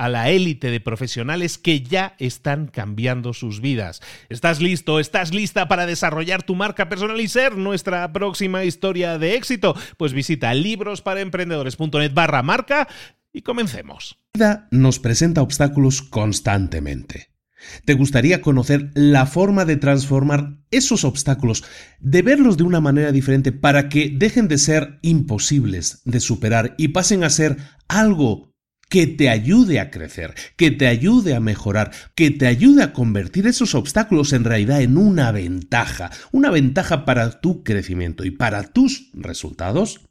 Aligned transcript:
a 0.00 0.08
la 0.08 0.30
élite 0.30 0.70
de 0.70 0.80
profesionales 0.80 1.58
que 1.58 1.82
ya 1.82 2.14
están 2.18 2.68
cambiando 2.68 3.34
sus 3.34 3.60
vidas. 3.60 4.00
¿Estás 4.30 4.62
listo? 4.62 4.98
¿Estás 4.98 5.34
lista 5.34 5.68
para 5.68 5.84
desarrollar 5.84 6.42
tu 6.42 6.54
marca 6.54 6.88
personal 6.88 7.20
y 7.20 7.28
ser 7.28 7.58
nuestra 7.58 8.10
próxima 8.10 8.64
historia 8.64 9.18
de 9.18 9.34
éxito? 9.34 9.76
Pues 9.98 10.14
visita 10.14 10.54
librosparaemprendedores.net 10.54 12.14
barra 12.14 12.42
marca 12.42 12.88
y 13.30 13.42
comencemos. 13.42 14.16
La 14.32 14.38
vida 14.38 14.68
nos 14.70 14.98
presenta 15.00 15.42
obstáculos 15.42 16.00
constantemente. 16.00 17.28
¿Te 17.84 17.92
gustaría 17.92 18.40
conocer 18.40 18.90
la 18.94 19.26
forma 19.26 19.66
de 19.66 19.76
transformar 19.76 20.56
esos 20.70 21.04
obstáculos, 21.04 21.62
de 21.98 22.22
verlos 22.22 22.56
de 22.56 22.62
una 22.62 22.80
manera 22.80 23.12
diferente 23.12 23.52
para 23.52 23.90
que 23.90 24.10
dejen 24.16 24.48
de 24.48 24.56
ser 24.56 24.98
imposibles 25.02 26.00
de 26.06 26.20
superar 26.20 26.74
y 26.78 26.88
pasen 26.88 27.22
a 27.22 27.28
ser 27.28 27.58
algo 27.86 28.49
que 28.90 29.06
te 29.06 29.30
ayude 29.30 29.80
a 29.80 29.90
crecer, 29.90 30.34
que 30.56 30.70
te 30.70 30.88
ayude 30.88 31.34
a 31.34 31.40
mejorar, 31.40 31.92
que 32.14 32.30
te 32.30 32.46
ayude 32.46 32.82
a 32.82 32.92
convertir 32.92 33.46
esos 33.46 33.74
obstáculos 33.74 34.34
en 34.34 34.44
realidad 34.44 34.82
en 34.82 34.98
una 34.98 35.32
ventaja, 35.32 36.10
una 36.32 36.50
ventaja 36.50 37.06
para 37.06 37.40
tu 37.40 37.62
crecimiento 37.62 38.24
y 38.24 38.32
para 38.32 38.64
tus 38.64 39.10
resultados? 39.14 40.09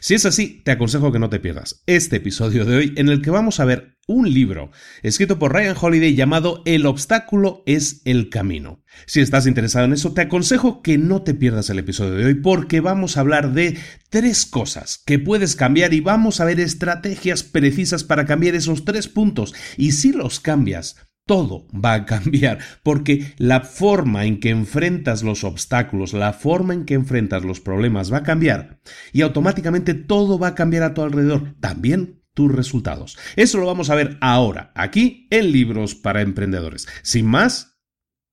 Si 0.00 0.14
es 0.14 0.26
así, 0.26 0.62
te 0.64 0.70
aconsejo 0.70 1.12
que 1.12 1.18
no 1.18 1.30
te 1.30 1.40
pierdas 1.40 1.82
este 1.86 2.16
episodio 2.16 2.64
de 2.64 2.76
hoy 2.76 2.94
en 2.96 3.08
el 3.08 3.22
que 3.22 3.30
vamos 3.30 3.58
a 3.58 3.64
ver 3.64 3.98
un 4.06 4.32
libro 4.32 4.70
escrito 5.02 5.38
por 5.38 5.52
Ryan 5.52 5.76
Holiday 5.80 6.14
llamado 6.14 6.62
El 6.66 6.86
obstáculo 6.86 7.62
es 7.66 8.02
el 8.04 8.28
camino. 8.28 8.82
Si 9.06 9.20
estás 9.20 9.46
interesado 9.46 9.84
en 9.86 9.92
eso, 9.92 10.12
te 10.12 10.22
aconsejo 10.22 10.82
que 10.82 10.98
no 10.98 11.22
te 11.22 11.34
pierdas 11.34 11.70
el 11.70 11.78
episodio 11.78 12.12
de 12.14 12.26
hoy 12.26 12.34
porque 12.34 12.80
vamos 12.80 13.16
a 13.16 13.20
hablar 13.20 13.52
de 13.52 13.78
tres 14.10 14.44
cosas 14.44 15.02
que 15.06 15.18
puedes 15.18 15.56
cambiar 15.56 15.94
y 15.94 16.00
vamos 16.00 16.40
a 16.40 16.44
ver 16.44 16.60
estrategias 16.60 17.42
precisas 17.42 18.04
para 18.04 18.26
cambiar 18.26 18.54
esos 18.54 18.84
tres 18.84 19.08
puntos. 19.08 19.54
Y 19.76 19.92
si 19.92 20.12
los 20.12 20.40
cambias, 20.40 20.96
todo 21.26 21.66
va 21.72 21.94
a 21.94 22.04
cambiar, 22.04 22.58
porque 22.82 23.34
la 23.38 23.60
forma 23.60 24.24
en 24.24 24.40
que 24.40 24.50
enfrentas 24.50 25.22
los 25.22 25.44
obstáculos, 25.44 26.12
la 26.12 26.32
forma 26.32 26.74
en 26.74 26.84
que 26.84 26.94
enfrentas 26.94 27.44
los 27.44 27.60
problemas 27.60 28.12
va 28.12 28.18
a 28.18 28.22
cambiar 28.22 28.80
y 29.12 29.22
automáticamente 29.22 29.94
todo 29.94 30.38
va 30.38 30.48
a 30.48 30.54
cambiar 30.54 30.82
a 30.82 30.94
tu 30.94 31.02
alrededor, 31.02 31.54
también 31.60 32.22
tus 32.34 32.50
resultados. 32.50 33.18
Eso 33.36 33.58
lo 33.58 33.66
vamos 33.66 33.90
a 33.90 33.94
ver 33.94 34.16
ahora, 34.20 34.72
aquí 34.74 35.28
en 35.30 35.52
Libros 35.52 35.94
para 35.94 36.22
Emprendedores. 36.22 36.88
Sin 37.02 37.26
más, 37.26 37.78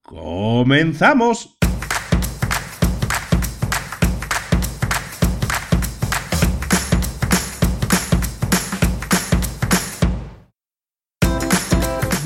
comenzamos. 0.01 1.58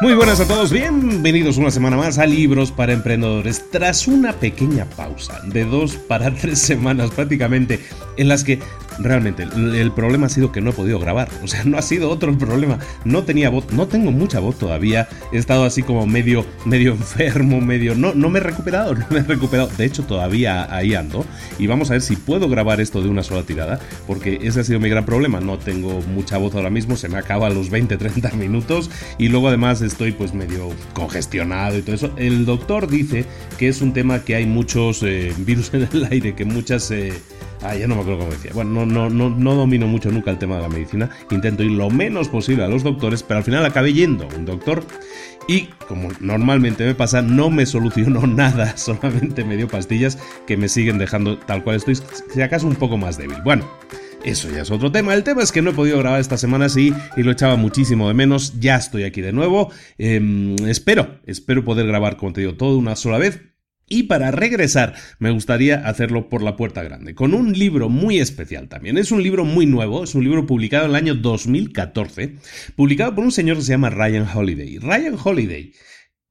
Muy 0.00 0.14
buenas 0.14 0.38
a 0.38 0.46
todos, 0.46 0.70
bienvenidos 0.70 1.56
una 1.56 1.72
semana 1.72 1.96
más 1.96 2.18
a 2.18 2.26
Libros 2.26 2.70
para 2.70 2.92
Emprendedores. 2.92 3.68
Tras 3.68 4.06
una 4.06 4.32
pequeña 4.32 4.84
pausa 4.84 5.40
de 5.44 5.64
dos 5.64 5.96
para 5.96 6.32
tres 6.34 6.60
semanas 6.60 7.10
prácticamente, 7.10 7.80
en 8.18 8.28
las 8.28 8.44
que 8.44 8.58
realmente 8.98 9.44
el, 9.44 9.92
problema 9.92 10.26
ha 10.26 10.28
sido 10.28 10.52
que 10.52 10.60
no 10.60 10.70
he 10.70 10.72
podido 10.72 10.98
grabar. 10.98 11.28
O 11.42 11.46
sea, 11.46 11.64
no 11.64 11.78
ha 11.78 11.82
sido 11.82 12.10
otro 12.10 12.30
el 12.30 12.36
problema. 12.36 12.78
No 13.04 13.22
tenía 13.22 13.48
voz, 13.48 13.72
no 13.72 13.86
tengo 13.86 14.10
mucha 14.10 14.40
voz 14.40 14.58
todavía. 14.58 15.08
He 15.32 15.38
estado 15.38 15.64
así 15.64 15.82
como 15.82 16.06
medio, 16.06 16.44
medio 16.64 16.92
enfermo, 16.98 17.60
medio. 17.60 17.94
No, 17.94 18.14
no 18.14 18.28
me 18.28 18.40
he 18.40 18.42
recuperado, 18.42 18.94
no 18.96 19.06
me 19.10 19.20
he 19.20 19.22
recuperado. 19.22 19.70
De 19.76 19.84
hecho, 19.84 20.04
todavía 20.04 20.74
ahí 20.74 20.94
ando. 20.94 21.24
Y 21.58 21.66
vamos 21.66 21.90
a 21.90 21.94
ver 21.94 22.02
si 22.02 22.16
puedo 22.16 22.48
grabar 22.48 22.80
esto 22.80 23.00
de 23.00 23.08
una 23.08 23.22
sola 23.22 23.42
tirada. 23.42 23.80
Porque 24.06 24.40
ese 24.42 24.60
ha 24.60 24.64
sido 24.64 24.80
mi 24.80 24.88
gran 24.88 25.04
problema. 25.04 25.40
No 25.40 25.58
tengo 25.58 26.00
mucha 26.02 26.38
voz 26.38 26.54
ahora 26.54 26.70
mismo. 26.70 26.96
Se 26.96 27.08
me 27.08 27.18
acaba 27.18 27.50
los 27.50 27.70
20-30 27.70 28.34
minutos. 28.34 28.90
Y 29.16 29.28
luego 29.28 29.48
además 29.48 29.80
estoy 29.80 30.12
pues 30.12 30.34
medio 30.34 30.70
congestionado 30.92 31.78
y 31.78 31.82
todo 31.82 31.94
eso. 31.94 32.10
El 32.16 32.44
doctor 32.44 32.88
dice 32.88 33.24
que 33.58 33.68
es 33.68 33.80
un 33.80 33.92
tema 33.92 34.24
que 34.24 34.34
hay 34.34 34.46
muchos 34.46 35.02
eh, 35.02 35.32
virus 35.38 35.72
en 35.72 35.88
el 35.92 36.04
aire, 36.10 36.34
que 36.34 36.44
muchas. 36.44 36.90
Eh, 36.90 37.12
Ah, 37.62 37.74
ya 37.74 37.88
no 37.88 37.96
me 37.96 38.02
acuerdo 38.02 38.20
cómo 38.20 38.32
decía. 38.32 38.52
Bueno, 38.54 38.86
no, 38.86 38.86
no, 38.86 39.10
no, 39.10 39.30
no 39.30 39.54
domino 39.54 39.86
mucho 39.86 40.10
nunca 40.10 40.30
el 40.30 40.38
tema 40.38 40.56
de 40.56 40.62
la 40.62 40.68
medicina. 40.68 41.10
Intento 41.30 41.62
ir 41.62 41.72
lo 41.72 41.90
menos 41.90 42.28
posible 42.28 42.64
a 42.64 42.68
los 42.68 42.82
doctores, 42.82 43.22
pero 43.22 43.38
al 43.38 43.44
final 43.44 43.64
acabé 43.64 43.92
yendo 43.92 44.24
a 44.24 44.36
un 44.36 44.44
doctor 44.44 44.84
y, 45.48 45.68
como 45.88 46.10
normalmente 46.20 46.84
me 46.84 46.94
pasa, 46.94 47.22
no 47.22 47.50
me 47.50 47.66
solucionó 47.66 48.26
nada, 48.26 48.76
solamente 48.76 49.44
me 49.44 49.56
dio 49.56 49.66
pastillas 49.66 50.18
que 50.46 50.56
me 50.56 50.68
siguen 50.68 50.98
dejando 50.98 51.38
tal 51.38 51.64
cual 51.64 51.76
estoy, 51.76 51.98
si 52.32 52.42
acaso 52.42 52.66
un 52.66 52.76
poco 52.76 52.96
más 52.96 53.18
débil. 53.18 53.38
Bueno. 53.42 53.66
Eso 54.24 54.50
ya 54.50 54.62
es 54.62 54.70
otro 54.72 54.90
tema. 54.90 55.14
El 55.14 55.22
tema 55.22 55.44
es 55.44 55.52
que 55.52 55.62
no 55.62 55.70
he 55.70 55.74
podido 55.74 55.96
grabar 55.98 56.20
esta 56.20 56.36
semana 56.36 56.68
sí 56.68 56.92
y 57.16 57.22
lo 57.22 57.30
echaba 57.30 57.54
muchísimo 57.54 58.08
de 58.08 58.14
menos. 58.14 58.58
Ya 58.58 58.74
estoy 58.74 59.04
aquí 59.04 59.20
de 59.20 59.32
nuevo. 59.32 59.70
Em, 59.96 60.56
espero, 60.66 61.20
espero 61.24 61.64
poder 61.64 61.86
grabar, 61.86 62.16
como 62.16 62.32
te 62.32 62.40
digo, 62.40 62.54
todo 62.54 62.76
una 62.76 62.96
sola 62.96 63.18
vez. 63.18 63.40
Y 63.88 64.04
para 64.04 64.30
regresar, 64.30 64.94
me 65.18 65.30
gustaría 65.30 65.86
hacerlo 65.86 66.28
por 66.28 66.42
la 66.42 66.56
puerta 66.56 66.82
grande, 66.82 67.14
con 67.14 67.34
un 67.34 67.52
libro 67.52 67.88
muy 67.88 68.18
especial 68.18 68.68
también. 68.68 68.98
Es 68.98 69.10
un 69.12 69.22
libro 69.22 69.44
muy 69.44 69.66
nuevo, 69.66 70.04
es 70.04 70.14
un 70.14 70.24
libro 70.24 70.46
publicado 70.46 70.84
en 70.84 70.90
el 70.90 70.96
año 70.96 71.14
2014, 71.14 72.36
publicado 72.76 73.14
por 73.14 73.24
un 73.24 73.32
señor 73.32 73.56
que 73.56 73.62
se 73.62 73.72
llama 73.72 73.90
Ryan 73.90 74.26
Holiday. 74.32 74.78
Ryan 74.78 75.16
Holiday 75.22 75.72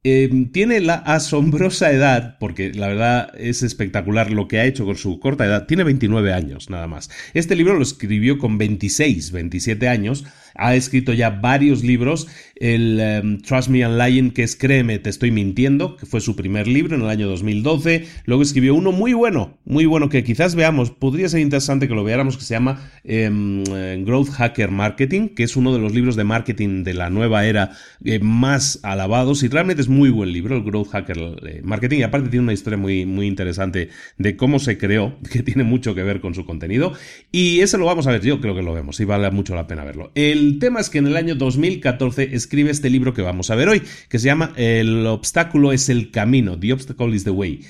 Em, 0.09 0.53
tiene 0.53 0.79
la 0.79 0.93
asombrosa 0.93 1.91
edad, 1.91 2.37
porque 2.39 2.71
la 2.73 2.87
verdad 2.87 3.33
es 3.37 3.61
espectacular 3.61 4.31
lo 4.31 4.47
que 4.47 4.57
ha 4.59 4.65
hecho 4.65 4.85
con 4.85 4.95
su 4.95 5.19
corta 5.19 5.45
edad, 5.45 5.65
tiene 5.65 5.83
29 5.83 6.31
años 6.31 6.69
nada 6.69 6.87
más. 6.87 7.09
Este 7.33 7.57
libro 7.57 7.75
lo 7.75 7.81
escribió 7.81 8.37
con 8.37 8.57
26, 8.57 9.33
27 9.33 9.89
años, 9.89 10.23
ha 10.57 10.75
escrito 10.75 11.13
ya 11.13 11.29
varios 11.29 11.83
libros, 11.83 12.27
el 12.55 12.99
em, 12.99 13.39
Trust 13.39 13.69
Me 13.69 13.83
and 13.83 14.01
Lying, 14.01 14.31
que 14.31 14.43
es 14.43 14.55
Créeme, 14.55 14.99
te 14.99 15.09
estoy 15.09 15.31
mintiendo, 15.31 15.95
que 15.95 16.05
fue 16.05 16.21
su 16.21 16.35
primer 16.35 16.67
libro 16.67 16.95
en 16.95 17.01
el 17.01 17.09
año 17.09 17.27
2012, 17.27 18.05
luego 18.25 18.41
escribió 18.41 18.75
uno 18.75 18.91
muy 18.91 19.13
bueno, 19.13 19.57
muy 19.65 19.85
bueno 19.85 20.09
que 20.09 20.23
quizás 20.23 20.55
veamos, 20.55 20.91
podría 20.91 21.29
ser 21.29 21.41
interesante 21.41 21.87
que 21.87 21.93
lo 21.93 22.03
veáramos, 22.03 22.37
que 22.37 22.43
se 22.43 22.53
llama 22.53 22.89
em, 23.03 23.63
Growth 24.03 24.29
Hacker 24.29 24.71
Marketing, 24.71 25.29
que 25.29 25.43
es 25.43 25.55
uno 25.55 25.73
de 25.73 25.79
los 25.79 25.93
libros 25.93 26.15
de 26.15 26.23
marketing 26.23 26.83
de 26.83 26.93
la 26.93 27.09
nueva 27.09 27.45
era 27.45 27.71
eh, 28.03 28.19
más 28.19 28.79
alabados 28.83 29.43
y 29.43 29.47
realmente 29.47 29.81
es 29.81 29.89
muy 29.89 30.09
buen 30.09 30.31
libro, 30.31 30.55
el 30.55 30.63
Growth 30.63 30.89
Hacker 30.89 31.17
eh, 31.45 31.61
Marketing, 31.63 31.99
y 31.99 32.03
aparte 32.03 32.29
tiene 32.29 32.43
una 32.43 32.53
historia 32.53 32.77
muy, 32.77 33.05
muy 33.05 33.27
interesante 33.27 33.89
de 34.17 34.35
cómo 34.35 34.59
se 34.59 34.77
creó, 34.77 35.17
que 35.31 35.43
tiene 35.43 35.63
mucho 35.63 35.93
que 35.93 36.03
ver 36.03 36.21
con 36.21 36.33
su 36.33 36.45
contenido, 36.45 36.93
y 37.31 37.59
ese 37.59 37.77
lo 37.77 37.85
vamos 37.85 38.07
a 38.07 38.11
ver, 38.11 38.21
yo 38.21 38.41
creo 38.41 38.55
que 38.55 38.63
lo 38.63 38.73
vemos, 38.73 38.99
y 38.99 39.05
vale 39.05 39.29
mucho 39.31 39.55
la 39.55 39.67
pena 39.67 39.83
verlo. 39.83 40.11
Tema 40.59 40.79
es 40.79 40.89
que 40.89 40.97
en 40.97 41.07
el 41.07 41.17
año 41.17 41.35
2014 41.35 42.35
escribe 42.35 42.71
este 42.71 42.89
libro 42.89 43.13
que 43.13 43.21
vamos 43.21 43.49
a 43.49 43.55
ver 43.55 43.69
hoy, 43.69 43.81
que 44.09 44.19
se 44.19 44.25
llama 44.25 44.53
El 44.55 45.05
obstáculo 45.05 45.71
es 45.71 45.89
el 45.89 46.11
camino, 46.11 46.59
The 46.59 46.73
Obstacle 46.73 47.15
is 47.15 47.23
the 47.23 47.31
Way. 47.31 47.61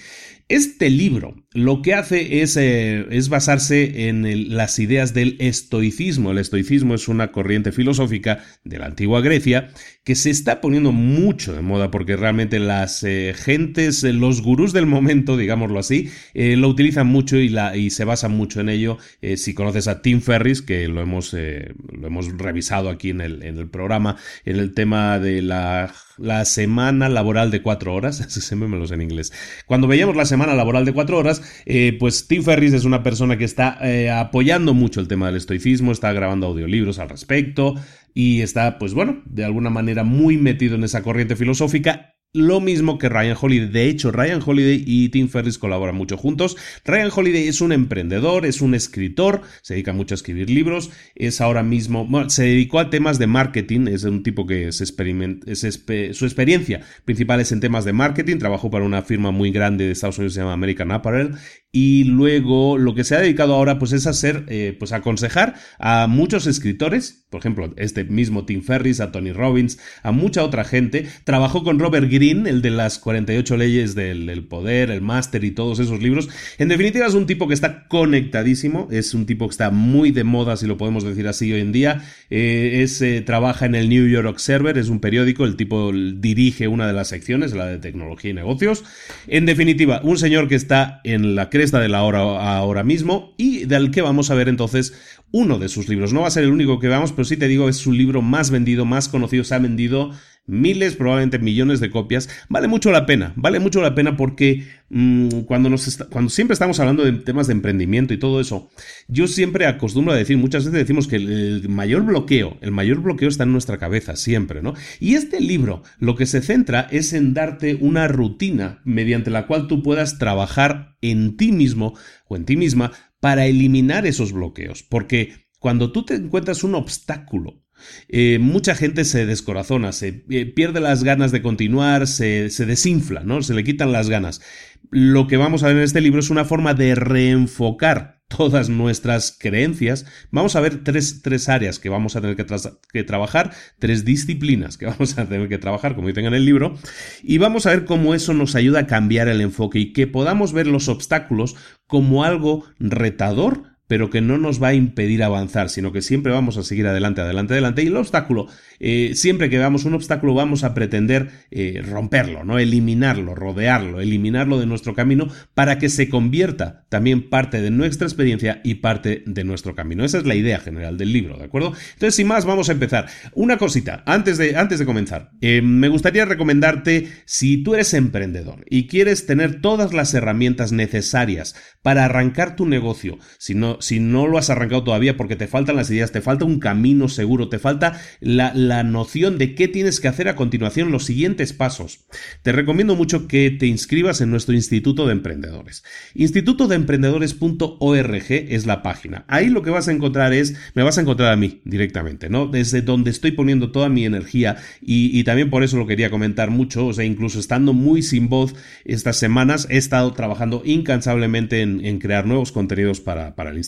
Este 0.50 0.90
libro 0.90 1.36
lo 1.58 1.82
que 1.82 1.96
hace 1.96 2.44
es, 2.44 2.56
eh, 2.56 3.04
basarse 3.30 4.10
en 4.10 4.56
las 4.56 4.78
ideas 4.78 5.16
del 5.16 5.38
estoicismo. 5.40 6.30
El 6.30 6.38
estoicismo 6.38 6.94
es 6.94 7.08
una 7.08 7.32
corriente 7.32 7.72
filosófica 7.72 8.44
de 8.64 8.78
la 8.78 8.86
antigua 8.86 9.22
Grecia 9.22 9.70
que 10.04 10.14
se 10.14 10.30
está 10.30 10.62
poniendo 10.62 10.92
mucho 10.92 11.54
de 11.56 11.62
moda 11.62 11.90
porque 11.90 12.16
realmente 12.16 12.60
las 12.60 13.04
eh, 13.04 13.34
gentes, 13.36 14.04
eh, 14.04 14.14
los 14.14 14.44
gurús 14.44 14.72
del 14.72 14.86
momento, 14.86 15.36
digámoslo 15.36 15.80
así, 15.80 16.12
lo 16.36 16.70
utilizan 16.70 17.08
mucho 17.08 17.38
y, 17.38 17.90
se 17.90 18.06
basan 18.06 18.34
mucho 18.34 18.62
en 18.62 18.70
ello. 18.70 19.00
si 19.36 19.56
conoces 19.56 19.88
a 19.88 20.04
Tim 20.04 20.22
Ferris, 20.22 20.62
que 20.62 20.88
lo 20.88 21.02
hemos, 21.02 21.34
lo 21.34 22.22
revisado 22.38 22.90
aquí 22.90 23.10
en 23.10 23.22
el, 23.22 23.68
programa, 23.70 24.18
en 24.46 24.58
el 24.58 24.76
tema 24.76 25.18
de 25.18 25.42
la 25.42 26.46
semana 26.46 27.10
laboral 27.10 27.50
de 27.50 27.64
cuatro 27.64 27.96
horas, 27.96 28.18
siempre 28.30 28.70
me 28.70 28.78
los 28.78 28.92
en 28.92 29.02
inglés. 29.02 29.34
Cuando 29.66 29.88
veíamos 29.88 30.16
la 30.16 30.26
semana 30.26 30.37
laboral 30.46 30.86
de 30.86 30.94
cuatro 30.94 31.18
horas, 31.18 31.42
eh, 31.66 31.96
pues 32.00 32.28
Tim 32.28 32.44
Ferris 32.44 32.74
es 32.74 32.86
una 32.86 33.04
persona 33.04 33.38
que 33.38 33.46
está 33.46 33.78
eh, 33.82 34.10
apoyando 34.10 34.74
mucho 34.74 35.00
el 35.00 35.08
tema 35.08 35.28
del 35.28 35.36
estoicismo, 35.36 35.92
está 35.92 36.14
grabando 36.14 36.48
audiolibros 36.48 37.00
al 37.00 37.10
respecto 37.10 37.76
y 38.14 38.42
está, 38.42 38.78
pues 38.80 38.94
bueno, 38.94 39.22
de 39.26 39.46
alguna 39.46 39.70
manera 39.70 40.04
muy 40.04 40.38
metido 40.38 40.76
en 40.76 40.84
esa 40.84 41.04
corriente 41.04 41.36
filosófica 41.36 42.17
lo 42.34 42.60
mismo 42.60 42.98
que 42.98 43.10
Ryan 43.10 43.38
Holiday. 43.40 43.70
De 43.70 43.90
hecho, 43.90 44.12
Ryan 44.12 44.42
Holiday 44.46 44.84
y 44.86 45.10
Tim 45.10 45.30
Ferris 45.30 45.58
colaboran 45.58 45.96
mucho 45.96 46.18
juntos. 46.18 46.58
Ryan 46.86 47.10
Holiday 47.14 47.48
es 47.48 47.62
un 47.62 47.72
emprendedor, 47.72 48.46
es 48.46 48.62
un 48.62 48.76
escritor, 48.76 49.42
se 49.62 49.74
dedica 49.74 49.94
mucho 49.94 50.14
a 50.14 50.18
escribir 50.18 50.50
libros, 50.50 50.92
es 51.16 51.42
ahora 51.42 51.64
mismo, 51.64 52.06
bueno, 52.06 52.30
se 52.30 52.44
dedicó 52.44 52.80
a 52.80 52.90
temas 52.90 53.20
de 53.20 53.28
marketing, 53.28 53.88
es 53.88 54.04
un 54.04 54.24
tipo 54.24 54.46
que 54.46 54.72
su 54.72 54.84
experiencia 54.84 56.82
principal 57.06 57.40
es 57.40 57.52
en 57.52 57.60
temas 57.60 57.86
de 57.86 57.94
marketing, 57.94 58.38
trabajó 58.38 58.70
para 58.70 58.86
una 58.86 59.02
firma 59.02 59.32
muy 59.32 59.52
grande 59.52 59.86
de 59.86 59.92
Estados 59.92 60.18
Unidos, 60.18 60.34
se 60.34 60.42
llama 60.42 60.54
American 60.54 60.92
Apparel, 60.92 61.36
y 61.72 62.06
luego 62.06 62.78
lo 62.78 62.96
que 62.96 63.04
se 63.04 63.16
ha 63.16 63.20
dedicado 63.20 63.54
ahora 63.54 63.78
pues 63.78 63.92
es 63.92 64.08
eh, 64.24 64.76
pues 64.80 64.94
aconsejar 64.94 65.56
a 65.80 66.08
muchos 66.08 66.48
escritores, 66.48 67.26
por 67.30 67.40
ejemplo, 67.40 67.74
este 67.78 68.04
mismo 68.06 68.46
Tim 68.46 68.64
Ferris, 68.64 69.00
a 69.00 69.12
Tony 69.12 69.32
Robbins, 69.32 69.78
a 70.02 70.12
mucha 70.12 70.44
otra 70.44 70.64
gente. 70.64 71.08
Trabajó 71.26 71.64
con 71.64 71.78
Robert 71.78 72.10
El 72.18 72.64
de 72.64 72.72
las 72.72 72.98
48 72.98 73.58
leyes 73.58 73.94
del, 73.94 74.44
poder, 74.50 74.90
el 74.90 75.02
máster 75.02 75.44
y 75.44 75.52
todos 75.52 75.78
esos 75.78 76.02
libros. 76.02 76.30
En 76.58 76.68
definitiva 76.68 77.06
es 77.06 77.14
un 77.14 77.28
tipo 77.28 77.48
que 77.48 77.54
está 77.54 77.88
conectadísimo, 77.88 78.88
es 78.92 79.14
un 79.14 79.28
tipo 79.28 79.48
que 79.48 79.52
está 79.52 79.70
muy 79.70 80.10
de 80.10 80.24
moda, 80.24 80.58
si 80.58 80.66
lo 80.66 80.78
podemos 80.78 81.04
decir 81.04 81.28
así 81.28 81.54
hoy 81.54 81.62
en 81.62 81.72
día. 81.72 82.04
Eh, 82.32 82.82
es, 82.82 83.02
eh, 83.04 83.22
trabaja 83.22 83.68
en 83.68 83.76
el 83.76 83.88
New 83.88 84.08
York 84.08 84.28
Observer, 84.28 84.80
es 84.80 84.90
un 84.90 85.00
periódico, 85.00 85.46
el 85.46 85.56
tipo 85.56 85.92
dirige 85.94 86.68
una 86.68 86.88
de 86.88 86.94
las 86.94 87.10
secciones, 87.10 87.54
la 87.54 87.68
de 87.68 87.78
tecnología 87.78 88.32
y 88.32 88.34
negocios. 88.34 88.84
En 89.28 89.46
definitiva, 89.46 90.02
un 90.04 90.18
señor 90.18 90.48
que 90.48 90.56
está 90.56 91.02
en 91.04 91.36
la 91.36 91.52
cresta 91.52 91.80
de 91.80 91.90
la 91.90 92.02
hora 92.02 92.20
ahora 92.58 92.84
mismo 92.84 93.36
y 93.38 93.66
del 93.66 93.92
que 93.92 94.02
vamos 94.02 94.32
a 94.32 94.36
ver 94.36 94.50
entonces 94.50 94.94
uno 95.32 95.60
de 95.60 95.70
sus 95.70 95.90
libros. 95.90 96.14
No 96.14 96.22
va 96.22 96.28
a 96.28 96.32
ser 96.32 96.44
el 96.44 96.52
único 96.52 96.80
que 96.80 96.88
veamos, 96.88 97.12
pero 97.12 97.26
sí 97.26 97.38
te 97.38 97.48
digo, 97.48 97.70
es 97.70 97.78
su 97.78 97.92
libro 97.92 98.22
más 98.22 98.52
vendido, 98.52 98.86
más 98.86 99.10
conocido, 99.10 99.44
se 99.44 99.56
ha 99.56 99.60
vendido 99.60 100.12
miles, 100.48 100.96
probablemente 100.96 101.40
millones 101.40 101.80
de 101.80 101.92
copias. 101.92 102.30
Vale 102.50 102.68
mucho 102.68 102.90
la 102.92 103.06
pena, 103.06 103.34
vale 103.36 103.60
mucho 103.60 103.82
la 103.82 103.94
pena 103.94 104.18
porque 104.18 104.66
mm, 104.90 105.42
cuando, 105.42 105.70
nos 105.70 105.98
cuando 106.10 106.30
siempre 106.30 106.54
estamos 106.54 106.80
hablando 106.80 107.04
de 107.04 107.12
temas 107.12 107.48
de 107.48 107.54
emprendimiento 107.54 108.14
y 108.14 108.18
todo 108.18 108.40
eso, 108.40 108.70
yo 109.08 109.28
siempre 109.28 109.68
acostumbro 109.68 110.14
a 110.14 110.18
decir, 110.18 110.38
muchas 110.38 110.66
veces 110.66 110.80
decimos 110.80 111.08
que 111.08 111.18
el, 111.18 111.68
mayor 111.70 112.04
bloqueo, 112.04 112.58
el 112.62 112.72
mayor 112.72 113.02
bloqueo 113.02 113.28
está 113.28 113.44
en 113.44 113.52
nuestra 113.52 113.78
cabeza, 113.78 114.16
siempre, 114.16 114.62
¿no? 114.62 114.74
Y 115.00 115.16
este 115.16 115.42
libro 115.42 115.84
lo 116.00 116.16
que 116.16 116.26
se 116.26 116.42
centra 116.42 116.88
es 116.90 117.14
en 117.14 117.34
darte 117.34 117.76
una 117.76 118.08
rutina 118.08 118.80
mediante 118.86 119.30
la 119.30 119.46
cual 119.48 119.68
tú 119.68 119.84
puedas 119.84 120.18
trabajar 120.18 120.96
en 121.02 121.38
ti 121.38 121.52
mismo 121.52 121.94
o 122.28 122.36
en 122.36 122.46
ti 122.46 122.56
misma 122.56 122.92
para 123.20 123.46
eliminar 123.46 124.06
esos 124.06 124.32
bloqueos. 124.34 124.84
Porque 124.84 125.48
cuando 125.60 125.92
tú 125.92 126.06
te 126.06 126.16
encuentras 126.16 126.64
un 126.64 126.76
obstáculo, 126.76 127.64
eh, 128.08 128.40
mucha 128.40 128.76
gente 128.76 129.06
se 129.06 129.26
descorazona, 129.26 129.92
se 129.92 130.26
eh, 130.30 130.46
pierde 130.46 130.80
las 130.80 131.04
ganas 131.04 131.32
de 131.32 131.42
continuar, 131.42 132.08
se, 132.08 132.50
se, 132.50 132.66
desinfla, 132.66 133.24
¿no? 133.24 133.42
Se 133.44 133.54
le 133.54 133.64
quitan 133.64 133.92
las 133.92 134.10
ganas. 134.10 134.42
Lo 134.90 135.28
que 135.28 135.38
vamos 135.38 135.64
a 135.64 135.68
ver 135.68 135.78
en 135.78 135.84
este 135.84 136.02
libro 136.02 136.20
es 136.20 136.30
una 136.30 136.46
forma 136.46 136.74
de 136.74 136.96
reenfocar 136.96 138.17
todas 138.28 138.70
nuestras 138.70 139.36
creencias. 139.38 140.06
Vamos 140.32 140.56
a 140.56 140.62
ver 140.62 140.84
tres, 140.84 141.22
tres 141.22 141.50
áreas 141.50 141.80
que 141.80 141.90
vamos 141.90 142.16
a 142.16 142.22
tener 142.22 142.36
que, 142.36 142.46
que, 142.92 143.04
trabajar, 143.04 143.54
tres 143.80 144.06
disciplinas 144.06 144.78
que 144.78 144.86
vamos 144.88 145.18
a 145.18 145.28
tener 145.28 145.48
que 145.50 145.58
trabajar, 145.58 145.96
como 145.96 146.08
dicen 146.08 146.26
en 146.26 146.34
el 146.34 146.46
libro, 146.46 146.76
y 147.24 147.38
vamos 147.38 147.66
a 147.66 147.72
ver 147.72 147.86
cómo 147.86 148.14
eso 148.14 148.34
nos 148.34 148.56
ayuda 148.56 148.82
a 148.82 148.88
cambiar 148.88 149.28
el 149.28 149.42
enfoque 149.42 149.80
y 149.80 149.94
que 149.94 150.08
podamos 150.08 150.54
ver 150.54 150.68
los 150.68 150.90
obstáculos 150.90 151.56
como 151.88 152.24
algo 152.24 152.66
retador 152.80 153.77
pero 153.88 154.10
que 154.10 154.22
no 154.22 154.38
nos 154.38 154.62
va 154.62 154.70
a 154.70 154.74
impedir 154.74 155.24
avanzar, 155.24 155.70
sino 155.70 155.92
que 155.92 156.02
siempre 156.02 156.32
vamos 156.32 156.58
a 156.58 156.64
seguir 156.64 156.88
adelante, 156.88 157.22
adelante, 157.22 157.54
adelante. 157.54 157.84
Y 157.84 157.88
el 157.88 157.98
obstáculo, 157.98 158.48
eh, 158.80 159.12
siempre 159.16 159.50
que 159.50 159.58
veamos 159.58 159.86
un 159.86 159.94
obstáculo, 159.94 160.34
vamos 160.34 160.64
a 160.64 160.74
pretender 160.74 161.30
eh, 161.52 161.82
romperlo, 161.88 162.44
¿no? 162.44 162.60
Eliminarlo, 162.60 163.34
rodearlo, 163.34 164.02
eliminarlo 164.02 164.60
de 164.60 164.66
nuestro 164.66 164.94
camino 164.94 165.28
para 165.54 165.80
que 165.80 165.90
se 165.90 166.10
convierta 166.10 166.86
también 166.90 167.30
parte 167.30 167.62
de 167.62 167.72
nuestra 167.72 168.08
experiencia 168.08 168.62
y 168.64 168.76
parte 168.76 169.24
de 169.26 169.44
nuestro 169.44 169.76
camino. 169.76 170.04
Esa 170.04 170.18
es 170.18 170.26
la 170.26 170.36
idea 170.36 170.60
general 170.60 170.98
del 170.98 171.14
libro, 171.14 171.38
¿de 171.38 171.46
acuerdo? 171.46 171.74
Entonces, 171.94 172.16
sin 172.16 172.28
más, 172.28 172.46
vamos 172.46 172.70
a 172.70 172.74
empezar. 172.74 173.08
Una 173.34 173.58
cosita, 173.58 174.04
antes 174.06 174.38
de, 174.38 174.58
antes 174.58 174.80
de 174.80 174.86
comenzar, 174.86 175.32
eh, 175.42 175.62
me 175.62 175.88
gustaría 175.88 176.26
recomendarte, 176.26 177.08
si 177.26 177.64
tú 177.64 177.74
eres 177.74 177.94
emprendedor 177.94 178.66
y 178.70 178.88
quieres 178.88 179.26
tener 179.26 179.62
todas 179.62 179.94
las 179.94 180.14
herramientas 180.14 180.72
necesarias 180.72 181.56
para 181.82 182.06
arrancar 182.06 182.56
tu 182.56 182.66
negocio, 182.66 183.18
si 183.38 183.56
no 183.56 183.77
si 183.80 184.00
no 184.00 184.28
lo 184.28 184.38
has 184.38 184.50
arrancado 184.50 184.84
todavía 184.84 185.18
porque 185.18 185.36
te 185.36 185.48
faltan 185.48 185.76
las 185.76 185.90
ideas, 185.90 186.12
te 186.12 186.22
falta 186.22 186.46
un 186.46 186.60
camino 186.60 187.10
seguro, 187.10 187.50
te 187.50 187.60
falta 187.60 188.00
la, 188.20 188.54
la 188.54 188.84
noción 188.84 189.38
de 189.38 189.56
qué 189.56 189.68
tienes 189.68 190.00
que 190.00 190.08
hacer 190.08 190.28
a 190.28 190.36
continuación, 190.36 190.92
los 190.92 191.06
siguientes 191.06 191.54
pasos. 191.54 192.06
Te 192.42 192.52
recomiendo 192.52 192.96
mucho 192.96 193.28
que 193.28 193.52
te 193.52 193.68
inscribas 193.68 194.22
en 194.22 194.32
nuestro 194.32 194.56
Instituto 194.56 195.06
de 195.06 195.14
Emprendedores. 195.14 195.84
Instituto 196.14 196.68
de 196.68 196.76
Emprendedores.org 196.76 198.26
es 198.30 198.66
la 198.66 198.82
página. 198.84 199.26
Ahí 199.28 199.50
lo 199.50 199.62
que 199.62 199.70
vas 199.70 199.88
a 199.88 199.92
encontrar 199.92 200.34
es, 200.34 200.56
me 200.74 200.84
vas 200.84 200.98
a 200.98 201.02
encontrar 201.02 201.32
a 201.32 201.36
mí 201.36 201.62
directamente, 201.66 202.30
¿no? 202.30 202.48
Desde 202.48 202.82
donde 202.82 203.12
estoy 203.12 203.32
poniendo 203.32 203.72
toda 203.72 203.90
mi 203.90 204.06
energía 204.06 204.58
y, 204.82 205.24
también 205.24 205.50
por 205.50 205.64
eso 205.64 205.78
lo 205.78 205.88
quería 205.88 206.10
comentar 206.10 206.50
mucho, 206.50 206.88
o 206.88 206.94
sea, 206.94 207.04
incluso 207.04 207.40
estando 207.40 207.74
muy 207.74 208.02
sin 208.02 208.30
voz 208.30 208.56
estas 208.86 209.18
semanas, 209.18 209.68
he 209.70 209.78
estado 209.78 210.14
trabajando 210.14 210.62
incansablemente 210.66 211.62
en, 211.62 212.00
crear 212.00 212.26
nuevos 212.26 212.52
contenidos 212.52 213.02
para, 213.02 213.36
para 213.36 213.50
el 213.50 213.58
instituto, 213.58 213.67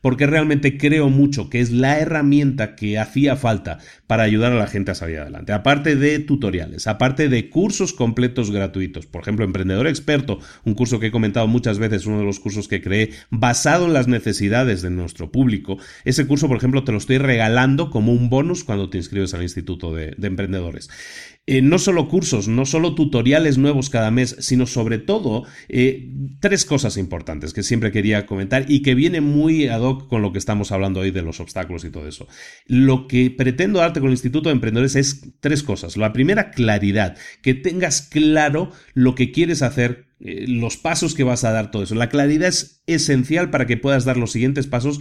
porque 0.00 0.26
realmente 0.26 0.78
creo 0.78 1.08
mucho 1.08 1.50
que 1.50 1.60
es 1.60 1.70
la 1.70 1.98
herramienta 1.98 2.74
que 2.74 2.98
hacía 2.98 3.36
falta 3.36 3.78
para 4.06 4.22
ayudar 4.22 4.52
a 4.52 4.56
la 4.56 4.66
gente 4.66 4.90
a 4.90 4.94
salir 4.94 5.18
adelante. 5.18 5.52
Aparte 5.52 5.96
de 5.96 6.18
tutoriales, 6.18 6.86
aparte 6.86 7.28
de 7.28 7.48
cursos 7.48 7.92
completos 7.92 8.50
gratuitos, 8.50 9.06
por 9.06 9.22
ejemplo, 9.22 9.44
Emprendedor 9.44 9.86
Experto, 9.86 10.38
un 10.64 10.74
curso 10.74 11.00
que 11.00 11.06
he 11.06 11.10
comentado 11.10 11.46
muchas 11.46 11.78
veces, 11.78 12.06
uno 12.06 12.18
de 12.18 12.24
los 12.24 12.40
cursos 12.40 12.68
que 12.68 12.82
creé 12.82 13.10
basado 13.30 13.86
en 13.86 13.92
las 13.92 14.08
necesidades 14.08 14.82
de 14.82 14.90
nuestro 14.90 15.30
público. 15.30 15.78
Ese 16.04 16.26
curso, 16.26 16.48
por 16.48 16.56
ejemplo, 16.56 16.84
te 16.84 16.92
lo 16.92 16.98
estoy 16.98 17.18
regalando 17.18 17.90
como 17.90 18.12
un 18.12 18.30
bonus 18.30 18.64
cuando 18.64 18.90
te 18.90 18.98
inscribes 18.98 19.34
al 19.34 19.42
Instituto 19.42 19.94
de, 19.94 20.16
Emprendedores. 20.30 20.90
Eh, 21.52 21.62
no 21.62 21.80
solo 21.80 22.06
cursos, 22.06 22.46
no 22.46 22.64
solo 22.64 22.94
tutoriales 22.94 23.58
nuevos 23.58 23.90
cada 23.90 24.12
mes, 24.12 24.36
sino 24.38 24.66
sobre 24.66 24.98
todo 24.98 25.42
eh, 25.68 26.08
tres 26.38 26.64
cosas 26.64 26.96
importantes 26.96 27.52
que 27.52 27.64
siempre 27.64 27.90
quería 27.90 28.24
comentar 28.24 28.66
y 28.68 28.82
que 28.82 28.94
viene 28.94 29.20
muy 29.20 29.66
ad 29.66 29.80
hoc 29.80 30.06
con 30.06 30.22
lo 30.22 30.30
que 30.30 30.38
estamos 30.38 30.70
hablando 30.70 31.00
hoy 31.00 31.10
de 31.10 31.22
los 31.22 31.40
obstáculos 31.40 31.84
y 31.84 31.90
todo 31.90 32.06
eso. 32.06 32.28
Lo 32.66 33.08
que 33.08 33.32
pretendo 33.32 33.80
darte 33.80 33.98
con 33.98 34.10
el 34.10 34.14
Instituto 34.14 34.48
de 34.48 34.52
Emprendedores 34.52 34.94
es 34.94 35.22
tres 35.40 35.64
cosas. 35.64 35.96
La 35.96 36.12
primera, 36.12 36.52
claridad, 36.52 37.16
que 37.42 37.54
tengas 37.54 38.02
claro 38.02 38.70
lo 38.94 39.16
que 39.16 39.32
quieres 39.32 39.62
hacer 39.62 40.10
eh, 40.22 40.44
los 40.46 40.76
pasos 40.76 41.14
que 41.14 41.24
vas 41.24 41.44
a 41.44 41.50
dar, 41.50 41.70
todo 41.70 41.82
eso. 41.82 41.94
La 41.94 42.10
claridad 42.10 42.48
es 42.48 42.82
esencial 42.86 43.48
para 43.48 43.66
que 43.66 43.78
puedas 43.78 44.04
dar 44.04 44.18
los 44.18 44.32
siguientes 44.32 44.66
pasos, 44.66 45.00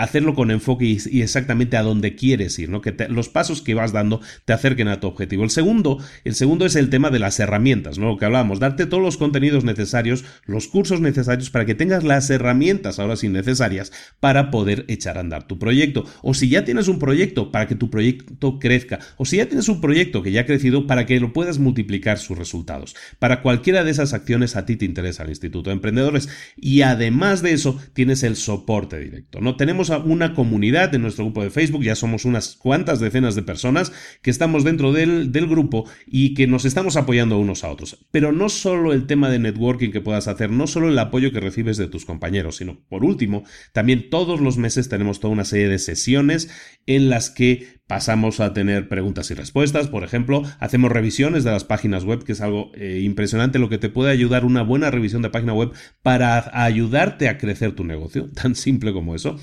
hacerlo 0.00 0.34
con 0.34 0.50
enfoque 0.50 0.84
y, 0.86 1.20
exactamente 1.20 1.76
a 1.76 1.82
dónde 1.82 2.14
quieres 2.14 2.58
ir, 2.58 2.68
¿no? 2.68 2.80
Que 2.80 2.94
los 3.08 3.28
pasos 3.28 3.62
que 3.62 3.74
vas 3.74 3.92
dando 3.92 4.20
te 4.44 4.52
acerquen 4.52 4.88
a 4.88 5.00
tu 5.00 5.06
objetivo. 5.06 5.44
El 5.44 5.50
segundo, 5.50 5.98
el 6.24 6.34
segundo 6.34 6.66
es 6.66 6.76
el 6.76 6.90
tema 6.90 7.10
de 7.10 7.18
las 7.18 7.40
herramientas, 7.40 7.98
¿no? 7.98 8.08
Lo 8.08 8.18
que 8.18 8.24
hablábamos, 8.24 8.60
darte 8.60 8.86
todos 8.86 9.02
los 9.02 9.16
contenidos 9.16 9.64
necesarios, 9.64 10.24
los 10.44 10.68
cursos 10.68 11.00
necesarios 11.00 11.50
para 11.50 11.64
que 11.64 11.74
tengas 11.74 12.04
las 12.04 12.30
herramientas 12.30 12.98
ahora 12.98 13.16
sí 13.16 13.28
necesarias 13.28 13.92
para 14.20 14.50
poder 14.50 14.84
echar 14.88 15.16
a 15.16 15.20
andar 15.20 15.46
tu 15.46 15.58
proyecto. 15.58 16.04
O 16.22 16.34
si 16.34 16.48
ya 16.48 16.64
tienes 16.64 16.88
un 16.88 16.98
proyecto, 16.98 17.50
para 17.50 17.66
que 17.66 17.74
tu 17.74 17.90
proyecto 17.90 18.58
crezca. 18.58 18.98
O 19.16 19.24
si 19.24 19.36
ya 19.38 19.46
tienes 19.46 19.68
un 19.68 19.80
proyecto 19.80 20.22
que 20.22 20.32
ya 20.32 20.42
ha 20.42 20.46
crecido, 20.46 20.86
para 20.86 21.06
que 21.06 21.20
lo 21.20 21.32
puedas 21.32 21.58
multiplicar 21.58 22.18
sus 22.18 22.38
resultados. 22.38 22.94
Para 23.18 23.42
cualquiera 23.42 23.84
de 23.84 23.90
esas 23.90 24.12
acciones 24.12 24.56
a 24.56 24.66
ti 24.66 24.76
te 24.76 24.84
interesa 24.84 25.22
el 25.22 25.30
Instituto 25.30 25.70
de 25.70 25.74
Emprendedores. 25.74 26.28
Y 26.56 26.82
además 26.82 27.42
de 27.42 27.52
eso, 27.52 27.80
tienes 27.92 28.22
el 28.22 28.36
soporte 28.36 28.98
directo. 28.98 29.40
¿no? 29.40 29.56
Una 29.72 30.34
comunidad 30.34 30.94
en 30.94 31.02
nuestro 31.02 31.24
grupo 31.24 31.42
de 31.42 31.50
Facebook, 31.50 31.82
ya 31.82 31.94
somos 31.94 32.24
unas 32.24 32.56
cuantas 32.56 33.00
decenas 33.00 33.34
de 33.34 33.42
personas 33.42 33.92
que 34.22 34.30
estamos 34.30 34.64
dentro 34.64 34.92
del, 34.92 35.32
del 35.32 35.46
grupo 35.46 35.88
y 36.06 36.34
que 36.34 36.46
nos 36.46 36.64
estamos 36.64 36.96
apoyando 36.96 37.38
unos 37.38 37.64
a 37.64 37.70
otros. 37.70 38.06
Pero 38.10 38.32
no 38.32 38.48
solo 38.48 38.92
el 38.92 39.06
tema 39.06 39.30
de 39.30 39.38
networking 39.38 39.90
que 39.90 40.00
puedas 40.00 40.28
hacer, 40.28 40.50
no 40.50 40.66
solo 40.66 40.88
el 40.88 40.98
apoyo 40.98 41.32
que 41.32 41.40
recibes 41.40 41.76
de 41.76 41.88
tus 41.88 42.04
compañeros, 42.04 42.56
sino 42.56 42.78
por 42.88 43.04
último, 43.04 43.44
también 43.72 44.10
todos 44.10 44.40
los 44.40 44.56
meses 44.56 44.88
tenemos 44.88 45.20
toda 45.20 45.32
una 45.32 45.44
serie 45.44 45.68
de 45.68 45.78
sesiones 45.78 46.50
en 46.96 47.08
las 47.08 47.30
que 47.30 47.80
pasamos 47.86 48.40
a 48.40 48.52
tener 48.52 48.88
preguntas 48.88 49.30
y 49.30 49.34
respuestas, 49.34 49.86
por 49.86 50.02
ejemplo, 50.02 50.42
hacemos 50.58 50.90
revisiones 50.90 51.44
de 51.44 51.52
las 51.52 51.62
páginas 51.62 52.04
web, 52.04 52.24
que 52.24 52.32
es 52.32 52.40
algo 52.40 52.72
eh, 52.74 53.00
impresionante 53.02 53.60
lo 53.60 53.68
que 53.68 53.78
te 53.78 53.88
puede 53.88 54.10
ayudar 54.10 54.44
una 54.44 54.62
buena 54.62 54.90
revisión 54.90 55.22
de 55.22 55.30
página 55.30 55.52
web 55.52 55.70
para 56.02 56.50
ayudarte 56.64 57.28
a 57.28 57.38
crecer 57.38 57.72
tu 57.72 57.84
negocio, 57.84 58.28
tan 58.34 58.56
simple 58.56 58.92
como 58.92 59.14
eso. 59.14 59.38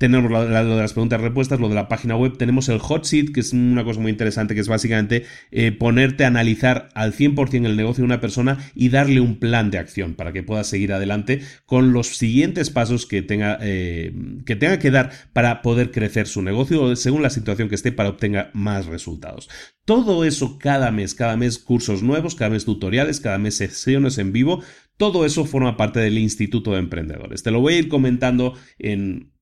Tenemos 0.00 0.30
lo, 0.30 0.46
de 0.46 0.64
las 0.64 0.94
preguntas 0.94 1.20
y 1.20 1.22
respuestas, 1.24 1.60
lo 1.60 1.68
de 1.68 1.74
la 1.74 1.86
página 1.86 2.16
web, 2.16 2.38
tenemos 2.38 2.70
el 2.70 2.78
hot 2.78 3.04
seat, 3.04 3.32
que 3.34 3.40
es 3.40 3.52
una 3.52 3.84
cosa 3.84 4.00
muy 4.00 4.10
interesante, 4.10 4.54
que 4.54 4.62
es 4.62 4.66
básicamente 4.66 5.26
eh, 5.50 5.72
ponerte 5.72 6.24
a 6.24 6.28
analizar 6.28 6.88
al 6.94 7.12
100% 7.12 7.66
el 7.66 7.76
negocio 7.76 8.00
de 8.00 8.06
una 8.06 8.18
persona 8.18 8.56
y 8.74 8.88
darle 8.88 9.20
un 9.20 9.38
plan 9.38 9.70
de 9.70 9.76
acción 9.76 10.14
para 10.14 10.32
que 10.32 10.42
pueda 10.42 10.64
seguir 10.64 10.94
adelante 10.94 11.42
con 11.66 11.92
los 11.92 12.16
siguientes 12.16 12.70
pasos 12.70 13.04
que 13.04 13.20
tenga, 13.20 13.58
eh, 13.60 14.14
que, 14.46 14.56
tenga 14.56 14.78
que 14.78 14.90
dar 14.90 15.10
para 15.34 15.60
poder 15.60 15.90
crecer 15.90 16.26
su 16.26 16.40
negocio 16.40 16.96
según 16.96 17.20
la 17.20 17.28
situación 17.28 17.68
que 17.68 17.74
esté 17.74 17.92
para 17.92 18.08
obtenga 18.08 18.50
más 18.54 18.86
resultados. 18.86 19.50
Todo 19.84 20.24
eso 20.24 20.58
cada 20.58 20.90
mes, 20.92 21.14
cada 21.14 21.36
mes 21.36 21.58
cursos 21.58 22.02
nuevos, 22.02 22.34
cada 22.34 22.52
mes 22.52 22.64
tutoriales, 22.64 23.20
cada 23.20 23.36
mes 23.36 23.56
sesiones 23.56 24.16
en 24.16 24.32
vivo, 24.32 24.62
todo 24.96 25.26
eso 25.26 25.44
forma 25.44 25.76
parte 25.76 26.00
del 26.00 26.16
Instituto 26.16 26.72
de 26.72 26.78
Emprendedores. 26.78 27.42
Te 27.42 27.50
lo 27.50 27.60
voy 27.60 27.74
a 27.74 27.78
ir 27.80 27.88
comentando 27.88 28.54
en 28.78 29.32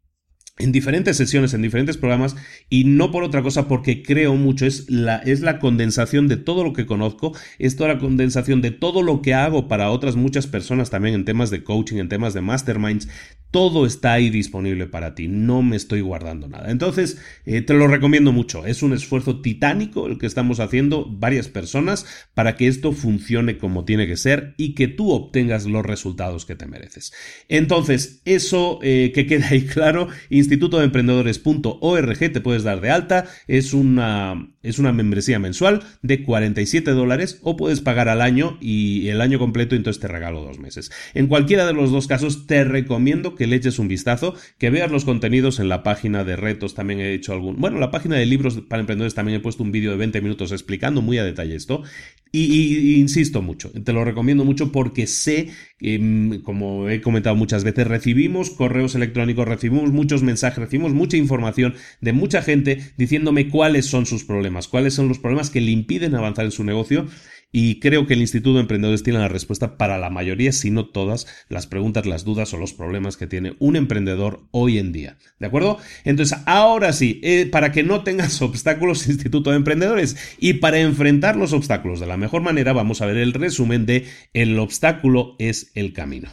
en 0.58 0.72
diferentes 0.72 1.16
sesiones, 1.16 1.54
en 1.54 1.62
diferentes 1.62 1.96
programas, 1.96 2.36
y 2.68 2.84
no 2.84 3.10
por 3.10 3.24
otra 3.24 3.42
cosa, 3.42 3.68
porque 3.68 4.02
creo 4.02 4.34
mucho, 4.34 4.66
es 4.66 4.90
la, 4.90 5.16
es 5.18 5.40
la 5.40 5.58
condensación 5.58 6.28
de 6.28 6.36
todo 6.36 6.64
lo 6.64 6.72
que 6.72 6.86
conozco, 6.86 7.36
es 7.58 7.76
toda 7.76 7.94
la 7.94 8.00
condensación 8.00 8.60
de 8.60 8.70
todo 8.70 9.02
lo 9.02 9.22
que 9.22 9.34
hago 9.34 9.68
para 9.68 9.90
otras 9.90 10.16
muchas 10.16 10.46
personas 10.46 10.90
también 10.90 11.14
en 11.14 11.24
temas 11.24 11.50
de 11.50 11.62
coaching, 11.62 11.98
en 11.98 12.08
temas 12.08 12.34
de 12.34 12.40
masterminds, 12.40 13.08
todo 13.50 13.86
está 13.86 14.12
ahí 14.12 14.28
disponible 14.28 14.86
para 14.86 15.14
ti, 15.14 15.26
no 15.26 15.62
me 15.62 15.76
estoy 15.76 16.02
guardando 16.02 16.48
nada. 16.48 16.70
Entonces, 16.70 17.18
eh, 17.46 17.62
te 17.62 17.72
lo 17.72 17.86
recomiendo 17.86 18.32
mucho, 18.32 18.66
es 18.66 18.82
un 18.82 18.92
esfuerzo 18.92 19.40
titánico 19.40 20.06
el 20.06 20.18
que 20.18 20.26
estamos 20.26 20.60
haciendo 20.60 21.06
varias 21.08 21.48
personas 21.48 22.04
para 22.34 22.56
que 22.56 22.66
esto 22.68 22.92
funcione 22.92 23.56
como 23.56 23.84
tiene 23.84 24.06
que 24.06 24.16
ser 24.16 24.54
y 24.58 24.74
que 24.74 24.88
tú 24.88 25.12
obtengas 25.12 25.66
los 25.66 25.84
resultados 25.84 26.44
que 26.44 26.56
te 26.56 26.66
mereces. 26.66 27.12
Entonces, 27.48 28.20
eso 28.26 28.80
eh, 28.82 29.12
que 29.14 29.26
quede 29.26 29.44
ahí 29.44 29.62
claro, 29.62 30.08
institutodeemprendedores.org 30.48 32.18
te 32.18 32.40
puedes 32.40 32.62
dar 32.62 32.80
de 32.80 32.90
alta, 32.90 33.26
es 33.46 33.74
una, 33.74 34.50
es 34.62 34.78
una 34.78 34.92
membresía 34.92 35.38
mensual 35.38 35.82
de 36.02 36.24
47 36.24 36.90
dólares 36.92 37.38
o 37.42 37.56
puedes 37.56 37.80
pagar 37.80 38.08
al 38.08 38.22
año 38.22 38.56
y 38.60 39.08
el 39.08 39.20
año 39.20 39.38
completo 39.38 39.76
entonces 39.76 40.00
te 40.00 40.08
regalo 40.08 40.42
dos 40.42 40.58
meses. 40.58 40.90
En 41.14 41.26
cualquiera 41.26 41.66
de 41.66 41.74
los 41.74 41.90
dos 41.90 42.06
casos 42.06 42.46
te 42.46 42.64
recomiendo 42.64 43.34
que 43.34 43.46
le 43.46 43.56
eches 43.56 43.78
un 43.78 43.88
vistazo, 43.88 44.34
que 44.58 44.70
veas 44.70 44.90
los 44.90 45.04
contenidos 45.04 45.60
en 45.60 45.68
la 45.68 45.82
página 45.82 46.24
de 46.24 46.36
retos, 46.36 46.74
también 46.74 47.00
he 47.00 47.12
hecho 47.12 47.32
algún, 47.32 47.56
bueno, 47.56 47.78
la 47.78 47.90
página 47.90 48.16
de 48.16 48.26
libros 48.26 48.60
para 48.68 48.80
emprendedores 48.80 49.14
también 49.14 49.38
he 49.38 49.40
puesto 49.40 49.62
un 49.62 49.72
vídeo 49.72 49.90
de 49.90 49.98
20 49.98 50.20
minutos 50.22 50.52
explicando 50.52 51.02
muy 51.02 51.18
a 51.18 51.24
detalle 51.24 51.54
esto 51.54 51.82
y, 52.32 52.94
insisto 52.96 53.42
mucho, 53.42 53.70
te 53.70 53.92
lo 53.92 54.04
recomiendo 54.04 54.44
mucho 54.44 54.72
porque 54.72 55.06
sé, 55.06 55.48
mm, 55.80 56.38
como 56.38 56.88
he 56.88 57.00
comentado 57.00 57.36
muchas 57.36 57.64
veces, 57.64 57.86
recibimos 57.86 58.50
correos 58.50 58.94
electrónicos, 58.94 59.48
recibimos 59.48 59.92
muchos 59.92 60.22
mensajes, 60.22 60.58
recibimos 60.58 60.92
mucha 60.92 61.16
información 61.16 61.74
de 62.00 62.12
mucha 62.12 62.42
gente 62.42 62.80
diciéndome 62.96 63.48
cuáles 63.48 63.86
son 63.86 64.06
sus 64.06 64.24
problemas, 64.24 64.68
cuáles 64.68 64.94
son 64.94 65.08
los 65.08 65.18
problemas 65.18 65.50
que 65.50 65.60
le 65.60 65.70
impiden 65.70 66.14
avanzar 66.14 66.44
en 66.44 66.52
su 66.52 66.64
negocio 66.64 67.06
y 67.50 67.80
creo 67.80 68.06
que 68.06 68.14
el 68.14 68.20
Instituto 68.20 68.54
de 68.54 68.60
Emprendedores 68.60 69.02
tiene 69.02 69.18
la 69.18 69.28
respuesta 69.28 69.78
para 69.78 69.98
la 69.98 70.10
mayoría, 70.10 70.52
si 70.52 70.70
no 70.70 70.86
todas, 70.86 71.26
las 71.48 71.66
preguntas, 71.66 72.06
las 72.06 72.24
dudas 72.24 72.52
o 72.52 72.58
los 72.58 72.74
problemas 72.74 73.16
que 73.16 73.26
tiene 73.26 73.54
un 73.58 73.76
emprendedor 73.76 74.42
hoy 74.50 74.78
en 74.78 74.92
día. 74.92 75.16
¿De 75.38 75.46
acuerdo? 75.46 75.78
Entonces, 76.04 76.38
ahora 76.46 76.92
sí, 76.92 77.20
eh, 77.22 77.46
para 77.50 77.72
que 77.72 77.82
no 77.82 78.04
tengas 78.04 78.42
obstáculos, 78.42 79.08
Instituto 79.08 79.50
de 79.50 79.56
Emprendedores, 79.56 80.36
y 80.38 80.54
para 80.54 80.78
enfrentar 80.78 81.36
los 81.36 81.52
obstáculos 81.52 82.00
de 82.00 82.06
la 82.06 82.16
mejor 82.16 82.42
manera, 82.42 82.72
vamos 82.72 83.00
a 83.00 83.06
ver 83.06 83.16
el 83.16 83.32
resumen 83.32 83.86
de 83.86 84.06
El 84.32 84.58
obstáculo 84.58 85.36
es 85.38 85.72
el 85.74 85.92
camino. 85.92 86.28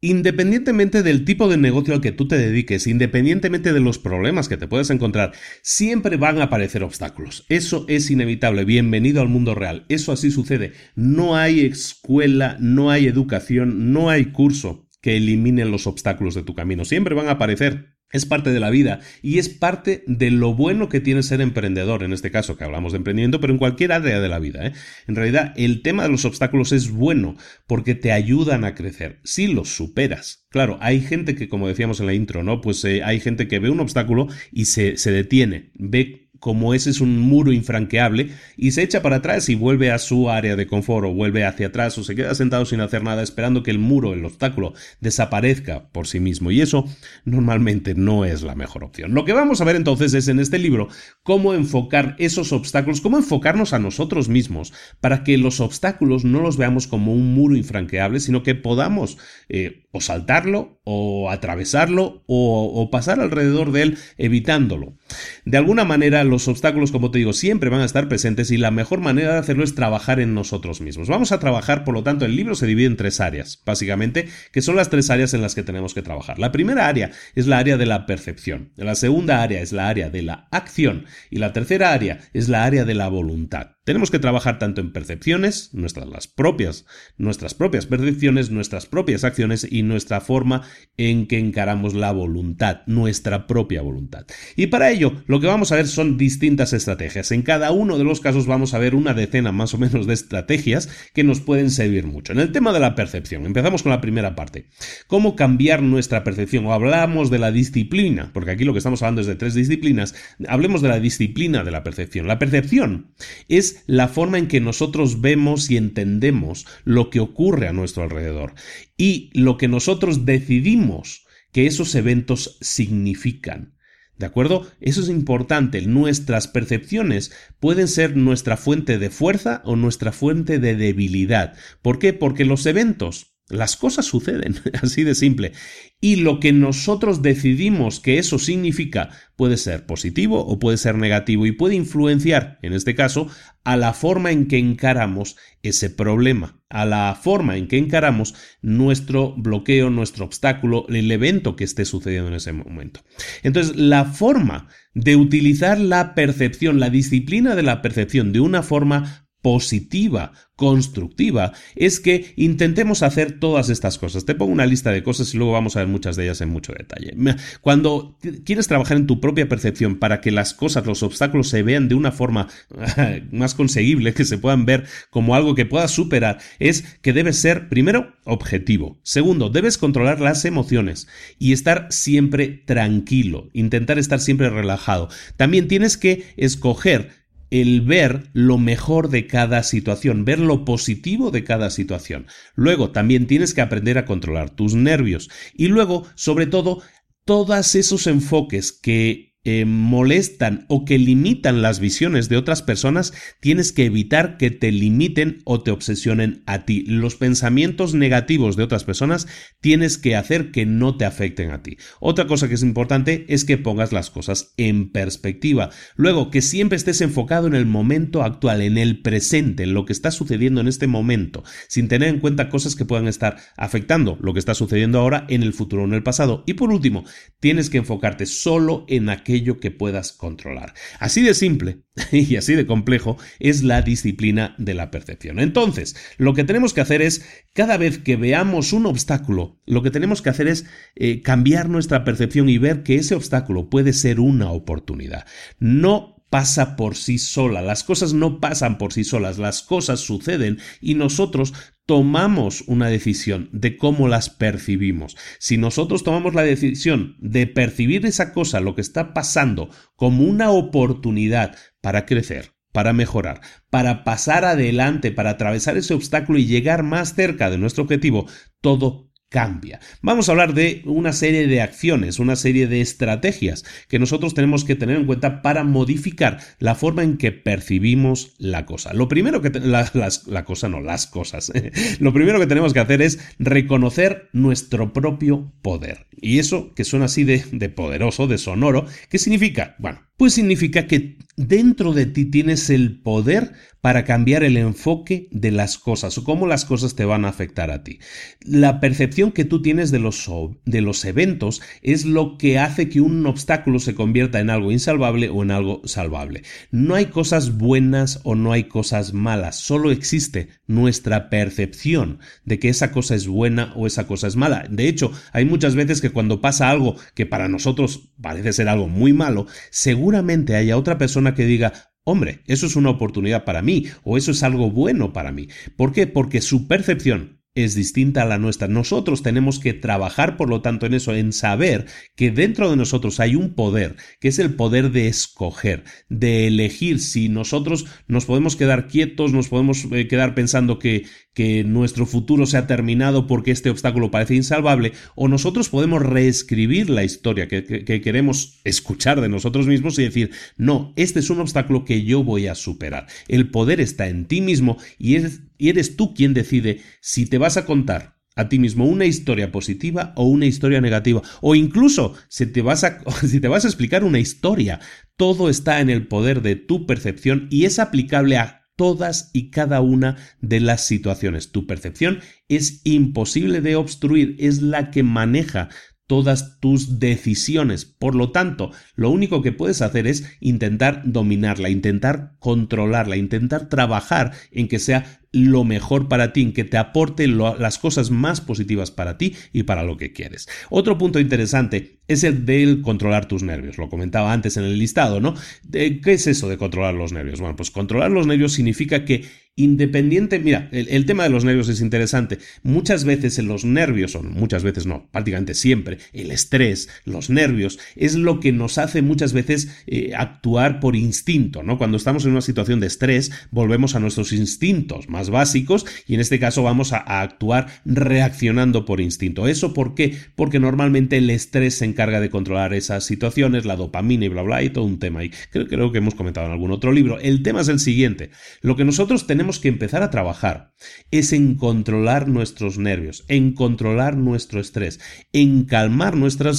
Independientemente 0.00 1.02
del 1.02 1.24
tipo 1.24 1.48
de 1.48 1.56
negocio 1.56 1.92
al 1.92 2.00
que 2.00 2.12
tú 2.12 2.28
te 2.28 2.38
dediques, 2.38 2.86
independientemente 2.86 3.72
de 3.72 3.80
los 3.80 3.98
problemas 3.98 4.48
que 4.48 4.56
te 4.56 4.68
puedes 4.68 4.90
encontrar, 4.90 5.32
siempre 5.60 6.16
van 6.16 6.38
a 6.38 6.44
aparecer 6.44 6.84
obstáculos. 6.84 7.44
Eso 7.48 7.84
es 7.88 8.08
inevitable. 8.08 8.64
Bienvenido 8.64 9.20
al 9.20 9.28
mundo 9.28 9.56
real. 9.56 9.86
Eso 9.88 10.12
así 10.12 10.30
sucede. 10.30 10.72
No 10.94 11.34
hay 11.34 11.62
escuela, 11.62 12.56
no 12.60 12.92
hay 12.92 13.08
educación, 13.08 13.92
no 13.92 14.08
hay 14.08 14.26
curso 14.26 14.88
que 15.00 15.16
elimine 15.16 15.64
los 15.64 15.88
obstáculos 15.88 16.36
de 16.36 16.44
tu 16.44 16.54
camino. 16.54 16.84
Siempre 16.84 17.16
van 17.16 17.26
a 17.26 17.32
aparecer. 17.32 17.97
Es 18.10 18.24
parte 18.24 18.50
de 18.50 18.60
la 18.60 18.70
vida 18.70 19.00
y 19.20 19.38
es 19.38 19.50
parte 19.50 20.02
de 20.06 20.30
lo 20.30 20.54
bueno 20.54 20.88
que 20.88 21.00
tiene 21.00 21.22
ser 21.22 21.42
emprendedor, 21.42 22.02
en 22.02 22.14
este 22.14 22.30
caso 22.30 22.56
que 22.56 22.64
hablamos 22.64 22.92
de 22.92 22.98
emprendimiento, 22.98 23.38
pero 23.38 23.52
en 23.52 23.58
cualquier 23.58 23.92
área 23.92 24.18
de 24.18 24.28
la 24.28 24.38
vida. 24.38 24.66
¿eh? 24.66 24.72
En 25.06 25.14
realidad, 25.14 25.52
el 25.56 25.82
tema 25.82 26.04
de 26.04 26.08
los 26.08 26.24
obstáculos 26.24 26.72
es 26.72 26.90
bueno 26.90 27.36
porque 27.66 27.94
te 27.94 28.12
ayudan 28.12 28.64
a 28.64 28.74
crecer. 28.74 29.20
Si 29.24 29.46
los 29.46 29.68
superas. 29.68 30.46
Claro, 30.48 30.78
hay 30.80 31.02
gente 31.02 31.34
que, 31.34 31.50
como 31.50 31.68
decíamos 31.68 32.00
en 32.00 32.06
la 32.06 32.14
intro, 32.14 32.42
¿no? 32.42 32.62
Pues 32.62 32.82
eh, 32.86 33.02
hay 33.04 33.20
gente 33.20 33.46
que 33.46 33.58
ve 33.58 33.68
un 33.68 33.80
obstáculo 33.80 34.28
y 34.50 34.64
se, 34.64 34.96
se 34.96 35.10
detiene, 35.10 35.70
ve 35.74 36.27
como 36.40 36.74
ese 36.74 36.90
es 36.90 37.00
un 37.00 37.18
muro 37.18 37.52
infranqueable 37.52 38.30
y 38.56 38.72
se 38.72 38.82
echa 38.82 39.02
para 39.02 39.16
atrás 39.16 39.48
y 39.48 39.54
vuelve 39.54 39.90
a 39.90 39.98
su 39.98 40.30
área 40.30 40.56
de 40.56 40.66
confort 40.66 41.06
o 41.06 41.14
vuelve 41.14 41.44
hacia 41.44 41.68
atrás 41.68 41.96
o 41.98 42.04
se 42.04 42.14
queda 42.14 42.34
sentado 42.34 42.64
sin 42.66 42.80
hacer 42.80 43.02
nada 43.02 43.22
esperando 43.22 43.62
que 43.62 43.70
el 43.70 43.78
muro, 43.78 44.12
el 44.12 44.24
obstáculo, 44.24 44.74
desaparezca 45.00 45.88
por 45.90 46.06
sí 46.06 46.20
mismo. 46.20 46.50
Y 46.50 46.60
eso 46.60 46.84
normalmente 47.24 47.94
no 47.94 48.24
es 48.24 48.42
la 48.42 48.54
mejor 48.54 48.84
opción. 48.84 49.14
Lo 49.14 49.24
que 49.24 49.32
vamos 49.32 49.60
a 49.60 49.64
ver 49.64 49.76
entonces 49.76 50.14
es 50.14 50.28
en 50.28 50.40
este 50.40 50.58
libro 50.58 50.88
cómo 51.22 51.54
enfocar 51.54 52.14
esos 52.18 52.52
obstáculos, 52.52 53.00
cómo 53.00 53.18
enfocarnos 53.18 53.72
a 53.72 53.78
nosotros 53.78 54.28
mismos 54.28 54.72
para 55.00 55.24
que 55.24 55.38
los 55.38 55.60
obstáculos 55.60 56.24
no 56.24 56.40
los 56.40 56.56
veamos 56.56 56.86
como 56.86 57.12
un 57.12 57.34
muro 57.34 57.56
infranqueable, 57.56 58.20
sino 58.20 58.42
que 58.42 58.54
podamos 58.54 59.18
eh, 59.48 59.84
o 59.92 60.00
saltarlo 60.00 60.80
o 60.84 61.30
atravesarlo 61.30 62.22
o 62.26 62.88
pasar 62.90 63.20
alrededor 63.20 63.72
de 63.72 63.82
él 63.82 63.98
evitándolo. 64.16 64.97
De 65.44 65.58
alguna 65.58 65.84
manera 65.84 66.24
los 66.24 66.48
obstáculos, 66.48 66.92
como 66.92 67.10
te 67.10 67.18
digo, 67.18 67.32
siempre 67.32 67.70
van 67.70 67.80
a 67.80 67.84
estar 67.84 68.08
presentes 68.08 68.50
y 68.50 68.56
la 68.56 68.70
mejor 68.70 69.00
manera 69.00 69.32
de 69.32 69.38
hacerlo 69.38 69.64
es 69.64 69.74
trabajar 69.74 70.20
en 70.20 70.34
nosotros 70.34 70.80
mismos. 70.80 71.08
Vamos 71.08 71.32
a 71.32 71.38
trabajar, 71.38 71.84
por 71.84 71.94
lo 71.94 72.02
tanto, 72.02 72.24
el 72.24 72.36
libro 72.36 72.54
se 72.54 72.66
divide 72.66 72.86
en 72.86 72.96
tres 72.96 73.20
áreas, 73.20 73.62
básicamente, 73.64 74.28
que 74.52 74.62
son 74.62 74.76
las 74.76 74.90
tres 74.90 75.10
áreas 75.10 75.34
en 75.34 75.42
las 75.42 75.54
que 75.54 75.62
tenemos 75.62 75.94
que 75.94 76.02
trabajar. 76.02 76.38
La 76.38 76.52
primera 76.52 76.86
área 76.88 77.10
es 77.34 77.46
la 77.46 77.58
área 77.58 77.76
de 77.76 77.86
la 77.86 78.06
percepción, 78.06 78.72
la 78.76 78.94
segunda 78.94 79.42
área 79.42 79.60
es 79.60 79.72
la 79.72 79.88
área 79.88 80.10
de 80.10 80.22
la 80.22 80.48
acción 80.50 81.06
y 81.30 81.38
la 81.38 81.52
tercera 81.52 81.92
área 81.92 82.20
es 82.32 82.48
la 82.48 82.64
área 82.64 82.84
de 82.84 82.94
la 82.94 83.08
voluntad. 83.08 83.77
Tenemos 83.88 84.10
que 84.10 84.18
trabajar 84.18 84.58
tanto 84.58 84.82
en 84.82 84.92
percepciones, 84.92 85.70
nuestras 85.72 86.06
las 86.08 86.28
propias, 86.28 86.84
nuestras 87.16 87.54
propias 87.54 87.86
percepciones, 87.86 88.50
nuestras 88.50 88.84
propias 88.84 89.24
acciones 89.24 89.66
y 89.70 89.82
nuestra 89.82 90.20
forma 90.20 90.60
en 90.98 91.26
que 91.26 91.38
encaramos 91.38 91.94
la 91.94 92.12
voluntad, 92.12 92.82
nuestra 92.84 93.46
propia 93.46 93.80
voluntad. 93.80 94.26
Y 94.56 94.66
para 94.66 94.90
ello, 94.90 95.22
lo 95.24 95.40
que 95.40 95.46
vamos 95.46 95.72
a 95.72 95.76
ver 95.76 95.86
son 95.86 96.18
distintas 96.18 96.74
estrategias. 96.74 97.32
En 97.32 97.40
cada 97.40 97.72
uno 97.72 97.96
de 97.96 98.04
los 98.04 98.20
casos 98.20 98.44
vamos 98.44 98.74
a 98.74 98.78
ver 98.78 98.94
una 98.94 99.14
decena 99.14 99.52
más 99.52 99.72
o 99.72 99.78
menos 99.78 100.06
de 100.06 100.12
estrategias 100.12 100.90
que 101.14 101.24
nos 101.24 101.40
pueden 101.40 101.70
servir 101.70 102.04
mucho. 102.04 102.34
En 102.34 102.40
el 102.40 102.52
tema 102.52 102.74
de 102.74 102.80
la 102.80 102.94
percepción, 102.94 103.46
empezamos 103.46 103.82
con 103.82 103.92
la 103.92 104.02
primera 104.02 104.36
parte. 104.36 104.66
¿Cómo 105.06 105.34
cambiar 105.34 105.82
nuestra 105.82 106.24
percepción? 106.24 106.66
O 106.66 106.74
hablamos 106.74 107.30
de 107.30 107.38
la 107.38 107.52
disciplina, 107.52 108.32
porque 108.34 108.50
aquí 108.50 108.64
lo 108.64 108.74
que 108.74 108.80
estamos 108.80 109.00
hablando 109.00 109.22
es 109.22 109.26
de 109.26 109.36
tres 109.36 109.54
disciplinas. 109.54 110.14
Hablemos 110.46 110.82
de 110.82 110.88
la 110.88 111.00
disciplina 111.00 111.64
de 111.64 111.70
la 111.70 111.82
percepción. 111.82 112.26
La 112.26 112.38
percepción 112.38 113.14
es 113.48 113.77
la 113.86 114.08
forma 114.08 114.38
en 114.38 114.48
que 114.48 114.60
nosotros 114.60 115.20
vemos 115.20 115.70
y 115.70 115.76
entendemos 115.76 116.66
lo 116.84 117.10
que 117.10 117.20
ocurre 117.20 117.68
a 117.68 117.72
nuestro 117.72 118.02
alrededor 118.02 118.54
y 118.96 119.30
lo 119.34 119.56
que 119.56 119.68
nosotros 119.68 120.24
decidimos 120.24 121.26
que 121.52 121.66
esos 121.66 121.94
eventos 121.94 122.58
significan. 122.60 123.74
¿De 124.18 124.26
acuerdo? 124.26 124.66
Eso 124.80 125.00
es 125.00 125.08
importante. 125.08 125.80
Nuestras 125.82 126.48
percepciones 126.48 127.30
pueden 127.60 127.86
ser 127.86 128.16
nuestra 128.16 128.56
fuente 128.56 128.98
de 128.98 129.10
fuerza 129.10 129.62
o 129.64 129.76
nuestra 129.76 130.10
fuente 130.10 130.58
de 130.58 130.74
debilidad. 130.74 131.54
¿Por 131.82 132.00
qué? 132.00 132.12
Porque 132.12 132.44
los 132.44 132.66
eventos 132.66 133.37
las 133.48 133.76
cosas 133.76 134.06
suceden, 134.06 134.56
así 134.82 135.04
de 135.04 135.14
simple. 135.14 135.52
Y 136.00 136.16
lo 136.16 136.38
que 136.38 136.52
nosotros 136.52 137.22
decidimos 137.22 137.98
que 137.98 138.18
eso 138.18 138.38
significa 138.38 139.10
puede 139.36 139.56
ser 139.56 139.86
positivo 139.86 140.44
o 140.46 140.58
puede 140.58 140.76
ser 140.76 140.96
negativo 140.96 141.46
y 141.46 141.52
puede 141.52 141.74
influenciar, 141.74 142.58
en 142.62 142.72
este 142.72 142.94
caso, 142.94 143.28
a 143.64 143.76
la 143.76 143.92
forma 143.92 144.30
en 144.30 144.46
que 144.46 144.58
encaramos 144.58 145.36
ese 145.62 145.90
problema, 145.90 146.60
a 146.68 146.84
la 146.84 147.18
forma 147.20 147.56
en 147.56 147.66
que 147.68 147.78
encaramos 147.78 148.34
nuestro 148.62 149.34
bloqueo, 149.36 149.90
nuestro 149.90 150.24
obstáculo, 150.24 150.86
el 150.88 151.10
evento 151.10 151.56
que 151.56 151.64
esté 151.64 151.84
sucediendo 151.84 152.28
en 152.28 152.34
ese 152.34 152.52
momento. 152.52 153.00
Entonces, 153.42 153.76
la 153.76 154.04
forma 154.04 154.68
de 154.94 155.16
utilizar 155.16 155.80
la 155.80 156.14
percepción, 156.14 156.80
la 156.80 156.90
disciplina 156.90 157.56
de 157.56 157.62
la 157.62 157.82
percepción 157.82 158.32
de 158.32 158.40
una 158.40 158.62
forma 158.62 159.28
positiva, 159.42 160.32
constructiva, 160.58 161.52
es 161.76 162.00
que 162.00 162.34
intentemos 162.34 163.04
hacer 163.04 163.38
todas 163.38 163.68
estas 163.68 163.96
cosas. 163.96 164.24
Te 164.24 164.34
pongo 164.34 164.52
una 164.52 164.66
lista 164.66 164.90
de 164.90 165.04
cosas 165.04 165.32
y 165.32 165.36
luego 165.38 165.52
vamos 165.52 165.76
a 165.76 165.78
ver 165.78 165.86
muchas 165.86 166.16
de 166.16 166.24
ellas 166.24 166.40
en 166.40 166.48
mucho 166.48 166.72
detalle. 166.76 167.14
Cuando 167.60 168.18
quieres 168.44 168.66
trabajar 168.66 168.96
en 168.96 169.06
tu 169.06 169.20
propia 169.20 169.48
percepción 169.48 170.00
para 170.00 170.20
que 170.20 170.32
las 170.32 170.54
cosas, 170.54 170.84
los 170.84 171.04
obstáculos 171.04 171.48
se 171.48 171.62
vean 171.62 171.86
de 171.86 171.94
una 171.94 172.10
forma 172.10 172.48
más 173.30 173.54
conseguible, 173.54 174.14
que 174.14 174.24
se 174.24 174.36
puedan 174.36 174.66
ver 174.66 174.84
como 175.10 175.36
algo 175.36 175.54
que 175.54 175.64
puedas 175.64 175.92
superar, 175.92 176.38
es 176.58 176.82
que 177.02 177.12
debes 177.12 177.38
ser, 177.38 177.68
primero, 177.68 178.16
objetivo. 178.24 178.98
Segundo, 179.04 179.50
debes 179.50 179.78
controlar 179.78 180.20
las 180.20 180.44
emociones 180.44 181.06
y 181.38 181.52
estar 181.52 181.86
siempre 181.90 182.48
tranquilo, 182.48 183.48
intentar 183.52 184.00
estar 184.00 184.18
siempre 184.18 184.50
relajado. 184.50 185.08
También 185.36 185.68
tienes 185.68 185.96
que 185.96 186.24
escoger 186.36 187.27
el 187.50 187.80
ver 187.80 188.30
lo 188.32 188.58
mejor 188.58 189.08
de 189.10 189.26
cada 189.26 189.62
situación, 189.62 190.24
ver 190.24 190.38
lo 190.38 190.64
positivo 190.64 191.30
de 191.30 191.44
cada 191.44 191.70
situación. 191.70 192.26
Luego 192.54 192.90
también 192.90 193.26
tienes 193.26 193.54
que 193.54 193.60
aprender 193.60 193.98
a 193.98 194.04
controlar 194.04 194.50
tus 194.50 194.74
nervios 194.74 195.30
y 195.54 195.68
luego, 195.68 196.06
sobre 196.14 196.46
todo, 196.46 196.82
todos 197.24 197.74
esos 197.74 198.06
enfoques 198.06 198.72
que 198.72 199.27
molestan 199.64 200.64
o 200.68 200.84
que 200.84 200.98
limitan 200.98 201.62
las 201.62 201.80
visiones 201.80 202.28
de 202.28 202.36
otras 202.36 202.62
personas, 202.62 203.12
tienes 203.40 203.72
que 203.72 203.84
evitar 203.84 204.36
que 204.36 204.50
te 204.50 204.72
limiten 204.72 205.38
o 205.44 205.62
te 205.62 205.70
obsesionen 205.70 206.42
a 206.46 206.64
ti. 206.64 206.84
Los 206.86 207.16
pensamientos 207.16 207.94
negativos 207.94 208.56
de 208.56 208.62
otras 208.62 208.84
personas 208.84 209.26
tienes 209.60 209.98
que 209.98 210.16
hacer 210.16 210.50
que 210.50 210.66
no 210.66 210.96
te 210.96 211.04
afecten 211.04 211.50
a 211.50 211.62
ti. 211.62 211.76
Otra 212.00 212.26
cosa 212.26 212.48
que 212.48 212.54
es 212.54 212.62
importante 212.62 213.26
es 213.28 213.44
que 213.44 213.58
pongas 213.58 213.92
las 213.92 214.10
cosas 214.10 214.54
en 214.56 214.90
perspectiva. 214.90 215.70
Luego, 215.96 216.30
que 216.30 216.42
siempre 216.42 216.76
estés 216.76 217.00
enfocado 217.00 217.46
en 217.46 217.54
el 217.54 217.66
momento 217.66 218.22
actual, 218.22 218.62
en 218.62 218.78
el 218.78 219.00
presente, 219.02 219.64
en 219.64 219.74
lo 219.74 219.84
que 219.84 219.92
está 219.92 220.10
sucediendo 220.10 220.60
en 220.60 220.68
este 220.68 220.86
momento, 220.86 221.44
sin 221.68 221.88
tener 221.88 222.08
en 222.08 222.20
cuenta 222.20 222.48
cosas 222.48 222.76
que 222.76 222.84
puedan 222.84 223.08
estar 223.08 223.36
afectando 223.56 224.18
lo 224.20 224.32
que 224.32 224.38
está 224.38 224.54
sucediendo 224.54 224.98
ahora 224.98 225.26
en 225.28 225.42
el 225.42 225.52
futuro 225.52 225.82
o 225.82 225.86
en 225.86 225.94
el 225.94 226.02
pasado. 226.02 226.44
Y 226.46 226.54
por 226.54 226.70
último, 226.70 227.04
tienes 227.40 227.70
que 227.70 227.78
enfocarte 227.78 228.26
solo 228.26 228.84
en 228.88 229.08
aquello 229.08 229.37
que 229.44 229.70
puedas 229.70 230.12
controlar. 230.12 230.74
Así 230.98 231.22
de 231.22 231.34
simple 231.34 231.82
y 232.12 232.36
así 232.36 232.54
de 232.54 232.66
complejo 232.66 233.16
es 233.38 233.62
la 233.62 233.82
disciplina 233.82 234.54
de 234.58 234.74
la 234.74 234.90
percepción. 234.90 235.38
Entonces, 235.38 235.96
lo 236.16 236.34
que 236.34 236.44
tenemos 236.44 236.74
que 236.74 236.80
hacer 236.80 237.02
es, 237.02 237.24
cada 237.54 237.76
vez 237.76 237.98
que 237.98 238.16
veamos 238.16 238.72
un 238.72 238.86
obstáculo, 238.86 239.60
lo 239.66 239.82
que 239.82 239.90
tenemos 239.90 240.22
que 240.22 240.30
hacer 240.30 240.48
es 240.48 240.66
eh, 240.94 241.22
cambiar 241.22 241.68
nuestra 241.68 242.04
percepción 242.04 242.48
y 242.48 242.58
ver 242.58 242.82
que 242.82 242.96
ese 242.96 243.14
obstáculo 243.14 243.68
puede 243.70 243.92
ser 243.92 244.20
una 244.20 244.50
oportunidad. 244.50 245.26
No 245.58 246.17
pasa 246.30 246.76
por 246.76 246.96
sí 246.96 247.18
sola. 247.18 247.62
Las 247.62 247.84
cosas 247.84 248.12
no 248.12 248.40
pasan 248.40 248.78
por 248.78 248.92
sí 248.92 249.04
solas, 249.04 249.38
las 249.38 249.62
cosas 249.62 250.00
suceden 250.00 250.58
y 250.80 250.94
nosotros 250.94 251.54
tomamos 251.86 252.64
una 252.66 252.88
decisión 252.88 253.48
de 253.52 253.76
cómo 253.76 254.08
las 254.08 254.28
percibimos. 254.28 255.16
Si 255.38 255.56
nosotros 255.56 256.04
tomamos 256.04 256.34
la 256.34 256.42
decisión 256.42 257.16
de 257.18 257.46
percibir 257.46 258.04
esa 258.04 258.32
cosa, 258.32 258.60
lo 258.60 258.74
que 258.74 258.82
está 258.82 259.14
pasando, 259.14 259.70
como 259.96 260.24
una 260.24 260.50
oportunidad 260.50 261.56
para 261.80 262.04
crecer, 262.04 262.52
para 262.72 262.92
mejorar, 262.92 263.40
para 263.70 264.04
pasar 264.04 264.44
adelante, 264.44 265.10
para 265.10 265.30
atravesar 265.30 265.76
ese 265.76 265.94
obstáculo 265.94 266.38
y 266.38 266.46
llegar 266.46 266.82
más 266.82 267.14
cerca 267.14 267.48
de 267.48 267.58
nuestro 267.58 267.84
objetivo, 267.84 268.26
todo 268.60 269.07
cambia. 269.28 269.80
Vamos 270.00 270.28
a 270.28 270.32
hablar 270.32 270.54
de 270.54 270.82
una 270.84 271.12
serie 271.12 271.46
de 271.46 271.60
acciones, 271.60 272.18
una 272.18 272.36
serie 272.36 272.66
de 272.66 272.80
estrategias 272.80 273.64
que 273.88 273.98
nosotros 273.98 274.34
tenemos 274.34 274.64
que 274.64 274.74
tener 274.74 274.96
en 274.96 275.06
cuenta 275.06 275.42
para 275.42 275.64
modificar 275.64 276.40
la 276.58 276.74
forma 276.74 277.02
en 277.02 277.18
que 277.18 277.32
percibimos 277.32 278.34
la 278.38 278.66
cosa. 278.66 278.92
Lo 278.94 279.08
primero 279.08 279.42
que 279.42 279.50
la, 279.50 279.90
la 280.26 280.44
cosa 280.44 280.68
no, 280.68 280.80
las 280.80 281.06
cosas. 281.06 281.52
Lo 282.00 282.12
primero 282.12 282.38
que 282.38 282.46
tenemos 282.46 282.72
que 282.72 282.80
hacer 282.80 283.02
es 283.02 283.18
reconocer 283.38 284.28
nuestro 284.32 284.92
propio 284.92 285.52
poder. 285.62 286.06
Y 286.20 286.38
eso 286.38 286.74
que 286.74 286.84
suena 286.84 287.06
así 287.06 287.24
de, 287.24 287.44
de 287.52 287.68
poderoso, 287.68 288.26
de 288.26 288.38
sonoro, 288.38 288.86
¿qué 289.08 289.18
significa? 289.18 289.76
Bueno, 289.78 290.07
pues 290.18 290.34
significa 290.34 290.86
que 290.86 291.16
dentro 291.38 291.92
de 291.92 292.04
ti 292.04 292.24
tienes 292.24 292.68
el 292.68 293.00
poder 293.00 293.52
para 293.80 294.04
cambiar 294.04 294.42
el 294.42 294.56
enfoque 294.56 295.28
de 295.30 295.52
las 295.52 295.78
cosas 295.78 296.18
o 296.18 296.24
cómo 296.24 296.48
las 296.48 296.64
cosas 296.64 296.96
te 296.96 297.04
van 297.04 297.24
a 297.24 297.28
afectar 297.28 297.70
a 297.70 297.84
ti. 297.84 298.00
La 298.40 298.80
percepción 298.80 299.30
que 299.30 299.44
tú 299.44 299.62
tienes 299.62 299.92
de 299.92 300.00
los, 300.00 300.28
de 300.64 300.80
los 300.80 301.04
eventos 301.04 301.62
es 301.80 302.04
lo 302.04 302.36
que 302.38 302.58
hace 302.58 302.88
que 302.88 303.00
un 303.00 303.24
obstáculo 303.24 303.78
se 303.78 303.94
convierta 303.94 304.40
en 304.40 304.50
algo 304.50 304.72
insalvable 304.72 305.28
o 305.28 305.44
en 305.44 305.52
algo 305.52 305.80
salvable. 305.84 306.42
No 306.72 306.96
hay 306.96 307.06
cosas 307.06 307.56
buenas 307.56 308.18
o 308.24 308.34
no 308.34 308.50
hay 308.50 308.64
cosas 308.64 309.12
malas, 309.12 309.56
solo 309.56 309.92
existe 309.92 310.48
nuestra 310.66 311.30
percepción 311.30 312.18
de 312.44 312.58
que 312.58 312.68
esa 312.68 312.90
cosa 312.90 313.14
es 313.14 313.28
buena 313.28 313.72
o 313.76 313.86
esa 313.86 314.08
cosa 314.08 314.26
es 314.26 314.34
mala. 314.34 314.66
De 314.68 314.88
hecho, 314.88 315.12
hay 315.32 315.44
muchas 315.44 315.76
veces 315.76 316.00
que 316.00 316.10
cuando 316.10 316.40
pasa 316.40 316.68
algo 316.68 316.96
que 317.14 317.26
para 317.26 317.48
nosotros 317.48 318.10
parece 318.20 318.52
ser 318.52 318.68
algo 318.68 318.88
muy 318.88 319.12
malo, 319.12 319.46
según 319.70 320.07
seguramente 320.08 320.56
haya 320.56 320.78
otra 320.78 320.96
persona 320.96 321.34
que 321.34 321.44
diga, 321.44 321.74
hombre, 322.02 322.40
eso 322.46 322.64
es 322.64 322.76
una 322.76 322.88
oportunidad 322.88 323.44
para 323.44 323.60
mí 323.60 323.84
o 324.04 324.16
eso 324.16 324.30
es 324.30 324.42
algo 324.42 324.70
bueno 324.70 325.12
para 325.12 325.32
mí. 325.32 325.48
¿Por 325.76 325.92
qué? 325.92 326.06
Porque 326.06 326.40
su 326.40 326.66
percepción 326.66 327.37
es 327.64 327.74
distinta 327.74 328.22
a 328.22 328.26
la 328.26 328.38
nuestra. 328.38 328.68
Nosotros 328.68 329.22
tenemos 329.22 329.58
que 329.58 329.74
trabajar, 329.74 330.36
por 330.36 330.48
lo 330.48 330.60
tanto, 330.60 330.86
en 330.86 330.94
eso, 330.94 331.14
en 331.14 331.32
saber 331.32 331.86
que 332.16 332.30
dentro 332.30 332.70
de 332.70 332.76
nosotros 332.76 333.20
hay 333.20 333.34
un 333.34 333.54
poder, 333.54 333.96
que 334.20 334.28
es 334.28 334.38
el 334.38 334.54
poder 334.54 334.90
de 334.92 335.08
escoger, 335.08 335.84
de 336.08 336.46
elegir 336.46 337.00
si 337.00 337.28
nosotros 337.28 337.86
nos 338.06 338.24
podemos 338.24 338.56
quedar 338.56 338.88
quietos, 338.88 339.32
nos 339.32 339.48
podemos 339.48 339.86
eh, 339.90 340.06
quedar 340.08 340.34
pensando 340.34 340.78
que, 340.78 341.06
que 341.34 341.64
nuestro 341.64 342.06
futuro 342.06 342.46
se 342.46 342.56
ha 342.56 342.66
terminado 342.66 343.26
porque 343.26 343.50
este 343.50 343.70
obstáculo 343.70 344.10
parece 344.10 344.34
insalvable, 344.34 344.92
o 345.14 345.28
nosotros 345.28 345.68
podemos 345.68 346.02
reescribir 346.02 346.90
la 346.90 347.04
historia 347.04 347.48
que, 347.48 347.64
que 347.64 348.00
queremos 348.00 348.60
escuchar 348.64 349.20
de 349.20 349.28
nosotros 349.28 349.66
mismos 349.66 349.98
y 349.98 350.04
decir, 350.04 350.30
no, 350.56 350.92
este 350.96 351.20
es 351.20 351.30
un 351.30 351.40
obstáculo 351.40 351.84
que 351.84 352.04
yo 352.04 352.22
voy 352.22 352.46
a 352.46 352.54
superar. 352.54 353.06
El 353.28 353.50
poder 353.50 353.80
está 353.80 354.08
en 354.08 354.26
ti 354.26 354.40
mismo 354.40 354.78
y 354.98 355.16
es 355.16 355.40
y 355.58 355.68
eres 355.68 355.96
tú 355.96 356.14
quien 356.14 356.32
decide 356.32 356.80
si 357.00 357.26
te 357.26 357.38
vas 357.38 357.56
a 357.56 357.66
contar 357.66 358.18
a 358.38 358.48
ti 358.48 358.60
mismo 358.60 358.86
una 358.86 359.04
historia 359.04 359.50
positiva 359.50 360.12
o 360.14 360.24
una 360.24 360.46
historia 360.46 360.80
negativa, 360.80 361.22
o 361.40 361.56
incluso 361.56 362.14
si 362.28 362.46
te 362.46 362.62
vas 362.62 362.84
a, 362.84 363.00
si 363.26 363.40
te 363.40 363.48
vas 363.48 363.64
a 363.64 363.68
explicar 363.68 364.04
una 364.04 364.20
historia. 364.20 364.80
Todo 365.16 365.50
está 365.50 365.80
en 365.80 365.90
el 365.90 366.06
poder 366.06 366.40
de 366.40 366.54
tu 366.54 366.86
percepción 366.86 367.48
y 367.50 367.64
es 367.64 367.80
aplicable 367.80 368.38
a 368.38 368.58
todas 368.76 369.30
y 369.32 369.50
cada 369.50 369.80
una 369.80 370.16
de 370.40 370.60
las 370.60 370.86
situaciones. 370.86 371.50
Tu 371.50 371.66
percepción 371.66 372.20
es 372.48 372.80
imposible 372.84 373.60
de 373.60 373.74
obstruir, 373.74 374.36
es 374.38 374.62
la 374.62 374.92
que 374.92 375.02
maneja 375.02 375.68
todas 376.06 376.58
tus 376.58 376.98
decisiones. 376.98 377.84
Por 377.84 378.14
lo 378.14 378.30
tanto, 378.32 378.70
lo 378.94 379.10
único 379.10 379.42
que 379.42 379.52
puedes 379.52 379.82
hacer 379.82 380.06
es 380.06 380.24
intentar 380.40 381.02
dominarla, 381.04 381.70
intentar 381.70 382.36
controlarla, 382.38 383.16
intentar 383.16 383.68
trabajar 383.68 384.32
en 384.50 384.68
que 384.68 384.78
sea 384.78 385.17
lo 385.32 385.64
mejor 385.64 386.08
para 386.08 386.32
ti, 386.32 386.42
en 386.42 386.52
que 386.52 386.64
te 386.64 386.78
aporte 386.78 387.26
las 387.26 387.78
cosas 387.78 388.10
más 388.10 388.40
positivas 388.40 388.90
para 388.90 389.18
ti 389.18 389.34
y 389.52 389.64
para 389.64 389.82
lo 389.82 389.96
que 389.96 390.12
quieres. 390.12 390.48
Otro 390.70 390.96
punto 390.98 391.20
interesante 391.20 392.00
es 392.08 392.24
el 392.24 392.46
del 392.46 392.82
controlar 392.82 393.26
tus 393.26 393.42
nervios. 393.42 393.78
Lo 393.78 393.88
comentaba 393.88 394.32
antes 394.32 394.56
en 394.56 394.64
el 394.64 394.78
listado, 394.78 395.20
¿no? 395.20 395.34
¿Qué 395.70 396.00
es 396.04 396.26
eso 396.26 396.48
de 396.48 396.56
controlar 396.56 396.94
los 396.94 397.12
nervios? 397.12 397.40
Bueno, 397.40 397.56
pues 397.56 397.70
controlar 397.70 398.10
los 398.10 398.26
nervios 398.26 398.52
significa 398.52 399.04
que 399.04 399.24
independiente, 399.58 400.38
mira, 400.38 400.68
el, 400.70 401.04
tema 401.04 401.24
de 401.24 401.30
los 401.30 401.44
nervios 401.44 401.68
es 401.68 401.80
interesante. 401.80 402.38
Muchas 402.62 403.04
veces 403.04 403.40
en 403.40 403.48
los 403.48 403.64
nervios, 403.64 404.14
o 404.14 404.22
muchas 404.22 404.62
veces 404.62 404.86
no, 404.86 405.08
prácticamente 405.10 405.54
siempre, 405.54 405.98
el 406.12 406.30
estrés, 406.30 406.88
los 407.04 407.28
nervios, 407.28 407.80
es 407.96 408.14
lo 408.14 408.38
que 408.38 408.52
nos 408.52 408.78
hace 408.78 409.02
muchas 409.02 409.32
veces 409.32 409.68
eh, 409.88 410.12
actuar 410.16 410.78
por 410.78 410.94
instinto, 410.94 411.64
¿no? 411.64 411.76
Cuando 411.76 411.96
estamos 411.96 412.24
en 412.24 412.32
una 412.32 412.40
situación 412.40 412.78
de 412.78 412.86
estrés, 412.86 413.32
volvemos 413.50 413.96
a 413.96 414.00
nuestros 414.00 414.32
instintos 414.32 415.08
más 415.08 415.28
básicos 415.28 415.84
y 416.06 416.14
en 416.14 416.20
este 416.20 416.38
caso 416.38 416.62
vamos 416.62 416.92
a, 416.92 416.98
actuar 416.98 417.66
reaccionando 417.84 418.84
por 418.84 419.00
instinto. 419.00 419.48
¿Eso 419.48 419.74
por 419.74 419.94
qué? 419.94 420.16
Porque 420.36 420.60
normalmente 420.60 421.16
el 421.16 421.30
estrés 421.30 421.74
se 421.74 421.84
encarga 421.84 422.20
de 422.20 422.30
controlar 422.30 422.74
esas 422.74 423.04
situaciones, 423.04 423.64
la 423.64 423.74
dopamina 423.74 424.26
y 424.26 424.28
bla 424.28 424.42
bla 424.42 424.62
y 424.62 424.70
todo 424.70 424.84
un 424.84 425.00
tema. 425.00 425.24
Y 425.24 425.30
creo, 425.50 425.66
creo 425.66 425.90
que 425.90 425.98
hemos 425.98 426.14
comentado 426.14 426.46
en 426.46 426.52
algún 426.52 426.70
otro 426.70 426.92
libro. 426.92 427.18
El 427.18 427.42
tema 427.42 427.62
es 427.62 427.68
el 427.68 427.80
siguiente. 427.80 428.30
Lo 428.60 428.76
que 428.76 428.84
nosotros 428.84 429.26
tenemos 429.26 429.47
que 429.58 429.68
empezar 429.68 430.02
a 430.02 430.10
trabajar 430.10 430.74
es 431.10 431.32
en 431.32 431.54
controlar 431.54 432.28
nuestros 432.28 432.76
nervios, 432.76 433.24
en 433.28 433.54
controlar 433.54 434.18
nuestro 434.18 434.60
estrés, 434.60 435.00
en 435.32 435.64
calmar 435.64 436.14
nuestro 436.14 436.50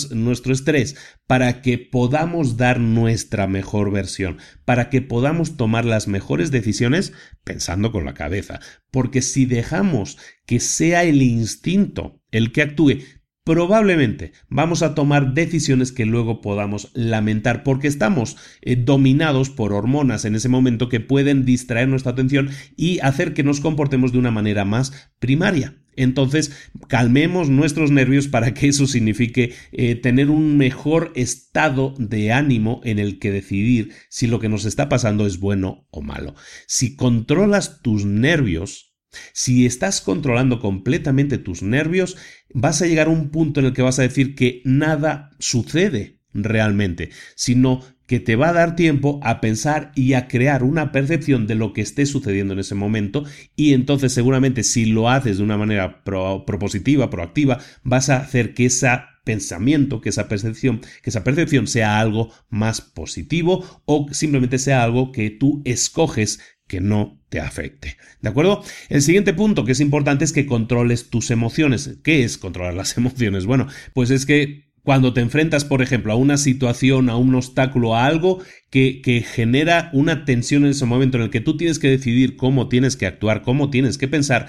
estrés 0.51 0.95
para 1.27 1.61
que 1.61 1.77
podamos 1.77 2.57
dar 2.57 2.79
nuestra 2.79 3.45
mejor 3.45 3.91
versión, 3.91 4.39
para 4.65 4.89
que 4.89 5.03
podamos 5.03 5.57
tomar 5.57 5.85
las 5.85 6.07
mejores 6.07 6.49
decisiones 6.49 7.13
pensando 7.43 7.91
con 7.91 8.05
la 8.05 8.15
cabeza. 8.15 8.59
Porque 8.89 9.21
si 9.21 9.45
dejamos 9.45 10.17
que 10.47 10.59
sea 10.59 11.03
el 11.03 11.21
instinto 11.21 12.19
el 12.31 12.51
que 12.51 12.63
actúe, 12.63 13.03
probablemente 13.49 14.31
vamos 14.47 14.83
a 14.83 14.93
tomar 14.93 15.33
decisiones 15.33 15.91
que 15.91 16.05
luego 16.05 16.39
podamos 16.39 16.91
lamentar 16.93 17.63
porque 17.63 17.87
estamos 17.87 18.37
eh, 18.61 18.75
dominados 18.75 19.49
por 19.49 19.73
hormonas 19.73 20.23
en 20.25 20.35
ese 20.35 20.49
momento 20.49 20.87
que 20.87 20.99
pueden 20.99 21.45
distraer 21.45 21.87
nuestra 21.87 22.11
atención 22.11 22.51
y 22.77 22.99
hacer 22.99 23.33
que 23.33 23.41
nos 23.41 23.59
comportemos 23.59 24.11
de 24.11 24.19
una 24.19 24.29
manera 24.29 24.65
más 24.65 25.09
primaria. 25.17 25.73
Entonces, 25.95 26.51
calmemos 26.89 27.49
nuestros 27.49 27.89
nervios 27.89 28.27
para 28.27 28.53
que 28.53 28.67
eso 28.67 28.85
signifique 28.85 29.55
eh, 29.71 29.95
tener 29.95 30.29
un 30.29 30.55
mejor 30.55 31.11
estado 31.15 31.95
de 31.97 32.31
ánimo 32.31 32.81
en 32.83 32.99
el 32.99 33.17
que 33.17 33.31
decidir 33.31 33.93
si 34.09 34.27
lo 34.27 34.39
que 34.39 34.47
nos 34.47 34.65
está 34.65 34.89
pasando 34.89 35.25
es 35.25 35.39
bueno 35.39 35.87
o 35.89 36.03
malo. 36.03 36.35
Si 36.67 36.95
controlas 36.95 37.81
tus 37.81 38.05
nervios, 38.05 38.88
si 39.33 39.65
estás 39.65 40.01
controlando 40.01 40.59
completamente 40.59 41.37
tus 41.37 41.61
nervios, 41.63 42.17
vas 42.53 42.81
a 42.81 42.87
llegar 42.87 43.07
a 43.07 43.11
un 43.11 43.29
punto 43.29 43.59
en 43.59 43.67
el 43.67 43.73
que 43.73 43.81
vas 43.81 43.99
a 43.99 44.03
decir 44.03 44.35
que 44.35 44.61
nada 44.65 45.31
sucede 45.39 46.19
realmente, 46.33 47.09
sino 47.35 47.81
que 48.05 48.19
te 48.19 48.35
va 48.35 48.49
a 48.49 48.53
dar 48.53 48.75
tiempo 48.75 49.19
a 49.23 49.39
pensar 49.39 49.91
y 49.95 50.13
a 50.13 50.27
crear 50.27 50.63
una 50.63 50.91
percepción 50.91 51.45
de 51.45 51.55
lo 51.55 51.73
que 51.73 51.81
esté 51.81 52.07
sucediendo 52.07 52.53
en 52.53 52.59
ese 52.59 52.73
momento 52.73 53.23
y 53.55 53.73
entonces 53.73 54.11
seguramente 54.11 54.63
si 54.63 54.85
lo 54.85 55.09
haces 55.09 55.37
de 55.37 55.43
una 55.43 55.57
manera 55.57 56.03
propositiva, 56.03 57.11
proactiva, 57.11 57.59
vas 57.83 58.09
a 58.09 58.17
hacer 58.17 58.55
que 58.55 58.65
ese 58.65 58.89
pensamiento, 59.23 60.01
que 60.01 60.09
esa 60.09 60.27
percepción, 60.27 60.81
que 61.03 61.11
esa 61.11 61.23
percepción 61.23 61.67
sea 61.67 61.99
algo 61.99 62.31
más 62.49 62.81
positivo 62.81 63.83
o 63.85 64.07
simplemente 64.11 64.57
sea 64.57 64.83
algo 64.83 65.11
que 65.11 65.29
tú 65.29 65.61
escoges 65.65 66.39
que 66.69 66.79
no 66.79 67.19
te 67.27 67.41
afecte. 67.41 67.97
¿De 68.21 68.29
acuerdo? 68.29 68.63
El 68.87 69.01
siguiente 69.01 69.33
punto 69.33 69.65
que 69.65 69.73
es 69.73 69.81
importante 69.81 70.23
es 70.23 70.31
que 70.31 70.45
controles 70.45 71.09
tus 71.09 71.31
emociones. 71.31 71.97
¿Qué 72.03 72.23
es 72.23 72.37
controlar 72.37 72.75
las 72.75 72.97
emociones? 72.97 73.45
Bueno, 73.45 73.67
pues 73.93 74.11
es 74.11 74.25
que 74.25 74.69
cuando 74.83 75.13
te 75.13 75.21
enfrentas, 75.21 75.65
por 75.65 75.81
ejemplo, 75.81 76.13
a 76.13 76.15
una 76.15 76.37
situación, 76.37 77.09
a 77.09 77.17
un 77.17 77.35
obstáculo, 77.35 77.95
a 77.95 78.05
algo 78.05 78.39
que, 78.69 79.01
que, 79.01 79.21
genera 79.21 79.89
una 79.93 80.25
tensión 80.25 80.63
en 80.63 80.71
ese 80.71 80.85
momento 80.85 81.17
en 81.17 81.23
el 81.23 81.29
que 81.29 81.41
tú 81.41 81.57
tienes 81.57 81.79
que 81.79 81.89
decidir 81.89 82.37
cómo 82.37 82.69
tienes 82.69 82.95
que 82.95 83.05
actuar, 83.05 83.41
cómo 83.41 83.69
tienes 83.69 83.97
que 83.97 84.07
pensar, 84.07 84.47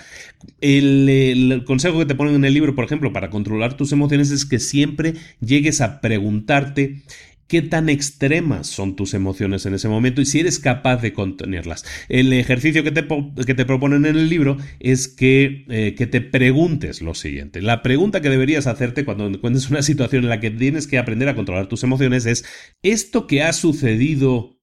el, 0.61 1.09
el, 1.09 1.65
consejo 1.65 1.99
que 1.99 2.07
te 2.07 2.15
ponen 2.15 2.37
en 2.37 2.45
el 2.45 2.55
libro, 2.55 2.75
por 2.75 2.85
ejemplo, 2.85 3.13
para 3.13 3.29
controlar 3.29 3.77
tus 3.77 3.93
emociones 3.93 4.31
es 4.31 4.47
que 4.47 4.61
siempre 4.61 5.15
llegues 5.41 5.81
a 5.81 6.01
preguntarte 6.01 7.03
qué 7.51 7.63
tan 7.63 7.89
extremas 7.89 8.69
son 8.69 8.95
tus 8.95 9.13
emociones 9.13 9.67
en 9.67 9.75
ese 9.75 9.89
momento 9.89 10.21
y 10.21 10.25
si 10.25 10.39
eres 10.39 10.61
capaz 10.61 10.99
de 10.99 11.13
contenerlas. 11.13 11.85
El 12.09 12.33
ejercicio 12.33 12.85
que 12.85 12.93
te, 12.93 13.05
que 13.45 13.55
te 13.55 13.65
proponen 13.65 14.07
en 14.07 14.17
el 14.17 14.29
libro 14.29 14.57
es 14.79 15.09
que, 15.09 15.65
eh, 15.69 15.97
que, 15.99 16.07
te 16.07 16.21
preguntes 16.21 17.03
lo 17.03 17.13
siguiente. 17.13 17.61
La 17.61 17.83
pregunta 17.83 18.21
que 18.21 18.31
deberías 18.31 18.69
hacerte 18.69 19.05
cuando 19.05 19.27
encuentres 19.27 19.69
una 19.69 19.83
situación 19.83 20.23
en 20.23 20.31
la 20.31 20.39
que 20.39 20.53
tienes 20.53 20.87
que 20.87 20.99
aprender 20.99 21.29
a 21.29 21.35
controlar 21.35 21.67
tus 21.67 21.83
emociones 21.83 22.25
es, 22.25 22.45
¿esto 22.83 23.27
que 23.27 23.43
ha 23.43 23.53
sucedido 23.53 24.61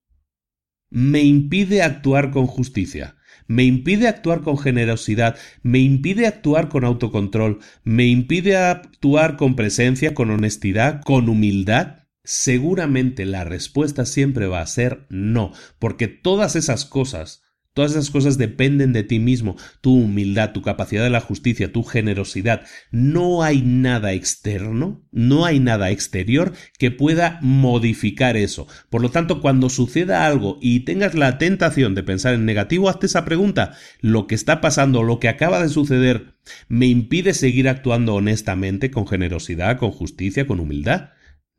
me 0.90 1.24
impide 1.24 1.82
actuar 1.82 2.32
con 2.32 2.48
justicia? 2.48 3.16
me 3.50 3.64
impide 3.64 4.10
actuar 4.10 4.42
con 4.42 4.58
generosidad, 4.58 5.38
me 5.64 5.80
impide 5.80 6.28
actuar 6.28 6.68
con 6.68 6.84
autocontrol, 6.84 7.60
me 7.86 8.06
impide 8.06 8.58
actuar 8.58 9.38
con 9.38 9.56
presencia, 9.56 10.14
con 10.14 10.32
honestidad, 10.32 11.02
con 11.02 11.30
humildad 11.30 12.07
seguramente 12.28 13.26
la 13.26 13.46
respuesta 13.46 14.06
siempre 14.06 14.48
va 14.48 14.60
a 14.60 14.68
ser 14.68 15.06
no, 15.10 15.54
porque 15.80 16.10
todas 16.10 16.58
esas 16.58 16.84
cosas, 16.84 17.42
todas 17.74 17.92
esas 17.92 18.10
cosas 18.10 18.38
dependen 18.38 18.92
de 18.92 19.04
ti 19.04 19.20
mismo, 19.20 19.56
tu 19.80 19.94
humildad, 19.94 20.52
tu 20.52 20.62
capacidad 20.62 21.04
de 21.04 21.10
la 21.10 21.22
justicia, 21.22 21.72
tu 21.72 21.84
generosidad. 21.84 22.64
No 22.92 23.44
hay 23.44 23.62
nada 23.62 24.12
externo, 24.12 25.08
no 25.12 25.46
hay 25.46 25.62
nada 25.62 25.90
exterior 25.90 26.52
que 26.78 26.92
pueda 26.92 27.40
modificar 27.42 28.36
eso. 28.36 28.68
Por 28.90 29.02
lo 29.02 29.10
tanto, 29.10 29.40
cuando 29.40 29.70
suceda 29.70 30.26
algo 30.26 30.58
y 30.62 30.82
tengas 30.82 31.16
la 31.16 31.38
tentación 31.38 31.96
de 31.96 32.04
pensar 32.04 32.34
en 32.34 32.44
negativo, 32.44 32.90
hazte 32.90 33.06
esa 33.06 33.24
pregunta. 33.24 33.78
¿Lo 34.02 34.28
que 34.28 34.36
está 34.36 34.60
pasando, 34.60 35.02
lo 35.02 35.20
que 35.20 35.30
acaba 35.30 35.62
de 35.64 35.70
suceder, 35.70 36.36
me 36.68 36.88
impide 36.88 37.34
seguir 37.34 37.70
actuando 37.70 38.16
honestamente, 38.16 38.92
con 38.92 39.08
generosidad, 39.08 39.78
con 39.78 39.92
justicia, 39.92 40.46
con 40.46 40.60
humildad? 40.60 41.12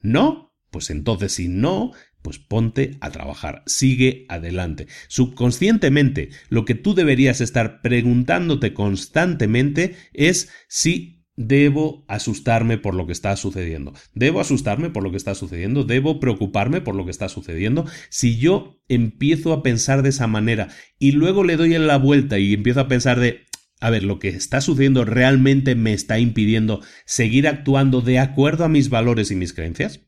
¿No? 0.02 0.47
Pues 0.70 0.90
entonces, 0.90 1.32
si 1.32 1.48
no, 1.48 1.92
pues 2.22 2.38
ponte 2.38 2.98
a 3.00 3.10
trabajar, 3.10 3.62
sigue 3.66 4.26
adelante. 4.28 4.86
Subconscientemente, 5.08 6.30
lo 6.48 6.64
que 6.64 6.74
tú 6.74 6.94
deberías 6.94 7.40
estar 7.40 7.80
preguntándote 7.80 8.74
constantemente 8.74 9.96
es 10.12 10.50
si 10.68 11.18
debo 11.38 12.04
asustarme 12.08 12.78
por 12.78 12.94
lo 12.94 13.06
que 13.06 13.12
está 13.12 13.36
sucediendo. 13.36 13.94
Debo 14.12 14.40
asustarme 14.40 14.90
por 14.90 15.04
lo 15.04 15.12
que 15.12 15.16
está 15.16 15.36
sucediendo, 15.36 15.84
debo 15.84 16.18
preocuparme 16.18 16.80
por 16.80 16.96
lo 16.96 17.04
que 17.04 17.12
está 17.12 17.28
sucediendo. 17.28 17.86
Si 18.10 18.38
yo 18.38 18.82
empiezo 18.88 19.52
a 19.52 19.62
pensar 19.62 20.02
de 20.02 20.08
esa 20.08 20.26
manera 20.26 20.68
y 20.98 21.12
luego 21.12 21.44
le 21.44 21.56
doy 21.56 21.74
en 21.74 21.86
la 21.86 21.96
vuelta 21.96 22.38
y 22.38 22.54
empiezo 22.54 22.80
a 22.80 22.88
pensar 22.88 23.20
de 23.20 23.46
a 23.80 23.90
ver, 23.90 24.02
lo 24.04 24.18
que 24.18 24.28
está 24.28 24.60
sucediendo 24.60 25.04
realmente 25.04 25.74
me 25.74 25.92
está 25.92 26.18
impidiendo 26.18 26.82
seguir 27.04 27.46
actuando 27.46 28.00
de 28.00 28.18
acuerdo 28.18 28.64
a 28.64 28.68
mis 28.68 28.90
valores 28.90 29.30
y 29.30 29.36
mis 29.36 29.52
creencias? 29.52 30.00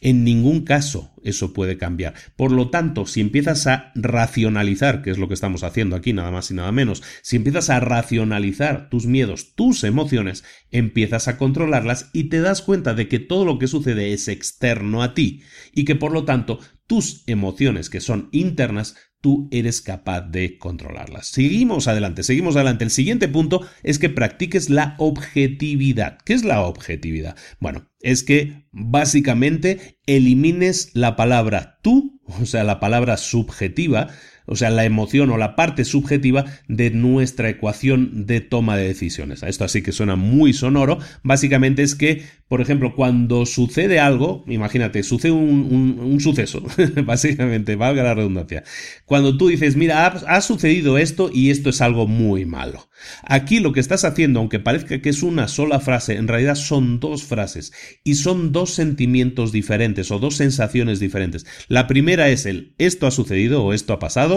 En 0.00 0.24
ningún 0.24 0.62
caso 0.64 1.14
eso 1.24 1.54
puede 1.54 1.78
cambiar. 1.78 2.14
Por 2.36 2.52
lo 2.52 2.68
tanto, 2.68 3.06
si 3.06 3.20
empiezas 3.20 3.66
a 3.66 3.92
racionalizar, 3.94 5.00
que 5.00 5.10
es 5.10 5.18
lo 5.18 5.26
que 5.26 5.34
estamos 5.34 5.64
haciendo 5.64 5.96
aquí, 5.96 6.12
nada 6.12 6.30
más 6.30 6.50
y 6.50 6.54
nada 6.54 6.70
menos, 6.70 7.02
si 7.22 7.36
empiezas 7.36 7.70
a 7.70 7.80
racionalizar 7.80 8.90
tus 8.90 9.06
miedos, 9.06 9.54
tus 9.54 9.84
emociones, 9.84 10.44
empiezas 10.70 11.28
a 11.28 11.38
controlarlas 11.38 12.10
y 12.12 12.24
te 12.24 12.40
das 12.40 12.60
cuenta 12.60 12.92
de 12.92 13.08
que 13.08 13.18
todo 13.18 13.46
lo 13.46 13.58
que 13.58 13.68
sucede 13.68 14.12
es 14.12 14.28
externo 14.28 15.02
a 15.02 15.14
ti 15.14 15.42
y 15.72 15.84
que 15.84 15.94
por 15.94 16.12
lo 16.12 16.24
tanto 16.24 16.60
tus 16.86 17.24
emociones 17.26 17.90
que 17.90 18.00
son 18.00 18.28
internas 18.32 18.96
tú 19.20 19.48
eres 19.50 19.80
capaz 19.80 20.22
de 20.22 20.58
controlarlas. 20.58 21.28
Seguimos 21.28 21.88
adelante, 21.88 22.22
seguimos 22.22 22.56
adelante. 22.56 22.84
El 22.84 22.90
siguiente 22.90 23.28
punto 23.28 23.66
es 23.82 23.98
que 23.98 24.08
practiques 24.08 24.70
la 24.70 24.94
objetividad. 24.98 26.18
¿Qué 26.24 26.34
es 26.34 26.44
la 26.44 26.62
objetividad? 26.62 27.36
Bueno, 27.60 27.88
es 28.00 28.22
que 28.22 28.66
básicamente 28.72 29.98
elimines 30.06 30.90
la 30.94 31.16
palabra 31.16 31.78
tú, 31.82 32.20
o 32.40 32.46
sea, 32.46 32.64
la 32.64 32.80
palabra 32.80 33.16
subjetiva, 33.16 34.08
o 34.46 34.56
sea, 34.56 34.70
la 34.70 34.84
emoción 34.84 35.30
o 35.30 35.36
la 35.36 35.56
parte 35.56 35.84
subjetiva 35.84 36.44
de 36.68 36.90
nuestra 36.90 37.48
ecuación 37.48 38.26
de 38.26 38.40
toma 38.40 38.76
de 38.76 38.86
decisiones. 38.86 39.42
Esto 39.42 39.64
así 39.64 39.82
que 39.82 39.92
suena 39.92 40.16
muy 40.16 40.52
sonoro. 40.52 40.98
Básicamente 41.22 41.82
es 41.82 41.94
que, 41.94 42.24
por 42.48 42.60
ejemplo, 42.60 42.94
cuando 42.94 43.46
sucede 43.46 44.00
algo, 44.00 44.44
imagínate, 44.46 45.02
sucede 45.02 45.32
un, 45.32 46.18
suceso, 46.20 46.62
básicamente, 47.04 47.76
valga 47.76 48.02
la 48.02 48.14
redundancia. 48.14 48.64
Cuando 49.04 49.36
tú 49.36 49.48
dices, 49.48 49.76
mira, 49.76 50.06
ha 50.06 50.40
sucedido 50.40 50.98
esto 50.98 51.30
y 51.32 51.50
esto 51.50 51.70
es 51.70 51.80
algo 51.80 52.06
muy 52.06 52.46
malo. 52.46 52.88
Aquí 53.22 53.60
lo 53.60 53.72
que 53.72 53.80
estás 53.80 54.04
haciendo, 54.04 54.40
aunque 54.40 54.58
parezca 54.58 55.00
que 55.00 55.10
es 55.10 55.22
una 55.22 55.48
sola 55.48 55.80
frase, 55.80 56.16
en 56.16 56.28
realidad 56.28 56.54
son 56.54 57.00
dos 57.00 57.24
frases 57.24 57.72
y 58.04 58.14
son 58.14 58.52
dos 58.52 58.70
sentimientos 58.70 59.52
diferentes 59.52 60.10
o 60.10 60.18
dos 60.18 60.36
sensaciones 60.36 61.00
diferentes. 61.00 61.46
La 61.68 61.86
primera 61.86 62.28
es 62.28 62.46
el 62.46 62.74
esto 62.78 63.06
ha 63.06 63.10
sucedido 63.10 63.64
o 63.64 63.72
esto 63.72 63.92
ha 63.92 63.98
pasado 63.98 64.35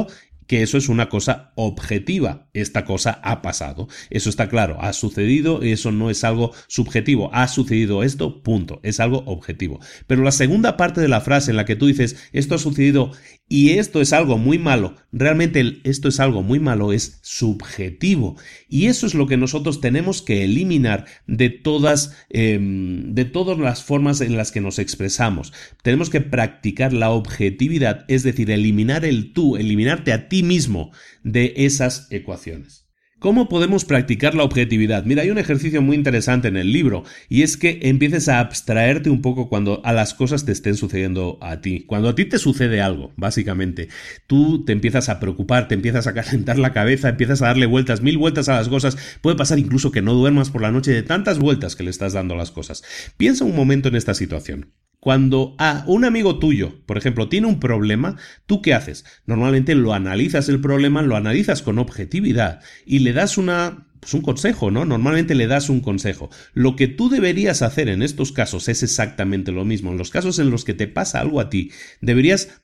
que 0.49 0.63
eso 0.63 0.79
es 0.79 0.89
una 0.89 1.09
cosa 1.09 1.51
objetiva. 1.53 2.49
Esta 2.53 2.83
cosa 2.83 3.21
ha 3.23 3.43
pasado. 3.43 3.87
Eso 4.09 4.31
está 4.31 4.49
claro. 4.49 4.77
Ha 4.81 4.93
sucedido, 4.93 5.61
eso 5.61 5.91
no 5.91 6.09
es 6.09 6.23
algo 6.23 6.53
subjetivo. 6.67 7.29
Ha 7.33 7.47
sucedido 7.47 8.01
esto, 8.01 8.41
punto. 8.41 8.79
Es 8.81 8.99
algo 8.99 9.19
objetivo. 9.27 9.79
Pero 10.07 10.23
la 10.23 10.31
segunda 10.31 10.75
parte 10.75 11.01
de 11.01 11.07
la 11.07 11.21
frase 11.21 11.51
en 11.51 11.57
la 11.57 11.65
que 11.65 11.75
tú 11.75 11.85
dices 11.85 12.17
esto 12.33 12.55
ha 12.55 12.57
sucedido 12.57 13.11
y 13.51 13.71
esto 13.71 13.99
es 13.99 14.13
algo 14.13 14.37
muy 14.37 14.59
malo, 14.59 14.95
realmente 15.11 15.81
esto 15.83 16.07
es 16.07 16.19
algo 16.19 16.43
muy 16.43 16.59
malo 16.59 16.93
es 16.93 17.19
subjetivo. 17.23 18.37
Y 18.69 18.85
eso 18.85 19.07
es 19.07 19.15
lo 19.15 19.25
que 19.25 19.37
nosotros 19.37 19.81
tenemos 19.81 20.21
que 20.21 20.43
eliminar 20.43 21.05
de 21.25 21.49
todas, 21.49 22.15
em, 22.29 23.15
de 23.15 23.25
todas 23.25 23.57
las 23.57 23.83
formas 23.83 24.21
en 24.21 24.37
las 24.37 24.51
que 24.51 24.61
nos 24.61 24.77
expresamos. 24.77 25.51
Tenemos 25.81 26.11
que 26.11 26.21
practicar 26.21 26.93
la 26.93 27.09
objetividad, 27.09 28.05
es 28.07 28.21
decir, 28.21 28.51
eliminar 28.51 29.03
el 29.03 29.33
tú, 29.33 29.57
eliminarte 29.57 30.13
a 30.13 30.29
ti 30.29 30.43
mismo 30.43 30.91
de 31.23 31.53
esas 31.57 32.07
ecuaciones. 32.11 32.88
¿Cómo 33.19 33.49
podemos 33.49 33.83
practicar 33.83 34.33
la 34.33 34.45
objetividad? 34.45 35.03
Mira, 35.03 35.23
hay 35.23 35.29
un 35.29 35.37
ejercicio 35.37 35.81
muy 35.81 35.97
interesante 35.97 36.47
en 36.47 36.55
el 36.55 36.71
libro 36.71 37.03
y 37.27 37.41
es 37.41 37.57
que 37.57 37.79
empieces 37.81 38.29
a 38.29 38.39
abstraerte 38.39 39.09
un 39.09 39.21
poco 39.21 39.49
cuando 39.49 39.81
a 39.83 39.91
las 39.91 40.13
cosas 40.13 40.45
te 40.45 40.53
estén 40.53 40.77
sucediendo 40.77 41.37
a 41.41 41.59
ti. 41.59 41.83
Cuando 41.85 42.07
a 42.07 42.15
ti 42.15 42.23
te 42.23 42.37
sucede 42.37 42.81
algo, 42.81 43.11
básicamente, 43.17 43.89
tú 44.25 44.63
te 44.63 44.71
empiezas 44.71 45.09
a 45.09 45.19
preocupar, 45.19 45.67
te 45.67 45.75
empiezas 45.75 46.07
a 46.07 46.13
calentar 46.19 46.57
la 46.57 46.71
cabeza, 46.71 47.09
empiezas 47.09 47.41
a 47.41 47.47
darle 47.47 47.65
vueltas, 47.65 48.01
mil 48.01 48.17
vueltas 48.17 48.47
a 48.47 48.55
las 48.55 48.69
cosas. 48.69 48.97
Puede 49.19 49.35
pasar 49.35 49.59
incluso 49.59 49.91
que 49.91 50.01
no 50.01 50.13
duermas 50.13 50.49
por 50.49 50.61
la 50.61 50.71
noche 50.71 50.91
de 50.93 51.03
tantas 51.03 51.39
vueltas 51.39 51.75
que 51.75 51.83
le 51.83 51.89
estás 51.89 52.13
dando 52.13 52.35
a 52.35 52.37
las 52.37 52.51
cosas. 52.51 52.83
Piensa 53.17 53.43
un 53.43 53.53
momento 53.53 53.89
en 53.89 53.95
esta 53.95 54.13
situación. 54.13 54.71
Cuando 54.99 55.55
a 55.59 55.83
un 55.87 56.03
amigo 56.03 56.39
tuyo, 56.39 56.81
por 56.85 56.97
ejemplo, 56.97 57.29
tiene 57.29 57.47
un 57.47 57.59
problema, 57.59 58.17
¿tú 58.45 58.61
qué 58.61 58.73
haces? 58.73 59.05
Normalmente 59.25 59.73
lo 59.75 59.93
analizas 59.93 60.49
el 60.49 60.59
problema, 60.59 61.01
lo 61.01 61.15
analizas 61.15 61.61
con 61.61 61.79
objetividad 61.79 62.61
y 62.85 62.99
le 62.99 63.13
das 63.13 63.37
una 63.37 63.85
pues 63.99 64.13
un 64.13 64.21
consejo, 64.21 64.71
¿no? 64.71 64.85
Normalmente 64.85 65.35
le 65.35 65.47
das 65.47 65.69
un 65.69 65.81
consejo. 65.81 66.29
Lo 66.53 66.75
que 66.75 66.87
tú 66.87 67.09
deberías 67.09 67.61
hacer 67.61 67.89
en 67.89 68.01
estos 68.01 68.31
casos 68.31 68.69
es 68.69 68.81
exactamente 68.81 69.51
lo 69.51 69.65
mismo. 69.65 69.91
En 69.91 69.97
los 69.97 70.09
casos 70.09 70.39
en 70.39 70.51
los 70.51 70.63
que 70.63 70.73
te 70.73 70.87
pasa 70.87 71.19
algo 71.19 71.41
a 71.41 71.49
ti, 71.49 71.71
deberías 71.99 72.61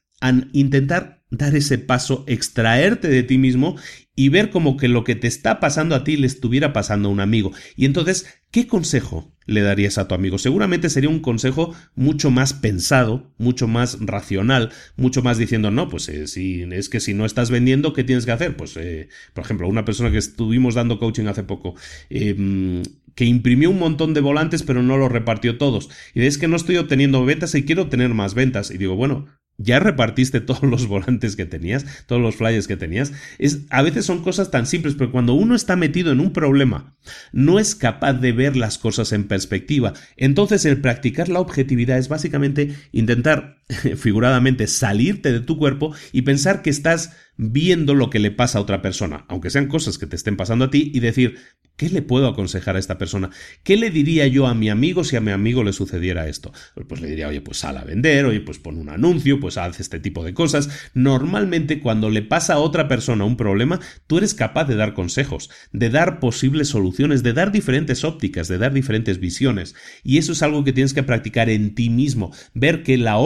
intentar 0.54 1.24
dar 1.30 1.56
ese 1.56 1.78
paso, 1.78 2.24
extraerte 2.28 3.10
de 3.10 3.24
ti 3.24 3.38
mismo 3.38 3.76
y 4.16 4.30
ver 4.30 4.50
como 4.50 4.78
que 4.78 4.88
lo 4.88 5.04
que 5.04 5.16
te 5.16 5.28
está 5.28 5.60
pasando 5.60 5.96
a 5.96 6.04
ti 6.04 6.16
le 6.16 6.28
estuviera 6.28 6.74
pasando 6.74 7.10
a 7.10 7.12
un 7.12 7.20
amigo. 7.20 7.52
Y 7.76 7.86
entonces, 7.86 8.26
¿qué 8.52 8.66
consejo 8.68 9.34
le 9.46 9.62
darías 9.62 9.98
a 9.98 10.08
tu 10.08 10.16
amigo? 10.16 10.38
Seguramente 10.38 10.90
sería 10.90 11.10
un 11.10 11.20
consejo 11.20 11.76
mucho 11.96 12.32
más 12.32 12.54
pensado, 12.54 13.34
mucho 13.38 13.68
más 13.68 13.98
racional, 14.00 14.72
mucho 14.96 15.22
más 15.22 15.38
diciendo, 15.38 15.70
no, 15.70 15.90
pues 15.90 16.08
eh, 16.08 16.28
si, 16.28 16.64
es 16.64 16.88
que 16.90 17.02
si 17.02 17.14
no 17.14 17.26
estás 17.26 17.52
vendiendo, 17.52 17.94
¿qué 17.94 18.04
tienes 18.04 18.26
que 18.26 18.32
hacer? 18.32 18.56
Pues, 18.56 18.78
eh, 18.78 19.10
por 19.34 19.44
ejemplo, 19.44 19.68
una 19.68 19.86
persona 19.86 20.12
que 20.12 20.18
estuvimos 20.18 20.76
dando 20.76 20.98
coaching 20.98 21.26
hace 21.26 21.44
poco, 21.44 21.76
em, 22.10 22.84
que 23.16 23.26
imprimió 23.26 23.70
un 23.70 23.80
montón 23.80 24.14
de 24.14 24.20
volantes 24.20 24.64
pero 24.64 24.84
no 24.84 24.98
los 24.98 25.12
repartió 25.12 25.58
todos. 25.58 25.90
Y 26.14 26.26
es 26.26 26.38
que 26.38 26.48
no 26.48 26.56
estoy 26.56 26.78
obteniendo 26.78 27.24
ventas 27.26 27.56
y 27.56 27.64
quiero 27.64 27.88
tener 27.88 28.14
más 28.14 28.34
ventas. 28.34 28.72
Y 28.72 28.78
digo, 28.78 28.96
bueno, 28.96 29.28
ya 29.58 29.80
repartiste 29.80 30.42
todos 30.42 30.64
los 30.64 30.88
volantes 30.88 31.36
que 31.36 31.46
tenías, 31.46 31.86
todos 32.08 32.22
los 32.22 32.36
flyers 32.36 32.68
que 32.68 32.78
tenías. 32.78 33.14
Es, 33.38 33.62
a 33.70 33.82
veces 33.82 34.06
son 34.06 34.22
cosas 34.22 34.52
tan 34.52 34.66
simples, 34.66 34.96
pero 34.96 35.12
cuando 35.12 35.34
uno 35.34 35.56
está 35.56 35.76
metido 35.76 36.12
en 36.12 36.20
un 36.20 36.34
problema, 36.34 36.96
no 37.32 37.60
es 37.60 37.76
capaz 37.76 38.14
de 38.14 38.32
ver 38.32 38.56
las 38.56 38.78
cosas 38.78 39.12
en 39.12 39.26
perspectiva. 39.26 39.94
Entonces 40.18 40.66
el 40.66 40.82
practicar 40.82 41.30
la 41.30 41.40
objetividad 41.40 41.98
es 41.98 42.10
básicamente 42.10 42.76
intentar, 42.92 43.58
figuradamente, 43.98 44.68
salirte 44.68 45.32
de 45.32 45.40
tu 45.40 45.58
cuerpo 45.58 45.94
y 46.12 46.22
pensar 46.22 46.62
que 46.62 46.70
estás 46.70 47.16
viendo 47.38 47.96
lo 47.96 48.10
que 48.10 48.20
le 48.20 48.32
pasa 48.32 48.60
a 48.60 48.62
otra 48.62 48.82
persona, 48.82 49.26
aunque 49.28 49.50
sean 49.50 49.68
cosas 49.68 49.98
que 49.98 50.08
te 50.08 50.16
estén 50.16 50.38
pasando 50.38 50.66
a 50.66 50.70
ti, 50.70 50.92
y 50.94 51.00
decir, 51.00 51.38
¿qué 51.76 51.90
le 51.90 52.02
puedo 52.02 52.28
aconsejar 52.28 52.76
a 52.76 52.80
esta 52.80 52.98
persona? 52.98 53.30
¿Qué 53.64 53.76
le 53.76 53.90
diría 53.90 54.28
yo 54.28 54.48
a 54.48 54.54
mi 54.54 54.70
amigo 54.70 55.04
si 55.04 55.16
a 55.16 55.22
mi 55.22 55.32
amigo 55.32 55.64
le 55.64 55.74
sucediera 55.74 56.28
esto? 56.28 56.54
Pues 56.88 57.02
le 57.02 57.10
diría, 57.10 57.28
oye, 57.28 57.42
pues 57.42 57.58
sal 57.58 57.78
a 57.78 57.84
vender, 57.84 58.26
oye, 58.26 58.40
pues 58.40 58.60
pon 58.60 58.78
un 58.78 58.90
anuncio, 58.90 59.40
pues 59.40 59.58
haz 59.58 59.80
este 59.80 60.00
tipo 60.00 60.24
de 60.24 60.34
cosas. 60.34 60.70
Normalmente 60.94 61.82
cuando 61.82 62.10
le 62.10 62.22
pasa 62.22 62.54
a 62.54 62.60
otra 62.60 62.88
persona 62.88 63.26
un 63.26 63.36
problema, 63.36 63.80
tú 64.08 64.18
eres 64.18 64.34
capaz 64.34 64.66
de 64.66 64.76
dar 64.76 64.94
consejos, 64.94 65.50
de 65.74 65.90
dar 65.90 66.20
posibles 66.20 66.70
soluciones, 66.70 67.24
de 67.24 67.34
dar 67.34 67.52
diferentes 67.52 68.04
ópticas, 68.04 68.48
de 68.48 68.58
dar 68.58 68.74
diferentes 68.74 69.20
visiones. 69.20 69.76
Y 70.04 70.18
eso 70.18 70.32
es 70.32 70.42
algo 70.42 70.64
que 70.64 70.74
tienes 70.74 70.94
que 70.94 71.04
practicar 71.04 71.50
en 71.50 71.76
ti 71.76 71.90
mismo, 71.90 72.32
ver 72.54 72.84
que 72.84 72.98
la 72.98 73.18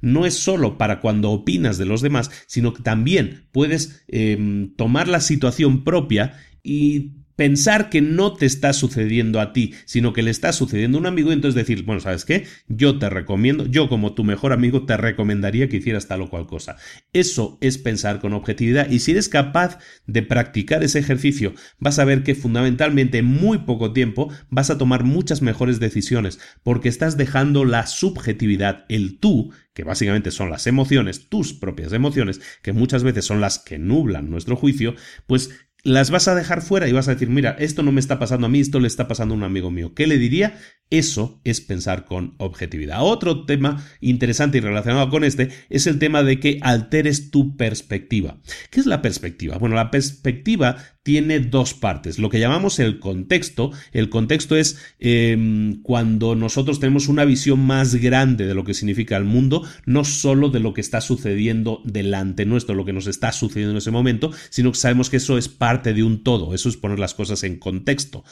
no 0.00 0.26
es 0.26 0.34
solo 0.34 0.78
para 0.78 1.00
cuando 1.00 1.30
opinas 1.30 1.78
de 1.78 1.86
los 1.86 2.02
demás, 2.02 2.30
sino 2.46 2.72
que 2.72 2.82
también 2.82 2.98
también 2.98 3.44
puedes 3.52 4.04
em, 4.08 4.74
tomar 4.74 5.08
la 5.08 5.20
situación 5.20 5.84
propia 5.84 6.34
y 6.62 7.17
pensar 7.38 7.88
que 7.88 8.00
no 8.00 8.32
te 8.34 8.46
está 8.46 8.72
sucediendo 8.72 9.40
a 9.40 9.52
ti, 9.52 9.72
sino 9.84 10.12
que 10.12 10.24
le 10.24 10.32
está 10.32 10.52
sucediendo 10.52 10.98
a 10.98 11.02
un 11.02 11.06
amigo, 11.06 11.30
entonces 11.30 11.54
decir, 11.54 11.84
bueno, 11.84 12.00
¿sabes 12.00 12.24
qué? 12.24 12.48
Yo 12.66 12.98
te 12.98 13.08
recomiendo, 13.08 13.64
yo 13.64 13.88
como 13.88 14.12
tu 14.14 14.24
mejor 14.24 14.52
amigo 14.52 14.86
te 14.86 14.96
recomendaría 14.96 15.68
que 15.68 15.76
hicieras 15.76 16.08
tal 16.08 16.22
o 16.22 16.30
cual 16.30 16.48
cosa. 16.48 16.78
Eso 17.12 17.56
es 17.60 17.78
pensar 17.78 18.18
con 18.18 18.32
objetividad 18.32 18.90
y 18.90 18.98
si 18.98 19.12
eres 19.12 19.28
capaz 19.28 19.78
de 20.08 20.22
practicar 20.22 20.82
ese 20.82 20.98
ejercicio, 20.98 21.54
vas 21.78 22.00
a 22.00 22.04
ver 22.04 22.24
que 22.24 22.34
fundamentalmente 22.34 23.18
en 23.18 23.26
muy 23.26 23.58
poco 23.58 23.92
tiempo 23.92 24.32
vas 24.50 24.70
a 24.70 24.78
tomar 24.78 25.04
muchas 25.04 25.40
mejores 25.40 25.78
decisiones, 25.78 26.40
porque 26.64 26.88
estás 26.88 27.16
dejando 27.16 27.64
la 27.64 27.86
subjetividad, 27.86 28.84
el 28.88 29.20
tú, 29.20 29.52
que 29.74 29.84
básicamente 29.84 30.32
son 30.32 30.50
las 30.50 30.66
emociones, 30.66 31.28
tus 31.28 31.52
propias 31.52 31.92
emociones, 31.92 32.40
que 32.62 32.72
muchas 32.72 33.04
veces 33.04 33.24
son 33.24 33.40
las 33.40 33.60
que 33.60 33.78
nublan 33.78 34.28
nuestro 34.28 34.56
juicio, 34.56 34.96
pues 35.28 35.67
las 35.88 36.10
vas 36.10 36.28
a 36.28 36.34
dejar 36.34 36.62
fuera 36.62 36.86
y 36.86 36.92
vas 36.92 37.08
a 37.08 37.14
decir, 37.14 37.30
mira, 37.30 37.56
esto 37.58 37.82
no 37.82 37.92
me 37.92 38.00
está 38.00 38.18
pasando 38.18 38.46
a 38.46 38.50
mí, 38.50 38.60
esto 38.60 38.78
le 38.78 38.86
está 38.86 39.08
pasando 39.08 39.34
a 39.34 39.38
un 39.38 39.44
amigo 39.44 39.70
mío. 39.70 39.94
¿Qué 39.94 40.06
le 40.06 40.18
diría? 40.18 40.58
Eso 40.90 41.40
es 41.44 41.60
pensar 41.60 42.06
con 42.06 42.34
objetividad. 42.38 43.02
Otro 43.02 43.44
tema 43.44 43.84
interesante 44.00 44.58
y 44.58 44.60
relacionado 44.62 45.10
con 45.10 45.22
este 45.22 45.50
es 45.68 45.86
el 45.86 45.98
tema 45.98 46.22
de 46.22 46.40
que 46.40 46.58
alteres 46.62 47.30
tu 47.30 47.56
perspectiva. 47.56 48.38
¿Qué 48.70 48.80
es 48.80 48.86
la 48.86 49.02
perspectiva? 49.02 49.58
Bueno, 49.58 49.76
la 49.76 49.90
perspectiva 49.90 50.76
tiene 51.08 51.40
dos 51.40 51.72
partes. 51.72 52.18
Lo 52.18 52.28
que 52.28 52.38
llamamos 52.38 52.78
el 52.78 52.98
contexto. 53.00 53.70
El 53.92 54.10
contexto 54.10 54.56
es 54.56 54.78
em, 54.98 55.80
cuando 55.80 56.34
nosotros 56.34 56.80
tenemos 56.80 57.08
una 57.08 57.24
visión 57.24 57.60
más 57.60 57.94
grande 57.94 58.46
de 58.46 58.54
lo 58.54 58.64
que 58.64 58.74
significa 58.74 59.16
el 59.16 59.24
mundo, 59.24 59.62
no 59.86 60.04
solo 60.04 60.50
de 60.50 60.60
lo 60.60 60.74
que 60.74 60.82
está 60.82 61.00
sucediendo 61.00 61.80
delante 61.84 62.44
nuestro, 62.44 62.74
lo 62.74 62.84
que 62.84 62.92
nos 62.92 63.06
está 63.06 63.32
sucediendo 63.32 63.70
en 63.72 63.78
ese 63.78 63.90
momento, 63.90 64.32
sino 64.50 64.72
que 64.72 64.78
sabemos 64.78 65.08
que 65.08 65.16
eso 65.16 65.38
es 65.38 65.48
parte 65.48 65.94
de 65.94 66.02
un 66.02 66.22
todo. 66.22 66.54
Eso 66.54 66.68
es 66.68 66.76
poner 66.76 66.98
las 66.98 67.14
cosas 67.14 67.42
en 67.42 67.58
contexto. 67.58 68.22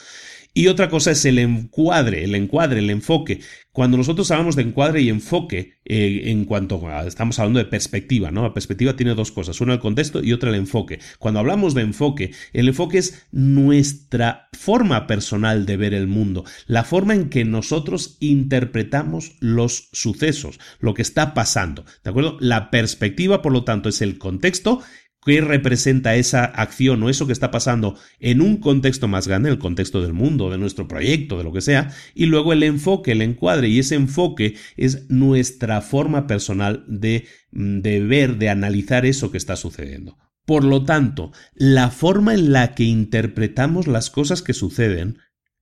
Y 0.57 0.69
otra 0.69 0.89
cosa 0.89 1.11
es 1.11 1.23
el 1.27 1.39
encuadre, 1.39 2.25
el 2.25 2.35
encuadre, 2.35 2.79
el 2.79 2.89
enfoque. 2.89 3.41
Cuando 3.73 3.99
nosotros 3.99 4.31
hablamos 4.31 4.57
de 4.57 4.63
encuadre 4.63 5.03
y 5.03 5.11
enfoque, 5.11 5.75
eh, 5.85 6.23
en 6.31 6.47
cuanto 6.47 6.81
estamos 7.07 7.39
hablando 7.39 7.59
de 7.59 7.67
perspectiva, 7.67 8.31
¿no? 8.31 8.43
La 8.43 8.55
perspectiva 8.55 8.97
tiene 8.97 9.15
dos 9.15 9.33
cosas, 9.33 9.61
una 9.61 9.75
el 9.75 9.81
contexto 9.81 10.25
y 10.25 10.33
otra 10.33 10.49
el 10.49 10.57
enfoque. 10.57 10.99
Cuando 11.19 11.41
hablamos 11.41 11.75
de 11.75 11.83
enfoque, 11.83 12.33
el 12.55 12.69
enfoque 12.69 12.97
es 12.97 13.27
nuestra 13.33 14.49
forma 14.55 15.07
personal 15.07 15.67
de 15.67 15.77
ver 15.77 15.93
el 15.93 16.07
mundo, 16.07 16.47
la 16.67 16.85
forma 16.85 17.13
en 17.13 17.29
que 17.29 17.45
nosotros 17.45 18.17
interpretamos 18.21 19.37
los 19.41 19.91
sucesos, 19.93 20.59
lo 20.81 20.95
que 20.95 21.03
está 21.03 21.35
pasando, 21.35 21.85
¿de 22.03 22.09
acuerdo? 22.09 22.39
La 22.41 22.71
perspectiva, 22.71 23.43
por 23.43 23.53
lo 23.53 23.65
tanto, 23.65 23.91
es 23.91 24.01
el 24.01 24.17
contexto 24.17 24.81
qué 25.27 25.41
representa 25.41 26.15
esa 26.15 26.45
acción 26.45 27.03
o 27.03 27.11
eso 27.11 27.27
que 27.27 27.33
está 27.33 27.51
pasando 27.51 27.99
en 28.21 28.41
un 28.41 28.59
contexto 28.59 29.09
más 29.09 29.27
grande, 29.27 29.51
el 29.51 29.59
contexto 29.59 30.01
del 30.01 30.13
mundo, 30.13 30.51
de 30.51 30.57
nuestro 30.57 30.87
proyecto, 30.87 31.37
de 31.37 31.43
lo 31.43 31.53
que 31.53 31.61
sea, 31.61 31.91
y 32.15 32.27
luego 32.27 32.53
el 32.53 32.63
enfoque, 32.63 33.11
el 33.11 33.23
encuadre, 33.23 33.69
y 33.69 33.81
ese 33.81 33.97
enfoque 33.97 34.55
es 34.77 35.11
nuestra 35.11 35.81
forma 35.81 36.29
personal 36.29 36.85
de, 36.87 37.27
mm, 37.51 37.81
de 37.81 38.01
ver, 38.05 38.39
de 38.39 38.51
analizar 38.51 39.05
eso 39.05 39.33
que 39.33 39.39
está 39.39 39.57
sucediendo. 39.57 40.17
Por 40.45 40.63
lo 40.63 40.85
tanto, 40.85 41.33
la 41.55 41.91
forma 41.91 42.33
en 42.33 42.53
la 42.53 42.77
que 42.77 42.85
interpretamos 42.85 43.89
las 43.89 44.11
cosas 44.11 44.43
que 44.43 44.55
suceden, 44.55 45.19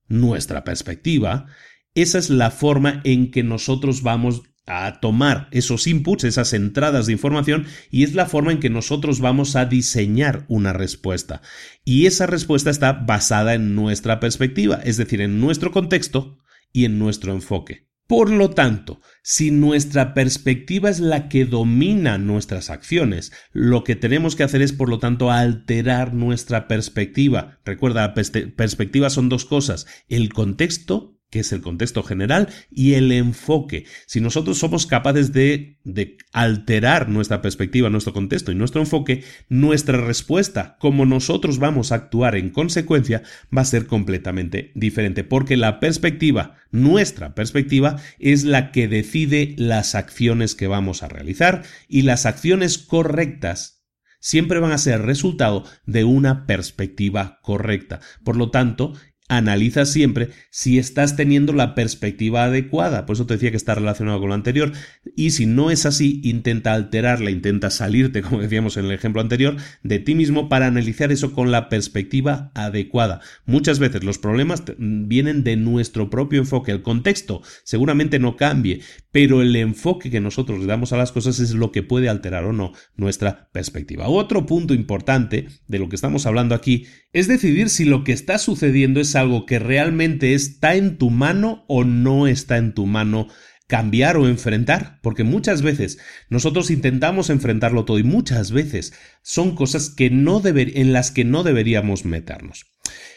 nuestra 0.09 0.63
perspectiva, 0.63 1.47
esa 1.95 2.19
es 2.19 2.29
la 2.29 2.51
forma 2.51 3.01
en 3.05 3.31
que 3.31 3.43
nosotros 3.43 4.03
vamos 4.03 4.43
a 4.67 5.01
tomar 5.01 5.49
esos 5.51 5.87
inputs, 5.87 6.25
esas 6.25 6.53
entradas 6.53 7.07
de 7.07 7.13
información, 7.13 7.67
y 7.91 8.05
es 8.05 8.15
la 8.15 8.27
forma 8.27 8.53
en 8.53 8.61
que 8.61 8.71
nosotros 8.71 9.21
vamos 9.21 9.57
a 9.57 9.67
diseñar 9.67 10.45
una 10.49 10.73
respuesta. 10.73 11.43
Y 11.85 12.07
esa 12.07 12.27
respuesta 12.27 12.71
está 12.71 12.93
basada 12.93 13.55
en 13.55 13.75
nuestra 13.75 14.21
perspectiva, 14.21 14.81
es 14.85 14.97
decir, 14.97 15.21
en 15.21 15.41
nuestro 15.41 15.71
contexto 15.71 16.39
y 16.73 16.85
en 16.85 16.99
nuestro 16.99 17.33
enfoque. 17.33 17.89
Por 18.07 18.31
lo 18.31 18.51
tanto, 18.51 19.01
si 19.23 19.51
nuestra 19.51 20.13
perspectiva 20.13 20.91
es 20.91 21.01
la 21.01 21.29
que 21.31 21.47
domina 21.47 22.19
nuestras 22.19 22.69
acciones, 22.69 23.33
lo 23.53 23.83
que 23.83 23.97
tenemos 23.97 24.37
que 24.37 24.43
hacer 24.43 24.61
es, 24.61 24.75
por 24.75 24.91
lo 24.91 24.99
tanto, 24.99 25.31
alterar 25.31 26.13
nuestra 26.13 26.69
perspectiva. 26.69 27.61
Recuerda, 27.65 28.13
perspectiva 28.13 29.09
son 29.09 29.31
dos 29.31 29.47
cosas, 29.47 29.87
el 30.09 30.35
contexto 30.35 31.14
que 31.35 31.41
es 31.41 31.51
el 31.51 31.63
contexto 31.63 32.05
general, 32.05 32.49
y 32.71 32.95
el 32.95 33.11
enfoque. 33.11 33.87
Si 34.07 34.21
nosotros 34.21 34.57
somos 34.57 34.87
capaces 34.87 35.33
de, 35.33 35.81
de, 35.83 36.17
alterar 36.33 37.09
nuestra 37.09 37.43
perspectiva, 37.43 37.91
nuestro 37.91 38.13
contexto 38.13 38.53
y 38.53 38.55
nuestro 38.55 38.81
enfoque, 38.81 39.25
nuestra 39.49 39.99
respuesta, 39.99 40.77
como 40.79 41.07
nosotros 41.07 41.59
vamos 41.59 41.91
a 41.91 41.97
actuar 41.97 42.37
en 42.37 42.51
consecuencia, 42.51 43.25
va 43.47 43.63
a 43.63 43.65
ser 43.65 43.89
completamente 43.89 44.71
diferente, 44.77 45.25
porque 45.25 45.57
la 45.57 45.81
perspectiva, 45.81 46.55
nuestra 46.71 47.35
perspectiva, 47.35 47.97
es 48.21 48.45
la 48.45 48.71
que 48.71 48.87
decide 48.87 49.57
las 49.59 49.97
acciones 49.97 50.55
que 50.55 50.69
vamos 50.69 51.03
a 51.03 51.09
realizar 51.09 51.65
y 51.89 52.03
las 52.03 52.27
acciones 52.27 52.79
correctas 52.79 53.83
siempre 54.21 54.61
van 54.61 54.71
a 54.71 54.79
ser 54.79 55.03
resultado 55.03 55.65
de 55.85 56.05
una 56.05 56.47
perspectiva 56.47 57.41
correcta. 57.43 58.01
Por 58.25 58.37
lo 58.37 58.51
tanto, 58.51 58.95
Analiza 59.29 59.87
siempre 59.87 60.29
si 60.51 60.79
estás 60.79 61.17
teniendo 61.17 61.55
la 61.55 61.75
perspectiva 61.75 62.45
adecuada, 62.45 63.07
por 63.07 63.15
eso 63.15 63.25
te 63.25 63.35
decía 63.35 63.51
que 63.51 63.57
está 63.57 63.75
relacionado 63.75 64.21
con 64.21 64.29
lo 64.29 64.35
anterior, 64.35 64.73
y 65.17 65.31
si 65.31 65.47
no 65.47 65.71
es 65.71 65.87
así, 65.87 66.21
intenta 66.25 66.75
alterarla, 66.75 67.31
intenta 67.31 67.71
salirte, 67.71 68.21
como 68.23 68.43
decíamos 68.43 68.77
en 68.77 68.85
el 68.85 68.93
ejemplo 68.93 69.23
anterior, 69.23 69.57
de 69.83 69.99
ti 69.99 70.15
mismo 70.15 70.51
para 70.51 70.67
analizar 70.67 71.11
eso 71.11 71.33
con 71.33 71.51
la 71.51 71.71
perspectiva 71.71 72.53
adecuada. 72.55 73.21
Muchas 73.47 73.79
veces 73.79 74.05
los 74.05 74.19
problemas 74.19 74.63
vienen 74.77 75.43
de 75.43 75.57
nuestro 75.57 76.11
propio 76.11 76.41
enfoque, 76.41 76.73
el 76.73 76.83
contexto 76.83 77.41
seguramente 77.63 78.19
no 78.19 78.37
cambie, 78.37 78.81
pero 79.11 79.41
el 79.41 79.57
enfoque 79.57 80.11
que 80.11 80.21
nosotros 80.21 80.61
le 80.61 80.67
damos 80.67 80.93
a 80.93 80.99
las 80.99 81.13
cosas 81.13 81.39
es 81.41 81.55
lo 81.55 81.73
que 81.73 81.83
puede 81.83 82.11
alterar 82.11 82.45
o 82.45 82.53
no 82.53 82.73
nuestra 82.97 83.49
perspectiva. 83.53 84.09
Otro 84.09 84.45
punto 84.45 84.75
importante 84.75 85.47
de 85.67 85.79
lo 85.79 85.89
que 85.89 85.97
estamos 85.97 86.27
hablando 86.27 86.55
aquí 86.55 86.87
es 87.13 87.29
decidir 87.29 87.71
si 87.71 87.85
lo 87.85 88.05
que 88.05 88.13
está 88.13 88.39
sucediendo 88.39 89.01
es 89.01 89.14
algo 89.17 89.47
que 89.47 89.59
realmente 89.59 90.35
está 90.35 90.75
en 90.75 90.99
tu 90.99 91.11
mano 91.11 91.65
o 91.69 91.85
no 91.85 92.27
está 92.27 92.57
en 92.57 92.75
tu 92.75 92.87
mano 92.87 93.29
cambiar 93.67 94.17
o 94.17 94.29
enfrentar, 94.29 94.99
porque 95.03 95.25
muchas 95.25 95.63
veces 95.63 95.99
nosotros 96.29 96.71
intentamos 96.71 97.31
enfrentarlo 97.31 97.85
todo 97.85 97.99
y 97.99 98.03
muchas 98.03 98.53
veces 98.53 98.93
son 99.23 99.55
cosas 99.55 99.91
que 99.91 100.11
no 100.11 100.43
en 100.45 100.93
las 100.93 101.11
que 101.11 101.25
no 101.25 101.43
deberíamos 101.43 102.05
meternos. 102.05 102.67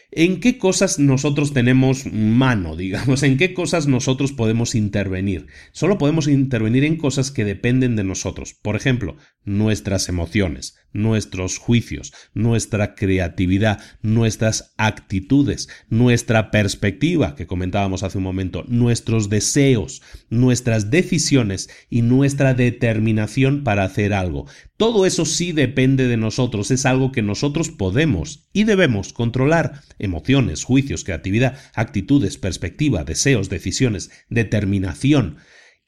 ¿En 0.10 0.40
qué 0.40 0.58
cosas 0.58 1.00
nosotros 1.00 1.54
tenemos 1.54 2.06
mano, 2.06 2.78
digamos? 2.78 3.24
¿En 3.24 3.38
qué 3.38 3.54
cosas 3.54 3.88
nosotros 3.88 4.32
podemos 4.32 4.74
intervenir? 4.74 5.48
Solo 5.74 5.98
podemos 5.98 6.30
intervenir 6.30 6.86
en 6.86 6.96
cosas 6.96 7.30
que 7.30 7.44
dependen 7.44 7.98
de 7.98 8.06
nosotros. 8.06 8.54
Por 8.54 8.78
ejemplo, 8.78 9.18
nuestras 9.44 10.08
emociones, 10.08 10.78
nuestros 10.94 11.58
juicios, 11.58 12.14
nuestra 12.34 12.96
creatividad, 12.96 13.82
nuestras 14.02 14.74
actitudes, 14.78 15.70
nuestra 15.90 16.52
perspectiva, 16.52 17.36
que 17.36 17.48
comentábamos 17.48 18.04
hace 18.04 18.18
un 18.18 18.24
momento, 18.24 18.64
nuestros 18.68 19.30
deseos, 19.30 20.02
nuestras 20.30 20.90
decisiones 20.90 21.70
y 21.90 22.02
nuestra 22.02 22.54
determinación 22.54 23.64
para 23.64 23.84
hacer 23.84 24.14
algo. 24.14 24.48
Todo 24.78 25.06
eso 25.06 25.26
sí 25.26 25.52
depende 25.52 26.08
de 26.08 26.18
nosotros, 26.18 26.72
es 26.72 26.86
algo 26.86 27.12
que 27.12 27.22
nosotros 27.22 27.70
podemos 27.70 28.48
y 28.54 28.64
debemos 28.64 29.14
controlar. 29.14 29.82
Emociones, 30.00 30.64
juicios, 30.64 31.04
creatividad, 31.04 31.58
actitudes, 31.74 32.38
perspectiva, 32.38 33.04
deseos, 33.04 33.50
decisiones, 33.50 34.12
determinación. 34.30 35.38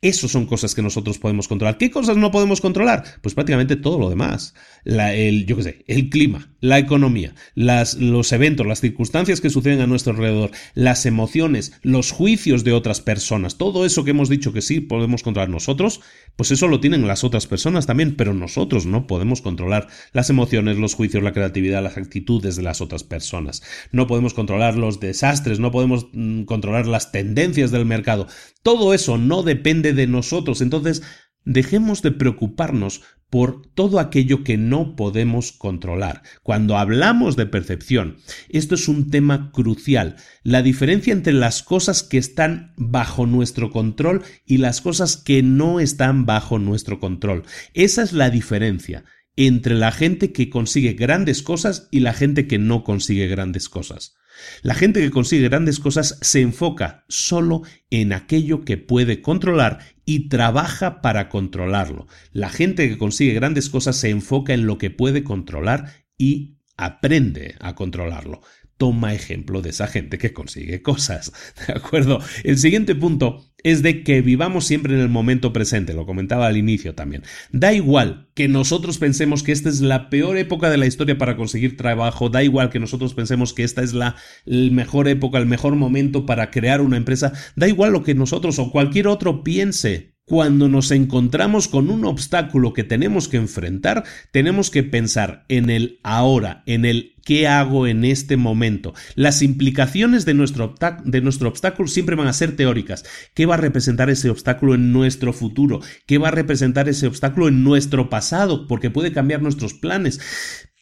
Eso 0.01 0.29
son 0.29 0.45
cosas 0.45 0.75
que 0.75 0.81
nosotros 0.81 1.19
podemos 1.19 1.49
controlar. 1.49 1.77
¿Qué 1.77 1.91
cosas 1.91 2.15
no 2.15 2.31
podemos 2.31 2.61
controlar? 2.61 3.03
Pues 3.21 3.35
prácticamente 3.35 3.75
todo 3.75 3.99
lo 3.99 4.09
demás. 4.09 4.53
el, 4.85 5.45
yo 5.45 5.57
qué 5.57 5.63
sé, 5.63 5.83
el 5.87 6.09
clima, 6.09 6.53
la 6.61 6.79
economía, 6.79 7.33
las, 7.55 7.95
los 7.95 8.31
eventos, 8.31 8.65
las 8.65 8.81
circunstancias 8.81 9.41
que 9.41 9.49
suceden 9.49 9.81
a 9.81 9.87
nuestro 9.87 10.13
alrededor, 10.13 10.51
las 10.73 11.05
emociones, 11.05 11.73
los 11.81 12.11
juicios 12.11 12.63
de 12.63 12.73
otras 12.73 13.01
personas, 13.01 13.57
todo 13.57 13.85
eso 13.85 14.03
que 14.03 14.11
hemos 14.11 14.29
dicho 14.29 14.53
que 14.53 14.61
sí 14.61 14.79
podemos 14.81 15.23
controlar 15.23 15.49
nosotros, 15.49 16.01
pues 16.35 16.51
eso 16.51 16.67
lo 16.67 16.79
tienen 16.79 17.07
las 17.07 17.23
otras 17.23 17.47
personas 17.47 17.85
también, 17.85 18.15
pero 18.15 18.33
nosotros 18.33 18.85
no 18.85 19.07
podemos 19.07 19.41
controlar 19.41 19.87
las 20.13 20.29
emociones, 20.29 20.77
los 20.77 20.95
juicios, 20.95 21.23
la 21.23 21.33
creatividad, 21.33 21.83
las 21.83 21.97
actitudes 21.97 22.55
de 22.55 22.63
las 22.63 22.81
otras 22.81 23.03
personas. 23.03 23.61
No 23.91 24.07
podemos 24.07 24.33
controlar 24.33 24.75
los 24.75 24.99
desastres, 24.99 25.59
no 25.59 25.71
podemos 25.71 26.07
mm, 26.13 26.43
controlar 26.43 26.87
las 26.87 27.11
tendencias 27.11 27.71
del 27.71 27.85
mercado. 27.85 28.27
Todo 28.63 28.93
eso 28.93 29.17
no 29.17 29.43
depende 29.43 29.93
de 29.93 30.07
nosotros. 30.07 30.61
Entonces, 30.61 31.01
dejemos 31.45 32.01
de 32.01 32.11
preocuparnos 32.11 33.01
por 33.29 33.61
todo 33.73 33.99
aquello 33.99 34.43
que 34.43 34.57
no 34.57 34.95
podemos 34.95 35.51
controlar. 35.51 36.23
Cuando 36.43 36.77
hablamos 36.77 37.35
de 37.35 37.45
percepción, 37.45 38.17
esto 38.49 38.75
es 38.75 38.87
un 38.87 39.09
tema 39.09 39.51
crucial, 39.51 40.15
la 40.43 40.61
diferencia 40.61 41.13
entre 41.13 41.33
las 41.33 41.63
cosas 41.63 42.03
que 42.03 42.17
están 42.17 42.73
bajo 42.77 43.25
nuestro 43.25 43.71
control 43.71 44.23
y 44.45 44.57
las 44.57 44.81
cosas 44.81 45.17
que 45.17 45.43
no 45.43 45.79
están 45.79 46.25
bajo 46.25 46.59
nuestro 46.59 46.99
control. 46.99 47.43
Esa 47.73 48.03
es 48.03 48.13
la 48.13 48.29
diferencia 48.29 49.03
entre 49.35 49.75
la 49.75 49.91
gente 49.91 50.33
que 50.33 50.49
consigue 50.49 50.93
grandes 50.93 51.41
cosas 51.41 51.87
y 51.91 52.01
la 52.01 52.13
gente 52.13 52.47
que 52.47 52.57
no 52.57 52.83
consigue 52.83 53.27
grandes 53.27 53.69
cosas. 53.69 54.15
La 54.61 54.73
gente 54.73 54.99
que 55.01 55.11
consigue 55.11 55.49
grandes 55.49 55.79
cosas 55.79 56.17
se 56.21 56.41
enfoca 56.41 57.05
solo 57.07 57.63
en 57.89 58.13
aquello 58.13 58.65
que 58.65 58.77
puede 58.77 59.21
controlar 59.21 59.79
y 60.05 60.29
trabaja 60.29 61.01
para 61.01 61.29
controlarlo. 61.29 62.07
La 62.31 62.49
gente 62.49 62.89
que 62.89 62.97
consigue 62.97 63.33
grandes 63.33 63.69
cosas 63.69 63.95
se 63.95 64.09
enfoca 64.09 64.53
en 64.53 64.65
lo 64.65 64.77
que 64.77 64.89
puede 64.89 65.23
controlar 65.23 65.93
y 66.17 66.57
aprende 66.77 67.55
a 67.59 67.75
controlarlo 67.75 68.41
toma 68.79 69.13
ejemplo 69.13 69.61
de 69.61 69.71
esa 69.71 69.87
gente 69.87 70.17
que 70.17 70.31
consigue 70.33 70.81
cosas. 70.81 71.33
¿De 71.67 71.73
acuerdo? 71.73 72.19
El 72.43 72.57
siguiente 72.57 72.95
punto 72.95 73.45
es 73.61 73.83
de 73.83 74.03
que 74.03 74.21
vivamos 74.21 74.65
siempre 74.65 74.93
en 74.93 75.01
el 75.01 75.09
momento 75.09 75.51
presente, 75.51 75.93
lo 75.93 76.05
comentaba 76.05 76.47
al 76.47 76.55
inicio 76.55 76.95
también. 76.95 77.23
Da 77.51 77.73
igual 77.73 78.29
que 78.33 78.47
nosotros 78.47 78.97
pensemos 78.97 79.43
que 79.43 79.51
esta 79.51 79.67
es 79.67 79.81
la 79.81 80.09
peor 80.09 80.37
época 80.37 80.69
de 80.69 80.77
la 80.77 80.85
historia 80.85 81.17
para 81.17 81.35
conseguir 81.35 81.75
trabajo, 81.75 82.29
da 82.29 82.41
igual 82.41 82.69
que 82.69 82.79
nosotros 82.79 83.13
pensemos 83.13 83.53
que 83.53 83.65
esta 83.65 83.83
es 83.83 83.93
la 83.93 84.15
mejor 84.45 85.09
época, 85.09 85.39
el 85.39 85.45
mejor 85.45 85.75
momento 85.75 86.25
para 86.25 86.49
crear 86.49 86.79
una 86.79 86.95
empresa, 86.95 87.33
da 87.57 87.67
igual 87.67 87.91
lo 87.91 88.03
que 88.03 88.15
nosotros 88.15 88.59
o 88.59 88.71
cualquier 88.71 89.09
otro 89.09 89.43
piense. 89.43 90.15
Cuando 90.29 90.69
nos 90.69 90.91
encontramos 90.91 91.67
con 91.67 91.89
un 91.89 92.05
obstáculo 92.05 92.71
que 92.71 92.83
tenemos 92.83 93.27
que 93.27 93.37
enfrentar, 93.37 94.03
tenemos 94.31 94.69
que 94.69 94.83
pensar 94.83 95.43
en 95.49 95.71
el 95.71 95.99
ahora, 96.03 96.61
en 96.67 96.85
el 96.85 97.15
qué 97.25 97.47
hago 97.47 97.87
en 97.87 98.05
este 98.05 98.37
momento. 98.37 98.93
Las 99.15 99.41
implicaciones 99.41 100.25
de 100.25 100.35
nuestro, 100.35 100.75
de 101.03 101.21
nuestro 101.21 101.49
obstáculo 101.49 101.87
siempre 101.87 102.15
van 102.15 102.27
a 102.27 102.33
ser 102.33 102.55
teóricas. 102.55 103.05
¿Qué 103.33 103.47
va 103.47 103.55
a 103.55 103.57
representar 103.57 104.11
ese 104.11 104.29
obstáculo 104.29 104.75
en 104.75 104.93
nuestro 104.93 105.33
futuro? 105.33 105.79
¿Qué 106.05 106.19
va 106.19 106.27
a 106.27 106.31
representar 106.31 106.89
ese 106.89 107.07
obstáculo 107.07 107.47
en 107.47 107.63
nuestro 107.63 108.11
pasado? 108.11 108.67
Porque 108.67 108.91
puede 108.91 109.11
cambiar 109.11 109.41
nuestros 109.41 109.73
planes. 109.73 110.19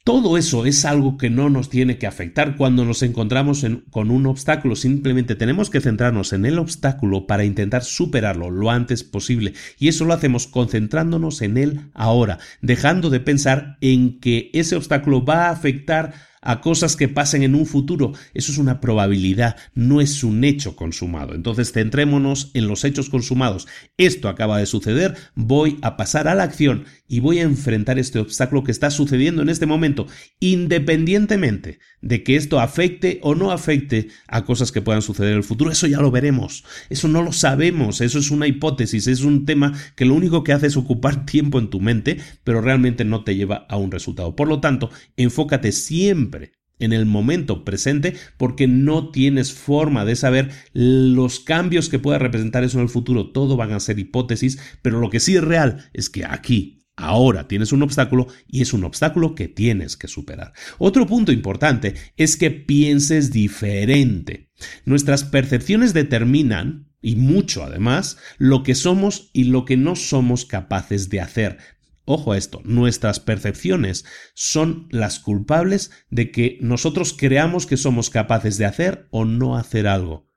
Todo 0.07 0.37
eso 0.37 0.65
es 0.65 0.85
algo 0.85 1.17
que 1.17 1.29
no 1.29 1.49
nos 1.49 1.67
tiene 1.69 1.97
que 1.97 2.07
afectar 2.07 2.55
cuando 2.55 2.85
nos 2.85 3.03
encontramos 3.03 3.65
con 3.91 4.09
un 4.09 4.25
obstáculo. 4.25 4.77
Simplemente 4.77 5.35
tenemos 5.35 5.69
que 5.69 5.81
centrarnos 5.81 6.31
en 6.31 6.45
el 6.45 6.59
obstáculo 6.59 7.27
para 7.27 7.43
intentar 7.43 7.83
superarlo 7.83 8.49
lo 8.49 8.71
antes 8.71 9.03
posible. 9.03 9.53
Y 9.77 9.89
eso 9.89 10.05
lo 10.05 10.13
hacemos 10.13 10.47
concentrándonos 10.47 11.41
en 11.41 11.57
él 11.57 11.81
ahora, 11.93 12.39
dejando 12.61 13.09
de 13.09 13.19
pensar 13.19 13.77
en 13.81 14.21
que 14.21 14.49
ese 14.53 14.77
obstáculo 14.77 15.25
va 15.25 15.47
a 15.47 15.51
afectar 15.51 16.13
a 16.41 16.61
cosas 16.61 16.95
que 16.95 17.07
pasen 17.07 17.43
en 17.43 17.55
un 17.55 17.65
futuro. 17.65 18.13
Eso 18.33 18.51
es 18.51 18.57
una 18.57 18.79
probabilidad, 18.79 19.57
no 19.73 20.01
es 20.01 20.23
un 20.23 20.43
hecho 20.43 20.75
consumado. 20.75 21.35
Entonces 21.35 21.71
centrémonos 21.71 22.51
en 22.53 22.67
los 22.67 22.83
hechos 22.83 23.09
consumados. 23.09 23.67
Esto 23.97 24.29
acaba 24.29 24.59
de 24.59 24.65
suceder, 24.65 25.15
voy 25.35 25.77
a 25.81 25.97
pasar 25.97 26.27
a 26.27 26.35
la 26.35 26.43
acción 26.43 26.85
y 27.07 27.19
voy 27.19 27.39
a 27.39 27.43
enfrentar 27.43 27.99
este 27.99 28.19
obstáculo 28.19 28.63
que 28.63 28.71
está 28.71 28.91
sucediendo 28.91 29.41
en 29.41 29.49
este 29.49 29.65
momento, 29.65 30.07
independientemente 30.39 31.79
de 32.07 32.23
que 32.23 32.37
esto 32.37 32.61
afecte 32.61 33.19
o 33.21 33.35
no 33.35 33.51
afecte 33.51 34.07
a 34.27 34.45
cosas 34.45 34.71
que 34.71 34.81
puedan 34.81 35.01
suceder 35.01 35.31
en 35.31 35.37
el 35.37 35.43
futuro. 35.43 35.71
Eso 35.71 35.87
ya 35.87 35.99
lo 35.99 36.09
veremos. 36.09 36.63
Eso 36.89 37.09
no 37.09 37.21
lo 37.21 37.33
sabemos. 37.33 37.99
Eso 37.99 38.17
es 38.17 38.31
una 38.31 38.47
hipótesis. 38.47 39.07
Es 39.07 39.21
un 39.21 39.45
tema 39.45 39.73
que 39.95 40.05
lo 40.05 40.13
único 40.13 40.41
que 40.41 40.53
hace 40.53 40.67
es 40.67 40.77
ocupar 40.77 41.25
tiempo 41.25 41.59
en 41.59 41.69
tu 41.69 41.81
mente, 41.81 42.17
pero 42.45 42.61
realmente 42.61 43.03
no 43.03 43.25
te 43.25 43.35
lleva 43.35 43.65
a 43.67 43.75
un 43.75 43.91
resultado. 43.91 44.37
Por 44.37 44.47
lo 44.47 44.61
tanto, 44.61 44.89
enfócate 45.17 45.73
siempre 45.73 46.53
en 46.79 46.93
el 46.93 47.05
momento 47.05 47.65
presente 47.65 48.15
porque 48.37 48.67
no 48.67 49.11
tienes 49.11 49.51
forma 49.51 50.05
de 50.05 50.15
saber 50.15 50.51
los 50.73 51.41
cambios 51.41 51.89
que 51.89 51.99
pueda 51.99 52.19
representar 52.19 52.63
eso 52.63 52.77
en 52.77 52.83
el 52.83 52.89
futuro. 52.89 53.31
Todo 53.31 53.57
van 53.57 53.73
a 53.73 53.81
ser 53.81 53.99
hipótesis, 53.99 54.59
pero 54.81 55.01
lo 55.01 55.09
que 55.09 55.19
sí 55.19 55.35
es 55.35 55.43
real 55.43 55.89
es 55.91 56.09
que 56.09 56.23
aquí, 56.23 56.76
Ahora 56.99 57.47
tienes 57.47 57.71
un 57.71 57.83
obstáculo 57.83 58.25
y 58.47 58.63
es 58.63 58.73
un 58.73 58.83
obstáculo 58.83 59.35
que 59.35 59.47
tienes 59.47 59.95
que 59.95 60.07
superar. 60.07 60.53
Otro 60.79 61.05
punto 61.05 61.31
importante 61.31 61.93
es 62.17 62.37
que 62.37 62.49
pienses 62.49 63.31
diferente. 63.31 64.49
Nuestras 64.83 65.23
percepciones 65.23 65.93
determinan, 65.93 66.89
y 66.99 67.15
mucho 67.15 67.63
además, 67.63 68.17
lo 68.39 68.63
que 68.63 68.73
somos 68.73 69.29
y 69.31 69.43
lo 69.43 69.63
que 69.63 69.77
no 69.77 69.95
somos 69.95 70.45
capaces 70.45 71.09
de 71.09 71.21
hacer. 71.21 71.59
Ojo 72.03 72.31
a 72.31 72.37
esto, 72.37 72.61
nuestras 72.63 73.19
percepciones 73.19 74.03
son 74.33 74.87
las 74.89 75.19
culpables 75.19 75.91
de 76.09 76.31
que 76.31 76.57
nosotros 76.61 77.13
creamos 77.13 77.67
que 77.67 77.77
somos 77.77 78.09
capaces 78.09 78.57
de 78.57 78.65
hacer 78.65 79.07
o 79.11 79.23
no 79.23 79.55
hacer 79.55 79.87
algo. 79.87 80.31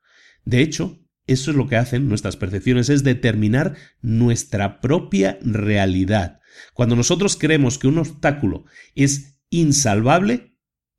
De 0.44 0.60
hecho, 0.60 1.00
eso 1.26 1.52
es 1.52 1.56
lo 1.56 1.68
que 1.68 1.76
hacen 1.76 2.08
nuestras 2.08 2.36
percepciones, 2.36 2.90
es 2.90 3.02
determinar 3.02 3.76
nuestra 4.02 4.80
propia 4.80 5.38
realidad. 5.42 6.39
Cuando 6.74 6.96
nosotros 6.96 7.36
creemos 7.36 7.78
que 7.78 7.88
un 7.88 7.98
obstáculo 7.98 8.64
es 8.94 9.40
insalvable, 9.50 10.50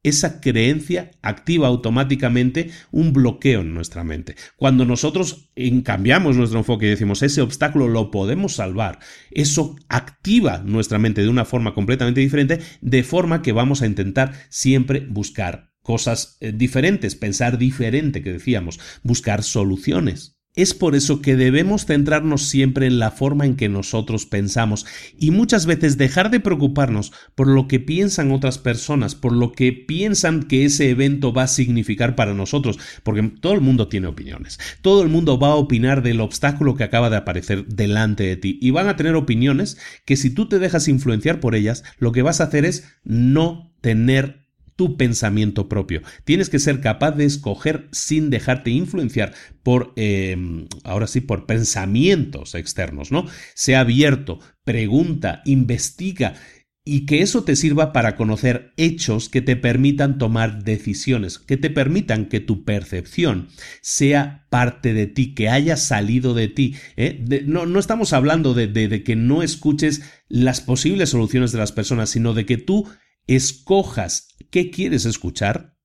esa 0.03 0.41
creencia 0.41 1.11
activa 1.21 1.67
automáticamente 1.67 2.71
un 2.91 3.13
bloqueo 3.13 3.61
en 3.61 3.73
nuestra 3.73 4.03
mente. 4.03 4.35
Cuando 4.55 4.85
nosotros 4.85 5.51
cambiamos 5.83 6.35
nuestro 6.35 6.59
enfoque 6.59 6.87
y 6.87 6.89
decimos 6.89 7.21
ese 7.21 7.41
obstáculo 7.41 7.87
lo 7.87 8.09
podemos 8.09 8.55
salvar, 8.55 8.99
eso 9.29 9.75
activa 9.89 10.63
nuestra 10.65 10.97
mente 10.97 11.21
de 11.21 11.29
una 11.29 11.45
forma 11.45 11.73
completamente 11.73 12.21
diferente, 12.21 12.59
de 12.81 13.03
forma 13.03 13.41
que 13.41 13.51
vamos 13.51 13.81
a 13.81 13.85
intentar 13.85 14.33
siempre 14.49 15.05
buscar 15.07 15.71
cosas 15.81 16.37
eh, 16.39 16.51
diferentes, 16.51 17.15
pensar 17.15 17.57
diferente, 17.57 18.21
que 18.23 18.33
decíamos, 18.33 18.79
buscar 19.03 19.43
soluciones. 19.43 20.40
Es 20.53 20.73
por 20.73 20.95
eso 20.95 21.21
que 21.21 21.37
debemos 21.37 21.85
centrarnos 21.85 22.43
siempre 22.43 22.85
en 22.85 22.99
la 22.99 23.11
forma 23.11 23.45
en 23.45 23.55
que 23.55 23.69
nosotros 23.69 24.25
pensamos 24.25 24.85
y 25.17 25.31
muchas 25.31 25.65
veces 25.65 25.97
dejar 25.97 26.29
de 26.29 26.41
preocuparnos 26.41 27.13
por 27.35 27.47
lo 27.47 27.69
que 27.69 27.79
piensan 27.79 28.33
otras 28.33 28.57
personas, 28.57 29.15
por 29.15 29.31
lo 29.31 29.53
que 29.53 29.71
piensan 29.71 30.43
que 30.43 30.65
ese 30.65 30.89
evento 30.89 31.31
va 31.31 31.43
a 31.43 31.47
significar 31.47 32.17
para 32.17 32.33
nosotros, 32.33 32.79
porque 33.03 33.23
todo 33.39 33.53
el 33.53 33.61
mundo 33.61 33.87
tiene 33.87 34.07
opiniones. 34.07 34.59
Todo 34.81 35.03
el 35.03 35.09
mundo 35.09 35.39
va 35.39 35.49
a 35.49 35.55
opinar 35.55 36.03
del 36.03 36.19
obstáculo 36.19 36.75
que 36.75 36.83
acaba 36.83 37.09
de 37.09 37.17
aparecer 37.17 37.67
delante 37.67 38.23
de 38.23 38.35
ti 38.35 38.59
y 38.61 38.71
van 38.71 38.89
a 38.89 38.97
tener 38.97 39.15
opiniones 39.15 39.77
que 40.03 40.17
si 40.17 40.31
tú 40.31 40.49
te 40.49 40.59
dejas 40.59 40.89
influenciar 40.89 41.39
por 41.39 41.55
ellas, 41.55 41.85
lo 41.97 42.11
que 42.11 42.23
vas 42.23 42.41
a 42.41 42.45
hacer 42.45 42.65
es 42.65 42.91
no 43.05 43.71
tener 43.79 44.41
tu 44.75 44.97
pensamiento 44.97 45.69
propio. 45.69 46.01
Tienes 46.23 46.49
que 46.49 46.59
ser 46.59 46.81
capaz 46.81 47.11
de 47.11 47.25
escoger 47.25 47.87
sin 47.91 48.29
dejarte 48.29 48.71
influenciar 48.71 49.33
por, 49.63 49.93
em, 49.95 50.67
ahora 50.83 51.07
sí, 51.07 51.21
por 51.21 51.45
pensamientos 51.45 52.55
externos, 52.55 53.11
¿no? 53.11 53.25
Sea 53.53 53.81
abierto, 53.81 54.39
pregunta, 54.63 55.41
investiga 55.45 56.35
y 56.83 57.05
que 57.05 57.21
eso 57.21 57.43
te 57.43 57.55
sirva 57.55 57.93
para 57.93 58.15
conocer 58.15 58.73
hechos 58.75 59.29
que 59.29 59.41
te 59.41 59.55
permitan 59.55 60.17
tomar 60.17 60.63
decisiones, 60.63 61.37
que 61.37 61.55
te 61.55 61.69
permitan 61.69 62.25
que 62.25 62.39
tu 62.39 62.65
percepción 62.65 63.49
sea 63.81 64.47
parte 64.49 64.93
de 64.93 65.05
ti, 65.05 65.35
que 65.35 65.47
haya 65.47 65.77
salido 65.77 66.33
de 66.33 66.47
ti. 66.47 66.75
¿eh? 66.97 67.23
no, 67.45 67.67
no, 67.67 67.79
estamos 67.79 68.13
hablando 68.13 68.55
de, 68.55 68.67
de 68.67 69.03
que 69.03 69.15
no 69.15 69.43
escuches 69.43 70.01
las 70.27 70.61
posibles 70.61 71.09
soluciones 71.09 71.51
de 71.51 71.59
las 71.59 71.71
personas, 71.71 72.09
sino 72.09 72.33
de 72.33 72.47
que 72.47 72.57
tú 72.57 72.87
escojas 73.35 74.29
qué 74.49 74.71
quieres 74.71 75.05
escuchar, 75.05 75.77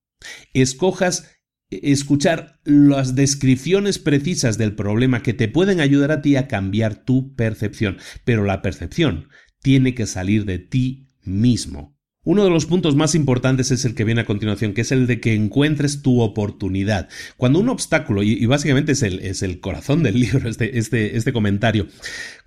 escojas 0.53 1.30
escuchar 1.70 2.61
las 2.64 3.14
descripciones 3.14 3.99
precisas 3.99 4.57
del 4.59 4.74
problema 4.74 5.22
que 5.22 5.34
te 5.34 5.49
pueden 5.49 5.80
ayudar 5.80 6.12
a 6.12 6.22
ti 6.22 6.36
a 6.36 6.49
cambiar 6.49 7.05
tu 7.05 7.34
percepción. 7.34 7.99
Pero 8.24 8.44
la 8.44 8.62
percepción 8.62 9.28
tiene 9.62 9.94
que 9.94 10.07
salir 10.07 10.44
de 10.44 10.59
ti 10.59 11.09
mismo. 11.22 11.95
Uno 12.27 12.43
de 12.43 12.51
los 12.51 12.66
puntos 12.66 12.97
más 12.97 13.14
importantes 13.14 13.70
es 13.70 13.85
el 13.85 13.95
que 13.95 14.03
viene 14.03 14.22
a 14.22 14.24
continuación, 14.24 14.74
que 14.74 14.81
es 14.81 14.91
el 14.91 15.07
de 15.07 15.20
que 15.20 15.35
encuentres 15.35 16.03
tu 16.03 16.20
oportunidad. 16.20 17.09
Cuando 17.37 17.61
un 17.61 17.68
obstáculo, 17.68 18.24
y, 18.24 18.45
básicamente 18.47 18.91
es 18.91 19.43
el, 19.43 19.61
corazón 19.61 20.03
del 20.03 20.18
libro, 20.20 20.49
este, 20.49 20.77
este, 20.77 21.16
este 21.16 21.33
comentario, 21.33 21.87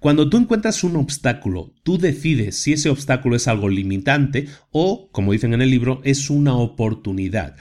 cuando 0.02 0.30
tú 0.30 0.36
encuentras 0.36 0.84
un 0.84 0.98
obstáculo, 0.98 1.74
tú 1.84 1.98
decides 1.98 2.58
si 2.58 2.74
ese 2.74 2.90
obstáculo 2.90 3.38
es 3.38 3.48
algo 3.48 3.70
limitante 3.70 4.50
o, 4.70 5.10
como 5.14 5.32
dicen 5.32 5.54
en 5.54 5.62
el 5.62 5.70
libro, 5.70 6.02
es 6.04 6.30
una 6.30 6.56
oportunidad. 6.56 7.56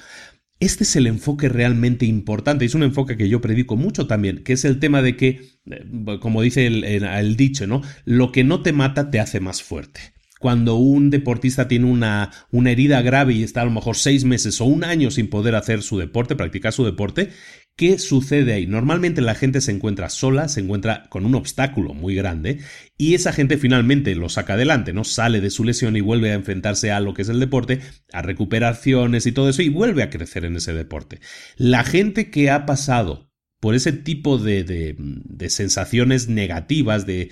Este 0.58 0.82
es 0.82 0.96
el 0.96 1.06
enfoque 1.06 1.48
realmente 1.48 2.04
importante, 2.04 2.64
es 2.64 2.74
un 2.74 2.82
enfoque 2.82 3.16
que 3.16 3.28
yo 3.28 3.40
predico 3.40 3.76
mucho 3.76 4.08
también, 4.08 4.42
que 4.42 4.54
es 4.54 4.64
el 4.64 4.80
tema 4.80 5.02
de 5.02 5.16
que, 5.16 5.40
eh, 5.66 6.18
como 6.20 6.42
dice 6.42 6.66
el, 6.66 6.82
el 6.82 7.36
dicho, 7.36 7.68
¿no? 7.68 7.80
Lo 8.04 8.32
que 8.32 8.42
no 8.42 8.60
te 8.60 8.72
mata 8.72 9.08
te 9.08 9.20
hace 9.20 9.38
más 9.38 9.62
fuerte 9.62 10.17
cuando 10.38 10.76
un 10.76 11.10
deportista 11.10 11.68
tiene 11.68 11.86
una, 11.86 12.30
una, 12.50 12.70
herida 12.70 13.02
grave 13.02 13.34
y 13.34 13.42
está 13.42 13.62
a 13.62 13.64
lo 13.64 13.70
mejor 13.70 13.96
seis 13.96 14.24
meses 14.24 14.60
o 14.60 14.64
un 14.64 14.84
año 14.84 15.10
sin 15.10 15.28
poder 15.28 15.54
hacer 15.54 15.82
su 15.82 15.98
deporte, 15.98 16.36
practicar 16.36 16.72
su 16.72 16.84
deporte, 16.84 17.30
¿qué 17.76 17.98
sucede 17.98 18.52
ahí? 18.52 18.66
Normalmente 18.66 19.20
la 19.20 19.34
gente 19.34 19.60
se 19.60 19.70
encuentra 19.70 20.10
sola, 20.10 20.48
se 20.48 20.60
encuentra 20.60 21.04
con 21.08 21.24
un 21.24 21.34
obstáculo 21.34 21.94
muy 21.94 22.14
grande 22.14 22.58
y 22.96 23.14
esa 23.14 23.32
gente 23.32 23.56
finalmente 23.56 24.14
lo 24.14 24.28
saca 24.28 24.54
adelante, 24.54 24.92
¿no? 24.92 25.04
Sale 25.04 25.40
de 25.40 25.50
su 25.50 25.64
lesión 25.64 25.96
y 25.96 26.00
vuelve 26.00 26.32
a 26.32 26.34
enfrentarse 26.34 26.90
a 26.90 27.00
lo 27.00 27.14
que 27.14 27.22
es 27.22 27.28
el 27.28 27.40
deporte, 27.40 27.80
a 28.12 28.22
recuperaciones 28.22 29.26
y 29.26 29.32
todo 29.32 29.48
eso 29.48 29.62
y 29.62 29.68
vuelve 29.68 30.02
a 30.02 30.10
crecer 30.10 30.44
en 30.44 30.56
ese 30.56 30.72
deporte. 30.72 31.20
La 31.56 31.84
gente 31.84 32.30
que 32.30 32.50
ha 32.50 32.66
pasado 32.66 33.27
por 33.60 33.74
ese 33.74 33.92
tipo 33.92 34.38
de, 34.38 34.62
de, 34.64 35.50
sensaciones 35.50 36.28
negativas, 36.28 37.06
de, 37.06 37.30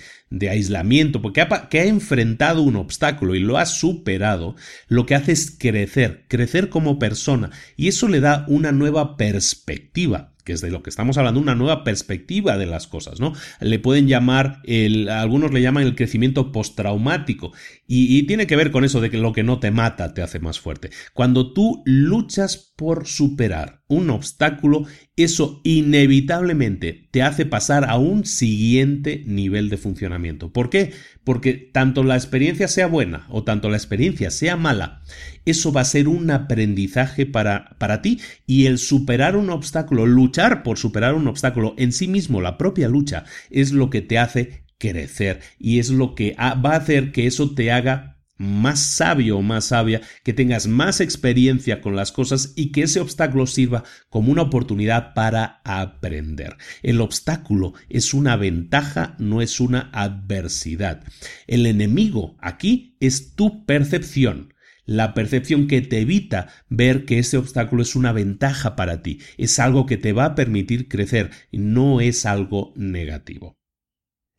aislamiento, 0.49 1.21
porque 1.21 1.41
ha, 1.41 1.69
que 1.69 1.79
ha 1.79 1.85
enfrentado 1.85 2.61
un 2.61 2.75
obstáculo 2.75 3.35
y 3.35 3.39
lo 3.39 3.57
ha 3.57 3.65
superado, 3.65 4.55
lo 4.87 5.05
que 5.05 5.15
hace 5.15 5.31
es 5.31 5.55
crecer, 5.57 6.25
crecer 6.27 6.69
como 6.69 6.99
persona, 6.99 7.51
y 7.77 7.87
eso 7.87 8.07
le 8.07 8.19
da 8.19 8.45
una 8.47 8.71
nueva 8.71 9.17
perspectiva 9.17 10.33
que 10.43 10.53
es 10.53 10.61
de 10.61 10.71
lo 10.71 10.81
que 10.81 10.89
estamos 10.89 11.17
hablando, 11.17 11.41
una 11.41 11.55
nueva 11.55 11.83
perspectiva 11.83 12.57
de 12.57 12.67
las 12.67 12.87
cosas, 12.87 13.19
¿no? 13.19 13.33
Le 13.59 13.79
pueden 13.79 14.07
llamar, 14.07 14.61
el, 14.63 15.09
algunos 15.09 15.51
le 15.51 15.61
llaman 15.61 15.83
el 15.83 15.93
crecimiento 15.93 16.53
postraumático 16.53 17.51
y, 17.85 18.17
y 18.17 18.23
tiene 18.23 18.47
que 18.47 18.55
ver 18.55 18.71
con 18.71 18.85
eso 18.85 19.01
de 19.01 19.09
que 19.09 19.17
lo 19.17 19.33
que 19.33 19.43
no 19.43 19.59
te 19.59 19.71
mata 19.71 20.13
te 20.13 20.21
hace 20.21 20.39
más 20.39 20.57
fuerte. 20.61 20.89
Cuando 21.13 21.51
tú 21.51 21.83
luchas 21.85 22.55
por 22.77 23.07
superar 23.07 23.76
un 23.87 24.09
obstáculo, 24.09 24.85
eso 25.15 25.61
inevitablemente 25.63 27.07
te 27.11 27.21
hace 27.21 27.45
pasar 27.45 27.89
a 27.89 27.97
un 27.97 28.25
siguiente 28.25 29.23
nivel 29.25 29.69
de 29.69 29.77
funcionamiento. 29.77 30.51
¿Por 30.51 30.69
qué? 30.69 30.91
Porque 31.23 31.53
tanto 31.53 32.03
la 32.03 32.15
experiencia 32.15 32.67
sea 32.67 32.87
buena 32.87 33.25
o 33.29 33.43
tanto 33.43 33.69
la 33.69 33.77
experiencia 33.77 34.29
sea 34.29 34.57
mala, 34.57 35.01
eso 35.45 35.71
va 35.71 35.81
a 35.81 35.85
ser 35.85 36.07
un 36.07 36.29
aprendizaje 36.31 37.25
para, 37.25 37.75
para 37.77 38.01
ti 38.01 38.19
y 38.45 38.65
el 38.65 38.77
superar 38.77 39.37
un 39.37 39.49
obstáculo, 39.49 40.05
luchar 40.05 40.63
por 40.63 40.77
superar 40.77 41.13
un 41.13 41.27
obstáculo 41.27 41.73
en 41.77 41.93
sí 41.93 42.07
mismo, 42.07 42.41
la 42.41 42.57
propia 42.57 42.89
lucha, 42.89 43.23
es 43.49 43.71
lo 43.71 43.89
que 43.89 44.01
te 44.01 44.17
hace 44.17 44.63
crecer 44.77 45.39
y 45.57 45.79
es 45.79 45.89
lo 45.89 46.13
que 46.13 46.35
va 46.37 46.73
a 46.73 46.77
hacer 46.77 47.11
que 47.11 47.25
eso 47.25 47.55
te 47.55 47.71
haga 47.71 48.16
más 48.37 48.79
sabio 48.79 49.37
o 49.37 49.41
más 49.41 49.65
sabia, 49.65 50.01
que 50.23 50.33
tengas 50.33 50.67
más 50.67 51.01
experiencia 51.01 51.81
con 51.81 51.95
las 51.95 52.11
cosas 52.11 52.53
y 52.55 52.71
que 52.71 52.83
ese 52.83 52.99
obstáculo 52.99 53.47
sirva 53.47 53.83
como 54.09 54.31
una 54.31 54.43
oportunidad 54.43 55.13
para 55.13 55.61
aprender. 55.63 56.57
El 56.83 57.01
obstáculo 57.01 57.73
es 57.89 58.13
una 58.13 58.35
ventaja, 58.35 59.15
no 59.19 59.41
es 59.41 59.59
una 59.59 59.89
adversidad. 59.93 61.03
El 61.47 61.65
enemigo 61.65 62.37
aquí 62.39 62.95
es 62.99 63.35
tu 63.35 63.65
percepción. 63.65 64.53
la 64.89 65.13
percepción 65.13 65.67
que 65.67 65.81
te 65.81 65.99
evita 65.99 66.47
ver 66.69 67.03
que 67.03 67.19
ese 67.19 67.35
obstáculo 67.37 67.81
es 67.81 67.97
una 67.97 68.13
ventaja 68.13 68.77
para 68.77 69.01
ti, 69.03 69.19
es 69.37 69.59
algo 69.59 69.85
que 69.85 69.97
te 69.97 70.13
va 70.13 70.23
a 70.23 70.35
permitir 70.35 70.87
crecer, 70.87 71.29
no 71.51 71.99
es 71.99 72.25
algo 72.25 72.73
negativo. 72.77 73.56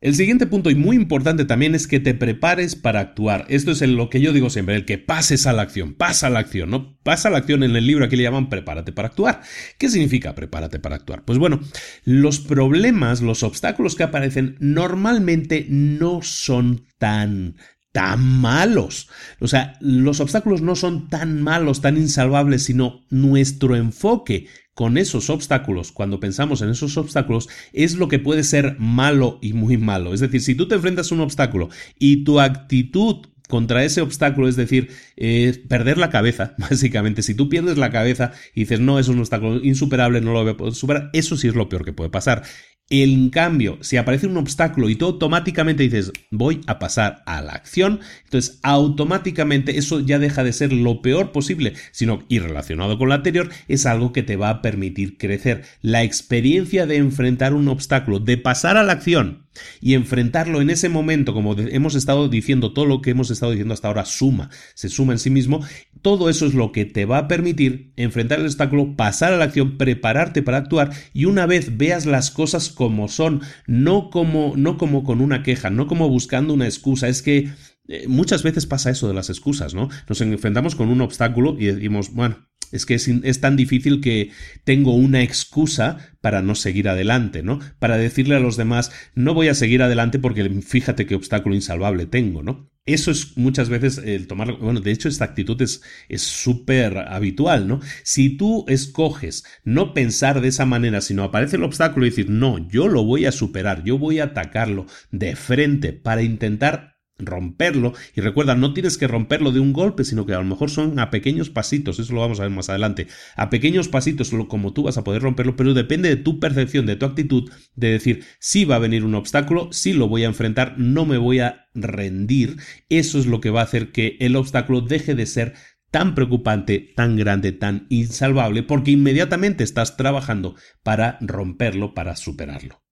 El 0.01 0.15
siguiente 0.15 0.47
punto 0.47 0.71
y 0.71 0.77
muy 0.77 0.95
importante 0.95 1.45
también 1.45 1.75
es 1.75 1.89
que 1.89 1.99
te 1.99 2.15
prepares 2.15 2.77
para 2.77 3.01
actuar. 3.01 3.47
Esto 3.49 3.73
es 3.73 3.83
lo 3.83 4.09
que 4.11 4.21
yo 4.21 4.33
digo 4.33 4.49
siempre, 4.49 4.77
el 4.77 4.85
que 4.85 4.97
pases 4.97 5.45
a 5.49 5.53
la 5.53 5.63
acción, 5.63 5.95
pasa 5.95 6.29
a 6.29 6.31
la 6.31 6.39
acción, 6.39 6.71
¿no? 6.71 6.97
Pasa 7.03 7.27
a 7.27 7.31
la 7.33 7.39
acción 7.39 7.65
en 7.65 7.75
el 7.75 7.85
libro 7.85 8.05
aquí 8.05 8.15
le 8.15 8.23
llaman 8.23 8.49
prepárate 8.49 8.93
para 8.93 9.09
actuar. 9.09 9.41
¿Qué 9.77 9.89
significa 9.89 10.37
prepárate 10.37 10.79
para 10.79 10.95
actuar? 10.95 11.25
Pues 11.25 11.41
bueno, 11.41 11.59
los 12.05 12.39
problemas, 12.39 13.23
los 13.23 13.43
obstáculos 13.43 13.97
que 13.97 14.05
aparecen 14.05 14.57
normalmente 14.61 15.67
no 15.69 16.23
son 16.23 16.87
tan 16.99 17.57
tan 17.91 18.23
malos. 18.23 19.09
O 19.41 19.49
sea, 19.49 19.77
los 19.81 20.21
obstáculos 20.21 20.63
no 20.63 20.77
son 20.77 21.09
tan 21.09 21.43
malos, 21.43 21.81
tan 21.81 21.97
insalvables, 21.97 22.63
sino 22.63 23.05
nuestro 23.11 23.75
enfoque 23.75 24.47
con 24.79 24.97
esos 24.97 25.29
obstáculos, 25.29 25.91
cuando 25.91 26.21
pensamos 26.21 26.63
en 26.63 26.69
esos 26.69 26.97
obstáculos, 26.99 27.49
es 27.73 27.97
lo 27.97 28.07
que 28.07 28.21
puede 28.21 28.45
ser 28.45 28.77
malo 28.79 29.41
y 29.43 29.53
muy 29.53 29.77
malo. 29.77 30.15
Es 30.15 30.21
decir, 30.21 30.41
si 30.41 30.55
tú 30.55 30.69
te 30.69 30.77
enfrentas 30.77 31.11
a 31.11 31.17
un 31.17 31.21
obstáculo 31.21 31.69
y 31.99 32.23
tu 32.23 32.39
actitud 32.39 33.27
contra 33.49 33.85
ese 33.85 34.01
obstáculo, 34.01 34.47
es 34.47 34.57
decir, 34.57 34.91
eh, 35.17 35.61
perder 35.69 35.99
la 35.99 36.11
cabeza, 36.11 36.55
básicamente. 36.59 37.23
Si 37.23 37.35
tú 37.35 37.49
pierdes 37.49 37.79
la 37.79 37.91
cabeza 37.91 38.33
y 38.55 38.61
dices, 38.61 38.79
no, 38.79 38.99
es 38.99 39.09
un 39.09 39.19
obstáculo 39.19 39.57
insuperable, 39.65 40.21
no 40.21 40.33
lo 40.33 40.43
voy 40.43 40.53
a 40.53 40.57
poder 40.57 40.75
superar, 40.75 41.11
eso 41.13 41.37
sí 41.37 41.49
es 41.49 41.55
lo 41.55 41.69
peor 41.69 41.85
que 41.85 41.93
puede 41.93 42.11
pasar. 42.11 42.45
En 42.91 43.29
cambio, 43.29 43.77
si 43.83 43.99
aparece 43.99 44.27
un 44.27 44.39
obstáculo 44.39 44.89
y 44.89 44.97
tú 44.97 45.05
automáticamente 45.05 45.83
dices 45.83 46.11
voy 46.31 46.63
a 46.67 46.79
pasar 46.79 47.23
a 47.27 47.43
la 47.43 47.53
acción, 47.53 48.01
entonces 48.25 48.61
automáticamente 48.63 49.77
eso 49.77 50.01
ya 50.01 50.19
deja 50.19 50.43
de 50.43 50.55
ser 50.55 50.73
lo 50.73 51.03
peor 51.03 51.31
posible, 51.31 51.75
sino 51.93 52.25
y 52.29 52.39
relacionado 52.39 52.97
con 52.97 53.09
lo 53.09 53.15
anterior 53.15 53.51
es 53.69 53.85
algo 53.85 54.15
que 54.15 54.23
te 54.23 54.37
va 54.37 54.49
a 54.49 54.63
permitir 54.63 55.19
crecer. 55.19 55.65
La 55.83 56.03
experiencia 56.03 56.87
de 56.87 56.97
enfrentar 56.97 57.53
un 57.53 57.69
obstáculo, 57.69 58.21
de 58.21 58.39
pasar 58.39 58.79
a 58.79 58.85
la 58.85 58.95
acción, 58.95 59.48
y 59.81 59.95
enfrentarlo 59.95 60.61
en 60.61 60.71
ese 60.71 60.89
momento, 60.89 61.35
como 61.35 61.57
hemos 61.59 61.95
estado 61.95 62.29
diciendo, 62.29 62.73
todo 62.73 62.87
lo 62.87 63.01
que 63.01 63.11
hemos 63.11 63.31
estado 63.31 63.53
diciendo 63.53 63.75
hasta 63.75 63.89
ahora 63.89 64.05
suma, 64.05 64.51
se 64.75 64.89
suma 64.89 65.13
en 65.13 65.19
sí 65.19 65.31
mismo, 65.31 65.65
todo 66.03 66.29
eso 66.29 66.47
es 66.47 66.55
lo 66.55 66.73
que 66.73 66.85
te 66.85 67.05
va 67.05 67.19
a 67.19 67.29
permitir 67.29 67.93
enfrentar 67.97 68.39
el 68.39 68.47
obstáculo, 68.47 68.97
pasar 68.97 69.33
a 69.33 69.37
la 69.37 69.45
acción, 69.45 69.79
prepararte 69.79 70.43
para 70.43 70.59
actuar 70.59 70.91
y 71.13 71.25
una 71.25 71.47
vez 71.47 71.77
veas 71.77 72.07
las 72.07 72.31
cosas 72.31 72.69
como 72.71 73.09
son, 73.09 73.43
no 73.67 74.11
como, 74.11 74.55
no 74.57 74.79
como 74.79 75.05
con 75.05 75.21
una 75.21 75.43
queja, 75.43 75.71
no 75.71 75.87
como 75.87 76.09
buscando 76.09 76.55
una 76.55 76.67
excusa, 76.67 77.09
es 77.09 77.23
que 77.23 77.51
eh, 77.89 78.07
muchas 78.07 78.43
veces 78.43 78.67
pasa 78.67 78.91
eso 78.91 79.09
de 79.09 79.15
las 79.15 79.31
excusas, 79.31 79.75
¿no? 79.75 79.89
Nos 80.09 80.21
enfrentamos 80.21 80.75
con 80.75 80.91
un 80.91 81.01
obstáculo 81.01 81.57
y 81.59 81.67
decimos, 81.67 82.13
bueno, 82.13 82.48
es 82.73 82.87
que 82.87 82.95
es, 82.95 83.41
tan 83.41 83.57
difícil 83.57 84.01
que 84.01 84.31
tengo 84.65 84.95
una 84.95 85.23
excusa 85.23 85.99
para 86.21 86.43
no 86.43 86.55
seguir 86.55 86.89
adelante, 86.89 87.43
¿no? 87.43 87.61
Para 87.79 87.97
decirle 87.97 88.37
a 88.37 88.41
los 88.41 88.57
demás, 88.57 88.91
no 89.15 89.35
voy 89.35 89.49
a 89.49 89.55
seguir 89.55 89.83
adelante 89.83 90.19
porque 90.19 90.49
fíjate 90.63 91.07
qué 91.07 91.15
obstáculo 91.15 91.55
insalvable 91.55 92.07
tengo, 92.07 92.43
¿no? 92.43 92.71
Eso 92.87 93.11
es 93.11 93.37
muchas 93.37 93.69
veces 93.69 93.99
el 93.99 94.27
tomar, 94.27 94.57
bueno, 94.57 94.81
de 94.81 94.91
hecho 94.91 95.11
esta 95.11 95.27
actitud 95.27 95.61
es 95.61 95.83
súper 96.23 96.97
habitual, 96.97 97.69
¿no? 97.69 97.81
Si 98.03 98.39
tú 98.39 98.65
escoges 98.67 99.45
no 99.63 99.93
pensar 99.93 100.41
de 100.41 100.49
esa 100.49 100.65
manera, 100.65 101.03
sino 101.03 101.23
aparece 101.23 101.57
el 101.57 101.65
obstáculo 101.65 102.07
y 102.07 102.11
decir, 102.11 102.31
no, 102.31 102.67
yo 102.71 102.89
lo 102.89 103.05
voy 103.05 103.27
a 103.27 103.33
superar, 103.33 103.85
yo 103.85 103.99
voy 103.99 104.21
a 104.21 104.25
atacarlo 104.25 104.87
de 105.11 105.37
frente 105.37 105.93
para 105.93 106.23
intentar 106.23 106.88
romperlo. 107.19 107.93
Y 108.15 108.21
recuerda, 108.21 108.55
no 108.55 108.73
tienes 108.73 108.99
que 108.99 109.09
romperlo 109.09 109.53
de 109.53 109.61
un 109.61 109.73
golpe, 109.73 110.05
sino 110.05 110.27
que 110.27 110.35
a 110.35 110.39
lo 110.39 110.45
mejor 110.45 110.71
son 110.71 110.99
a 110.99 111.11
pequeños 111.11 111.51
pasitos, 111.51 111.99
eso 111.99 112.13
lo 112.13 112.21
vamos 112.21 112.41
a 112.41 112.45
ver 112.45 112.53
más 112.53 112.69
adelante, 112.69 113.09
a 113.37 113.51
pequeños 113.51 113.89
pasitos 113.89 114.33
como 114.49 114.73
tú 114.73 114.85
vas 114.85 114.99
a 114.99 115.05
poder 115.05 115.23
romperlo, 115.23 115.57
pero 115.57 115.75
depende 115.75 116.09
de 116.09 116.17
tu 116.17 116.39
percepción, 116.41 116.87
de 116.87 116.97
tu 116.97 117.07
actitud, 117.07 117.51
de 117.75 117.91
decir, 117.91 118.25
si 118.39 118.65
va 118.65 118.77
a 118.77 118.81
venir 118.81 119.05
un 119.05 119.15
obstáculo, 119.15 119.69
si 119.73 119.93
lo 119.93 120.09
voy 120.09 120.25
a 120.25 120.29
enfrentar, 120.29 120.75
no 120.79 121.05
me 121.05 121.19
voy 121.19 121.41
a 121.41 121.69
rendir. 121.75 122.57
Eso 122.89 123.19
es 123.19 123.27
lo 123.27 123.41
que 123.41 123.51
va 123.51 123.61
a 123.61 123.65
hacer 123.65 123.93
que 123.93 124.17
el 124.21 124.37
obstáculo 124.37 124.81
deje 124.81 125.15
de 125.15 125.27
ser 125.27 125.55
tan 125.91 126.15
preocupante, 126.15 126.93
tan 126.97 127.17
grande, 127.17 127.53
tan 127.53 127.87
insalvable, 127.89 128.63
porque 128.63 128.91
inmediatamente 128.91 129.65
estás 129.65 129.97
trabajando 129.97 130.55
para 130.83 131.19
romperlo, 131.21 131.95
para 131.95 132.17
superarlo. 132.17 132.83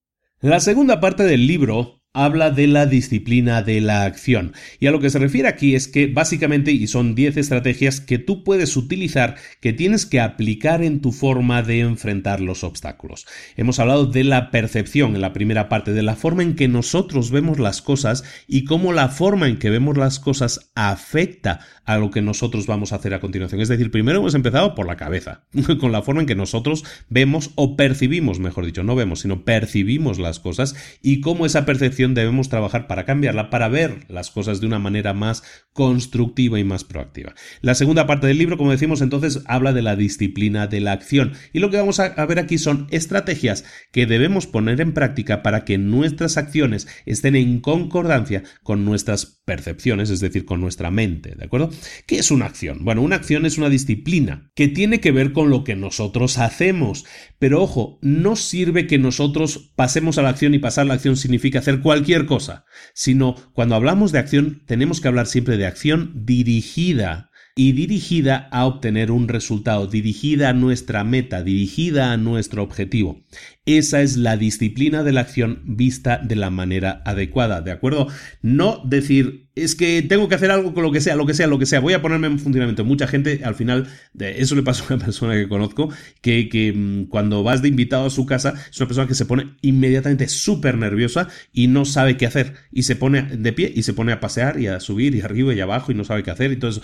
La 0.40 0.60
segunda 0.60 1.00
parte 1.00 1.24
del 1.24 1.46
libro 1.46 1.95
habla 2.12 2.50
de 2.50 2.66
la 2.66 2.86
disciplina 2.86 3.62
de 3.62 3.80
la 3.82 4.04
acción. 4.04 4.54
Y 4.80 4.86
a 4.86 4.90
lo 4.90 5.00
que 5.00 5.10
se 5.10 5.18
refiere 5.18 5.48
aquí 5.48 5.74
es 5.74 5.86
que 5.86 6.06
básicamente, 6.06 6.72
y 6.72 6.86
son 6.86 7.14
10 7.14 7.36
estrategias 7.36 8.00
que 8.00 8.18
tú 8.18 8.42
puedes 8.42 8.76
utilizar, 8.76 9.36
que 9.60 9.74
tienes 9.74 10.06
que 10.06 10.20
aplicar 10.20 10.82
en 10.82 11.00
tu 11.02 11.12
forma 11.12 11.62
de 11.62 11.80
enfrentar 11.80 12.40
los 12.40 12.64
obstáculos. 12.64 13.26
Hemos 13.56 13.78
hablado 13.78 14.06
de 14.06 14.24
la 14.24 14.50
percepción 14.50 15.14
en 15.14 15.20
la 15.20 15.34
primera 15.34 15.68
parte, 15.68 15.92
de 15.92 16.02
la 16.02 16.16
forma 16.16 16.42
en 16.42 16.56
que 16.56 16.68
nosotros 16.68 17.30
vemos 17.30 17.58
las 17.58 17.82
cosas 17.82 18.24
y 18.46 18.64
cómo 18.64 18.94
la 18.94 19.08
forma 19.08 19.48
en 19.48 19.58
que 19.58 19.70
vemos 19.70 19.98
las 19.98 20.18
cosas 20.18 20.72
afecta 20.74 21.60
a 21.86 21.98
lo 21.98 22.10
que 22.10 22.20
nosotros 22.20 22.66
vamos 22.66 22.92
a 22.92 22.96
hacer 22.96 23.14
a 23.14 23.20
continuación. 23.20 23.60
Es 23.60 23.68
decir, 23.68 23.90
primero 23.90 24.18
hemos 24.18 24.34
empezado 24.34 24.74
por 24.74 24.86
la 24.86 24.96
cabeza, 24.96 25.44
con 25.80 25.92
la 25.92 26.02
forma 26.02 26.20
en 26.20 26.26
que 26.26 26.34
nosotros 26.34 26.84
vemos 27.08 27.50
o 27.54 27.76
percibimos, 27.76 28.40
mejor 28.40 28.66
dicho, 28.66 28.82
no 28.82 28.94
vemos, 28.94 29.20
sino 29.20 29.44
percibimos 29.44 30.18
las 30.18 30.40
cosas 30.40 30.74
y 31.00 31.20
cómo 31.20 31.46
esa 31.46 31.64
percepción 31.64 32.14
debemos 32.14 32.48
trabajar 32.48 32.86
para 32.86 33.04
cambiarla, 33.04 33.50
para 33.50 33.68
ver 33.68 34.04
las 34.08 34.30
cosas 34.30 34.60
de 34.60 34.66
una 34.66 34.78
manera 34.78 35.14
más 35.14 35.42
constructiva 35.72 36.58
y 36.58 36.64
más 36.64 36.84
proactiva. 36.84 37.34
La 37.60 37.74
segunda 37.74 38.06
parte 38.06 38.26
del 38.26 38.38
libro, 38.38 38.56
como 38.56 38.72
decimos 38.72 39.00
entonces, 39.00 39.42
habla 39.46 39.72
de 39.72 39.82
la 39.82 39.96
disciplina 39.96 40.66
de 40.66 40.80
la 40.80 40.92
acción 40.92 41.32
y 41.52 41.60
lo 41.60 41.70
que 41.70 41.76
vamos 41.76 42.00
a 42.00 42.26
ver 42.26 42.38
aquí 42.38 42.58
son 42.58 42.88
estrategias 42.90 43.64
que 43.92 44.06
debemos 44.06 44.46
poner 44.46 44.80
en 44.80 44.92
práctica 44.92 45.42
para 45.42 45.64
que 45.64 45.78
nuestras 45.78 46.36
acciones 46.36 46.88
estén 47.04 47.36
en 47.36 47.60
concordancia 47.60 48.42
con 48.62 48.84
nuestras 48.84 49.26
percepciones, 49.44 50.10
es 50.10 50.20
decir, 50.20 50.44
con 50.44 50.60
nuestra 50.60 50.90
mente, 50.90 51.34
¿de 51.36 51.44
acuerdo? 51.44 51.70
¿Qué 52.06 52.18
es 52.18 52.30
una 52.30 52.46
acción? 52.46 52.84
Bueno, 52.84 53.02
una 53.02 53.16
acción 53.16 53.46
es 53.46 53.58
una 53.58 53.68
disciplina 53.68 54.50
que 54.54 54.68
tiene 54.68 55.00
que 55.00 55.12
ver 55.12 55.32
con 55.32 55.50
lo 55.50 55.64
que 55.64 55.76
nosotros 55.76 56.38
hacemos, 56.38 57.04
pero 57.38 57.62
ojo, 57.62 57.98
no 58.00 58.36
sirve 58.36 58.86
que 58.86 58.98
nosotros 58.98 59.72
pasemos 59.74 60.18
a 60.18 60.22
la 60.22 60.30
acción 60.30 60.54
y 60.54 60.58
pasar 60.58 60.86
la 60.86 60.94
acción 60.94 61.16
significa 61.16 61.58
hacer 61.58 61.80
cualquier 61.80 61.96
cualquier 61.96 62.26
cosa, 62.26 62.66
sino 62.92 63.34
cuando 63.54 63.74
hablamos 63.74 64.12
de 64.12 64.18
acción 64.18 64.62
tenemos 64.66 65.00
que 65.00 65.08
hablar 65.08 65.26
siempre 65.26 65.56
de 65.56 65.66
acción 65.66 66.12
dirigida 66.26 67.30
y 67.56 67.72
dirigida 67.72 68.48
a 68.52 68.66
obtener 68.66 69.10
un 69.10 69.28
resultado, 69.28 69.86
dirigida 69.86 70.50
a 70.50 70.52
nuestra 70.52 71.04
meta, 71.04 71.42
dirigida 71.42 72.12
a 72.12 72.18
nuestro 72.18 72.62
objetivo. 72.62 73.24
Esa 73.64 74.02
es 74.02 74.18
la 74.18 74.36
disciplina 74.36 75.02
de 75.02 75.12
la 75.12 75.22
acción 75.22 75.62
vista 75.64 76.18
de 76.18 76.36
la 76.36 76.50
manera 76.50 77.02
adecuada, 77.06 77.62
¿de 77.62 77.72
acuerdo? 77.72 78.08
No 78.42 78.82
decir 78.84 79.45
es 79.56 79.74
que 79.74 80.02
tengo 80.02 80.28
que 80.28 80.34
hacer 80.34 80.50
algo 80.50 80.74
con 80.74 80.82
lo 80.82 80.92
que 80.92 81.00
sea, 81.00 81.16
lo 81.16 81.24
que 81.24 81.32
sea, 81.32 81.46
lo 81.46 81.58
que 81.58 81.64
sea, 81.64 81.80
voy 81.80 81.94
a 81.94 82.02
ponerme 82.02 82.26
en 82.26 82.38
funcionamiento. 82.38 82.84
Mucha 82.84 83.06
gente, 83.06 83.40
al 83.42 83.54
final, 83.54 83.88
eso 84.18 84.54
le 84.54 84.62
pasa 84.62 84.84
a 84.84 84.94
una 84.94 85.04
persona 85.04 85.34
que 85.34 85.48
conozco, 85.48 85.88
que, 86.20 86.50
que 86.50 86.72
mm, 86.74 87.06
cuando 87.06 87.42
vas 87.42 87.62
de 87.62 87.68
invitado 87.68 88.06
a 88.06 88.10
su 88.10 88.26
casa, 88.26 88.54
es 88.70 88.78
una 88.78 88.86
persona 88.86 89.08
que 89.08 89.14
se 89.14 89.24
pone 89.24 89.56
inmediatamente 89.62 90.28
súper 90.28 90.76
nerviosa 90.76 91.28
y 91.52 91.68
no 91.68 91.86
sabe 91.86 92.18
qué 92.18 92.26
hacer. 92.26 92.52
Y 92.70 92.82
se 92.82 92.96
pone 92.96 93.22
de 93.22 93.52
pie 93.54 93.72
y 93.74 93.82
se 93.82 93.94
pone 93.94 94.12
a 94.12 94.20
pasear 94.20 94.60
y 94.60 94.66
a 94.66 94.78
subir 94.78 95.14
y 95.14 95.22
arriba 95.22 95.54
y 95.54 95.60
abajo 95.60 95.90
y 95.90 95.94
no 95.94 96.04
sabe 96.04 96.22
qué 96.22 96.30
hacer 96.30 96.52
y 96.52 96.56
todo 96.56 96.70
eso. 96.70 96.82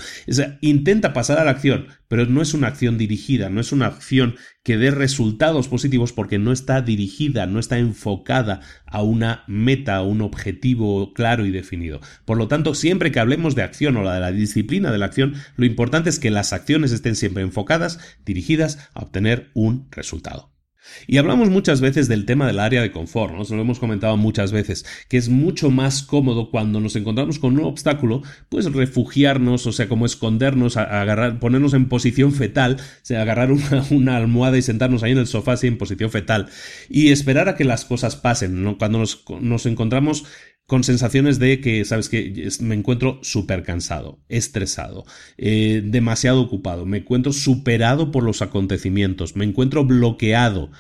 intenta 0.63 1.13
pasar 1.13 1.39
a 1.39 1.45
la 1.45 1.51
acción, 1.51 1.89
pero 2.09 2.25
no 2.25 2.41
es 2.41 2.55
una 2.55 2.69
acción 2.69 2.97
dirigida, 2.97 3.51
no 3.51 3.61
es 3.61 3.73
una 3.73 3.87
acción 3.87 4.37
que 4.63 4.79
dé 4.79 4.91
resultados 4.91 5.69
positivos 5.69 6.13
porque 6.13 6.39
no 6.39 6.53
está 6.53 6.83
dirigida, 6.83 7.47
no 7.47 7.59
está 7.59 7.79
enfocada 7.79 8.61
a 8.87 9.03
una 9.03 9.45
meta, 9.47 9.97
a 9.97 10.03
un 10.03 10.21
objetivo 10.21 11.13
claro 11.15 11.47
y 11.47 11.51
definido. 11.51 12.01
Por 12.25 12.39
lo 12.39 12.49
tanto, 12.49 12.75
siempre 12.75 13.11
que 13.11 13.21
hablemos 13.21 13.55
de 13.55 13.63
acción 13.63 13.97
o 13.97 14.09
de 14.09 14.21
la 14.21 14.33
disciplina 14.33 14.93
de 14.93 14.99
la 14.99 15.07
acción, 15.07 15.35
lo 15.57 15.67
importante 15.67 16.11
es 16.11 16.19
que 16.19 16.31
las 16.31 16.53
acciones 16.53 16.93
estén 16.93 17.17
siempre 17.17 17.43
enfocadas, 17.43 17.99
dirigidas 18.25 18.91
a 18.95 19.01
obtener 19.01 19.51
un 19.55 19.89
resultado. 19.91 20.52
Y 21.07 21.19
hablamos 21.19 21.51
muchas 21.51 21.81
veces 21.81 22.09
del 22.09 22.27
tema 22.27 22.47
del 22.47 22.59
área 22.59 22.83
de 22.83 22.93
confort, 22.93 23.35
nos 23.35 23.51
lo 23.51 23.61
hemos 23.61 23.79
comentado 23.79 24.17
muchas 24.17 24.53
veces, 24.53 24.85
que 25.09 25.17
es 25.17 25.29
mucho 25.29 25.71
más 25.71 26.03
cómodo 26.03 26.51
cuando 26.51 26.81
nos 26.81 26.97
encontramos 26.97 27.39
con 27.39 27.59
un 27.59 27.65
obstáculo, 27.65 28.23
pues 28.49 28.73
refugiarnos, 28.73 29.67
o 29.67 29.73
sea, 29.73 29.89
como 29.89 30.07
escondernos, 30.07 30.77
agarrar, 30.77 31.39
ponernos 31.39 31.75
en 31.75 31.89
posición 31.89 32.33
fetal, 32.33 32.77
o 32.79 33.05
sea, 33.05 33.23
agarrar 33.23 33.51
una, 33.91 34.17
almohada 34.17 34.59
y 34.59 34.63
sentarnos 34.63 35.03
ahí 35.03 35.13
en 35.13 35.19
el 35.19 35.27
sofá 35.27 35.53
así 35.53 35.67
en 35.67 35.79
posición 35.79 36.11
fetal 36.11 36.49
y 36.89 37.11
esperar 37.11 37.49
a 37.49 37.57
que 37.57 37.65
las 37.65 37.85
cosas 37.85 38.17
pasen, 38.17 38.77
Cuando 38.79 38.99
nos, 38.99 39.25
nos 39.41 39.67
encontramos 39.67 40.25
con 40.67 40.85
sensaciones 40.85 41.39
de 41.39 41.61
que, 41.61 41.85
sabes 41.85 42.09
que 42.09 42.49
me 42.61 42.75
encuentro 42.75 43.19
súper 43.23 43.63
cansado, 43.63 44.21
estresado, 44.29 45.05
eh, 45.37 45.83
demasiado 45.85 46.41
ocupado, 46.41 46.87
me 46.87 46.99
encuentro 46.99 47.33
superado 47.33 48.11
por 48.11 48.23
los 48.23 48.43
acontecimientos, 48.43 49.37
me 49.37 49.45
encuentro 49.45 49.85
bloqueado. 49.85 50.71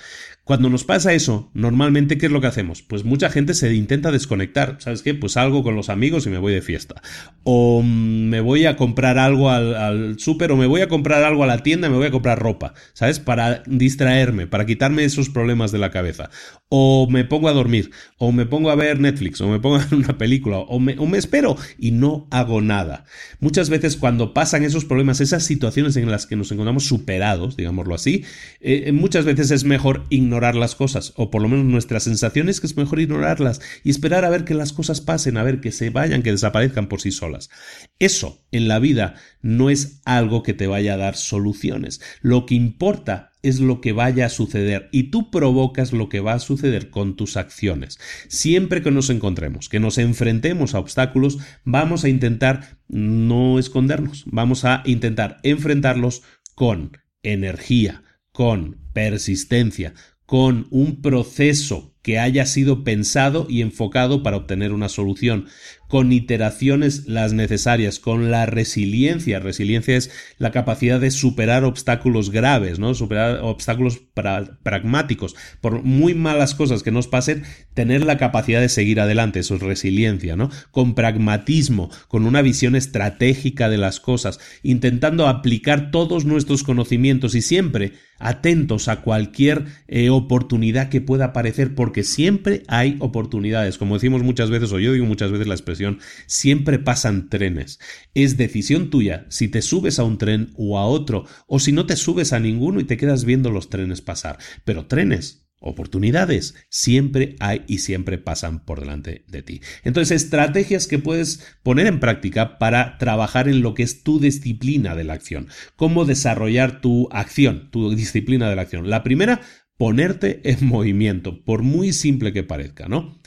Cuando 0.45 0.68
nos 0.68 0.82
pasa 0.82 1.12
eso, 1.12 1.53
normalmente, 1.55 2.18
¿qué 2.18 2.26
es 2.26 2.32
lo 2.32 2.40
que 2.40 2.49
hacemos? 2.49 2.82
Pues 2.82 3.05
mucha 3.05 3.30
gente 3.30 3.55
se 3.55 3.72
intenta 3.74 4.11
desconectar. 4.11 4.76
¿Sabes 4.80 5.03
qué? 5.03 5.14
Pues 5.14 5.34
salgo 5.34 5.62
con 5.62 5.76
los 5.76 5.88
amigos 5.88 6.26
y 6.26 6.30
me 6.30 6.38
voy 6.38 6.53
de 6.53 6.62
fiesta. 6.62 7.01
O 7.45 7.80
mm, 7.80 8.28
me 8.28 8.40
voy 8.40 8.66
a 8.66 8.76
comprar 8.76 9.18
algo 9.18 9.51
al, 9.51 10.18
súper 10.18 10.51
o 10.51 10.57
me 10.57 10.66
voy 10.66 10.80
a 10.80 10.88
comprar 10.88 11.22
algo 11.22 11.45
a 11.45 11.47
la 11.47 11.59
tienda 11.62 11.88
me 11.88 11.97
voy 11.97 12.09
a 12.09 12.11
comprar 12.11 12.40
ropa. 12.40 12.74
¿Sabes? 12.93 13.20
Para 13.20 13.62
distraerme, 13.66 14.49
para 14.49 14.66
quitarme 14.66 15.05
esos 15.05 15.30
problemas 15.30 15.70
de 15.70 15.78
la 15.78 15.93
cabeza. 15.93 16.28
O 16.68 17.07
me 17.09 17.24
pongo 17.24 17.49
a 17.49 17.53
dormir, 17.53 17.90
o 18.18 18.32
me 18.32 18.45
pongo 18.45 18.70
a 18.70 18.74
ver 18.74 18.99
Netflix, 18.99 19.40
o 19.43 19.49
me 19.49 19.61
pongo 19.61 19.76
a 19.76 19.84
ver 19.84 19.95
una 19.95 20.18
película, 20.18 20.59
o 20.59 20.80
me, 20.80 20.99
o 20.99 21.07
me 21.07 21.18
espero 21.18 21.57
y 21.78 21.93
no 21.93 22.26
hago 22.32 22.61
nada. 22.61 23.05
Muchas 23.38 23.70
veces 23.70 23.97
cuando 23.97 24.34
pasan 24.34 24.64
esos 24.64 24.84
problemas, 24.84 25.20
esas 25.20 25.45
situaciones 25.45 25.95
en 25.97 26.11
las 26.11 26.26
que 26.26 26.34
nos 26.34 26.51
encontramos 26.51 26.84
superados, 26.84 27.57
digámoslo 27.57 27.95
así, 27.95 28.24
eh, 28.61 28.90
muchas 28.90 29.24
veces 29.24 29.51
es 29.53 29.64
mejor 29.64 30.05
ignorar 30.09 30.32
ignorar 30.33 30.55
las 30.55 30.74
cosas, 30.74 31.12
o 31.16 31.30
por 31.30 31.43
lo 31.43 31.49
menos 31.51 31.66
nuestra 31.66 32.01
sensación 32.01 32.49
es 32.49 32.59
que 32.59 32.66
es 32.66 32.78
mejor 32.78 33.01
ignorarlas 33.01 33.61
y 33.85 33.91
esperar 33.91 34.24
a 34.24 34.30
ver 34.30 34.45
que 34.45 34.55
las 34.55 34.72
cosas 34.72 35.03
pasen, 35.03 35.37
a 35.37 35.43
ver 35.43 35.61
que 35.61 35.72
se 35.72 35.91
vayan, 35.91 36.22
que 36.22 36.30
desaparezcan 36.30 36.89
por 36.89 37.03
sí 37.03 37.11
solas. 37.11 37.51
Eso 37.99 38.43
en 38.51 38.66
la 38.66 38.78
vida 38.78 39.14
no 39.43 39.68
es 39.68 40.01
algo 40.07 40.43
que 40.43 40.55
te 40.55 40.66
vaya 40.66 40.95
a 40.95 40.97
dar 40.97 41.16
soluciones. 41.16 42.01
Lo 42.22 42.47
que 42.47 42.55
importa 42.55 43.33
es 43.43 43.61
lo 43.61 43.83
que 43.83 43.93
vaya 43.93 44.24
a 44.24 44.30
suceder 44.30 44.89
y 44.91 45.11
tú 45.11 45.30
provocas 45.30 45.93
lo 45.93 46.09
que 46.09 46.20
va 46.20 46.33
a 46.33 46.39
suceder 46.39 46.89
con 46.89 47.14
tus 47.14 47.37
acciones. 47.37 47.99
Siempre 48.28 48.80
que 48.80 48.91
nos 48.91 49.11
encontremos, 49.11 49.68
que 49.68 49.80
nos 49.80 49.99
enfrentemos 49.99 50.74
a 50.74 50.78
obstáculos, 50.78 51.41
vamos 51.64 52.05
a 52.05 52.09
intentar 52.09 52.78
no 52.89 53.59
escondernos, 53.59 54.24
vamos 54.28 54.64
a 54.64 54.83
intentar 54.87 55.41
enfrentarlos 55.43 56.22
con 56.55 56.97
energía, 57.22 58.03
con 58.33 58.78
persistencia, 58.93 59.95
con 60.33 60.66
un 60.70 61.03
proceso 61.03 61.93
que 62.01 62.18
haya 62.18 62.47
sido 62.47 62.85
pensado 62.85 63.47
y 63.51 63.61
enfocado 63.61 64.22
para 64.22 64.39
obtener 64.39 64.72
una 64.72 64.89
solución, 64.89 65.49
con 65.89 66.11
iteraciones 66.11 67.07
las 67.07 67.35
necesarias, 67.35 67.99
con 67.99 68.30
la 68.30 68.47
resiliencia. 68.47 69.41
Resiliencia 69.41 69.95
es 69.95 70.11
la 70.39 70.51
capacidad 70.51 70.99
de 71.01 71.11
superar 71.11 71.64
obstáculos 71.64 72.30
graves, 72.30 72.78
¿no? 72.78 72.95
Superar 72.95 73.41
obstáculos 73.43 74.01
pragmáticos. 74.14 75.37
Por 75.61 75.83
muy 75.83 76.14
malas 76.14 76.55
cosas 76.55 76.83
que 76.83 76.91
nos 76.91 77.09
pasen, 77.09 77.45
tener 77.74 78.03
la 78.03 78.16
capacidad 78.16 78.62
de 78.62 78.70
seguir 78.70 79.01
adelante, 79.01 79.41
eso 79.41 79.57
es 79.57 79.61
resiliencia, 79.61 80.35
¿no? 80.35 80.49
Con 80.70 80.95
pragmatismo, 80.95 81.91
con 82.09 82.24
una 82.24 82.41
visión 82.41 82.74
estratégica 82.74 83.68
de 83.68 83.76
las 83.76 84.01
cosas, 84.01 84.41
intentando 84.62 85.28
aplicar 85.28 85.91
todos 85.91 86.24
nuestros 86.24 86.62
conocimientos 86.62 87.35
y 87.35 87.43
siempre 87.43 87.93
atentos 88.18 88.88
a 88.88 89.02
cualquier 89.02 89.66
eh, 89.88 90.10
oportunidad 90.10 90.88
que 90.88 91.00
pueda 91.00 91.26
aparecer, 91.26 91.74
porque 91.74 92.04
siempre 92.04 92.62
hay 92.68 92.96
oportunidades. 93.00 93.78
Como 93.78 93.94
decimos 93.94 94.22
muchas 94.22 94.50
veces, 94.50 94.72
o 94.72 94.78
yo 94.78 94.92
digo 94.92 95.06
muchas 95.06 95.30
veces 95.32 95.46
la 95.46 95.54
expresión, 95.54 95.98
siempre 96.26 96.78
pasan 96.78 97.28
trenes. 97.28 97.78
Es 98.14 98.36
decisión 98.36 98.90
tuya 98.90 99.26
si 99.28 99.48
te 99.48 99.62
subes 99.62 99.98
a 99.98 100.04
un 100.04 100.18
tren 100.18 100.50
o 100.56 100.78
a 100.78 100.86
otro, 100.86 101.24
o 101.46 101.58
si 101.58 101.72
no 101.72 101.86
te 101.86 101.96
subes 101.96 102.32
a 102.32 102.40
ninguno 102.40 102.80
y 102.80 102.84
te 102.84 102.96
quedas 102.96 103.24
viendo 103.24 103.50
los 103.50 103.68
trenes 103.68 104.00
pasar. 104.00 104.38
Pero 104.64 104.86
trenes 104.86 105.41
Oportunidades 105.62 106.54
siempre 106.68 107.36
hay 107.40 107.62
y 107.68 107.78
siempre 107.78 108.18
pasan 108.18 108.64
por 108.64 108.80
delante 108.80 109.24
de 109.28 109.42
ti. 109.42 109.60
Entonces, 109.84 110.22
estrategias 110.22 110.86
que 110.86 110.98
puedes 110.98 111.46
poner 111.62 111.86
en 111.86 112.00
práctica 112.00 112.58
para 112.58 112.98
trabajar 112.98 113.48
en 113.48 113.62
lo 113.62 113.74
que 113.74 113.84
es 113.84 114.02
tu 114.02 114.18
disciplina 114.18 114.96
de 114.96 115.04
la 115.04 115.14
acción. 115.14 115.48
Cómo 115.76 116.04
desarrollar 116.04 116.80
tu 116.80 117.08
acción, 117.12 117.70
tu 117.70 117.94
disciplina 117.94 118.50
de 118.50 118.56
la 118.56 118.62
acción. 118.62 118.90
La 118.90 119.02
primera, 119.02 119.40
ponerte 119.76 120.40
en 120.44 120.66
movimiento, 120.66 121.44
por 121.44 121.62
muy 121.62 121.92
simple 121.92 122.32
que 122.32 122.42
parezca, 122.42 122.88
¿no? 122.88 123.20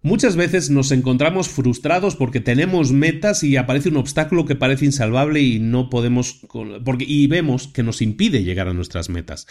Muchas 0.00 0.36
veces 0.36 0.70
nos 0.70 0.92
encontramos 0.92 1.48
frustrados 1.48 2.14
porque 2.14 2.38
tenemos 2.38 2.92
metas 2.92 3.42
y 3.42 3.56
aparece 3.56 3.88
un 3.88 3.96
obstáculo 3.96 4.44
que 4.44 4.54
parece 4.54 4.84
insalvable 4.84 5.40
y 5.40 5.58
no 5.58 5.90
podemos 5.90 6.40
porque 6.84 7.04
y 7.04 7.26
vemos 7.26 7.66
que 7.66 7.82
nos 7.82 8.00
impide 8.00 8.44
llegar 8.44 8.68
a 8.68 8.74
nuestras 8.74 9.08
metas. 9.08 9.48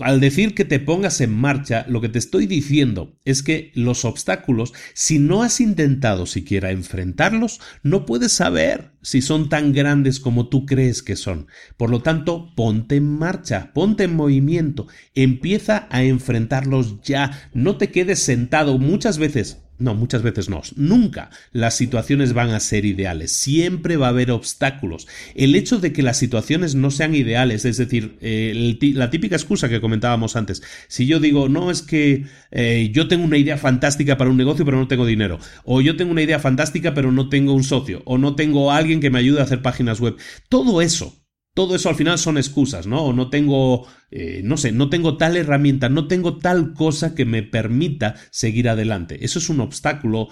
Al 0.00 0.18
decir 0.18 0.56
que 0.56 0.64
te 0.64 0.80
pongas 0.80 1.20
en 1.20 1.32
marcha, 1.32 1.86
lo 1.88 2.00
que 2.00 2.08
te 2.08 2.18
estoy 2.18 2.46
diciendo 2.46 3.16
es 3.24 3.44
que 3.44 3.70
los 3.76 4.04
obstáculos, 4.04 4.72
si 4.92 5.20
no 5.20 5.44
has 5.44 5.60
intentado 5.60 6.26
siquiera 6.26 6.72
enfrentarlos, 6.72 7.60
no 7.84 8.04
puedes 8.04 8.32
saber 8.32 8.90
si 9.02 9.22
son 9.22 9.48
tan 9.48 9.72
grandes 9.72 10.18
como 10.18 10.48
tú 10.48 10.66
crees 10.66 11.04
que 11.04 11.14
son. 11.14 11.46
Por 11.76 11.90
lo 11.90 12.02
tanto, 12.02 12.52
ponte 12.56 12.96
en 12.96 13.06
marcha, 13.18 13.72
ponte 13.72 14.02
en 14.02 14.16
movimiento, 14.16 14.88
empieza 15.14 15.86
a 15.90 16.02
enfrentarlos 16.02 17.00
ya, 17.02 17.48
no 17.54 17.76
te 17.76 17.92
quedes 17.92 18.18
sentado. 18.18 18.78
Muchas 18.78 19.18
veces 19.18 19.62
no, 19.78 19.94
muchas 19.94 20.22
veces 20.22 20.48
no. 20.48 20.60
Nunca 20.74 21.30
las 21.52 21.76
situaciones 21.76 22.32
van 22.32 22.50
a 22.50 22.60
ser 22.60 22.84
ideales. 22.84 23.32
Siempre 23.32 23.96
va 23.96 24.06
a 24.06 24.10
haber 24.10 24.32
obstáculos. 24.32 25.06
El 25.34 25.54
hecho 25.54 25.78
de 25.78 25.92
que 25.92 26.02
las 26.02 26.16
situaciones 26.16 26.74
no 26.74 26.90
sean 26.90 27.14
ideales, 27.14 27.64
es 27.64 27.76
decir, 27.76 28.18
eh, 28.20 28.76
la 28.94 29.10
típica 29.10 29.36
excusa 29.36 29.68
que 29.68 29.80
comentábamos 29.80 30.34
antes. 30.34 30.62
Si 30.88 31.06
yo 31.06 31.20
digo, 31.20 31.48
no, 31.48 31.70
es 31.70 31.82
que 31.82 32.26
eh, 32.50 32.90
yo 32.92 33.06
tengo 33.06 33.24
una 33.24 33.38
idea 33.38 33.56
fantástica 33.56 34.16
para 34.16 34.30
un 34.30 34.36
negocio, 34.36 34.64
pero 34.64 34.78
no 34.78 34.88
tengo 34.88 35.06
dinero. 35.06 35.38
O 35.64 35.80
yo 35.80 35.96
tengo 35.96 36.10
una 36.10 36.22
idea 36.22 36.40
fantástica, 36.40 36.94
pero 36.94 37.12
no 37.12 37.28
tengo 37.28 37.52
un 37.52 37.64
socio. 37.64 38.02
O 38.04 38.18
no 38.18 38.34
tengo 38.34 38.72
alguien 38.72 39.00
que 39.00 39.10
me 39.10 39.20
ayude 39.20 39.40
a 39.40 39.44
hacer 39.44 39.62
páginas 39.62 40.00
web. 40.00 40.16
Todo 40.48 40.82
eso 40.82 41.17
todo 41.58 41.74
eso 41.74 41.88
al 41.88 41.96
final 41.96 42.18
son 42.18 42.38
excusas, 42.38 42.86
¿no? 42.86 43.12
No 43.12 43.30
tengo, 43.30 43.84
eh, 44.12 44.42
no 44.44 44.56
sé, 44.56 44.70
no 44.70 44.90
tengo 44.90 45.16
tal 45.16 45.36
herramienta, 45.36 45.88
no 45.88 46.06
tengo 46.06 46.38
tal 46.38 46.72
cosa 46.72 47.16
que 47.16 47.24
me 47.24 47.42
permita 47.42 48.14
seguir 48.30 48.68
adelante. 48.68 49.24
Eso 49.24 49.40
es 49.40 49.48
un 49.48 49.58
obstáculo 49.58 50.28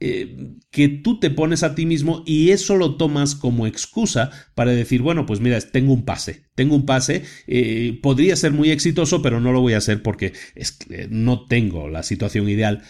eh, 0.00 0.36
que 0.70 0.88
tú 0.88 1.18
te 1.18 1.30
pones 1.30 1.62
a 1.62 1.74
ti 1.74 1.86
mismo 1.86 2.22
y 2.26 2.50
eso 2.50 2.76
lo 2.76 2.98
tomas 2.98 3.34
como 3.34 3.66
excusa 3.66 4.30
para 4.54 4.72
decir, 4.72 5.00
bueno, 5.00 5.24
pues 5.24 5.40
mira, 5.40 5.58
tengo 5.62 5.94
un 5.94 6.04
pase, 6.04 6.42
tengo 6.54 6.76
un 6.76 6.84
pase, 6.84 7.22
eh, 7.46 7.98
podría 8.02 8.36
ser 8.36 8.52
muy 8.52 8.70
exitoso, 8.70 9.22
pero 9.22 9.40
no 9.40 9.52
lo 9.52 9.62
voy 9.62 9.72
a 9.72 9.78
hacer 9.78 10.02
porque 10.02 10.34
es 10.54 10.76
no 11.08 11.46
tengo 11.46 11.88
la 11.88 12.02
situación 12.02 12.50
ideal. 12.50 12.82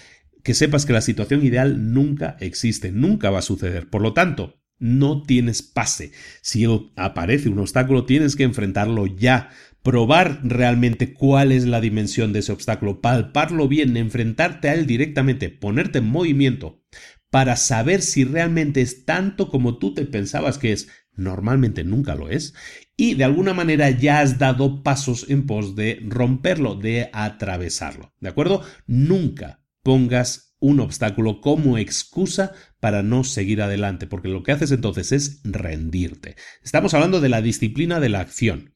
Que 0.43 0.55
sepas 0.55 0.87
que 0.87 0.93
la 0.93 1.03
situación 1.03 1.47
ideal 1.47 1.93
nunca 1.93 2.37
existe, 2.41 2.91
nunca 2.91 3.31
va 3.31 3.39
a 3.39 3.43
suceder. 3.43 3.89
Por 3.89 4.03
lo 4.03 4.13
tanto, 4.13 4.66
no 4.79 5.23
tienes 5.23 5.63
pase. 5.63 6.13
Si 6.43 6.67
aparece 6.97 7.49
un 7.49 7.59
obstáculo, 7.59 8.05
tienes 8.05 8.37
que 8.37 8.45
enfrentarlo 8.45 9.07
ya. 9.07 9.51
Probar 9.83 10.41
realmente 10.43 11.15
cuál 11.15 11.53
es 11.53 11.65
la 11.65 11.81
dimensión 11.81 12.33
de 12.33 12.41
ese 12.41 12.53
obstáculo, 12.53 13.01
palparlo 13.01 13.69
bien, 13.69 13.97
enfrentarte 13.97 14.69
a 14.69 14.75
él 14.75 14.87
directamente, 14.87 15.49
ponerte 15.49 15.99
en 15.99 16.07
movimiento 16.07 16.83
para 17.31 17.57
saber 17.57 18.03
si 18.03 18.25
realmente 18.25 18.81
es 18.81 19.05
tanto 19.05 19.49
como 19.49 19.79
tú 19.79 19.95
te 19.95 20.05
pensabas 20.05 20.59
que 20.59 20.73
es. 20.73 20.89
Normalmente 21.15 21.85
nunca 21.85 22.15
lo 22.15 22.29
es. 22.29 22.55
Y 22.97 23.15
de 23.15 23.25
alguna 23.25 23.55
manera 23.55 23.91
ya 23.91 24.21
has 24.21 24.39
dado 24.39 24.83
pasos 24.83 25.27
en 25.29 25.47
pos 25.47 25.77
de 25.77 26.01
romperlo, 26.07 26.75
de 26.75 27.11
atravesarlo. 27.13 28.13
¿De 28.21 28.29
acuerdo? 28.29 28.63
Nunca 28.87 29.63
pongas 29.83 30.46
un 30.59 30.81
obstáculo 30.81 31.41
como 31.41 31.79
excusa 31.79 32.53
para 32.81 33.03
no 33.03 33.25
seguir 33.25 33.63
adelante, 33.63 34.07
porque 34.07 34.29
lo 34.29 34.43
que 34.43 34.53
haces 34.53 34.71
entonces 34.71 35.13
es 35.13 35.41
rendirte. 35.45 36.37
Estamos 36.63 36.95
hablando 36.95 37.21
de 37.21 37.29
la 37.29 37.43
disciplina 37.43 38.01
de 38.01 38.09
la 38.09 38.21
acción. 38.21 38.76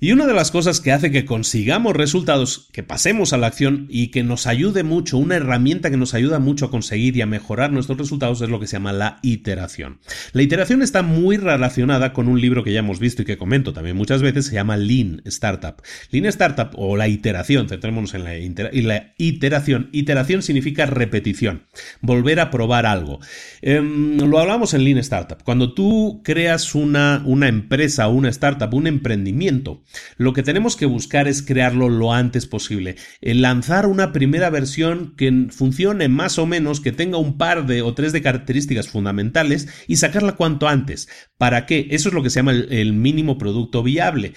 Y 0.00 0.12
una 0.12 0.28
de 0.28 0.34
las 0.34 0.52
cosas 0.52 0.80
que 0.80 0.92
hace 0.92 1.10
que 1.10 1.24
consigamos 1.24 1.96
resultados, 1.96 2.68
que 2.70 2.84
pasemos 2.84 3.32
a 3.32 3.36
la 3.36 3.48
acción 3.48 3.88
y 3.90 4.12
que 4.12 4.22
nos 4.22 4.46
ayude 4.46 4.84
mucho, 4.84 5.18
una 5.18 5.34
herramienta 5.34 5.90
que 5.90 5.96
nos 5.96 6.14
ayuda 6.14 6.38
mucho 6.38 6.66
a 6.66 6.70
conseguir 6.70 7.16
y 7.16 7.20
a 7.20 7.26
mejorar 7.26 7.72
nuestros 7.72 7.98
resultados 7.98 8.40
es 8.40 8.48
lo 8.48 8.60
que 8.60 8.68
se 8.68 8.74
llama 8.74 8.92
la 8.92 9.18
iteración. 9.22 9.98
La 10.32 10.42
iteración 10.42 10.82
está 10.82 11.02
muy 11.02 11.36
relacionada 11.36 12.12
con 12.12 12.28
un 12.28 12.40
libro 12.40 12.62
que 12.62 12.72
ya 12.72 12.78
hemos 12.78 13.00
visto 13.00 13.22
y 13.22 13.24
que 13.24 13.38
comento 13.38 13.72
también 13.72 13.96
muchas 13.96 14.22
veces, 14.22 14.46
se 14.46 14.54
llama 14.54 14.76
Lean 14.76 15.20
Startup. 15.24 15.82
Lean 16.12 16.26
Startup 16.26 16.70
o 16.76 16.96
la 16.96 17.08
iteración, 17.08 17.68
centrémonos 17.68 18.14
en 18.14 18.22
la, 18.22 19.14
iteración. 19.18 19.88
Iteración 19.90 20.42
significa 20.42 20.86
repetición, 20.86 21.64
volver 22.02 22.38
a 22.38 22.52
probar 22.52 22.86
algo. 22.86 23.18
Em, 23.62 24.16
lo 24.18 24.38
hablamos 24.38 24.74
en 24.74 24.84
Lean 24.84 24.98
Startup. 24.98 25.42
Cuando 25.42 25.74
tú 25.74 26.20
creas 26.22 26.76
una, 26.76 27.20
una 27.24 27.48
empresa, 27.48 28.06
una 28.06 28.28
startup, 28.28 28.72
un 28.72 28.86
emprendimiento, 28.86 29.82
lo 30.16 30.32
que 30.32 30.42
tenemos 30.42 30.76
que 30.76 30.86
buscar 30.86 31.28
es 31.28 31.42
crearlo 31.42 31.88
lo 31.88 32.12
antes 32.12 32.46
posible. 32.46 32.96
Lanzar 33.20 33.86
una 33.86 34.12
primera 34.12 34.50
versión 34.50 35.14
que 35.16 35.46
funcione 35.50 36.08
más 36.08 36.38
o 36.38 36.46
menos, 36.46 36.80
que 36.80 36.92
tenga 36.92 37.18
un 37.18 37.38
par 37.38 37.66
de 37.66 37.82
o 37.82 37.94
tres 37.94 38.12
de 38.12 38.22
características 38.22 38.88
fundamentales 38.88 39.68
y 39.86 39.96
sacarla 39.96 40.36
cuanto 40.36 40.68
antes. 40.68 41.08
¿Para 41.36 41.66
qué? 41.66 41.88
Eso 41.90 42.08
es 42.08 42.14
lo 42.14 42.22
que 42.22 42.30
se 42.30 42.40
llama 42.40 42.52
el, 42.52 42.72
el 42.72 42.92
mínimo 42.92 43.38
producto 43.38 43.82
viable. 43.82 44.34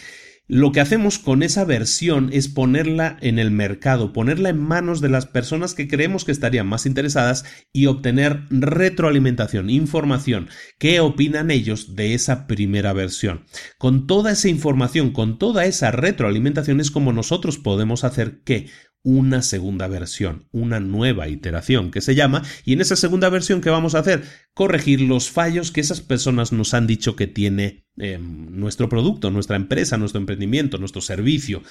Lo 0.51 0.73
que 0.73 0.81
hacemos 0.81 1.17
con 1.17 1.43
esa 1.43 1.63
versión 1.63 2.29
es 2.33 2.49
ponerla 2.49 3.15
en 3.21 3.39
el 3.39 3.51
mercado, 3.51 4.11
ponerla 4.11 4.49
en 4.49 4.59
manos 4.59 4.99
de 4.99 5.07
las 5.07 5.25
personas 5.25 5.73
que 5.73 5.87
creemos 5.87 6.25
que 6.25 6.33
estarían 6.33 6.67
más 6.67 6.85
interesadas 6.85 7.45
y 7.71 7.85
obtener 7.85 8.41
retroalimentación, 8.49 9.69
información, 9.69 10.49
qué 10.77 10.99
opinan 10.99 11.51
ellos 11.51 11.95
de 11.95 12.15
esa 12.15 12.47
primera 12.47 12.91
versión. 12.91 13.45
Con 13.77 14.07
toda 14.07 14.33
esa 14.33 14.49
información, 14.49 15.11
con 15.11 15.39
toda 15.39 15.63
esa 15.63 15.89
retroalimentación 15.89 16.81
es 16.81 16.91
como 16.91 17.13
nosotros 17.13 17.57
podemos 17.57 18.03
hacer 18.03 18.41
que 18.43 18.67
una 19.03 19.41
segunda 19.41 19.87
versión, 19.87 20.47
una 20.51 20.79
nueva 20.79 21.27
iteración 21.27 21.91
que 21.91 22.01
se 22.01 22.15
llama, 22.15 22.43
y 22.65 22.73
en 22.73 22.81
esa 22.81 22.95
segunda 22.95 23.29
versión 23.29 23.61
que 23.61 23.69
vamos 23.69 23.95
a 23.95 23.99
hacer, 23.99 24.23
corregir 24.53 25.01
los 25.01 25.29
fallos 25.29 25.71
que 25.71 25.81
esas 25.81 26.01
personas 26.01 26.51
nos 26.51 26.73
han 26.73 26.87
dicho 26.87 27.15
que 27.15 27.27
tiene 27.27 27.85
em, 27.97 28.47
nuestro 28.51 28.89
producto, 28.89 29.31
nuestra 29.31 29.55
empresa, 29.55 29.97
nuestro 29.97 30.19
emprendimiento, 30.19 30.77
nuestro 30.77 31.01
servicio. 31.01 31.63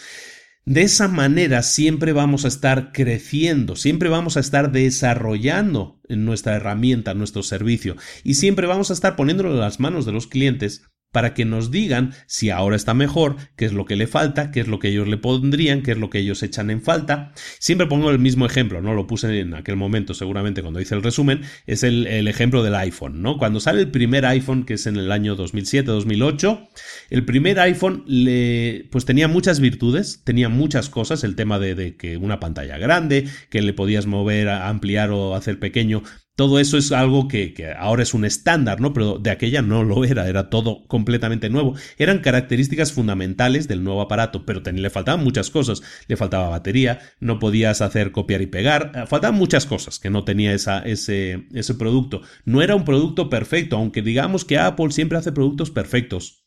De 0.66 0.82
esa 0.82 1.08
manera 1.08 1.62
siempre 1.62 2.12
vamos 2.12 2.44
a 2.44 2.48
estar 2.48 2.92
creciendo, 2.92 3.76
siempre 3.76 4.08
vamos 4.08 4.36
a 4.36 4.40
estar 4.40 4.72
desarrollando 4.72 6.00
nuestra 6.08 6.56
herramienta, 6.56 7.14
nuestro 7.14 7.42
servicio 7.42 7.96
y 8.24 8.34
siempre 8.34 8.66
vamos 8.66 8.90
a 8.90 8.92
estar 8.92 9.16
poniéndolo 9.16 9.52
en 9.52 9.60
las 9.60 9.80
manos 9.80 10.04
de 10.04 10.12
los 10.12 10.26
clientes 10.26 10.82
para 11.12 11.34
que 11.34 11.44
nos 11.44 11.70
digan 11.70 12.12
si 12.26 12.50
ahora 12.50 12.76
está 12.76 12.94
mejor, 12.94 13.36
qué 13.56 13.64
es 13.64 13.72
lo 13.72 13.84
que 13.84 13.96
le 13.96 14.06
falta, 14.06 14.50
qué 14.50 14.60
es 14.60 14.68
lo 14.68 14.78
que 14.78 14.88
ellos 14.88 15.08
le 15.08 15.16
pondrían, 15.16 15.82
qué 15.82 15.92
es 15.92 15.98
lo 15.98 16.10
que 16.10 16.18
ellos 16.18 16.42
echan 16.42 16.70
en 16.70 16.82
falta. 16.82 17.32
Siempre 17.58 17.86
pongo 17.86 18.10
el 18.10 18.18
mismo 18.18 18.46
ejemplo, 18.46 18.80
¿no? 18.80 18.94
Lo 18.94 19.06
puse 19.06 19.40
en 19.40 19.54
aquel 19.54 19.76
momento, 19.76 20.14
seguramente 20.14 20.62
cuando 20.62 20.80
hice 20.80 20.94
el 20.94 21.02
resumen, 21.02 21.42
es 21.66 21.82
el, 21.82 22.06
ejemplo 22.28 22.62
del 22.62 22.74
iPhone, 22.76 23.22
¿no? 23.22 23.38
Cuando 23.38 23.60
sale 23.60 23.80
el 23.80 23.90
primer 23.90 24.24
iPhone, 24.24 24.64
que 24.64 24.74
es 24.74 24.86
en 24.86 24.96
el 24.96 25.10
año 25.10 25.36
2007-2008, 25.36 26.68
el 27.10 27.24
primer 27.24 27.58
iPhone 27.60 28.04
le, 28.06 28.88
pues 28.90 29.04
tenía 29.04 29.26
muchas 29.26 29.58
virtudes, 29.58 30.22
tenía 30.24 30.48
muchas 30.48 30.88
cosas, 30.88 31.24
el 31.24 31.34
tema 31.34 31.58
de, 31.58 31.74
de 31.74 31.96
que 31.96 32.16
una 32.16 32.38
pantalla 32.38 32.78
grande, 32.78 33.26
que 33.48 33.62
le 33.62 33.72
podías 33.72 34.06
mover, 34.06 34.48
ampliar 34.48 35.10
o 35.10 35.34
hacer 35.34 35.58
pequeño, 35.58 36.02
todo 36.40 36.58
eso 36.58 36.78
es 36.78 36.90
algo 36.90 37.28
que, 37.28 37.74
ahora 37.78 38.02
es 38.02 38.14
un 38.14 38.24
estándar, 38.24 38.80
¿no? 38.80 38.94
Pero 38.94 39.18
de 39.18 39.28
aquella 39.28 39.60
no 39.60 39.84
lo 39.84 40.06
era, 40.06 40.26
era 40.26 40.48
todo 40.48 40.86
completamente 40.86 41.50
nuevo. 41.50 41.74
Eran 41.98 42.20
características 42.20 42.94
fundamentales 42.94 43.68
del 43.68 43.84
nuevo 43.84 44.00
aparato, 44.00 44.46
pero 44.46 44.62
le 44.64 44.88
faltaban 44.88 45.22
muchas 45.22 45.50
cosas. 45.50 45.82
Le 46.08 46.16
faltaba 46.16 46.48
batería, 46.48 46.98
no 47.20 47.38
podías 47.40 47.82
hacer 47.82 48.10
copiar 48.10 48.40
y 48.40 48.46
pegar, 48.46 48.90
eh, 48.94 49.04
faltaban 49.06 49.36
muchas 49.36 49.66
cosas 49.66 49.98
que 49.98 50.08
no 50.08 50.24
tenía 50.24 50.54
ese, 50.54 51.46
ese 51.52 51.74
producto. 51.74 52.22
No 52.46 52.62
era 52.62 52.74
un 52.74 52.86
producto 52.86 53.28
perfecto, 53.28 53.76
aunque 53.76 54.00
digamos 54.00 54.46
que 54.46 54.56
Apple 54.56 54.92
siempre 54.92 55.18
hace 55.18 55.32
productos 55.32 55.70
perfectos. 55.70 56.46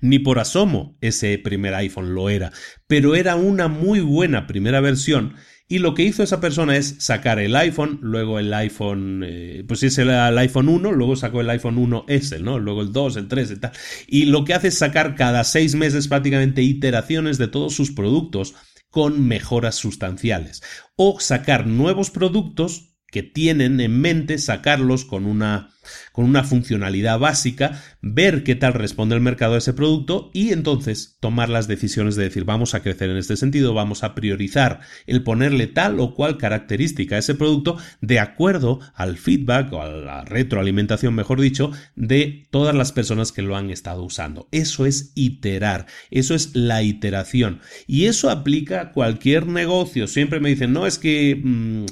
Ni 0.00 0.18
por 0.18 0.40
asomo 0.40 0.98
ese 1.00 1.38
primer 1.38 1.72
iPhone 1.74 2.16
lo 2.16 2.30
era, 2.30 2.50
pero 2.88 3.14
era 3.14 3.36
una 3.36 3.68
muy 3.68 4.00
buena 4.00 4.48
primera 4.48 4.80
versión 4.80 5.36
y 5.70 5.80
lo 5.80 5.94
que 5.94 6.02
hizo 6.02 6.22
esa 6.22 6.40
persona 6.40 6.76
es 6.76 6.96
sacar 6.98 7.38
el 7.38 7.54
iPhone, 7.54 7.98
luego 8.00 8.38
el 8.38 8.52
iPhone, 8.54 9.22
eh, 9.26 9.64
pues 9.68 9.82
es 9.82 9.98
el, 9.98 10.08
el, 10.08 10.38
iPhone 10.38 10.68
1, 10.70 10.92
luego 10.92 11.14
sacó 11.14 11.42
el 11.42 11.50
iPhone 11.50 11.76
1S, 11.76 12.40
¿no? 12.40 12.58
Luego 12.58 12.80
el 12.80 12.90
2, 12.90 13.16
el 13.16 13.28
3 13.28 13.50
y 13.50 13.56
tal. 13.56 13.72
Y 14.06 14.24
lo 14.24 14.46
que 14.46 14.54
hace 14.54 14.68
es 14.68 14.78
sacar 14.78 15.14
cada 15.14 15.44
seis 15.44 15.74
meses 15.74 16.08
prácticamente 16.08 16.62
iteraciones 16.62 17.36
de 17.36 17.48
todos 17.48 17.74
sus 17.74 17.92
productos 17.92 18.54
con 18.90 19.26
mejoras 19.28 19.74
sustanciales. 19.74 20.62
O 20.96 21.20
sacar 21.20 21.66
nuevos 21.66 22.10
productos 22.10 22.87
que 23.10 23.22
tienen 23.22 23.80
en 23.80 24.00
mente 24.00 24.38
sacarlos 24.38 25.04
con 25.04 25.26
una 25.26 25.70
con 26.12 26.24
una 26.24 26.44
funcionalidad 26.44 27.18
básica, 27.18 27.82
ver 28.02 28.44
qué 28.44 28.54
tal 28.54 28.74
responde 28.74 29.14
el 29.14 29.20
mercado 29.20 29.54
a 29.54 29.58
ese 29.58 29.72
producto 29.72 30.30
y 30.34 30.50
entonces 30.50 31.16
tomar 31.20 31.48
las 31.48 31.68
decisiones 31.68 32.16
de 32.16 32.24
decir 32.24 32.44
vamos 32.44 32.74
a 32.74 32.82
crecer 32.82 33.10
en 33.10 33.16
este 33.16 33.36
sentido, 33.36 33.74
vamos 33.74 34.04
a 34.04 34.14
priorizar 34.14 34.80
el 35.06 35.22
ponerle 35.22 35.66
tal 35.66 36.00
o 36.00 36.14
cual 36.14 36.38
característica 36.38 37.16
a 37.16 37.20
ese 37.20 37.34
producto 37.34 37.78
de 38.00 38.20
acuerdo 38.20 38.80
al 38.94 39.16
feedback 39.16 39.72
o 39.72 39.82
a 39.82 39.88
la 39.88 40.24
retroalimentación, 40.24 41.14
mejor 41.14 41.40
dicho, 41.40 41.72
de 41.96 42.46
todas 42.50 42.74
las 42.74 42.92
personas 42.92 43.32
que 43.32 43.42
lo 43.42 43.56
han 43.56 43.70
estado 43.70 44.02
usando. 44.02 44.48
Eso 44.52 44.86
es 44.86 45.12
iterar, 45.14 45.86
eso 46.10 46.34
es 46.34 46.54
la 46.54 46.82
iteración 46.82 47.60
y 47.86 48.06
eso 48.06 48.30
aplica 48.30 48.80
a 48.80 48.92
cualquier 48.92 49.46
negocio. 49.46 50.06
Siempre 50.06 50.40
me 50.40 50.50
dicen, 50.50 50.72
no, 50.72 50.86
es 50.86 50.98
que... 50.98 51.40
Mm, 51.42 51.86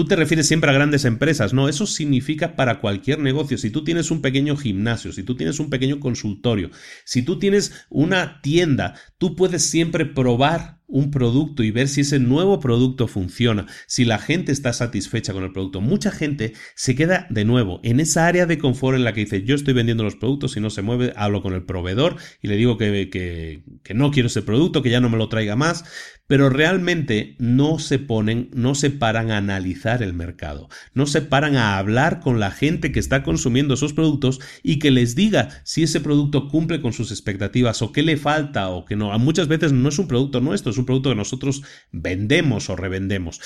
Tú 0.00 0.06
te 0.06 0.16
refieres 0.16 0.48
siempre 0.48 0.70
a 0.70 0.72
grandes 0.72 1.04
empresas, 1.04 1.52
no, 1.52 1.68
eso 1.68 1.84
significa 1.84 2.56
para 2.56 2.80
cualquier 2.80 3.18
negocio. 3.18 3.58
Si 3.58 3.68
tú 3.68 3.84
tienes 3.84 4.10
un 4.10 4.22
pequeño 4.22 4.56
gimnasio, 4.56 5.12
si 5.12 5.24
tú 5.24 5.36
tienes 5.36 5.60
un 5.60 5.68
pequeño 5.68 6.00
consultorio, 6.00 6.70
si 7.04 7.20
tú 7.20 7.38
tienes 7.38 7.84
una 7.90 8.40
tienda, 8.40 8.94
tú 9.18 9.36
puedes 9.36 9.62
siempre 9.62 10.06
probar 10.06 10.79
un 10.90 11.10
producto 11.10 11.62
y 11.62 11.70
ver 11.70 11.88
si 11.88 12.02
ese 12.02 12.18
nuevo 12.18 12.60
producto 12.60 13.08
funciona, 13.08 13.66
si 13.86 14.04
la 14.04 14.18
gente 14.18 14.52
está 14.52 14.72
satisfecha 14.72 15.32
con 15.32 15.44
el 15.44 15.52
producto. 15.52 15.80
Mucha 15.80 16.10
gente 16.10 16.52
se 16.74 16.94
queda 16.94 17.26
de 17.30 17.44
nuevo 17.44 17.80
en 17.82 18.00
esa 18.00 18.26
área 18.26 18.46
de 18.46 18.58
confort 18.58 18.96
en 18.96 19.04
la 19.04 19.12
que 19.12 19.20
dice 19.20 19.44
yo 19.44 19.54
estoy 19.54 19.74
vendiendo 19.74 20.04
los 20.04 20.16
productos 20.16 20.56
y 20.56 20.60
no 20.60 20.70
se 20.70 20.82
mueve, 20.82 21.12
hablo 21.16 21.42
con 21.42 21.54
el 21.54 21.62
proveedor 21.62 22.16
y 22.42 22.48
le 22.48 22.56
digo 22.56 22.76
que, 22.76 23.08
que, 23.10 23.94
no 23.94 24.10
quiero 24.10 24.26
ese 24.28 24.42
producto, 24.42 24.82
que 24.82 24.90
ya 24.90 25.00
no 25.00 25.08
me 25.08 25.18
lo 25.18 25.28
traiga 25.28 25.56
más, 25.56 25.84
pero 26.26 26.48
realmente 26.48 27.34
no 27.38 27.78
se 27.78 27.98
ponen, 27.98 28.50
no 28.52 28.74
se 28.74 28.90
paran 28.90 29.30
a 29.30 29.36
analizar 29.36 30.02
el 30.02 30.12
mercado, 30.12 30.68
no 30.94 31.06
se 31.06 31.22
paran 31.22 31.56
a 31.56 31.76
hablar 31.76 32.20
con 32.20 32.38
la 32.38 32.50
gente 32.50 32.92
que 32.92 33.00
está 33.00 33.22
consumiendo 33.22 33.74
esos 33.74 33.92
productos 33.92 34.40
y 34.62 34.78
que 34.78 34.90
les 34.90 35.14
diga 35.14 35.48
si 35.64 35.82
ese 35.82 36.00
producto 36.00 36.48
cumple 36.48 36.80
con 36.80 36.92
sus 36.92 37.10
expectativas 37.10 37.82
o 37.82 37.92
qué 37.92 38.02
le 38.02 38.16
falta 38.16 38.68
o 38.68 38.84
que 38.84 38.96
no. 38.96 39.16
Muchas 39.18 39.48
veces 39.48 39.72
no 39.72 39.88
es 39.88 39.98
un 39.98 40.06
producto 40.08 40.40
nuestro, 40.40 40.70
es 40.70 40.78
un 40.80 40.86
producto 40.86 41.10
que 41.10 41.16
nosotros 41.16 41.62
vendemos 41.92 42.70
o 42.70 42.76
revendemos. 42.76 43.40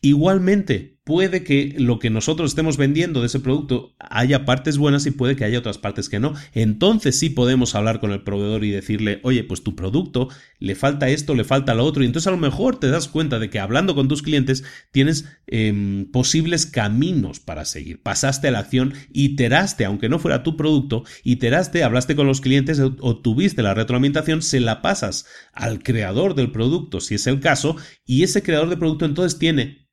Igualmente, 0.00 0.95
puede 1.06 1.44
que 1.44 1.72
lo 1.78 2.00
que 2.00 2.10
nosotros 2.10 2.50
estemos 2.50 2.76
vendiendo 2.76 3.20
de 3.20 3.26
ese 3.26 3.38
producto 3.38 3.94
haya 4.00 4.44
partes 4.44 4.76
buenas 4.76 5.06
y 5.06 5.12
puede 5.12 5.36
que 5.36 5.44
haya 5.44 5.60
otras 5.60 5.78
partes 5.78 6.08
que 6.08 6.18
no. 6.18 6.34
Entonces 6.52 7.16
sí 7.16 7.30
podemos 7.30 7.76
hablar 7.76 8.00
con 8.00 8.10
el 8.10 8.24
proveedor 8.24 8.64
y 8.64 8.72
decirle, 8.72 9.20
oye, 9.22 9.44
pues 9.44 9.62
tu 9.62 9.76
producto 9.76 10.28
le 10.58 10.74
falta 10.74 11.08
esto, 11.08 11.36
le 11.36 11.44
falta 11.44 11.76
lo 11.76 11.84
otro. 11.84 12.02
Y 12.02 12.06
entonces 12.06 12.26
a 12.26 12.32
lo 12.32 12.38
mejor 12.38 12.80
te 12.80 12.88
das 12.88 13.06
cuenta 13.06 13.38
de 13.38 13.48
que 13.50 13.60
hablando 13.60 13.94
con 13.94 14.08
tus 14.08 14.20
clientes 14.20 14.64
tienes 14.90 15.26
em, 15.46 16.10
posibles 16.10 16.66
caminos 16.66 17.38
para 17.38 17.66
seguir. 17.66 18.02
Pasaste 18.02 18.48
a 18.48 18.50
la 18.50 18.58
acción, 18.58 18.92
iteraste, 19.12 19.84
aunque 19.84 20.08
no 20.08 20.18
fuera 20.18 20.42
tu 20.42 20.56
producto, 20.56 21.04
iteraste, 21.22 21.84
hablaste 21.84 22.16
con 22.16 22.26
los 22.26 22.40
clientes, 22.40 22.80
obtuviste 22.80 23.62
la 23.62 23.74
retroalimentación, 23.74 24.42
se 24.42 24.58
la 24.58 24.82
pasas 24.82 25.26
al 25.52 25.84
creador 25.84 26.34
del 26.34 26.50
producto, 26.50 27.00
si 27.00 27.14
es 27.14 27.28
el 27.28 27.38
caso, 27.38 27.76
y 28.04 28.24
ese 28.24 28.42
creador 28.42 28.70
de 28.70 28.76
producto 28.76 29.04
entonces 29.04 29.38
tiene 29.38 29.86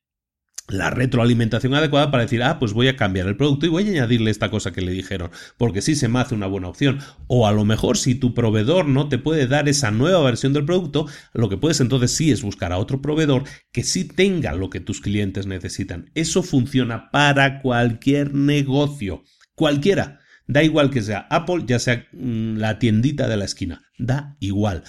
la 0.68 0.88
retroalimentación 0.90 1.74
adecuada 1.74 2.10
para 2.10 2.22
decir, 2.22 2.42
ah, 2.42 2.58
pues 2.58 2.72
voy 2.72 2.88
a 2.88 2.96
cambiar 2.96 3.26
el 3.26 3.36
producto 3.36 3.66
y 3.66 3.68
voy 3.68 3.86
a 3.86 3.90
añadirle 3.90 4.30
esta 4.30 4.50
cosa 4.50 4.72
que 4.72 4.80
le 4.80 4.92
dijeron, 4.92 5.30
porque 5.58 5.82
sí 5.82 5.94
se 5.94 6.08
me 6.08 6.20
hace 6.20 6.34
una 6.34 6.46
buena 6.46 6.68
opción. 6.68 7.00
O 7.26 7.46
a 7.46 7.52
lo 7.52 7.64
mejor 7.64 7.98
si 7.98 8.14
tu 8.14 8.32
proveedor 8.32 8.86
no 8.86 9.08
te 9.08 9.18
puede 9.18 9.46
dar 9.46 9.68
esa 9.68 9.90
nueva 9.90 10.22
versión 10.22 10.52
del 10.52 10.64
producto, 10.64 11.06
lo 11.34 11.48
que 11.48 11.58
puedes 11.58 11.80
entonces 11.80 12.12
sí 12.12 12.30
es 12.30 12.42
buscar 12.42 12.72
a 12.72 12.78
otro 12.78 13.02
proveedor 13.02 13.44
que 13.72 13.84
sí 13.84 14.04
tenga 14.04 14.54
lo 14.54 14.70
que 14.70 14.80
tus 14.80 15.00
clientes 15.00 15.46
necesitan. 15.46 16.10
Eso 16.14 16.42
funciona 16.42 17.10
para 17.10 17.60
cualquier 17.60 18.34
negocio, 18.34 19.22
cualquiera. 19.54 20.20
Da 20.46 20.62
igual 20.62 20.90
que 20.90 21.02
sea 21.02 21.26
Apple, 21.30 21.64
ya 21.66 21.78
sea 21.78 22.06
mm, 22.12 22.56
la 22.56 22.78
tiendita 22.78 23.28
de 23.28 23.36
la 23.36 23.46
esquina, 23.46 23.82
da 23.98 24.36
igual. 24.40 24.84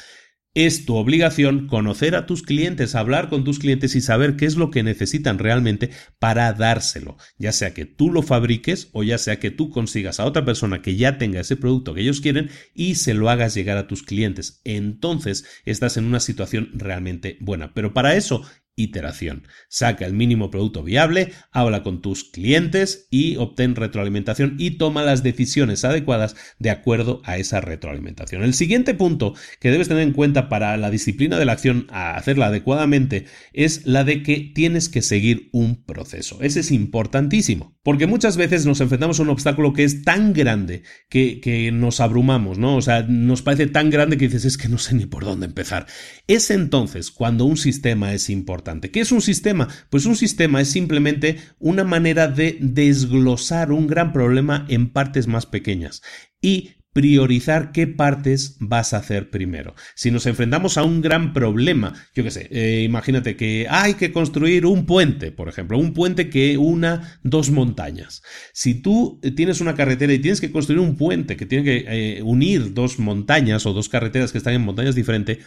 Es 0.56 0.86
tu 0.86 0.96
obligación 0.96 1.68
conocer 1.68 2.16
a 2.16 2.26
tus 2.26 2.42
clientes, 2.42 2.96
hablar 2.96 3.28
con 3.28 3.44
tus 3.44 3.60
clientes 3.60 3.94
y 3.94 4.00
saber 4.00 4.38
qué 4.38 4.46
es 4.46 4.56
lo 4.56 4.72
que 4.72 4.84
necesitan 4.84 5.38
realmente 5.38 5.90
para 6.18 6.54
dárselo, 6.54 7.18
ya 7.38 7.52
sea 7.52 7.74
que 7.74 7.84
tú 7.84 8.10
lo 8.10 8.22
fabriques 8.22 8.88
o 8.94 9.04
ya 9.04 9.18
sea 9.18 9.38
que 9.38 9.52
tú 9.52 9.70
consigas 9.70 10.22
a 10.22 10.26
otra 10.26 10.46
persona 10.46 10.82
que 10.82 10.96
ya 10.96 11.18
tenga 11.18 11.42
ese 11.42 11.58
producto 11.58 11.94
que 11.94 12.00
ellos 12.00 12.22
quieren 12.22 12.52
y 12.74 12.96
se 12.96 13.14
lo 13.14 13.30
hagas 13.30 13.54
llegar 13.54 13.78
a 13.78 13.88
tus 13.88 14.02
clientes. 14.02 14.62
Entonces 14.64 15.46
estás 15.66 15.98
en 15.98 16.06
una 16.06 16.22
situación 16.22 16.70
realmente 16.74 17.38
buena. 17.42 17.74
Pero 17.74 17.94
para 17.94 18.16
eso 18.16 18.44
iteración. 18.76 19.48
Saca 19.70 20.06
el 20.06 20.14
mínimo 20.14 20.52
producto 20.52 20.84
viable, 20.84 21.32
habla 21.52 21.82
con 21.82 22.02
tus 22.02 22.24
clientes 22.26 23.08
y 23.10 23.38
obtén 23.38 23.76
retroalimentación 23.76 24.56
y 24.60 24.72
toma 24.72 25.04
las 25.04 25.24
decisiones 25.24 25.86
adecuadas 25.86 26.36
de 26.60 26.70
acuerdo 26.70 27.22
a 27.24 27.38
esa 27.38 27.62
retroalimentación. 27.62 28.44
El 28.44 28.54
siguiente 28.54 28.94
punto 28.94 29.34
que 29.60 29.72
debes 29.72 29.88
tener 29.88 30.04
en 30.04 30.14
cuenta 30.14 30.50
para 30.50 30.76
la 30.78 30.90
disciplina 30.90 31.38
de 31.40 31.46
la 31.46 31.54
acción 31.54 31.88
a 31.90 32.16
hacerla 32.16 32.48
adecuadamente 32.48 33.26
es 33.54 33.86
la 33.86 34.04
de 34.04 34.24
que 34.24 34.52
tienes 34.54 34.90
que 34.90 35.02
seguir 35.02 35.50
un 35.54 35.84
proceso. 35.84 36.42
Ese 36.42 36.60
es 36.60 36.72
importantísimo, 36.72 37.78
porque 37.84 38.08
muchas 38.08 38.36
veces 38.36 38.66
nos 38.66 38.82
enfrentamos 38.82 39.20
a 39.20 39.24
un 39.24 39.30
obstáculo 39.30 39.74
que 39.74 39.86
es 39.86 40.04
tan 40.04 40.34
grande 40.34 40.84
que, 41.10 41.40
que 41.40 41.72
nos 41.72 42.02
abrumamos, 42.02 42.58
¿no? 42.58 42.76
O 42.76 42.82
sea, 42.82 43.04
nos 43.04 43.42
parece 43.42 43.68
tan 43.68 43.90
grande 43.90 44.18
que 44.18 44.26
dices 44.26 44.44
es 44.44 44.58
que 44.58 44.68
no 44.68 44.78
sé 44.78 44.96
ni 44.96 45.06
por 45.06 45.24
dónde 45.24 45.46
empezar. 45.46 45.86
Es 46.28 46.52
entonces 46.52 47.12
cuando 47.12 47.46
un 47.46 47.58
sistema 47.58 48.14
es 48.14 48.30
importante 48.30 48.65
¿Qué 48.92 49.00
es 49.00 49.12
un 49.12 49.22
sistema? 49.22 49.68
Pues 49.90 50.06
un 50.06 50.16
sistema 50.16 50.62
es 50.62 50.70
simplemente 50.70 51.38
una 51.60 51.84
manera 51.84 52.28
de 52.28 52.58
desglosar 52.60 53.72
un 53.72 53.88
gran 53.88 54.12
problema 54.12 54.66
en 54.70 54.90
partes 54.90 55.28
más 55.28 55.46
pequeñas 55.46 56.02
y 56.42 56.72
priorizar 56.96 57.74
qué 57.74 57.88
partes 57.88 58.56
vas 58.62 58.94
a 58.94 58.98
hacer 58.98 59.30
primero. 59.30 59.76
Si 59.96 60.12
nos 60.12 60.26
enfrentamos 60.28 60.78
a 60.78 60.84
un 60.84 61.02
gran 61.02 61.34
problema, 61.34 61.94
yo 62.16 62.24
qué 62.24 62.32
sé, 62.32 62.48
eh, 62.52 62.84
imagínate 62.84 63.36
que 63.36 63.68
hay 63.70 63.96
que 63.96 64.14
construir 64.14 64.66
un 64.66 64.86
puente, 64.86 65.34
por 65.34 65.50
ejemplo, 65.50 65.78
un 65.78 65.94
puente 65.94 66.30
que 66.30 66.58
una 66.58 67.20
dos 67.22 67.52
montañas. 67.52 68.24
Si 68.54 68.76
tú 68.76 69.20
tienes 69.36 69.60
una 69.60 69.76
carretera 69.76 70.14
y 70.14 70.20
tienes 70.20 70.40
que 70.40 70.54
construir 70.54 70.80
un 70.80 70.96
puente 70.96 71.36
que 71.36 71.46
tiene 71.46 71.66
que 71.66 71.86
eh, 71.86 72.24
unir 72.24 72.74
dos 72.74 72.98
montañas 72.98 73.66
o 73.66 73.74
dos 73.74 73.90
carreteras 73.90 74.32
que 74.32 74.38
están 74.38 74.54
en 74.54 74.62
montañas 74.62 74.96
diferentes, 74.96 75.40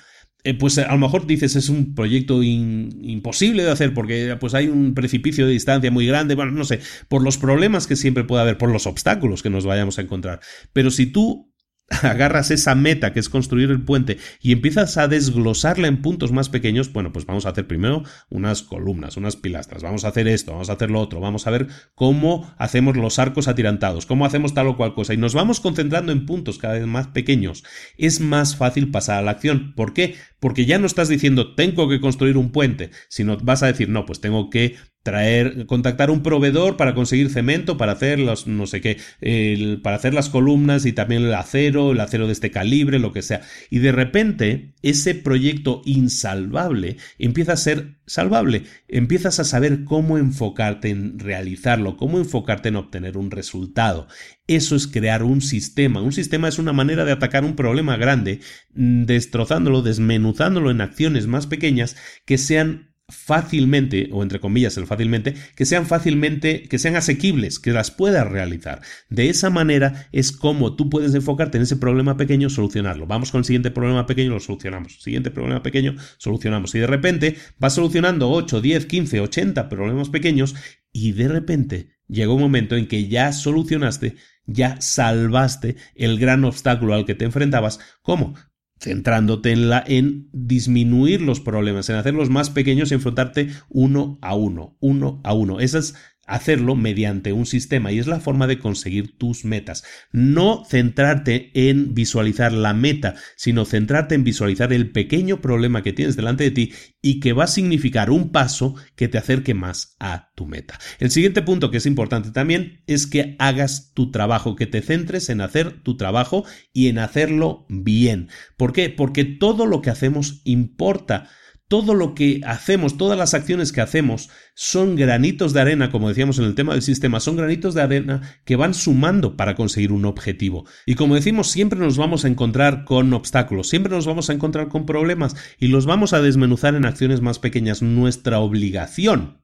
eh, 0.45 0.55
pues 0.55 0.79
a 0.79 0.93
lo 0.93 0.99
mejor 0.99 1.27
dices 1.27 1.57
es 1.57 1.69
un 1.69 1.95
proyecto 1.95 2.43
imposible 2.43 3.65
de 3.65 3.71
hacer 3.71 3.93
porque 3.93 4.37
pues 4.39 4.55
hay 4.55 4.69
un 4.69 4.95
precipicio 4.95 5.47
de 5.47 5.53
distancia 5.53 5.91
muy 5.91 6.07
grande, 6.07 6.35
bueno, 6.35 6.53
no 6.53 6.65
sé, 6.65 6.81
por 7.09 7.23
los 7.23 7.39
problemas 7.39 7.87
que 7.87 7.97
siempre 7.97 8.25
puede 8.25 8.43
haber, 8.43 8.59
por 8.59 8.71
los 8.71 8.87
obstáculos 8.87 9.43
que 9.43 9.51
nos 9.51 9.67
vayamos 9.67 9.99
a 9.99 10.03
encontrar. 10.03 10.41
Pero 10.73 10.91
si 10.91 11.07
tú 11.07 11.48
agarras 12.03 12.51
esa 12.51 12.75
meta 12.75 13.13
que 13.13 13.21
es 13.21 13.29
construir 13.29 13.71
el 13.71 13.83
puente 13.83 14.19
y 14.41 14.53
empiezas 14.53 14.97
a 14.99 15.09
desglosarla 15.09 15.89
en 15.89 16.03
puntos 16.03 16.33
más 16.33 16.49
pequeños, 16.49 16.93
bueno, 16.93 17.13
pues 17.13 17.27
vamos 17.27 17.47
a 17.47 17.51
hacer 17.51 17.67
primero 17.67 18.03
unas 18.29 18.63
columnas, 18.63 19.17
unas 19.17 19.37
pilastras, 19.37 19.83
vamos 19.83 20.05
a 20.05 20.09
hacer 20.09 20.29
esto, 20.29 20.53
vamos 20.53 20.71
a 20.71 20.75
hacer 20.75 20.91
lo 20.91 21.01
otro, 21.01 21.21
vamos 21.21 21.47
a 21.47 21.51
ver 21.51 21.69
cómo 21.95 22.55
hacemos 22.59 22.97
los 22.97 23.19
arcos 23.19 23.49
atirantados, 23.49 24.07
cómo 24.07 24.27
hacemos 24.27 24.55
tal 24.55 24.69
o 24.69 24.77
cual 24.77 24.95
cosa 24.95 25.15
y 25.15 25.17
nos 25.17 25.35
vamos 25.35 25.61
concentrando 25.61 26.13
en 26.13 26.27
puntos 26.27 26.59
cada 26.59 26.75
vez 26.75 26.87
más 26.87 27.09
pequeños. 27.09 27.65
Es 27.97 28.21
más 28.21 28.57
fácil 28.57 28.91
pasar 28.91 29.19
a 29.19 29.23
la 29.23 29.33
acción. 29.33 29.73
¿Por 29.75 29.95
qué? 29.95 30.17
Porque 30.41 30.67
ya 30.67 30.79
no 30.79 30.87
estás 30.87 31.09
diciendo 31.09 31.55
tengo 31.55 31.89
que 31.89 32.01
construir 32.01 32.37
un 32.37 32.53
puente, 32.53 32.91
sino 33.09 33.37
vas 33.39 33.63
a 33.63 33.67
decir 33.67 33.89
no, 33.89 34.05
pues 34.05 34.21
tengo 34.21 34.51
que 34.51 34.77
traer, 35.09 35.65
contactar 35.65 36.11
un 36.11 36.23
proveedor 36.23 36.77
para 36.77 36.95
conseguir 36.95 37.31
cemento, 37.31 37.79
para 37.79 37.93
hacer 37.93 38.19
los, 38.19 38.47
no 38.47 38.67
sé 38.67 38.83
qué, 38.83 39.79
para 39.83 39.97
hacer 39.97 40.13
las 40.13 40.29
columnas 40.29 40.85
y 40.85 40.93
también 40.93 41.23
el 41.23 41.33
acero, 41.33 41.93
el 41.93 42.01
acero 42.01 42.27
de 42.27 42.35
este 42.35 42.51
calibre, 42.51 42.99
lo 42.99 43.11
que 43.11 43.23
sea. 43.23 43.41
Y 43.71 43.79
de 43.79 43.91
repente, 43.91 44.75
ese 44.83 45.15
proyecto 45.15 45.81
insalvable 45.87 46.99
empieza 47.19 47.55
a 47.55 47.57
ser 47.57 47.97
salvable. 48.05 48.65
Empiezas 48.87 49.41
a 49.41 49.45
saber 49.45 49.85
cómo 49.85 50.19
enfocarte 50.19 50.91
en 50.91 51.19
realizarlo, 51.19 51.97
cómo 51.97 52.19
enfocarte 52.19 52.69
en 52.69 52.77
obtener 52.77 53.17
un 53.17 53.31
resultado. 53.31 54.09
Eso 54.47 54.77
es 54.77 54.87
crear 54.87 55.23
un 55.23 55.41
sistema. 55.41 56.03
Un 56.03 56.13
sistema 56.13 56.49
es 56.49 56.59
una 56.59 56.75
manera 56.75 57.07
de 57.07 57.13
atacar 57.13 57.45
un 57.45 57.57
problema 57.57 57.97
grande, 57.97 58.41
mm, 58.75 59.05
destrozándolo, 59.05 59.81
desmenuzándolo 59.81 60.71
en 60.71 60.83
acciones 60.83 61.27
más 61.27 61.47
pequeñas 61.47 61.97
que 62.27 62.37
sean 62.37 62.88
fácilmente, 63.09 64.11
o 64.13 64.23
entre 64.23 64.39
comillas 64.39 64.77
el 64.77 64.87
fácilmente, 64.87 65.35
que 65.55 65.65
sean 65.65 65.87
fácilmente, 65.87 66.65
que 66.65 66.79
sean 66.79 66.97
asequibles, 66.97 67.59
que 67.59 67.73
las 67.73 67.91
puedas 67.91 68.27
realizar. 68.29 68.83
De 69.09 69.31
esa 69.31 69.49
manera 69.49 70.09
es 70.13 70.31
como 70.31 70.77
tú 70.77 70.91
puedes 70.91 71.15
enfocarte 71.15 71.57
en 71.57 71.63
ese 71.63 71.77
problema 71.77 72.19
pequeño, 72.19 72.51
solucionarlo. 72.51 73.07
Vamos 73.07 73.31
con 73.31 73.41
el 73.41 73.45
siguiente 73.47 73.71
problema 73.71 74.07
pequeño, 74.07 74.31
lo 74.31 74.41
solucionamos. 74.41 75.03
Siguiente 75.03 75.31
problema 75.31 75.63
pequeño, 75.63 75.97
solucionamos. 76.19 76.75
Y 76.75 76.81
de 76.81 76.87
repente 76.87 77.37
vas 77.59 77.75
solucionando 77.75 78.31
8, 78.31 78.61
10, 78.61 78.87
15, 78.87 79.21
80 79.21 79.69
problemas 79.71 80.11
pequeños 80.11 80.55
y 80.93 81.13
de 81.13 81.29
repente 81.29 81.89
llega 82.09 82.33
un 82.33 82.41
momento 82.41 82.77
en 82.77 82.89
que 82.89 83.09
ya 83.09 83.33
solucionaste, 83.33 84.17
ya 84.45 84.81
salvaste 84.81 85.77
el 85.95 86.19
gran 86.19 86.45
obstáculo 86.45 86.95
al 86.95 87.07
que 87.07 87.15
te 87.15 87.25
enfrentabas. 87.25 87.81
¿Cómo? 88.03 88.35
Centrándote 88.81 89.53
en, 89.53 89.69
la, 89.69 89.83
en 89.87 90.29
disminuir 90.33 91.21
los 91.21 91.41
problemas, 91.41 91.89
en 91.89 91.97
hacerlos 91.97 92.31
más 92.31 92.51
pequeños 92.51 92.91
y 92.91 92.95
enfrentarte 92.95 93.49
uno 93.69 94.19
a 94.23 94.35
uno, 94.35 94.77
uno 94.81 95.21
a 95.25 95.35
uno. 95.35 95.61
Esa 95.61 95.79
es 95.79 95.95
hacerlo 96.29 96.77
mediante 96.77 97.33
un 97.33 97.47
sistema 97.47 97.91
y 97.91 97.99
es 97.99 98.07
la 98.07 98.21
forma 98.21 98.47
de 98.47 98.59
conseguir 98.59 99.17
tus 99.19 99.45
metas. 99.45 99.83
No 100.13 100.65
centrarte 100.65 101.51
en 101.55 101.95
visualizar 101.95 102.53
la 102.53 102.75
meta, 102.75 103.15
sino 103.37 103.65
centrarte 103.65 104.15
en 104.15 104.25
visualizar 104.25 104.73
el 104.73 104.91
pequeño 104.91 105.41
problema 105.41 105.83
que 105.83 105.93
tienes 105.93 106.17
delante 106.17 106.45
de 106.45 106.51
ti 106.51 106.73
y 107.03 107.21
que 107.21 107.33
va 107.33 107.45
a 107.45 107.49
significar 107.49 108.11
un 108.11 108.31
paso 108.31 108.75
que 108.95 109.09
te 109.09 109.19
acerque 109.19 109.55
más 109.55 109.97
a 109.99 110.31
tu 110.35 110.47
meta. 110.47 110.79
El 110.99 111.11
siguiente 111.11 111.43
punto 111.43 111.71
que 111.71 111.79
es 111.79 111.87
importante 111.87 112.31
también 112.31 112.83
es 112.87 113.07
que 113.07 113.35
hagas 113.39 113.93
tu 113.95 114.11
trabajo, 114.11 114.55
que 114.55 114.67
te 114.67 114.83
centres 114.83 115.31
en 115.31 115.41
hacer 115.41 115.83
tu 115.83 115.97
trabajo 115.97 116.45
y 116.73 116.89
en 116.89 116.99
hacerlo 116.99 117.67
bien. 117.69 118.29
¿Por 118.57 118.73
qué? 118.73 118.91
Porque 118.91 119.25
todo 119.25 119.67
lo 119.67 119.81
que 119.81 119.91
hacemos 119.91 120.43
importa 120.45 121.29
todo 121.69 121.95
lo 121.95 122.15
que 122.15 122.41
hacemos, 122.47 122.97
todas 122.97 123.19
las 123.19 123.35
acciones 123.35 123.73
que 123.73 123.83
hacemos 123.83 124.31
son 124.55 124.97
granitos 124.97 125.53
de 125.53 125.61
arena, 125.61 125.91
como 125.91 126.09
decíamos 126.09 126.39
en 126.39 126.47
el 126.47 126.55
tema 126.55 126.73
del 126.73 126.83
sistema, 126.83 127.21
son 127.21 127.37
granitos 127.37 127.75
de 127.75 127.83
arena 127.83 128.23
que 128.45 128.57
van 128.57 128.73
sumando 128.73 129.37
para 129.37 129.55
conseguir 129.55 129.93
un 129.93 130.07
objetivo. 130.07 130.65
Y 130.87 130.95
como 130.95 131.15
decimos, 131.15 131.51
siempre 131.51 131.79
nos 131.79 131.99
vamos 131.99 132.25
a 132.25 132.29
encontrar 132.29 132.85
con 132.85 133.13
obstáculos, 133.13 133.69
siempre 133.69 133.93
nos 133.93 134.07
vamos 134.07 134.31
a 134.31 134.33
encontrar 134.33 134.69
con 134.69 134.87
problemas 134.87 135.37
y 135.59 135.69
los 135.69 135.85
vamos 135.85 136.15
a 136.15 136.23
desmenuzar 136.23 136.75
en 136.75 136.87
acciones 136.87 137.21
más 137.21 137.39
pequeñas. 137.39 137.83
Nuestra 137.83 138.41
obligación 138.41 139.43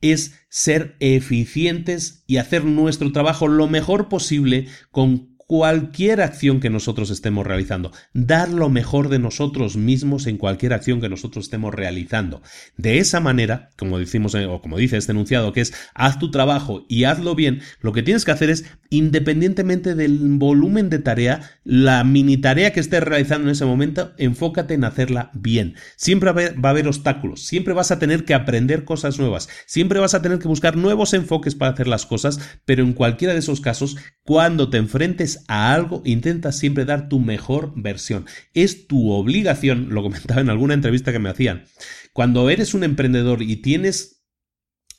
es 0.00 0.40
ser 0.48 0.96
eficientes 1.00 2.24
y 2.26 2.38
hacer 2.38 2.64
nuestro 2.64 3.12
trabajo 3.12 3.46
lo 3.46 3.68
mejor 3.68 4.08
posible 4.08 4.68
con 4.90 5.37
cualquier 5.48 6.20
acción 6.20 6.60
que 6.60 6.68
nosotros 6.68 7.08
estemos 7.08 7.46
realizando, 7.46 7.90
dar 8.12 8.50
lo 8.50 8.68
mejor 8.68 9.08
de 9.08 9.18
nosotros 9.18 9.78
mismos 9.78 10.26
en 10.26 10.36
cualquier 10.36 10.74
acción 10.74 11.00
que 11.00 11.08
nosotros 11.08 11.46
estemos 11.46 11.74
realizando. 11.74 12.42
De 12.76 12.98
esa 12.98 13.18
manera, 13.20 13.70
como 13.78 13.98
decimos 13.98 14.34
eh, 14.34 14.44
o 14.44 14.60
como 14.60 14.76
dice 14.76 14.98
este 14.98 15.12
enunciado, 15.12 15.54
que 15.54 15.62
es 15.62 15.72
haz 15.94 16.18
tu 16.18 16.30
trabajo 16.30 16.84
y 16.86 17.04
hazlo 17.04 17.34
bien, 17.34 17.62
lo 17.80 17.94
que 17.94 18.02
tienes 18.02 18.26
que 18.26 18.30
hacer 18.30 18.50
es, 18.50 18.66
independientemente 18.90 19.94
del 19.94 20.18
volumen 20.22 20.90
de 20.90 20.98
tarea, 20.98 21.40
la 21.64 22.04
mini 22.04 22.36
tarea 22.36 22.74
que 22.74 22.80
estés 22.80 23.02
realizando 23.02 23.48
en 23.48 23.52
ese 23.52 23.64
momento, 23.64 24.12
enfócate 24.18 24.74
en 24.74 24.84
hacerla 24.84 25.30
bien. 25.32 25.76
Siempre 25.96 26.30
va 26.30 26.68
a 26.68 26.70
haber 26.70 26.88
obstáculos, 26.88 27.46
siempre 27.46 27.72
vas 27.72 27.90
a 27.90 27.98
tener 27.98 28.26
que 28.26 28.34
aprender 28.34 28.84
cosas 28.84 29.18
nuevas, 29.18 29.48
siempre 29.64 29.98
vas 29.98 30.12
a 30.12 30.20
tener 30.20 30.40
que 30.40 30.48
buscar 30.48 30.76
nuevos 30.76 31.14
enfoques 31.14 31.54
para 31.54 31.72
hacer 31.72 31.88
las 31.88 32.04
cosas, 32.04 32.38
pero 32.66 32.82
en 32.82 32.92
cualquiera 32.92 33.32
de 33.32 33.40
esos 33.40 33.62
casos, 33.62 33.96
cuando 34.24 34.68
te 34.68 34.76
enfrentes 34.76 35.37
a 35.46 35.72
algo, 35.72 36.02
intenta 36.04 36.52
siempre 36.52 36.84
dar 36.84 37.08
tu 37.08 37.20
mejor 37.20 37.72
versión. 37.76 38.26
Es 38.54 38.86
tu 38.86 39.10
obligación, 39.10 39.88
lo 39.90 40.02
comentaba 40.02 40.40
en 40.40 40.50
alguna 40.50 40.74
entrevista 40.74 41.12
que 41.12 41.18
me 41.18 41.30
hacían, 41.30 41.64
cuando 42.12 42.50
eres 42.50 42.74
un 42.74 42.84
emprendedor 42.84 43.42
y 43.42 43.56
tienes 43.56 44.24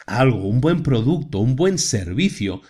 algo, 0.05 0.47
un 0.47 0.61
buen 0.61 0.83
producto, 0.83 1.39
un 1.39 1.55
buen 1.55 1.77
servicio, 1.77 2.61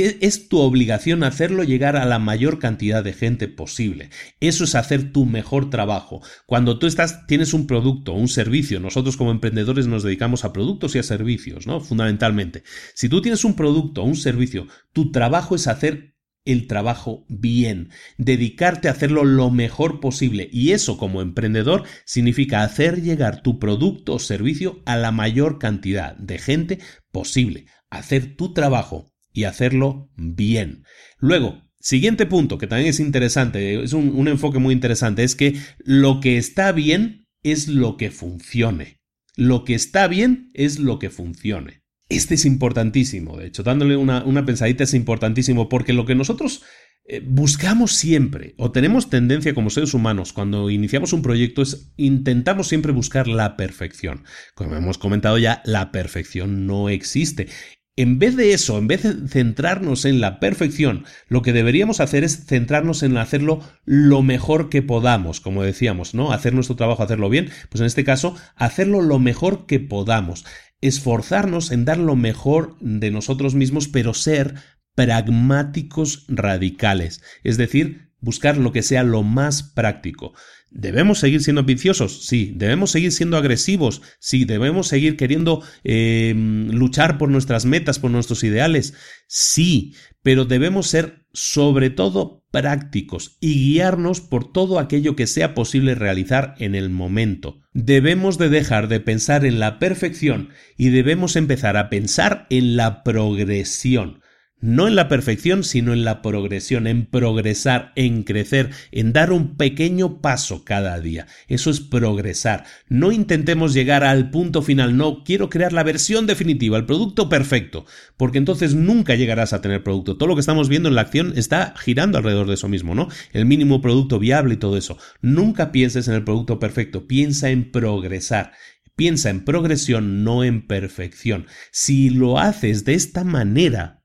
es 0.00 0.48
tu 0.48 0.58
obligación 0.58 1.22
hacerlo 1.22 1.64
llegar 1.64 1.96
a 1.96 2.06
la 2.06 2.18
mayor 2.18 2.58
cantidad 2.58 3.04
de 3.04 3.12
gente 3.12 3.48
posible. 3.48 4.10
Eso 4.40 4.64
es 4.64 4.74
hacer 4.74 5.12
tu 5.12 5.26
mejor 5.26 5.70
trabajo. 5.70 6.22
Cuando 6.46 6.78
tú 6.78 6.86
estás, 6.86 7.26
tienes 7.26 7.52
un 7.52 7.66
producto, 7.66 8.12
un 8.12 8.28
servicio, 8.28 8.80
nosotros 8.80 9.16
como 9.16 9.30
emprendedores 9.30 9.86
nos 9.86 10.02
dedicamos 10.02 10.44
a 10.44 10.52
productos 10.52 10.94
y 10.94 10.98
a 10.98 11.02
servicios, 11.02 11.66
¿no? 11.66 11.80
Fundamentalmente. 11.80 12.62
Si 12.94 13.08
tú 13.08 13.20
tienes 13.20 13.44
un 13.44 13.54
producto 13.54 14.02
un 14.02 14.16
servicio, 14.16 14.66
tu 14.92 15.12
trabajo 15.12 15.54
es 15.54 15.66
hacer 15.66 16.11
el 16.44 16.66
trabajo 16.66 17.24
bien, 17.28 17.90
dedicarte 18.18 18.88
a 18.88 18.92
hacerlo 18.92 19.24
lo 19.24 19.50
mejor 19.50 20.00
posible 20.00 20.48
y 20.52 20.72
eso 20.72 20.98
como 20.98 21.22
emprendedor 21.22 21.84
significa 22.04 22.62
hacer 22.62 23.02
llegar 23.02 23.42
tu 23.42 23.58
producto 23.58 24.14
o 24.14 24.18
servicio 24.18 24.82
a 24.84 24.96
la 24.96 25.12
mayor 25.12 25.58
cantidad 25.58 26.16
de 26.16 26.38
gente 26.38 26.78
posible, 27.12 27.66
hacer 27.90 28.36
tu 28.36 28.52
trabajo 28.52 29.12
y 29.32 29.44
hacerlo 29.44 30.10
bien. 30.16 30.84
Luego, 31.18 31.62
siguiente 31.80 32.26
punto 32.26 32.58
que 32.58 32.66
también 32.66 32.90
es 32.90 33.00
interesante, 33.00 33.82
es 33.82 33.92
un, 33.92 34.28
enfoque 34.28 34.58
muy 34.58 34.74
interesante, 34.74 35.24
es 35.24 35.34
que 35.34 35.56
lo 35.78 36.20
que 36.20 36.36
está 36.38 36.72
bien 36.72 37.26
es 37.42 37.68
lo 37.68 37.96
que 37.96 38.10
funcione. 38.10 39.00
Lo 39.34 39.64
que 39.64 39.74
está 39.74 40.08
bien 40.08 40.50
es 40.52 40.78
lo 40.78 40.98
que 40.98 41.08
funcione. 41.08 41.81
Este 42.16 42.34
es 42.34 42.44
importantísimo, 42.44 43.38
de 43.38 43.46
hecho, 43.46 43.62
dándole 43.62 43.96
una, 43.96 44.44
pensadita 44.44 44.84
es 44.84 44.94
importantísimo 44.94 45.68
porque 45.68 45.92
lo 45.92 46.04
que 46.04 46.14
nosotros 46.14 46.62
eh, 47.04 47.22
buscamos 47.24 47.92
siempre 47.92 48.54
o 48.58 48.70
tenemos 48.70 49.10
tendencia 49.10 49.54
como 49.54 49.70
seres 49.70 49.94
humanos 49.94 50.32
cuando 50.32 50.70
iniciamos 50.70 51.12
un 51.12 51.22
proyecto 51.22 51.62
es 51.62 51.92
intentamos 51.96 52.68
siempre 52.68 52.92
buscar 52.92 53.28
la 53.28 53.56
perfección. 53.56 54.24
Como 54.54 54.76
hemos 54.76 54.98
comentado 54.98 55.38
ya, 55.38 55.62
la 55.64 55.90
perfección 55.90 56.66
no 56.66 56.90
existe. 56.90 57.48
En 57.94 58.18
vez 58.18 58.36
de 58.36 58.54
eso, 58.54 58.78
en 58.78 58.88
vez 58.88 59.02
de 59.02 59.28
centrarnos 59.28 60.06
en 60.06 60.20
la 60.20 60.40
perfección, 60.40 61.04
lo 61.28 61.42
que 61.42 61.52
deberíamos 61.52 62.00
hacer 62.00 62.24
es 62.24 62.46
centrarnos 62.46 63.02
en 63.02 63.18
hacerlo 63.18 63.60
lo 63.84 64.22
mejor 64.22 64.70
que 64.70 64.80
podamos, 64.80 65.40
como 65.40 65.62
decíamos, 65.62 66.14
¿no? 66.14 66.32
Hacer 66.32 66.54
nuestro 66.54 66.76
trabajo, 66.76 67.02
hacerlo 67.02 67.28
bien, 67.28 67.50
pues 67.68 67.80
en 67.80 67.86
este 67.86 68.04
caso, 68.04 68.34
hacerlo 68.56 69.02
lo 69.02 69.18
mejor 69.18 69.66
que 69.66 69.78
podamos 69.78 70.46
esforzarnos 70.82 71.70
en 71.70 71.86
dar 71.86 71.98
lo 71.98 72.16
mejor 72.16 72.76
de 72.80 73.10
nosotros 73.10 73.54
mismos, 73.54 73.88
pero 73.88 74.12
ser 74.12 74.56
pragmáticos 74.94 76.26
radicales, 76.28 77.22
es 77.44 77.56
decir, 77.56 78.12
buscar 78.20 78.58
lo 78.58 78.72
que 78.72 78.82
sea 78.82 79.02
lo 79.02 79.22
más 79.22 79.62
práctico. 79.62 80.34
¿Debemos 80.70 81.18
seguir 81.18 81.42
siendo 81.42 81.60
ambiciosos? 81.60 82.26
Sí. 82.26 82.52
¿Debemos 82.56 82.90
seguir 82.90 83.12
siendo 83.12 83.36
agresivos? 83.36 84.00
Sí. 84.20 84.46
¿Debemos 84.46 84.88
seguir 84.88 85.18
queriendo 85.18 85.62
eh, 85.84 86.32
luchar 86.34 87.18
por 87.18 87.28
nuestras 87.28 87.66
metas, 87.66 87.98
por 87.98 88.10
nuestros 88.10 88.42
ideales? 88.42 88.94
Sí. 89.26 89.94
Pero 90.22 90.46
debemos 90.46 90.86
ser 90.86 91.26
sobre 91.34 91.90
todo 91.90 92.41
prácticos 92.52 93.36
y 93.40 93.54
guiarnos 93.54 94.20
por 94.20 94.52
todo 94.52 94.78
aquello 94.78 95.16
que 95.16 95.26
sea 95.26 95.54
posible 95.54 95.96
realizar 95.96 96.54
en 96.58 96.76
el 96.76 96.90
momento. 96.90 97.58
Debemos 97.72 98.38
de 98.38 98.48
dejar 98.48 98.86
de 98.86 99.00
pensar 99.00 99.44
en 99.44 99.58
la 99.58 99.80
perfección 99.80 100.50
y 100.76 100.90
debemos 100.90 101.34
empezar 101.34 101.76
a 101.76 101.88
pensar 101.88 102.46
en 102.50 102.76
la 102.76 103.02
progresión 103.02 104.21
no 104.62 104.88
en 104.88 104.94
la 104.94 105.08
perfección, 105.08 105.64
sino 105.64 105.92
en 105.92 106.04
la 106.04 106.22
progresión, 106.22 106.86
en 106.86 107.04
progresar, 107.04 107.92
en 107.96 108.22
crecer, 108.22 108.70
en 108.92 109.12
dar 109.12 109.32
un 109.32 109.56
pequeño 109.56 110.22
paso 110.22 110.64
cada 110.64 110.98
día. 111.00 111.26
Eso 111.48 111.68
es 111.68 111.80
progresar. 111.80 112.64
No 112.88 113.12
intentemos 113.12 113.74
llegar 113.74 114.04
al 114.04 114.30
punto 114.30 114.62
final, 114.62 114.96
no 114.96 115.24
quiero 115.24 115.50
crear 115.50 115.72
la 115.72 115.82
versión 115.82 116.26
definitiva, 116.26 116.78
el 116.78 116.86
producto 116.86 117.28
perfecto, 117.28 117.84
porque 118.16 118.38
entonces 118.38 118.74
nunca 118.74 119.16
llegarás 119.16 119.52
a 119.52 119.60
tener 119.60 119.82
producto. 119.82 120.16
Todo 120.16 120.28
lo 120.28 120.36
que 120.36 120.40
estamos 120.40 120.68
viendo 120.68 120.88
en 120.88 120.94
la 120.94 121.02
acción 121.02 121.34
está 121.36 121.74
girando 121.76 122.16
alrededor 122.16 122.46
de 122.46 122.54
eso 122.54 122.68
mismo, 122.68 122.94
¿no? 122.94 123.08
El 123.32 123.46
mínimo 123.46 123.82
producto 123.82 124.18
viable 124.20 124.54
y 124.54 124.58
todo 124.58 124.76
eso. 124.76 124.96
Nunca 125.20 125.72
pienses 125.72 126.06
en 126.06 126.14
el 126.14 126.24
producto 126.24 126.58
perfecto, 126.58 127.08
piensa 127.08 127.50
en 127.50 127.70
progresar. 127.72 128.52
Piensa 128.94 129.30
en 129.30 129.44
progresión, 129.44 130.22
no 130.22 130.44
en 130.44 130.66
perfección. 130.66 131.46
Si 131.70 132.10
lo 132.10 132.38
haces 132.38 132.84
de 132.84 132.92
esta 132.94 133.24
manera, 133.24 134.01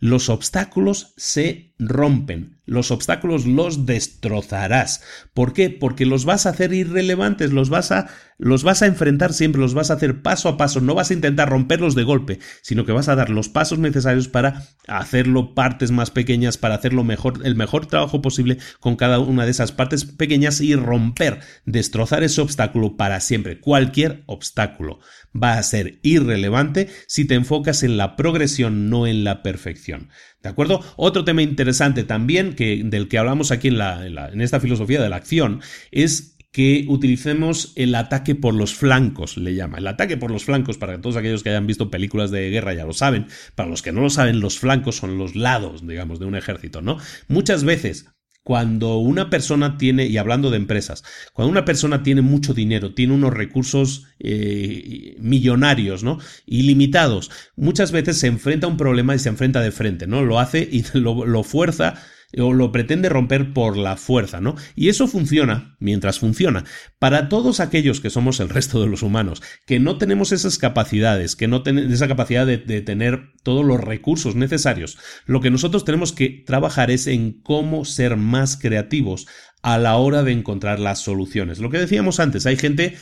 los 0.00 0.30
obstáculos 0.30 1.12
se 1.18 1.74
rompen, 1.78 2.58
los 2.64 2.90
obstáculos 2.90 3.46
los 3.46 3.84
destrozarás. 3.84 5.02
¿Por 5.34 5.52
qué? 5.52 5.70
Porque 5.70 6.06
los 6.06 6.24
vas 6.24 6.46
a 6.46 6.50
hacer 6.50 6.72
irrelevantes, 6.72 7.52
los 7.52 7.68
vas 7.68 7.92
a 7.92 8.08
los 8.38 8.62
vas 8.64 8.80
a 8.80 8.86
enfrentar 8.86 9.34
siempre, 9.34 9.60
los 9.60 9.74
vas 9.74 9.90
a 9.90 9.94
hacer 9.94 10.22
paso 10.22 10.48
a 10.48 10.56
paso, 10.56 10.80
no 10.80 10.94
vas 10.94 11.10
a 11.10 11.14
intentar 11.14 11.50
romperlos 11.50 11.94
de 11.94 12.04
golpe, 12.04 12.38
sino 12.62 12.86
que 12.86 12.92
vas 12.92 13.08
a 13.08 13.14
dar 13.14 13.28
los 13.28 13.50
pasos 13.50 13.78
necesarios 13.78 14.28
para 14.28 14.62
hacerlo 14.88 15.54
partes 15.54 15.90
más 15.90 16.10
pequeñas, 16.10 16.56
para 16.56 16.76
hacerlo 16.76 17.04
mejor, 17.04 17.40
el 17.44 17.54
mejor 17.54 17.84
trabajo 17.84 18.22
posible 18.22 18.56
con 18.80 18.96
cada 18.96 19.18
una 19.18 19.44
de 19.44 19.50
esas 19.50 19.72
partes 19.72 20.06
pequeñas 20.06 20.62
y 20.62 20.74
romper, 20.74 21.40
destrozar 21.66 22.22
ese 22.22 22.40
obstáculo 22.40 22.96
para 22.96 23.20
siempre. 23.20 23.60
Cualquier 23.60 24.22
obstáculo 24.24 25.00
va 25.34 25.54
a 25.54 25.62
ser 25.62 25.98
irrelevante 26.02 26.88
si 27.06 27.24
te 27.24 27.34
enfocas 27.34 27.82
en 27.82 27.96
la 27.96 28.16
progresión, 28.16 28.90
no 28.90 29.06
en 29.06 29.24
la 29.24 29.42
perfección. 29.42 30.08
¿De 30.42 30.48
acuerdo? 30.48 30.80
Otro 30.96 31.24
tema 31.24 31.42
interesante 31.42 32.04
también 32.04 32.54
que, 32.54 32.82
del 32.84 33.08
que 33.08 33.18
hablamos 33.18 33.50
aquí 33.50 33.68
en, 33.68 33.78
la, 33.78 34.06
en 34.06 34.40
esta 34.40 34.60
filosofía 34.60 35.02
de 35.02 35.08
la 35.08 35.16
acción 35.16 35.60
es 35.90 36.36
que 36.52 36.84
utilicemos 36.88 37.72
el 37.76 37.94
ataque 37.94 38.34
por 38.34 38.54
los 38.54 38.74
flancos, 38.74 39.36
le 39.36 39.54
llama. 39.54 39.78
El 39.78 39.86
ataque 39.86 40.16
por 40.16 40.32
los 40.32 40.44
flancos, 40.44 40.78
para 40.78 41.00
todos 41.00 41.16
aquellos 41.16 41.42
que 41.42 41.50
hayan 41.50 41.66
visto 41.66 41.90
películas 41.90 42.30
de 42.32 42.50
guerra 42.50 42.74
ya 42.74 42.84
lo 42.84 42.92
saben, 42.92 43.26
para 43.54 43.68
los 43.68 43.82
que 43.82 43.92
no 43.92 44.00
lo 44.00 44.10
saben, 44.10 44.40
los 44.40 44.58
flancos 44.58 44.96
son 44.96 45.16
los 45.16 45.36
lados, 45.36 45.86
digamos, 45.86 46.18
de 46.18 46.26
un 46.26 46.34
ejército, 46.34 46.82
¿no? 46.82 46.98
Muchas 47.28 47.62
veces 47.62 48.06
cuando 48.42 48.98
una 48.98 49.30
persona 49.30 49.76
tiene, 49.76 50.06
y 50.06 50.16
hablando 50.16 50.50
de 50.50 50.56
empresas, 50.56 51.04
cuando 51.32 51.50
una 51.50 51.64
persona 51.64 52.02
tiene 52.02 52.22
mucho 52.22 52.54
dinero, 52.54 52.94
tiene 52.94 53.14
unos 53.14 53.34
recursos 53.34 54.06
eh, 54.18 55.16
millonarios, 55.20 56.02
¿no? 56.02 56.18
Ilimitados, 56.46 57.30
muchas 57.56 57.92
veces 57.92 58.18
se 58.18 58.26
enfrenta 58.26 58.66
a 58.66 58.70
un 58.70 58.76
problema 58.76 59.14
y 59.14 59.18
se 59.18 59.28
enfrenta 59.28 59.60
de 59.60 59.72
frente, 59.72 60.06
¿no? 60.06 60.24
Lo 60.24 60.38
hace 60.38 60.66
y 60.70 60.84
lo, 60.98 61.26
lo 61.26 61.42
fuerza 61.42 61.94
o 62.38 62.52
lo 62.52 62.72
pretende 62.72 63.08
romper 63.08 63.52
por 63.52 63.76
la 63.76 63.96
fuerza, 63.96 64.40
¿no? 64.40 64.56
Y 64.74 64.88
eso 64.88 65.08
funciona 65.08 65.76
mientras 65.80 66.18
funciona. 66.18 66.64
Para 66.98 67.28
todos 67.28 67.60
aquellos 67.60 68.00
que 68.00 68.10
somos 68.10 68.40
el 68.40 68.48
resto 68.48 68.80
de 68.80 68.86
los 68.86 69.02
humanos, 69.02 69.42
que 69.66 69.80
no 69.80 69.98
tenemos 69.98 70.32
esas 70.32 70.58
capacidades, 70.58 71.36
que 71.36 71.48
no 71.48 71.62
tenemos 71.62 71.92
esa 71.92 72.08
capacidad 72.08 72.46
de, 72.46 72.58
de 72.58 72.82
tener 72.82 73.32
todos 73.42 73.64
los 73.64 73.80
recursos 73.80 74.36
necesarios, 74.36 74.98
lo 75.26 75.40
que 75.40 75.50
nosotros 75.50 75.84
tenemos 75.84 76.12
que 76.12 76.44
trabajar 76.46 76.90
es 76.90 77.06
en 77.06 77.40
cómo 77.42 77.84
ser 77.84 78.16
más 78.16 78.56
creativos 78.56 79.26
a 79.62 79.78
la 79.78 79.96
hora 79.96 80.22
de 80.22 80.32
encontrar 80.32 80.78
las 80.78 81.00
soluciones. 81.00 81.58
Lo 81.58 81.70
que 81.70 81.78
decíamos 81.78 82.20
antes, 82.20 82.46
hay 82.46 82.56
gente 82.56 82.96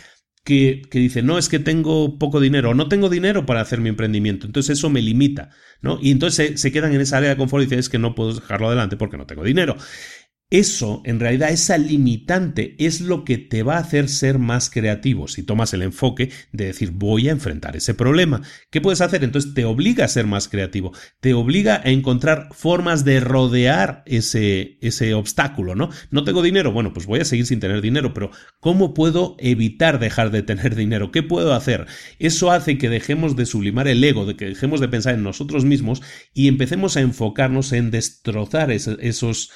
que, 0.49 0.89
dice, 0.91 1.23
no, 1.23 1.37
es 1.37 1.51
que 1.51 1.59
tengo 1.59 2.19
poco 2.19 2.41
dinero 2.41 2.71
o 2.71 2.75
no 2.75 2.89
tengo 2.89 3.11
dinero 3.11 3.45
para 3.45 3.61
hacer 3.61 3.83
mi 3.83 3.91
emprendimiento. 3.91 4.47
Entonces 4.47 4.79
eso 4.79 4.89
me 4.89 5.03
limita, 5.03 5.51
¿no? 5.83 5.99
Y 6.01 6.11
entonces 6.11 6.59
se, 6.59 6.73
quedan 6.73 6.95
en 6.95 7.03
esa 7.03 7.19
área 7.19 7.29
de 7.29 7.37
confort 7.37 7.61
y 7.61 7.67
dicen, 7.67 7.79
es 7.81 7.91
que 7.91 7.99
no 7.99 8.15
puedo 8.15 8.33
dejarlo 8.33 8.69
adelante 8.69 8.97
porque 8.97 9.19
no 9.19 9.27
tengo 9.27 9.45
dinero. 9.45 9.77
Eso, 10.51 11.03
en 11.05 11.21
realidad, 11.21 11.51
esa 11.51 11.77
limitante 11.77 12.75
es 12.79 13.03
lo 13.03 13.23
que 13.25 13.37
te 13.37 13.63
va 13.63 13.77
a 13.77 13.81
hacer 13.81 14.09
ser 14.09 14.39
más 14.39 14.71
creativo 14.71 15.29
si 15.29 15.43
tomas 15.43 15.75
el 15.75 15.83
enfoque 15.83 16.31
de 16.53 16.65
decir 16.65 16.93
voy 16.93 17.29
a 17.29 17.33
enfrentar 17.33 17.77
ese 17.77 17.93
problema. 17.93 18.41
¿Qué 18.71 18.81
puedes 18.81 19.03
hacer? 19.03 19.25
Entonces 19.25 19.53
te 19.53 19.67
obliga 19.67 20.07
a 20.07 20.09
ser 20.09 20.27
más 20.27 20.49
creativo, 20.49 20.93
te 21.21 21.35
obliga 21.35 21.83
a 21.85 21.91
encontrar 21.91 22.49
formas 22.53 23.05
de 23.05 23.21
rodear 23.21 24.03
ese, 24.07 24.79
ese 24.81 25.13
obstáculo, 25.13 25.75
¿no? 25.75 25.91
No 26.11 26.25
tengo 26.25 26.41
dinero, 26.41 26.73
bueno, 26.73 26.95
pues 26.95 27.05
voy 27.05 27.21
a 27.21 27.27
seguir 27.27 27.45
sin 27.45 27.61
tener 27.61 27.83
dinero, 27.83 28.15
pero 28.15 28.31
¿cómo 28.59 28.95
puedo 28.95 29.37
evitar 29.41 29.99
dejar 29.99 30.31
de 30.31 30.43
tener 30.43 30.77
dinero? 30.77 31.13
¿Qué 31.13 31.23
puedo 31.23 31.53
hacer? 31.53 31.87
Eso 32.19 32.51
hace 32.51 32.79
que 32.79 32.89
dejemos 32.89 33.37
de 33.37 33.45
sublimar 33.45 33.87
el 33.87 34.03
ego, 34.03 34.25
de 34.25 34.37
que 34.37 34.47
dejemos 34.47 34.81
de 34.81 34.89
pensar 34.89 35.15
en 35.15 35.25
nosotros 35.25 35.67
mismos 35.67 36.01
y 36.33 36.49
empecemos 36.49 36.97
a 36.97 37.03
enfocarnos 37.03 37.73
en 37.73 37.91
destrozar 37.91 38.71
esos 38.71 38.97
esos 39.01 39.51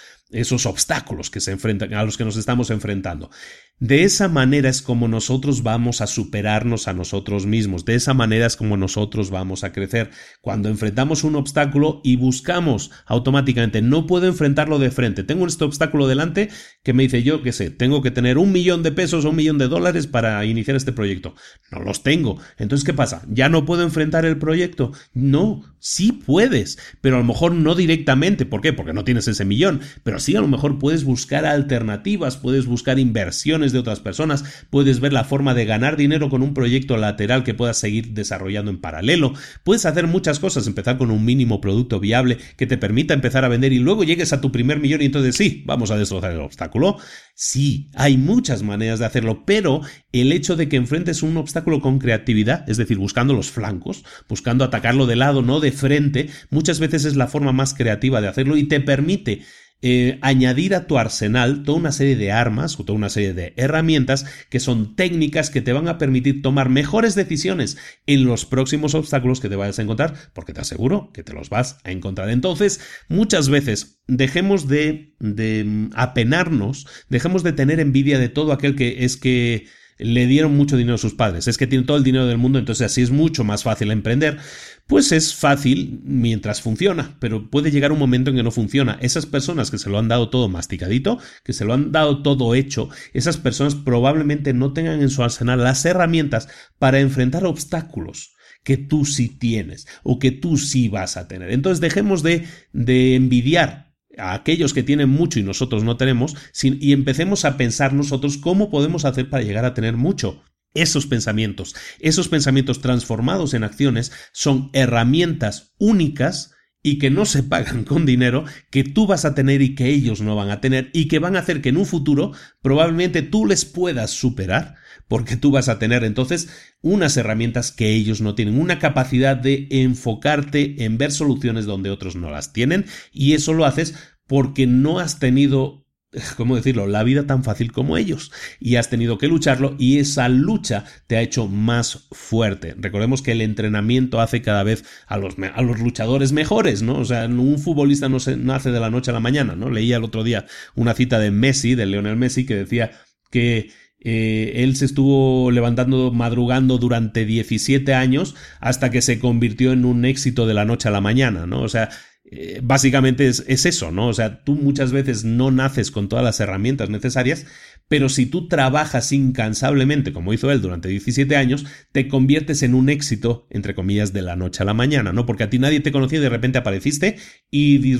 obstáculos 0.66 1.30
que 1.30 1.41
se 1.41 1.53
enfrentan, 1.53 1.95
a 1.95 2.05
los 2.05 2.16
que 2.16 2.24
nos 2.24 2.37
estamos 2.37 2.70
enfrentando. 2.70 3.30
De 3.79 4.05
esa 4.05 4.29
manera 4.29 4.68
es 4.68 4.81
como 4.81 5.09
nosotros 5.09 5.64
vamos 5.64 6.01
a 6.01 6.07
superarnos 6.07 6.87
a 6.87 6.93
nosotros 6.93 7.47
mismos, 7.47 7.85
de 7.85 7.97
esa 7.97 8.14
manera 8.14 8.47
es 8.47 8.55
como 8.55 8.77
nosotros 8.77 9.31
vamos 9.31 9.64
a 9.64 9.73
crecer. 9.73 10.11
Cuando 10.41 10.68
enfrentamos 10.68 11.25
un 11.25 11.35
obstáculo 11.35 12.01
y 12.05 12.14
buscamos 12.14 12.93
automáticamente, 13.07 13.83
no 13.83 14.07
puedo 14.07 14.29
enfrentarlo 14.29 14.79
de 14.79 14.93
frente, 14.93 15.25
tengo 15.25 15.47
este 15.49 15.64
obstáculo 15.64 16.07
delante 16.07 16.49
que 16.85 16.93
me 16.93 17.03
dice 17.03 17.25
yo, 17.25 17.43
que 17.43 17.51
sé, 17.51 17.70
tengo 17.70 18.03
que 18.03 18.12
tener 18.12 18.39
un 18.39 18.53
millón 18.53 18.85
de 18.85 18.93
pesos 18.93 19.25
o 19.25 19.31
un 19.31 19.37
millón 19.37 19.59
de 19.59 19.66
dólares 19.66 20.07
para 20.07 20.45
iniciar 20.45 20.77
este 20.77 20.93
proyecto. 20.93 21.35
No 21.73 21.81
los 21.81 22.05
tengo. 22.05 22.39
Entonces, 22.59 22.85
¿qué 22.85 22.95
pasa? 22.95 23.23
¿Ya 23.29 23.49
no 23.49 23.64
puedo 23.64 23.83
enfrentar 23.83 24.25
el 24.25 24.39
proyecto? 24.39 24.93
No, 25.12 25.62
sí 25.81 26.12
puedes, 26.12 26.79
pero 27.01 27.16
a 27.16 27.18
lo 27.18 27.25
mejor 27.25 27.53
no 27.53 27.75
directamente. 27.75 28.47
¿Por 28.47 28.61
qué? 28.61 28.73
Porque 28.73 28.93
no 28.93 29.05
tienes 29.05 29.27
ese 29.27 29.45
millón, 29.45 29.81
pero 30.05 30.20
sí 30.20 30.37
a 30.37 30.41
lo 30.41 30.49
mejor 30.49 30.79
puedes 30.79 31.03
buscar 31.03 31.47
alternativas, 31.47 32.37
puedes 32.37 32.66
buscar 32.66 33.01
inversiones 33.01 33.72
de 33.73 33.79
otras 33.79 34.01
personas, 34.01 34.45
puedes 34.70 35.01
ver 35.01 35.12
la 35.12 35.25
forma 35.25 35.55
de 35.55 35.64
ganar 35.64 35.97
dinero 35.97 36.29
con 36.29 36.43
un 36.43 36.55
proyecto 36.55 36.97
lateral 36.97 37.45
que 37.45 37.55
puedas 37.55 37.79
seguir 37.79 38.12
desarrollando 38.12 38.70
en 38.70 38.81
paralelo, 38.81 39.35
puedes 39.64 39.87
hacer 39.87 40.07
muchas 40.07 40.39
cosas, 40.39 40.66
empezar 40.66 40.99
con 40.99 41.11
un 41.11 41.25
mínimo 41.25 41.61
producto 41.61 42.01
viable 42.01 42.39
que 42.57 42.66
te 42.66 42.79
permita 42.79 43.14
empezar 43.14 43.45
a 43.45 43.49
vender 43.49 43.73
y 43.73 43.79
luego 43.79 44.05
llegues 44.05 44.33
a 44.33 44.41
tu 44.41 44.53
primer 44.53 44.81
millón 44.81 45.03
y 45.03 45.07
entonces 45.07 45.37
sí, 45.37 45.62
vamos 45.66 45.91
a 45.91 45.97
destrozar 45.97 46.33
el 46.33 46.41
obstáculo. 46.41 46.99
Sí, 47.35 47.91
hay 47.95 48.18
muchas 48.18 48.62
maneras 48.62 48.99
de 48.99 49.07
hacerlo, 49.07 49.45
pero 49.47 49.81
el 50.12 50.33
hecho 50.33 50.57
de 50.57 50.68
que 50.68 50.77
enfrentes 50.77 51.23
un 51.23 51.37
obstáculo 51.37 51.81
con 51.81 51.99
creatividad, 51.99 52.68
es 52.68 52.77
decir, 52.77 52.99
buscando 52.99 53.35
los 53.35 53.51
flancos, 53.51 54.05
buscando 54.29 54.64
atacarlo 54.64 55.07
de 55.07 55.16
lado, 55.16 55.43
no 55.43 55.61
de 55.61 55.73
frente, 55.73 56.29
muchas 56.51 56.79
veces 56.79 57.05
es 57.05 57.16
la 57.16 57.29
forma 57.29 57.53
más 57.53 57.75
creativa 57.75 58.20
de 58.20 58.29
hacerlo 58.29 58.57
y 58.57 58.64
te 58.64 58.81
permite 58.81 59.43
eh, 59.83 60.18
añadir 60.22 60.74
a 60.74 60.87
tu 60.87 60.97
arsenal 60.97 61.64
toda 61.64 61.78
una 61.78 61.93
serie 61.93 62.16
de 62.16 62.30
armas 62.30 62.78
o 62.78 62.85
toda 62.85 62.97
una 62.97 63.09
serie 63.09 63.35
de 63.35 63.53
herramientas 63.57 64.26
que 64.49 64.61
son 64.61 64.95
técnicas 64.95 65.51
que 65.51 65.61
te 65.61 65.72
van 65.72 65.89
a 65.89 65.99
permitir 65.99 66.41
tomar 66.41 66.68
mejores 66.68 67.14
decisiones 67.16 67.76
en 68.07 68.24
los 68.24 68.47
próximos 68.47 68.95
obstáculos 68.95 69.41
que 69.41 69.49
te 69.49 69.57
vayas 69.57 69.78
a 69.78 69.83
encontrar, 69.83 70.14
porque 70.35 70.53
te 70.53 70.61
aseguro 70.61 71.11
que 71.12 71.24
te 71.24 71.33
los 71.33 71.51
vas 71.51 71.78
a 71.85 71.91
encontrar. 71.91 72.30
Entonces, 72.30 72.80
muchas 73.09 73.49
veces 73.49 74.01
dejemos 74.07 74.68
de, 74.68 75.14
de 75.18 75.64
mm, 75.64 75.91
apenarnos, 75.95 76.87
dejemos 77.09 77.43
de 77.43 77.53
tener 77.53 77.80
envidia 77.80 78.18
de 78.18 78.28
todo 78.28 78.53
aquel 78.53 78.76
que 78.76 79.05
es 79.05 79.16
que 79.16 79.66
le 79.99 80.26
dieron 80.26 80.57
mucho 80.57 80.76
dinero 80.76 80.95
a 80.95 80.99
sus 80.99 81.14
padres, 81.14 81.49
es 81.49 81.59
que 81.59 81.66
tiene 81.66 81.84
todo 81.84 81.97
el 81.97 82.05
dinero 82.05 82.26
del 82.26 82.38
mundo, 82.38 82.59
entonces 82.59 82.86
así 82.86 83.03
es 83.03 83.11
mucho 83.11 83.45
más 83.45 83.62
fácil 83.62 83.90
emprender, 83.90 84.38
pues 84.86 85.12
es 85.12 85.34
fácil 85.34 86.01
mientras 86.05 86.61
funciona, 86.61 87.16
pero 87.20 87.51
puede 87.51 87.70
llegar 87.70 87.93
un 87.93 87.99
momento 87.99 88.30
en 88.30 88.36
que 88.36 88.43
no 88.43 88.51
funciona. 88.51 88.99
Esas 89.01 89.26
personas 89.26 89.70
que 89.70 89.78
se 89.78 89.90
lo 89.90 89.99
han 89.99 90.09
dado 90.09 90.28
todo 90.28 90.49
masticadito, 90.49 91.18
que 91.45 91.53
se 91.53 91.64
lo 91.64 91.74
han 91.74 91.93
dado 91.93 92.22
todo 92.22 92.55
hecho, 92.55 92.88
esas 93.12 93.36
personas 93.36 93.74
probablemente 93.74 94.53
no 94.53 94.72
tengan 94.72 95.01
en 95.01 95.11
su 95.11 95.22
arsenal 95.22 95.62
las 95.62 95.84
herramientas 95.84 96.49
para 96.78 97.01
enfrentar 97.01 97.45
obstáculos 97.45 98.34
que 98.64 98.76
tú 98.76 99.05
sí 99.05 99.28
tienes 99.28 99.86
o 100.03 100.18
que 100.18 100.30
tú 100.30 100.57
sí 100.57 100.88
vas 100.88 101.16
a 101.16 101.28
tener. 101.28 101.51
Entonces 101.51 101.80
dejemos 101.80 102.22
de, 102.22 102.47
de 102.72 103.14
envidiar 103.14 103.91
a 104.19 104.35
aquellos 104.35 104.75
que 104.75 104.83
tienen 104.83 105.09
mucho 105.09 105.39
y 105.39 105.43
nosotros 105.43 105.85
no 105.85 105.97
tenemos, 105.97 106.37
y 106.63 106.93
empecemos 106.93 107.45
a 107.45 107.57
pensar 107.57 107.93
nosotros 107.93 108.39
cómo 108.39 108.71
podemos 108.71 109.05
hacer 109.05 109.29
para 109.31 109.45
llegar 109.45 109.65
a 109.65 109.75
tener 109.75 109.97
mucho. 109.97 110.43
Esos 110.75 111.07
pensamientos, 111.07 111.75
esos 112.01 112.29
pensamientos 112.29 112.81
transformados 112.81 113.53
en 113.53 113.63
acciones 113.63 114.11
son 114.33 114.71
herramientas 114.73 115.75
únicas 115.79 116.51
y 116.83 116.99
que 116.99 117.11
no 117.11 117.24
se 117.24 117.43
pagan 117.43 117.85
con 117.85 118.07
dinero 118.07 118.45
que 118.70 118.85
tú 118.85 119.07
vas 119.07 119.24
a 119.24 119.35
tener 119.35 119.62
y 119.62 119.74
que 119.74 119.89
ellos 119.89 120.20
no 120.20 120.37
van 120.37 120.51
a 120.51 120.61
tener 120.61 120.91
y 120.93 121.09
que 121.09 121.18
van 121.18 121.37
a 121.37 121.41
hacer 121.41 121.62
que 121.62 121.70
en 121.70 121.76
un 121.76 121.87
futuro 121.87 122.33
probablemente 122.61 123.22
tú 123.22 123.47
les 123.47 123.64
puedas 123.64 124.11
superar 124.11 124.76
porque 125.09 125.37
tú 125.37 125.51
vas 125.51 125.68
a 125.68 125.78
tener 125.78 126.05
entonces 126.05 126.49
unas 126.80 127.16
herramientas 127.16 127.70
que 127.70 127.93
ellos 127.93 128.20
no 128.20 128.35
tienen, 128.35 128.59
una 128.59 128.78
capacidad 128.78 129.37
de 129.37 129.68
enfocarte 129.70 130.85
en 130.85 130.99
ver 130.99 131.12
soluciones 131.12 131.66
donde 131.66 131.91
otros 131.91 132.16
no 132.16 132.30
las 132.30 132.53
tienen 132.53 132.87
y 133.12 133.35
eso 133.35 133.53
lo 133.53 133.64
haces 133.64 133.95
porque 134.26 134.66
no 134.66 134.99
has 134.99 135.18
tenido 135.18 135.82
¿cómo 136.37 136.57
decirlo?, 136.57 136.87
la 136.87 137.03
vida 137.05 137.27
tan 137.27 137.45
fácil 137.45 137.73
como 137.73 137.97
ellos. 137.97 138.33
Y 138.61 138.77
has 138.77 138.91
tenido 138.91 139.19
que 139.19 139.29
lucharlo 139.29 139.75
y 139.79 139.99
esa 139.99 140.29
lucha 140.29 140.85
te 141.07 141.17
ha 141.17 141.23
hecho 141.23 141.49
más 141.49 142.09
fuerte. 142.13 142.75
Recordemos 142.79 143.23
que 143.23 143.33
el 143.33 143.41
entrenamiento 143.41 144.21
hace 144.21 144.43
cada 144.43 144.63
vez 144.63 144.85
a 145.07 145.17
los, 145.17 145.35
a 145.39 145.63
los 145.63 145.81
luchadores 145.81 146.33
mejores, 146.33 146.83
¿no? 146.83 146.99
O 146.99 147.05
sea, 147.05 147.27
un 147.27 147.59
futbolista 147.59 148.09
no 148.09 148.21
se 148.21 148.37
nace 148.37 148.71
de 148.71 148.81
la 148.81 148.91
noche 148.91 149.11
a 149.11 149.15
la 149.15 149.21
mañana, 149.21 149.57
¿no? 149.57 149.71
Leía 149.71 149.97
el 149.97 150.05
otro 150.05 150.25
día 150.25 150.47
una 150.75 150.95
cita 150.95 151.19
de 151.19 151.31
Messi, 151.31 151.75
de 151.75 151.87
Lionel 151.87 152.17
Messi, 152.17 152.45
que 152.45 152.57
decía 152.57 152.93
que 153.31 153.71
eh, 154.05 154.53
él 154.57 154.77
se 154.77 154.85
estuvo 154.85 155.51
levantando, 155.51 156.13
madrugando 156.13 156.79
durante 156.79 157.25
17 157.25 157.95
años 157.95 158.35
hasta 158.61 158.91
que 158.91 159.01
se 159.01 159.19
convirtió 159.19 159.73
en 159.73 159.85
un 159.85 160.05
éxito 160.05 160.47
de 160.47 160.55
la 160.55 160.65
noche 160.65 160.89
a 160.89 160.93
la 160.93 161.01
mañana, 161.01 161.47
¿no? 161.47 161.63
O 161.63 161.69
sea, 161.69 161.89
eh, 162.35 162.61
básicamente 162.62 163.28
es, 163.28 163.45
es, 163.47 163.66
eso, 163.66 163.93
¿no? 163.93 164.09
O 164.09 164.14
sea, 164.14 164.43
tú 164.43 164.55
muchas 164.55 164.91
veces 164.91 165.22
no 165.22 165.51
naces 165.51 165.91
con 165.91 166.09
todas 166.09 166.24
las 166.24 166.41
herramientas 166.41 166.89
necesarias, 166.89 167.45
pero 167.89 168.09
si 168.09 168.26
tú 168.26 168.49
trabajas 168.49 169.12
incansablemente, 169.12 170.12
como 170.12 170.33
hizo 170.33 170.51
él 170.51 170.61
durante 170.62 170.89
17 170.89 171.37
años, 171.37 171.66
te 171.93 172.09
conviertes 172.09 172.62
en 172.62 172.74
un 172.74 172.89
éxito, 172.89 173.47
entre 173.51 173.74
comillas, 173.74 174.12
de 174.12 174.22
la 174.22 174.37
noche 174.37 174.62
a 174.62 174.66
la 174.66 174.74
mañana, 174.74 175.12
¿no? 175.12 175.26
Porque 175.26 175.45
a 175.45 175.51
ti 175.51 175.59
nadie 175.59 175.80
te 175.80 175.93
conocía 175.93 176.18
y 176.18 176.22
de 176.22 176.28
repente 176.28 176.59
apareciste 176.59 177.16
y, 177.51 177.99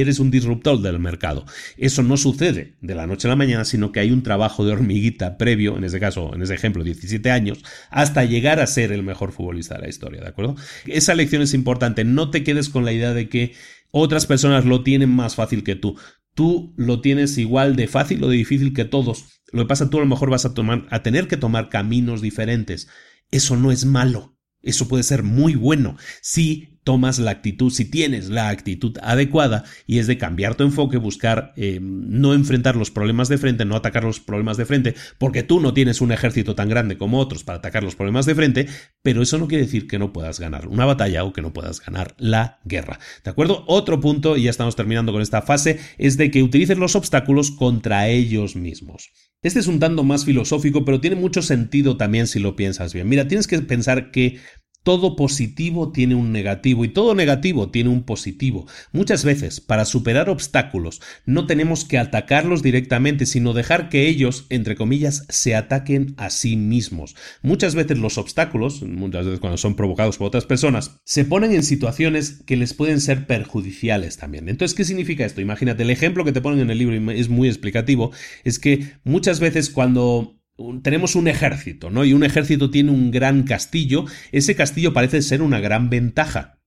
eres 0.00 0.18
un 0.18 0.30
disruptor 0.30 0.80
del 0.82 0.98
mercado. 0.98 1.44
Eso 1.76 2.02
no 2.02 2.16
sucede 2.16 2.74
de 2.80 2.94
la 2.94 3.06
noche 3.06 3.28
a 3.28 3.30
la 3.30 3.36
mañana, 3.36 3.64
sino 3.64 3.92
que 3.92 4.00
hay 4.00 4.10
un 4.10 4.22
trabajo 4.22 4.64
de 4.64 4.72
hormiguita 4.72 5.38
previo, 5.38 5.76
en 5.76 5.84
ese 5.84 6.00
caso, 6.00 6.34
en 6.34 6.42
ese 6.42 6.54
ejemplo, 6.54 6.82
17 6.82 7.30
años, 7.30 7.62
hasta 7.90 8.24
llegar 8.24 8.60
a 8.60 8.66
ser 8.66 8.92
el 8.92 9.02
mejor 9.02 9.32
futbolista 9.32 9.76
de 9.76 9.82
la 9.82 9.88
historia, 9.88 10.20
¿de 10.20 10.28
acuerdo? 10.28 10.56
Esa 10.86 11.14
lección 11.14 11.42
es 11.42 11.54
importante. 11.54 12.04
No 12.04 12.30
te 12.30 12.42
quedes 12.42 12.68
con 12.68 12.84
la 12.84 12.92
idea 12.92 13.14
de 13.14 13.28
que 13.28 13.52
otras 13.96 14.26
personas 14.26 14.64
lo 14.64 14.82
tienen 14.82 15.10
más 15.10 15.36
fácil 15.36 15.62
que 15.62 15.76
tú 15.76 15.96
tú 16.34 16.74
lo 16.76 17.00
tienes 17.00 17.38
igual 17.38 17.76
de 17.76 17.88
fácil 17.88 18.22
o 18.24 18.28
de 18.28 18.36
difícil 18.36 18.74
que 18.74 18.84
todos. 18.84 19.40
Lo 19.52 19.62
que 19.62 19.68
pasa, 19.68 19.88
tú 19.88 19.98
a 19.98 20.00
lo 20.00 20.06
mejor 20.06 20.30
vas 20.30 20.44
a, 20.44 20.52
a 20.90 21.02
tener 21.02 21.28
que 21.28 21.36
tomar 21.36 21.68
caminos 21.68 22.20
diferentes. 22.20 22.88
Eso 23.30 23.56
no 23.56 23.70
es 23.70 23.84
malo. 23.84 24.36
Eso 24.62 24.88
puede 24.88 25.02
ser 25.02 25.22
muy 25.22 25.54
bueno 25.54 25.96
si 26.22 26.73
tomas 26.84 27.18
la 27.18 27.30
actitud, 27.32 27.72
si 27.72 27.86
tienes 27.86 28.28
la 28.28 28.50
actitud 28.50 28.96
adecuada 29.02 29.64
y 29.86 29.98
es 29.98 30.06
de 30.06 30.18
cambiar 30.18 30.54
tu 30.54 30.64
enfoque, 30.64 30.98
buscar 30.98 31.52
eh, 31.56 31.80
no 31.82 32.34
enfrentar 32.34 32.76
los 32.76 32.90
problemas 32.90 33.28
de 33.28 33.38
frente, 33.38 33.64
no 33.64 33.74
atacar 33.74 34.04
los 34.04 34.20
problemas 34.20 34.56
de 34.56 34.66
frente, 34.66 34.94
porque 35.18 35.42
tú 35.42 35.60
no 35.60 35.74
tienes 35.74 36.00
un 36.00 36.12
ejército 36.12 36.54
tan 36.54 36.68
grande 36.68 36.98
como 36.98 37.18
otros 37.18 37.42
para 37.42 37.58
atacar 37.58 37.82
los 37.82 37.96
problemas 37.96 38.26
de 38.26 38.34
frente, 38.34 38.66
pero 39.02 39.22
eso 39.22 39.38
no 39.38 39.48
quiere 39.48 39.64
decir 39.64 39.86
que 39.86 39.98
no 39.98 40.12
puedas 40.12 40.38
ganar 40.38 40.68
una 40.68 40.84
batalla 40.84 41.24
o 41.24 41.32
que 41.32 41.42
no 41.42 41.52
puedas 41.52 41.80
ganar 41.80 42.14
la 42.18 42.60
guerra. 42.64 42.98
¿De 43.24 43.30
acuerdo? 43.30 43.64
Otro 43.66 44.00
punto, 44.00 44.36
y 44.36 44.44
ya 44.44 44.50
estamos 44.50 44.76
terminando 44.76 45.12
con 45.12 45.22
esta 45.22 45.42
fase, 45.42 45.80
es 45.98 46.16
de 46.16 46.30
que 46.30 46.42
utilices 46.42 46.78
los 46.78 46.96
obstáculos 46.96 47.50
contra 47.50 48.08
ellos 48.08 48.56
mismos. 48.56 49.10
Este 49.42 49.60
es 49.60 49.66
un 49.66 49.78
tanto 49.78 50.04
más 50.04 50.24
filosófico, 50.24 50.86
pero 50.86 51.00
tiene 51.00 51.16
mucho 51.16 51.42
sentido 51.42 51.98
también 51.98 52.26
si 52.26 52.40
lo 52.40 52.56
piensas 52.56 52.94
bien. 52.94 53.08
Mira, 53.08 53.28
tienes 53.28 53.46
que 53.46 53.58
pensar 53.60 54.10
que 54.10 54.38
todo 54.84 55.16
positivo 55.16 55.90
tiene 55.90 56.14
un 56.14 56.30
negativo 56.30 56.84
y 56.84 56.88
todo 56.88 57.14
negativo 57.14 57.70
tiene 57.70 57.90
un 57.90 58.04
positivo. 58.04 58.66
Muchas 58.92 59.24
veces, 59.24 59.60
para 59.60 59.84
superar 59.84 60.30
obstáculos, 60.30 61.00
no 61.26 61.46
tenemos 61.46 61.84
que 61.84 61.98
atacarlos 61.98 62.62
directamente, 62.62 63.26
sino 63.26 63.54
dejar 63.54 63.88
que 63.88 64.06
ellos, 64.06 64.46
entre 64.50 64.76
comillas, 64.76 65.26
se 65.30 65.56
ataquen 65.56 66.14
a 66.18 66.30
sí 66.30 66.56
mismos. 66.56 67.16
Muchas 67.42 67.74
veces 67.74 67.98
los 67.98 68.18
obstáculos, 68.18 68.82
muchas 68.82 69.24
veces 69.24 69.40
cuando 69.40 69.56
son 69.56 69.74
provocados 69.74 70.18
por 70.18 70.28
otras 70.28 70.44
personas, 70.44 71.00
se 71.04 71.24
ponen 71.24 71.52
en 71.52 71.62
situaciones 71.62 72.42
que 72.46 72.56
les 72.56 72.74
pueden 72.74 73.00
ser 73.00 73.26
perjudiciales 73.26 74.18
también. 74.18 74.48
Entonces, 74.48 74.76
¿qué 74.76 74.84
significa 74.84 75.24
esto? 75.24 75.40
Imagínate, 75.40 75.82
el 75.82 75.90
ejemplo 75.90 76.24
que 76.24 76.32
te 76.32 76.42
ponen 76.42 76.60
en 76.60 76.70
el 76.70 76.78
libro 76.78 77.10
es 77.10 77.28
muy 77.30 77.48
explicativo, 77.48 78.12
es 78.44 78.58
que 78.58 78.92
muchas 79.02 79.40
veces 79.40 79.70
cuando 79.70 80.43
tenemos 80.82 81.14
un 81.16 81.28
ejército, 81.28 81.90
¿no? 81.90 82.04
Y 82.04 82.12
un 82.12 82.24
ejército 82.24 82.70
tiene 82.70 82.90
un 82.90 83.10
gran 83.10 83.42
castillo, 83.42 84.04
ese 84.32 84.54
castillo 84.54 84.92
parece 84.92 85.22
ser 85.22 85.42
una 85.42 85.60
gran 85.60 85.90
ventaja. 85.90 86.60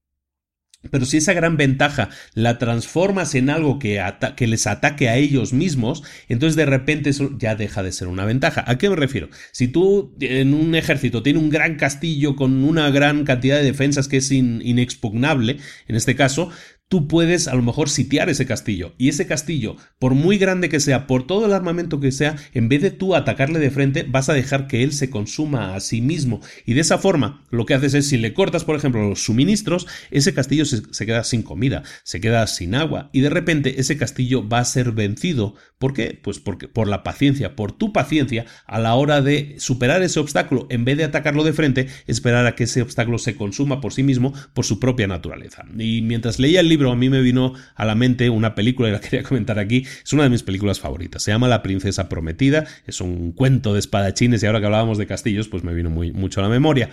Pero 0.91 1.05
si 1.05 1.17
esa 1.17 1.33
gran 1.33 1.57
ventaja 1.57 2.09
la 2.33 2.59
transformas 2.59 3.35
en 3.35 3.49
algo 3.49 3.79
que, 3.79 4.01
les 4.39 4.67
ataque 4.67 5.09
a 5.09 5.17
ellos 5.17 5.51
mismos, 5.51 6.03
entonces 6.29 6.55
de 6.55 6.65
repente 6.65 7.09
eso 7.09 7.35
ya 7.37 7.55
deja 7.55 7.83
de 7.83 7.91
ser 7.91 8.07
una 8.07 8.25
ventaja. 8.25 8.63
¿A 8.67 8.77
qué 8.77 8.89
me 8.89 8.95
refiero? 8.95 9.29
Si 9.51 9.67
tú 9.67 10.15
en 10.19 10.53
un 10.53 10.75
ejército 10.75 11.23
tienes 11.23 11.41
un 11.41 11.49
gran 11.49 11.75
castillo 11.75 12.35
con 12.35 12.63
una 12.63 12.89
gran 12.91 13.25
cantidad 13.25 13.57
de 13.57 13.63
defensas 13.63 14.07
que 14.07 14.17
es 14.17 14.31
inexpugnable, 14.31 15.57
en 15.87 15.95
este 15.95 16.15
caso, 16.15 16.51
tú 16.89 17.07
puedes 17.07 17.47
a 17.47 17.55
lo 17.55 17.61
mejor 17.61 17.89
sitiar 17.89 18.29
ese 18.29 18.45
castillo. 18.45 18.93
Y 18.97 19.09
ese 19.09 19.27
castillo, 19.27 19.75
por 19.99 20.13
muy 20.13 20.37
grande 20.37 20.69
que 20.69 20.79
sea, 20.79 21.07
por 21.07 21.27
todo 21.27 21.45
el 21.45 21.53
armamento 21.53 21.99
que 21.99 22.11
sea, 22.11 22.35
en 22.53 22.69
vez 22.69 22.81
de 22.81 22.91
tú 22.91 23.15
atacarle 23.15 23.59
de 23.59 23.71
frente, 23.71 24.03
vas 24.03 24.29
a 24.29 24.33
dejar 24.33 24.67
que 24.67 24.83
él 24.83 24.93
se 24.93 25.09
consuma 25.09 25.75
a 25.75 25.79
sí 25.79 26.01
mismo. 26.01 26.41
Y 26.65 26.73
de 26.73 26.81
esa 26.81 26.97
forma, 26.97 27.45
lo 27.49 27.65
que 27.65 27.73
haces 27.73 27.93
es, 27.93 28.07
si 28.07 28.17
le 28.17 28.33
cortas, 28.33 28.63
por 28.63 28.75
ejemplo, 28.75 29.07
los 29.07 29.23
suministros, 29.23 29.87
ese 30.11 30.33
castillo 30.33 30.65
se, 30.65 31.05
queda 31.05 31.23
sin 31.23 31.43
comida, 31.43 31.83
se 32.03 32.21
queda 32.21 32.45
sin 32.47 32.75
agua. 32.75 33.09
Y 33.11 33.21
de 33.21 33.29
repente 33.29 33.79
ese 33.79 33.97
castillo 33.97 34.47
va 34.47 34.59
a 34.59 34.65
ser 34.65 34.91
vencido. 34.91 35.55
¿Por 35.77 35.93
qué? 35.93 36.19
Pues 36.21 36.39
porque, 36.39 36.67
por 36.67 36.87
la 36.87 37.03
paciencia, 37.03 37.55
por 37.55 37.71
tu 37.71 37.93
paciencia 37.93 38.45
a 38.65 38.79
la 38.79 38.95
hora 38.95 39.21
de 39.21 39.55
superar 39.59 40.01
ese 40.01 40.19
obstáculo, 40.19 40.65
en 40.71 40.85
vez 40.85 40.97
de 40.97 41.03
atacarlo 41.03 41.43
de 41.43 41.53
frente, 41.53 41.87
esperar 42.07 42.47
a 42.47 42.55
que 42.55 42.63
ese 42.63 42.81
obstáculo 42.81 43.19
se 43.19 43.35
consuma 43.35 43.79
por 43.79 43.93
sí 43.93 44.01
mismo, 44.01 44.33
por 44.53 44.65
su 44.65 44.79
propia 44.79 45.05
naturaleza. 45.05 45.65
Y 45.77 46.01
mientras 46.01 46.39
leía 46.39 46.61
el 46.61 46.69
libro, 46.69 46.91
a 46.91 46.95
mí 46.95 47.09
me 47.09 47.21
vino 47.21 47.53
a 47.75 47.85
la 47.85 47.93
mente 47.93 48.31
una 48.31 48.55
película 48.55 48.89
y 48.89 48.91
la 48.91 48.99
quería 49.01 49.21
comentar 49.21 49.59
aquí. 49.59 49.85
Es 50.03 50.13
una 50.13 50.23
de 50.23 50.29
mis 50.29 50.41
películas 50.41 50.79
favoritas. 50.79 51.21
Se 51.21 51.31
llama 51.31 51.47
La 51.47 51.61
Princesa 51.61 52.09
Prometida. 52.09 52.65
Es 52.87 52.99
un 52.99 53.31
cuento 53.31 53.73
de 53.73 53.79
espadachines 53.79 54.41
y 54.41 54.47
ahora 54.47 54.59
que 54.59 54.65
hablábamos 54.65 54.97
de 54.97 55.05
castillos, 55.05 55.47
pues 55.47 55.63
me 55.63 55.75
vino 55.75 55.91
muy, 55.91 56.11
mucho 56.11 56.39
a 56.39 56.43
la 56.43 56.49
memoria. 56.49 56.89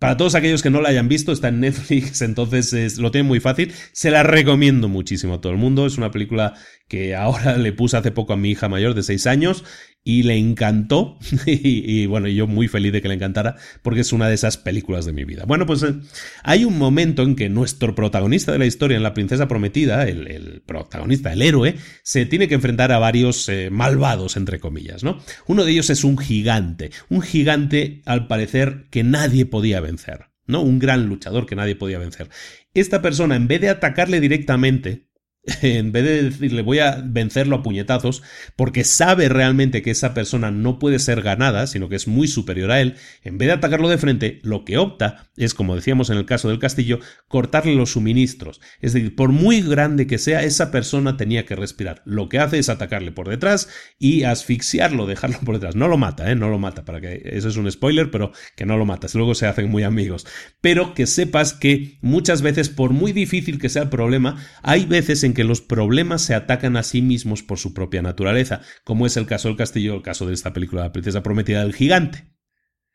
Para 0.00 0.16
todos 0.16 0.34
aquellos 0.34 0.62
que 0.62 0.70
no 0.70 0.80
la 0.80 0.88
hayan 0.88 1.08
visto, 1.08 1.30
está 1.30 1.48
en 1.48 1.60
Netflix, 1.60 2.22
entonces 2.22 2.96
lo 2.96 3.10
tienen 3.10 3.28
muy 3.28 3.38
fácil. 3.38 3.74
Se 3.92 4.10
la 4.10 4.22
recomiendo 4.22 4.88
muchísimo 4.88 5.34
a 5.34 5.40
todo 5.42 5.52
el 5.52 5.58
mundo. 5.58 5.84
Es 5.84 5.98
una 5.98 6.10
película 6.10 6.54
que 6.88 7.14
ahora 7.14 7.56
le 7.58 7.74
puse 7.74 7.98
hace 7.98 8.10
poco 8.10 8.32
a 8.32 8.38
mi 8.38 8.50
hija 8.50 8.70
mayor 8.70 8.94
de 8.94 9.02
6 9.02 9.26
años 9.26 9.62
y 10.02 10.22
le 10.22 10.36
encantó. 10.36 11.18
y, 11.46 12.06
bueno, 12.06 12.28
yo 12.28 12.46
muy 12.46 12.68
feliz 12.68 12.92
de 12.92 13.02
que 13.02 13.08
le 13.08 13.14
encantara 13.14 13.56
porque 13.82 14.00
es 14.00 14.12
una 14.12 14.28
de 14.28 14.34
esas 14.34 14.56
películas 14.56 15.04
de 15.04 15.12
mi 15.12 15.24
vida. 15.24 15.44
Bueno, 15.46 15.66
pues 15.66 15.82
eh, 15.82 15.94
hay 16.42 16.64
un 16.64 16.78
momento 16.78 17.22
en 17.22 17.36
que 17.36 17.48
nuestro 17.48 17.94
protagonista 17.94 18.52
de 18.52 18.58
la 18.58 18.66
historia, 18.66 18.96
en 18.96 19.02
La 19.02 19.14
Princesa 19.14 19.48
Prometida, 19.48 20.04
el, 20.04 20.62
protagonista, 20.66 21.32
el 21.32 21.42
héroe, 21.42 21.76
se 22.02 22.26
tiene 22.26 22.48
que 22.48 22.54
enfrentar 22.54 22.92
a 22.92 22.98
varios 22.98 23.48
eh, 23.48 23.68
malvados, 23.70 24.36
entre 24.36 24.60
comillas, 24.60 25.04
¿no? 25.04 25.18
Uno 25.46 25.64
de 25.64 25.72
ellos 25.72 25.90
es 25.90 26.04
un 26.04 26.18
gigante, 26.18 26.90
un 27.08 27.22
gigante 27.22 28.02
al 28.06 28.26
parecer 28.26 28.86
que 28.90 29.04
nadie 29.04 29.46
podía 29.46 29.80
vencer. 29.80 30.30
¿no? 30.46 30.62
Un 30.62 30.80
gran 30.80 31.06
luchador 31.06 31.46
que 31.46 31.54
nadie 31.54 31.76
podía 31.76 32.00
vencer. 32.00 32.28
Esta 32.74 33.00
persona, 33.00 33.36
en 33.36 33.46
vez 33.46 33.60
de 33.60 33.68
atacarle 33.68 34.20
directamente, 34.20 35.09
en 35.62 35.92
vez 35.92 36.04
de 36.04 36.22
decirle 36.24 36.62
voy 36.62 36.80
a 36.80 37.02
vencerlo 37.02 37.56
a 37.56 37.62
puñetazos, 37.62 38.22
porque 38.56 38.84
sabe 38.84 39.28
realmente 39.28 39.82
que 39.82 39.90
esa 39.90 40.12
persona 40.12 40.50
no 40.50 40.78
puede 40.78 40.98
ser 40.98 41.22
ganada, 41.22 41.66
sino 41.66 41.88
que 41.88 41.96
es 41.96 42.06
muy 42.06 42.28
superior 42.28 42.70
a 42.70 42.80
él, 42.80 42.96
en 43.24 43.38
vez 43.38 43.48
de 43.48 43.54
atacarlo 43.54 43.88
de 43.88 43.98
frente, 43.98 44.40
lo 44.42 44.64
que 44.64 44.78
opta 44.78 45.30
es, 45.36 45.54
como 45.54 45.74
decíamos 45.74 46.10
en 46.10 46.18
el 46.18 46.26
caso 46.26 46.48
del 46.48 46.58
castillo, 46.58 47.00
cortarle 47.28 47.74
los 47.74 47.92
suministros. 47.92 48.60
Es 48.80 48.92
decir, 48.92 49.16
por 49.16 49.30
muy 49.30 49.62
grande 49.62 50.06
que 50.06 50.18
sea, 50.18 50.42
esa 50.42 50.70
persona 50.70 51.16
tenía 51.16 51.46
que 51.46 51.56
respirar. 51.56 52.02
Lo 52.04 52.28
que 52.28 52.38
hace 52.38 52.58
es 52.58 52.68
atacarle 52.68 53.12
por 53.12 53.28
detrás 53.28 53.68
y 53.98 54.24
asfixiarlo, 54.24 55.06
dejarlo 55.06 55.38
por 55.40 55.54
detrás. 55.54 55.76
No 55.76 55.88
lo 55.88 55.96
mata, 55.96 56.30
¿eh? 56.30 56.34
No 56.34 56.50
lo 56.50 56.58
mata, 56.58 56.84
para 56.84 57.00
que 57.00 57.22
eso 57.24 57.48
es 57.48 57.56
un 57.56 57.70
spoiler, 57.70 58.10
pero 58.10 58.32
que 58.56 58.66
no 58.66 58.76
lo 58.76 58.84
matas. 58.84 59.14
Luego 59.14 59.34
se 59.34 59.46
hacen 59.46 59.70
muy 59.70 59.82
amigos. 59.82 60.26
Pero 60.60 60.94
que 60.94 61.06
sepas 61.06 61.54
que 61.54 61.98
muchas 62.02 62.42
veces, 62.42 62.68
por 62.68 62.92
muy 62.92 63.12
difícil 63.12 63.58
que 63.58 63.68
sea 63.68 63.82
el 63.82 63.88
problema, 63.88 64.36
hay 64.62 64.84
veces 64.84 65.24
en 65.24 65.29
que 65.34 65.44
los 65.44 65.60
problemas 65.60 66.22
se 66.22 66.34
atacan 66.34 66.76
a 66.76 66.82
sí 66.82 67.02
mismos 67.02 67.42
por 67.42 67.58
su 67.58 67.74
propia 67.74 68.02
naturaleza, 68.02 68.60
como 68.84 69.06
es 69.06 69.16
el 69.16 69.26
caso 69.26 69.48
del 69.48 69.56
castillo, 69.56 69.94
el 69.94 70.02
caso 70.02 70.26
de 70.26 70.34
esta 70.34 70.52
película 70.52 70.82
La 70.82 70.92
princesa 70.92 71.22
prometida 71.22 71.62
del 71.62 71.74
gigante. 71.74 72.30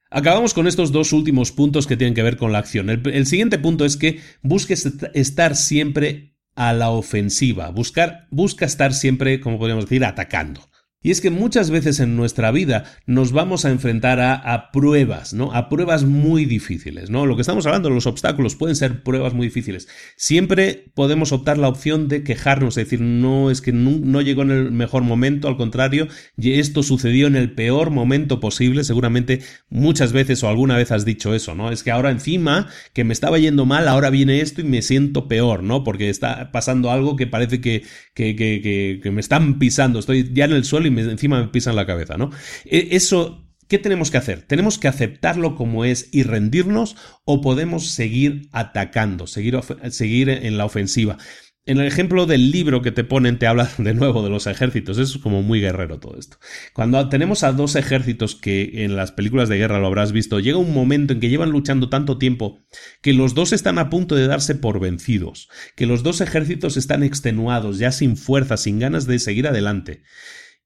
Acabamos 0.10 0.54
con 0.54 0.68
estos 0.68 0.92
dos 0.92 1.14
últimos 1.14 1.52
puntos 1.52 1.88
que 1.88 1.98
tienen 1.98 2.14
que 2.14 2.24
ver 2.24 2.38
con 2.38 2.52
la 2.52 2.60
acción. 2.60 2.90
El, 2.90 3.26
siguiente 3.26 3.58
punto 3.58 3.86
es 3.86 3.98
que 3.98 4.22
busques 4.42 4.88
estar 5.14 5.56
siempre 5.56 6.38
a 6.56 6.74
la 6.74 6.90
ofensiva, 6.90 7.70
buscar, 7.70 8.28
busca 8.32 8.66
estar 8.66 8.94
siempre, 8.94 9.42
como 9.42 9.58
podríamos 9.58 9.86
decir, 9.86 10.06
atacando. 10.06 10.70
Y 11.06 11.12
es 11.12 11.22
que 11.22 11.30
muchas 11.30 11.70
veces 11.70 12.00
en 12.00 12.16
nuestra 12.16 12.50
vida 12.50 12.86
nos 13.06 13.32
vamos 13.32 13.64
a 13.64 13.70
enfrentar 13.70 14.20
a, 14.20 14.72
pruebas, 14.72 15.36
¿no? 15.36 15.54
A 15.54 15.70
pruebas 15.70 16.04
muy 16.04 16.46
difíciles, 16.46 17.12
¿no? 17.12 17.28
Lo 17.28 17.36
que 17.36 17.42
estamos 17.42 17.68
hablando, 17.68 17.92
los 17.92 18.08
obstáculos 18.08 18.56
pueden 18.56 18.76
ser 18.76 19.04
pruebas 19.04 19.36
muy 19.36 19.46
difíciles. 19.46 19.88
Siempre 20.16 20.86
podemos 20.96 21.32
optar 21.32 21.60
la 21.60 21.68
opción 21.68 22.08
de 22.08 22.24
quejarnos, 22.24 22.76
es 22.78 22.86
decir, 22.86 23.02
no 23.02 23.52
es 23.52 23.62
que 23.62 23.72
no, 23.72 24.20
llegó 24.22 24.42
en 24.42 24.50
el 24.50 24.72
mejor 24.72 25.04
momento, 25.04 25.48
al 25.48 25.58
contrario, 25.58 26.08
esto 26.42 26.82
sucedió 26.82 27.28
en 27.28 27.36
el 27.36 27.52
peor 27.52 27.92
momento 27.92 28.40
posible, 28.40 28.84
seguramente 28.84 29.42
muchas 29.70 30.12
veces 30.12 30.42
o 30.42 30.50
alguna 30.50 30.76
vez 30.76 30.92
has 30.92 31.06
dicho 31.06 31.36
eso, 31.36 31.54
¿no? 31.54 31.72
Es 31.72 31.84
que 31.84 31.92
ahora 31.92 32.10
encima 32.10 32.68
que 32.94 33.04
me 33.04 33.14
estaba 33.14 33.38
yendo 33.38 33.68
mal, 33.68 33.88
ahora 33.90 34.10
viene 34.10 34.42
esto 34.42 34.62
y 34.62 34.64
me 34.64 34.82
siento 34.82 35.28
peor, 35.28 35.62
¿no? 35.62 35.84
Porque 35.84 36.10
está 36.10 36.52
pasando 36.52 36.90
algo 36.90 37.16
que 37.16 37.28
parece 37.28 37.62
que, 37.62 37.84
que 38.16 39.12
me 39.14 39.22
están 39.22 39.60
pisando, 39.60 40.00
estoy 40.00 40.32
ya 40.34 40.46
en 40.46 40.54
el 40.54 40.66
suelo 40.66 40.88
y 40.88 40.95
encima 40.98 41.42
me 41.42 41.48
pisan 41.48 41.76
la 41.76 41.86
cabeza, 41.86 42.18
¿no? 42.18 42.32
E, 42.66 42.90
eso 42.92 43.46
¿Qué 43.68 43.80
tenemos 43.80 44.12
que 44.12 44.18
hacer? 44.18 44.44
¿Tenemos 44.44 44.78
que 44.78 44.88
aceptarlo 44.88 45.56
como 45.56 45.86
es 45.86 46.10
y 46.12 46.22
rendirnos 46.22 46.96
o 47.26 47.42
podemos 47.42 47.90
seguir 47.90 48.48
atacando, 48.52 49.26
seguir, 49.26 50.30
en 50.30 50.58
la 50.58 50.66
ofensiva? 50.66 51.18
En 51.66 51.80
el 51.80 51.88
ejemplo 51.88 52.28
del 52.28 52.52
libro 52.52 52.84
que 52.84 52.92
te 52.92 53.04
ponen 53.04 53.40
te 53.40 53.48
habla 53.48 53.68
de 53.80 53.96
nuevo 53.96 54.22
de 54.22 54.30
los 54.30 54.46
ejércitos, 54.46 55.00
es 55.00 55.18
como 55.18 55.42
muy 55.42 55.62
guerrero 55.62 56.00
todo 56.00 56.20
esto. 56.20 56.38
Cuando 56.74 57.10
tenemos 57.10 57.42
a 57.44 57.54
dos 57.54 57.76
ejércitos 57.76 58.36
que 58.36 58.84
en 58.86 58.96
las 58.96 59.12
películas 59.12 59.50
de 59.50 59.58
guerra 59.58 59.80
lo 59.80 59.88
habrás 59.88 60.12
visto, 60.12 60.40
llega 60.40 60.60
un 60.60 60.72
momento 60.72 61.14
en 61.14 61.20
que 61.20 61.30
llevan 61.30 61.50
luchando 61.50 61.90
tanto 61.90 62.20
tiempo 62.20 62.60
que 63.02 63.14
los 63.14 63.34
dos 63.34 63.52
están 63.52 63.80
a 63.80 63.90
punto 63.90 64.14
de 64.14 64.28
darse 64.28 64.54
por 64.54 64.80
vencidos, 64.80 65.50
que 65.76 65.88
los 65.88 66.04
dos 66.04 66.22
ejércitos 66.22 66.78
están 66.78 67.02
extenuados, 67.02 67.80
ya 67.80 67.92
sin 67.92 68.16
fuerza, 68.16 68.58
sin 68.58 68.78
ganas 68.78 69.08
de 69.08 69.18
seguir 69.18 69.48
adelante. 69.48 70.04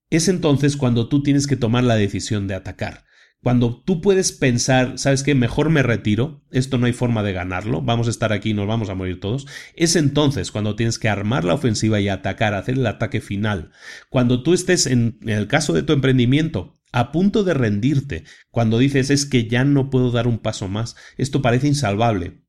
Es 0.09 0.27
entonces 0.27 0.75
cuando 0.75 1.07
tú 1.07 1.21
tienes 1.21 1.45
que 1.45 1.55
tomar 1.55 1.83
la 1.83 1.95
decisión 1.95 2.47
de 2.47 2.55
atacar. 2.55 3.05
Cuando 3.41 3.81
tú 3.81 4.01
puedes 4.01 4.33
pensar, 4.33 4.97
¿sabes 4.97 5.23
qué? 5.23 5.33
Mejor 5.33 5.69
me 5.69 5.81
retiro, 5.81 6.43
esto 6.51 6.77
no 6.77 6.87
hay 6.87 6.93
forma 6.93 7.23
de 7.23 7.31
ganarlo, 7.31 7.81
vamos 7.81 8.07
a 8.07 8.09
estar 8.09 8.33
aquí 8.33 8.49
y 8.49 8.53
nos 8.53 8.67
vamos 8.67 8.89
a 8.89 8.95
morir 8.95 9.21
todos. 9.21 9.47
Es 9.75 9.95
entonces 9.95 10.51
cuando 10.51 10.75
tienes 10.75 10.99
que 10.99 11.07
armar 11.07 11.45
la 11.45 11.53
ofensiva 11.53 12.01
y 12.01 12.09
atacar, 12.09 12.53
hacer 12.53 12.75
el 12.75 12.87
ataque 12.87 13.21
final. 13.21 13.71
Cuando 14.09 14.43
tú 14.43 14.53
estés 14.53 14.87
en, 14.87 15.19
en 15.21 15.29
el 15.29 15.47
caso 15.47 15.71
de 15.71 15.83
tu 15.83 15.93
emprendimiento, 15.93 16.73
a 16.91 17.11
punto 17.11 17.43
de 17.43 17.53
rendirte, 17.53 18.25
cuando 18.51 18.77
dices 18.77 19.09
es 19.09 19.25
que 19.25 19.47
ya 19.47 19.63
no 19.63 19.89
puedo 19.89 20.11
dar 20.11 20.27
un 20.27 20.39
paso 20.39 20.67
más, 20.67 20.95
esto 21.17 21.41
parece 21.41 21.67
insalvable. 21.67 22.41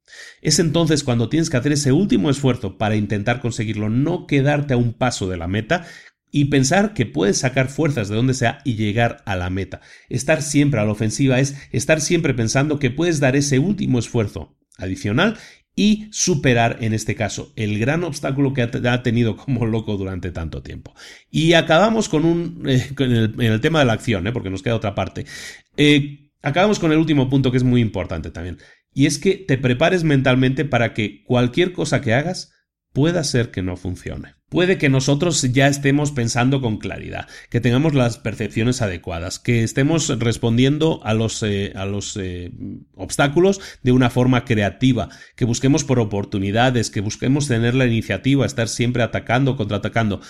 Es 0.43 0.59
entonces 0.59 1.05
cuando 1.05 1.28
tienes 1.28 1.51
que 1.51 1.57
hacer 1.57 1.73
ese 1.73 1.93
último 1.93 2.31
esfuerzo 2.31 2.78
para 2.78 2.97
intentar 2.97 3.41
conseguirlo, 3.41 3.91
no 3.91 4.27
quedarte 4.27 4.74
a 4.74 4.77
un 4.77 4.93
paso 4.93 5.28
de 5.28 5.37
la 5.37 5.47
meta, 5.47 5.87
y 6.31 6.47
pensar 6.47 6.94
que 6.94 7.07
puedes 7.07 7.39
sacar 7.39 7.69
fuerzas 7.69 8.09
de 8.09 8.16
donde 8.16 8.35
sea 8.35 8.59
y 8.65 8.74
llegar 8.74 9.23
a 9.27 9.36
la 9.36 9.51
meta. 9.51 9.81
Estar 10.09 10.43
siempre 10.43 10.81
a 10.81 10.85
la 10.85 10.93
ofensiva 10.93 11.40
es 11.40 11.57
estar 11.73 12.01
siempre 12.01 12.35
pensando 12.35 12.78
que 12.78 12.90
puedes 12.90 13.20
dar 13.20 13.36
ese 13.36 13.59
último 13.59 13.98
esfuerzo 13.98 14.57
adicional 14.78 15.39
y 15.77 16.09
superar, 16.11 16.78
en 16.81 16.93
este 16.93 17.15
caso, 17.15 17.52
el 17.57 17.78
gran 17.78 18.05
obstáculo 18.05 18.52
que 18.52 18.62
ha 18.62 19.02
tenido 19.02 19.36
como 19.36 19.66
loco 19.66 19.97
durante 19.97 20.31
tanto 20.31 20.62
tiempo. 20.62 20.94
Y 21.31 21.55
acabamos 21.55 22.09
con 22.09 22.24
un, 22.24 22.69
eh, 22.69 22.90
en 22.98 23.40
el 23.40 23.61
tema 23.61 23.78
de 23.78 23.85
la 23.86 23.94
acción, 23.94 24.27
¿eh? 24.27 24.32
porque 24.32 24.51
nos 24.51 24.62
queda 24.62 24.77
otra 24.77 24.94
parte. 24.94 25.27
Eh, 25.77 26.32
acabamos 26.43 26.78
con 26.78 26.93
el 26.93 26.98
último 26.98 27.28
punto 27.31 27.51
que 27.51 27.57
es 27.57 27.65
muy 27.65 27.81
importante 27.81 28.31
también. 28.31 28.59
Y 28.93 29.07
es 29.07 29.19
que 29.19 29.36
te 29.36 29.57
prepares 29.57 30.05
mentalmente 30.05 30.65
para 30.65 30.93
que 30.93 31.23
cualquier 31.24 31.73
cosa 31.73 32.01
que 32.01 32.15
hagas 32.15 32.52
pueda 32.93 33.23
ser 33.24 33.51
que 33.51 33.62
no 33.62 33.77
funcione. 33.77 34.35
Puede 34.51 34.78
que 34.78 34.89
nosotros 34.89 35.40
ya 35.52 35.68
estemos 35.68 36.10
pensando 36.10 36.60
con 36.60 36.78
claridad, 36.78 37.28
que 37.51 37.60
tengamos 37.60 37.94
las 37.94 38.18
percepciones 38.18 38.82
adecuadas, 38.82 39.39
que 39.39 39.62
estemos 39.62 40.09
respondiendo 40.18 41.01
a 41.05 41.14
los, 41.14 41.44
eh, 41.44 41.72
a 41.77 41.86
los 41.86 42.16
eh, 42.16 42.51
obstáculos 42.97 43.60
de 43.85 43.93
una 43.93 44.10
forma 44.10 44.44
creativa, 44.44 45.09
que 45.36 45.44
busquemos 45.44 45.85
por 45.85 46.01
oportunidades, 46.01 46.90
que 46.90 47.01
busquemos 47.01 47.47
tener 47.47 47.77
la 47.77 47.86
iniciativa, 47.86 48.44
estar 48.44 48.66
siempre 48.66 49.05
atacando, 49.05 49.56
contraatacando. 49.56 50.20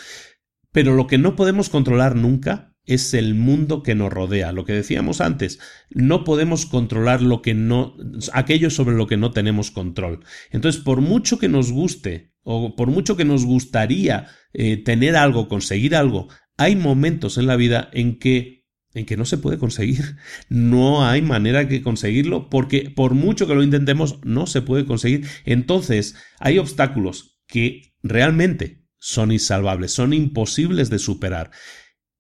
Pero 0.71 0.95
lo 0.95 1.07
que 1.07 1.17
no 1.17 1.35
podemos 1.35 1.71
controlar 1.71 2.15
nunca 2.15 2.75
es 2.95 3.15
el 3.15 3.35
mundo 3.35 3.83
que 3.83 3.95
nos 3.95 4.13
rodea. 4.13 4.53
Lo 4.53 4.65
que 4.65 4.73
decíamos 4.73 5.21
antes, 5.21 5.61
no 5.91 6.25
podemos 6.25 6.67
controlar 6.67 7.23
lo 7.23 7.41
que 7.41 7.55
no, 7.55 7.97
aquello 8.33 8.71
sobre 8.71 8.97
lo 8.97 9.07
que 9.07 9.17
no 9.17 9.31
tenemos 9.31 9.71
control. 9.71 10.25
Entonces, 10.51 10.83
por 10.83 11.01
mucho 11.01 11.39
que 11.39 11.49
nos 11.49 11.71
guste 11.71 12.33
o 12.43 12.75
por 12.75 12.89
mucho 12.89 13.17
que 13.17 13.25
nos 13.25 13.45
gustaría 13.45 14.27
eh, 14.53 14.77
tener 14.77 15.17
algo, 15.17 15.49
conseguir 15.49 15.95
algo, 15.95 16.29
hay 16.57 16.75
momentos 16.75 17.39
en 17.39 17.47
la 17.47 17.57
vida 17.57 17.91
en 17.93 18.19
que 18.19 18.61
en 18.93 19.07
que 19.07 19.17
no 19.17 19.25
se 19.25 19.39
puede 19.39 19.59
conseguir. 19.59 20.17
No 20.49 21.07
hay 21.07 21.23
manera 21.23 21.63
de 21.63 21.81
conseguirlo 21.81 22.51
porque 22.51 22.91
por 22.91 23.15
mucho 23.15 23.47
que 23.47 23.55
lo 23.55 23.63
intentemos 23.63 24.19
no 24.25 24.49
se 24.49 24.63
puede 24.63 24.85
conseguir. 24.85 25.27
Entonces, 25.45 26.17
hay 26.41 26.59
obstáculos 26.59 27.41
que 27.47 27.95
realmente 28.03 28.85
son 28.99 29.31
insalvables, 29.31 29.93
son 29.93 30.13
imposibles 30.13 30.91
de 30.91 30.99
superar. 30.99 31.53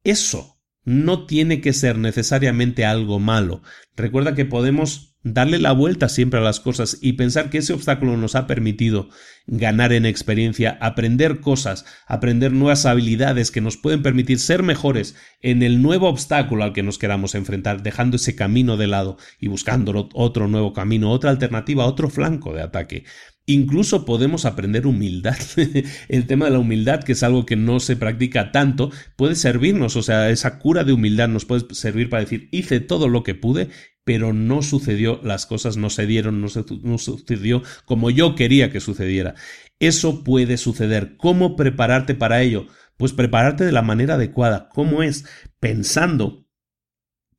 Eso 0.04 0.59
no 0.90 1.24
tiene 1.24 1.60
que 1.60 1.72
ser 1.72 1.98
necesariamente 1.98 2.84
algo 2.84 3.20
malo. 3.20 3.62
Recuerda 3.96 4.34
que 4.34 4.44
podemos 4.44 5.16
darle 5.22 5.60
la 5.60 5.70
vuelta 5.70 6.08
siempre 6.08 6.40
a 6.40 6.42
las 6.42 6.58
cosas 6.58 6.98
y 7.00 7.12
pensar 7.12 7.48
que 7.48 7.58
ese 7.58 7.74
obstáculo 7.74 8.16
nos 8.16 8.34
ha 8.34 8.48
permitido 8.48 9.08
ganar 9.46 9.92
en 9.92 10.04
experiencia, 10.04 10.78
aprender 10.80 11.40
cosas, 11.40 11.84
aprender 12.08 12.52
nuevas 12.52 12.86
habilidades 12.86 13.52
que 13.52 13.60
nos 13.60 13.76
pueden 13.76 14.02
permitir 14.02 14.40
ser 14.40 14.64
mejores 14.64 15.14
en 15.42 15.62
el 15.62 15.80
nuevo 15.80 16.08
obstáculo 16.08 16.64
al 16.64 16.72
que 16.72 16.82
nos 16.82 16.98
queramos 16.98 17.36
enfrentar, 17.36 17.84
dejando 17.84 18.16
ese 18.16 18.34
camino 18.34 18.76
de 18.76 18.88
lado 18.88 19.16
y 19.38 19.46
buscando 19.46 20.08
otro 20.14 20.48
nuevo 20.48 20.72
camino, 20.72 21.12
otra 21.12 21.30
alternativa, 21.30 21.86
otro 21.86 22.10
flanco 22.10 22.52
de 22.52 22.62
ataque. 22.62 23.04
Incluso 23.46 24.04
podemos 24.04 24.44
aprender 24.44 24.86
humildad. 24.86 25.36
El 26.08 26.26
tema 26.26 26.46
de 26.46 26.52
la 26.52 26.58
humildad, 26.58 27.02
que 27.02 27.12
es 27.12 27.22
algo 27.22 27.46
que 27.46 27.56
no 27.56 27.80
se 27.80 27.96
practica 27.96 28.52
tanto, 28.52 28.90
puede 29.16 29.34
servirnos, 29.34 29.96
o 29.96 30.02
sea, 30.02 30.30
esa 30.30 30.58
cura 30.58 30.84
de 30.84 30.92
humildad 30.92 31.28
nos 31.28 31.44
puede 31.44 31.74
servir 31.74 32.08
para 32.08 32.22
decir, 32.22 32.48
hice 32.52 32.80
todo 32.80 33.08
lo 33.08 33.22
que 33.22 33.34
pude, 33.34 33.68
pero 34.04 34.32
no 34.32 34.62
sucedió, 34.62 35.20
las 35.22 35.46
cosas 35.46 35.76
no 35.76 35.90
se 35.90 36.06
dieron, 36.06 36.40
no, 36.40 36.48
no 36.82 36.98
sucedió 36.98 37.62
como 37.84 38.10
yo 38.10 38.34
quería 38.34 38.70
que 38.70 38.80
sucediera. 38.80 39.34
Eso 39.78 40.24
puede 40.24 40.56
suceder. 40.56 41.16
¿Cómo 41.16 41.56
prepararte 41.56 42.14
para 42.14 42.42
ello? 42.42 42.66
Pues 42.96 43.12
prepararte 43.12 43.64
de 43.64 43.72
la 43.72 43.82
manera 43.82 44.14
adecuada. 44.14 44.68
¿Cómo 44.74 45.02
es? 45.02 45.24
Pensando 45.58 46.46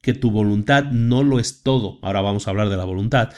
que 0.01 0.13
tu 0.13 0.31
voluntad 0.31 0.85
no 0.85 1.23
lo 1.23 1.39
es 1.39 1.61
todo. 1.61 1.99
Ahora 2.01 2.21
vamos 2.21 2.47
a 2.47 2.49
hablar 2.49 2.69
de 2.69 2.77
la 2.77 2.85
voluntad, 2.85 3.33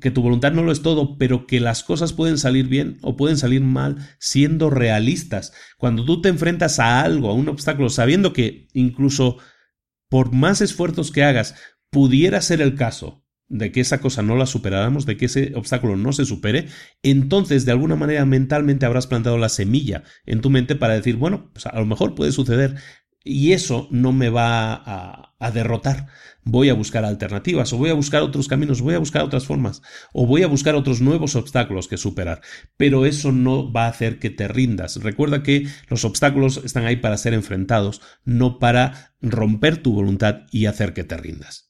que 0.00 0.10
tu 0.10 0.22
voluntad 0.22 0.52
no 0.52 0.62
lo 0.62 0.72
es 0.72 0.82
todo, 0.82 1.16
pero 1.16 1.46
que 1.46 1.60
las 1.60 1.82
cosas 1.82 2.12
pueden 2.12 2.38
salir 2.38 2.68
bien 2.68 2.98
o 3.02 3.16
pueden 3.16 3.38
salir 3.38 3.62
mal 3.62 3.96
siendo 4.18 4.70
realistas. 4.70 5.52
Cuando 5.78 6.04
tú 6.04 6.20
te 6.20 6.28
enfrentas 6.28 6.78
a 6.78 7.00
algo, 7.00 7.30
a 7.30 7.34
un 7.34 7.48
obstáculo, 7.48 7.88
sabiendo 7.88 8.32
que 8.32 8.68
incluso 8.74 9.38
por 10.08 10.32
más 10.32 10.60
esfuerzos 10.60 11.10
que 11.10 11.24
hagas, 11.24 11.54
pudiera 11.90 12.40
ser 12.40 12.60
el 12.60 12.74
caso 12.74 13.24
de 13.48 13.72
que 13.72 13.80
esa 13.80 14.00
cosa 14.00 14.22
no 14.22 14.36
la 14.36 14.46
superáramos, 14.46 15.06
de 15.06 15.16
que 15.16 15.24
ese 15.24 15.52
obstáculo 15.54 15.96
no 15.96 16.12
se 16.12 16.26
supere, 16.26 16.68
entonces 17.02 17.64
de 17.64 17.72
alguna 17.72 17.96
manera 17.96 18.26
mentalmente 18.26 18.84
habrás 18.84 19.06
plantado 19.06 19.38
la 19.38 19.48
semilla 19.48 20.02
en 20.26 20.42
tu 20.42 20.50
mente 20.50 20.76
para 20.76 20.94
decir, 20.94 21.16
bueno, 21.16 21.50
pues 21.54 21.64
a 21.66 21.78
lo 21.78 21.86
mejor 21.86 22.14
puede 22.14 22.32
suceder, 22.32 22.76
y 23.28 23.52
eso 23.52 23.88
no 23.90 24.12
me 24.12 24.30
va 24.30 24.72
a, 24.74 25.50
derrotar. 25.52 26.08
Voy 26.44 26.68
a 26.68 26.74
buscar 26.74 27.04
alternativas, 27.04 27.72
o 27.72 27.76
voy 27.76 27.90
a 27.90 27.94
buscar 27.94 28.22
otros 28.22 28.48
caminos, 28.48 28.80
voy 28.80 28.94
a 28.94 28.98
buscar 28.98 29.22
otras 29.22 29.44
formas, 29.44 29.82
o 30.12 30.26
voy 30.26 30.42
a 30.42 30.48
buscar 30.48 30.74
otros 30.74 31.00
nuevos 31.00 31.36
obstáculos 31.36 31.86
que 31.86 31.96
superar. 31.96 32.40
Pero 32.76 33.06
eso 33.06 33.30
no 33.30 33.70
va 33.70 33.84
a 33.84 33.90
hacer 33.90 34.18
que 34.18 34.30
te 34.30 34.48
rindas. 34.48 34.96
Recuerda 34.96 35.42
que 35.42 35.68
los 35.88 36.04
obstáculos 36.04 36.62
están 36.64 36.86
ahí 36.86 36.96
para 36.96 37.18
ser 37.18 37.34
enfrentados, 37.34 38.00
no 38.24 38.58
para 38.58 39.12
romper 39.20 39.76
tu 39.82 39.92
voluntad 39.92 40.46
y 40.50 40.66
hacer 40.66 40.94
que 40.94 41.04
te 41.04 41.16
rindas. 41.16 41.67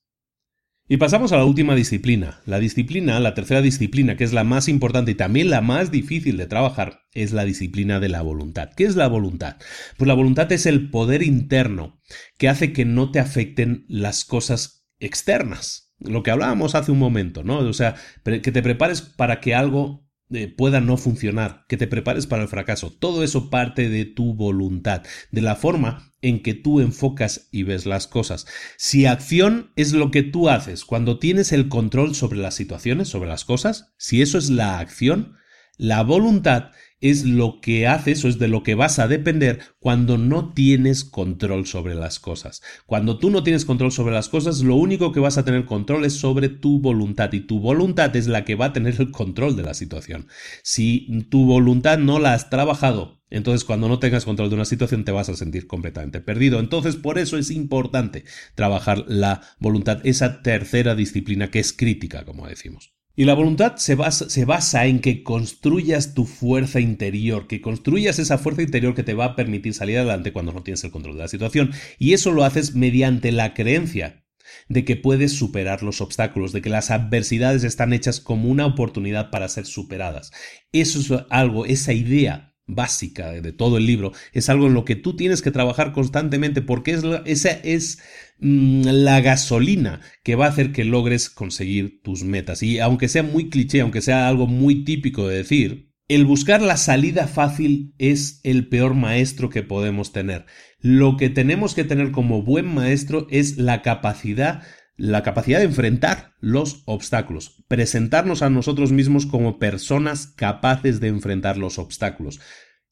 Y 0.90 0.96
pasamos 0.96 1.32
a 1.32 1.36
la 1.36 1.44
última 1.44 1.74
disciplina. 1.74 2.40
La 2.46 2.58
disciplina, 2.58 3.20
la 3.20 3.34
tercera 3.34 3.60
disciplina, 3.60 4.16
que 4.16 4.24
es 4.24 4.32
la 4.32 4.42
más 4.42 4.68
importante 4.68 5.10
y 5.10 5.14
también 5.14 5.50
la 5.50 5.60
más 5.60 5.90
difícil 5.90 6.38
de 6.38 6.46
trabajar, 6.46 7.02
es 7.12 7.32
la 7.32 7.44
disciplina 7.44 8.00
de 8.00 8.08
la 8.08 8.22
voluntad. 8.22 8.70
¿Qué 8.74 8.84
es 8.84 8.96
la 8.96 9.06
voluntad? 9.06 9.56
Pues 9.98 10.08
la 10.08 10.14
voluntad 10.14 10.50
es 10.50 10.64
el 10.64 10.88
poder 10.88 11.22
interno 11.22 12.00
que 12.38 12.48
hace 12.48 12.72
que 12.72 12.86
no 12.86 13.10
te 13.10 13.20
afecten 13.20 13.84
las 13.86 14.24
cosas 14.24 14.88
externas. 14.98 15.94
Lo 15.98 16.22
que 16.22 16.30
hablábamos 16.30 16.74
hace 16.74 16.90
un 16.90 16.98
momento, 16.98 17.44
¿no? 17.44 17.58
O 17.58 17.72
sea, 17.74 17.96
que 18.24 18.40
te 18.40 18.62
prepares 18.62 19.02
para 19.02 19.40
que 19.40 19.54
algo 19.54 20.07
eh, 20.30 20.48
pueda 20.48 20.80
no 20.80 20.96
funcionar, 20.96 21.64
que 21.68 21.76
te 21.76 21.86
prepares 21.86 22.26
para 22.26 22.42
el 22.42 22.48
fracaso. 22.48 22.92
Todo 22.92 23.24
eso 23.24 23.48
parte 23.50 23.88
de 23.88 24.04
tu 24.04 24.34
voluntad, 24.34 25.02
de 25.30 25.40
la 25.40 25.56
forma 25.56 26.12
en 26.20 26.42
que 26.42 26.54
tú 26.54 26.80
enfocas 26.80 27.48
y 27.50 27.62
ves 27.62 27.86
las 27.86 28.06
cosas. 28.06 28.46
Si 28.76 29.06
acción 29.06 29.70
es 29.76 29.92
lo 29.92 30.10
que 30.10 30.22
tú 30.22 30.48
haces 30.48 30.84
cuando 30.84 31.18
tienes 31.18 31.52
el 31.52 31.68
control 31.68 32.14
sobre 32.14 32.38
las 32.38 32.54
situaciones, 32.54 33.08
sobre 33.08 33.28
las 33.28 33.44
cosas, 33.44 33.92
si 33.96 34.20
eso 34.20 34.36
es 34.36 34.50
la 34.50 34.78
acción, 34.78 35.36
la 35.78 36.02
voluntad 36.02 36.72
es 37.00 37.24
lo 37.24 37.60
que 37.60 37.86
haces 37.86 38.24
o 38.24 38.28
es 38.28 38.38
de 38.38 38.48
lo 38.48 38.62
que 38.62 38.74
vas 38.74 38.98
a 38.98 39.08
depender 39.08 39.60
cuando 39.78 40.18
no 40.18 40.52
tienes 40.52 41.04
control 41.04 41.66
sobre 41.66 41.94
las 41.94 42.18
cosas. 42.18 42.62
Cuando 42.86 43.18
tú 43.18 43.30
no 43.30 43.42
tienes 43.42 43.64
control 43.64 43.92
sobre 43.92 44.14
las 44.14 44.28
cosas, 44.28 44.60
lo 44.60 44.76
único 44.76 45.12
que 45.12 45.20
vas 45.20 45.38
a 45.38 45.44
tener 45.44 45.64
control 45.64 46.04
es 46.04 46.14
sobre 46.14 46.48
tu 46.48 46.80
voluntad 46.80 47.32
y 47.32 47.40
tu 47.40 47.60
voluntad 47.60 48.14
es 48.16 48.26
la 48.26 48.44
que 48.44 48.54
va 48.54 48.66
a 48.66 48.72
tener 48.72 49.00
el 49.00 49.10
control 49.10 49.56
de 49.56 49.62
la 49.62 49.74
situación. 49.74 50.26
Si 50.62 51.26
tu 51.30 51.46
voluntad 51.46 51.98
no 51.98 52.18
la 52.18 52.34
has 52.34 52.50
trabajado, 52.50 53.22
entonces 53.30 53.64
cuando 53.64 53.88
no 53.88 53.98
tengas 53.98 54.24
control 54.24 54.48
de 54.48 54.56
una 54.56 54.64
situación 54.64 55.04
te 55.04 55.12
vas 55.12 55.28
a 55.28 55.36
sentir 55.36 55.66
completamente 55.66 56.20
perdido. 56.20 56.60
Entonces 56.60 56.96
por 56.96 57.18
eso 57.18 57.36
es 57.36 57.50
importante 57.50 58.24
trabajar 58.54 59.04
la 59.06 59.42
voluntad, 59.58 60.00
esa 60.04 60.42
tercera 60.42 60.94
disciplina 60.94 61.50
que 61.50 61.60
es 61.60 61.72
crítica, 61.72 62.24
como 62.24 62.46
decimos. 62.46 62.97
Y 63.18 63.24
la 63.24 63.34
voluntad 63.34 63.74
se 63.78 63.96
basa, 63.96 64.86
en 64.86 65.00
que 65.00 65.24
construyas 65.24 66.14
tu 66.14 66.24
fuerza 66.24 66.78
interior, 66.78 67.48
que 67.48 67.60
construyas 67.60 68.20
esa 68.20 68.38
fuerza 68.38 68.62
interior 68.62 68.94
que 68.94 69.02
te 69.02 69.14
va 69.14 69.24
a 69.24 69.34
permitir 69.34 69.74
salir 69.74 69.98
adelante 69.98 70.32
cuando 70.32 70.52
no 70.52 70.62
tienes 70.62 70.84
el 70.84 70.92
control 70.92 71.16
de 71.16 71.22
la 71.22 71.28
situación. 71.28 71.72
Y 71.98 72.12
eso 72.12 72.30
lo 72.30 72.44
haces 72.44 72.76
mediante 72.76 73.32
la 73.32 73.54
creencia 73.54 74.24
de 74.68 74.84
que 74.84 74.94
puedes 74.94 75.32
superar 75.32 75.82
los 75.82 76.00
obstáculos, 76.00 76.52
de 76.52 76.62
que 76.62 76.70
las 76.70 76.92
adversidades 76.92 77.64
están 77.64 77.92
hechas 77.92 78.20
como 78.20 78.48
una 78.48 78.66
oportunidad 78.66 79.30
para 79.30 79.48
ser 79.48 79.66
superadas. 79.66 80.30
Eso 80.70 81.00
es 81.00 81.24
algo, 81.28 81.66
esa 81.66 81.92
idea 81.92 82.47
básica 82.68 83.32
de 83.32 83.52
todo 83.52 83.78
el 83.78 83.86
libro, 83.86 84.12
es 84.32 84.48
algo 84.48 84.68
en 84.68 84.74
lo 84.74 84.84
que 84.84 84.94
tú 84.94 85.16
tienes 85.16 85.42
que 85.42 85.50
trabajar 85.50 85.92
constantemente 85.92 86.62
porque 86.62 86.92
es 86.92 87.02
esa 87.24 87.50
es 87.50 87.98
mm, 88.38 88.82
la 88.84 89.20
gasolina 89.20 90.00
que 90.22 90.36
va 90.36 90.46
a 90.46 90.50
hacer 90.50 90.70
que 90.70 90.84
logres 90.84 91.30
conseguir 91.30 92.02
tus 92.02 92.22
metas. 92.22 92.62
Y 92.62 92.78
aunque 92.78 93.08
sea 93.08 93.22
muy 93.24 93.48
cliché, 93.50 93.80
aunque 93.80 94.02
sea 94.02 94.28
algo 94.28 94.46
muy 94.46 94.84
típico 94.84 95.26
de 95.26 95.38
decir, 95.38 95.88
el 96.08 96.24
buscar 96.24 96.62
la 96.62 96.78
salida 96.78 97.26
fácil 97.26 97.94
es 97.98 98.40
el 98.42 98.68
peor 98.68 98.94
maestro 98.94 99.50
que 99.50 99.62
podemos 99.62 100.12
tener. 100.12 100.46
Lo 100.80 101.16
que 101.16 101.28
tenemos 101.28 101.74
que 101.74 101.84
tener 101.84 102.12
como 102.12 102.42
buen 102.42 102.66
maestro 102.66 103.26
es 103.30 103.58
la 103.58 103.82
capacidad 103.82 104.62
la 104.98 105.22
capacidad 105.22 105.60
de 105.60 105.64
enfrentar 105.64 106.32
los 106.40 106.82
obstáculos, 106.84 107.64
presentarnos 107.68 108.42
a 108.42 108.50
nosotros 108.50 108.92
mismos 108.92 109.26
como 109.26 109.58
personas 109.58 110.26
capaces 110.26 111.00
de 111.00 111.08
enfrentar 111.08 111.56
los 111.56 111.78
obstáculos. 111.78 112.40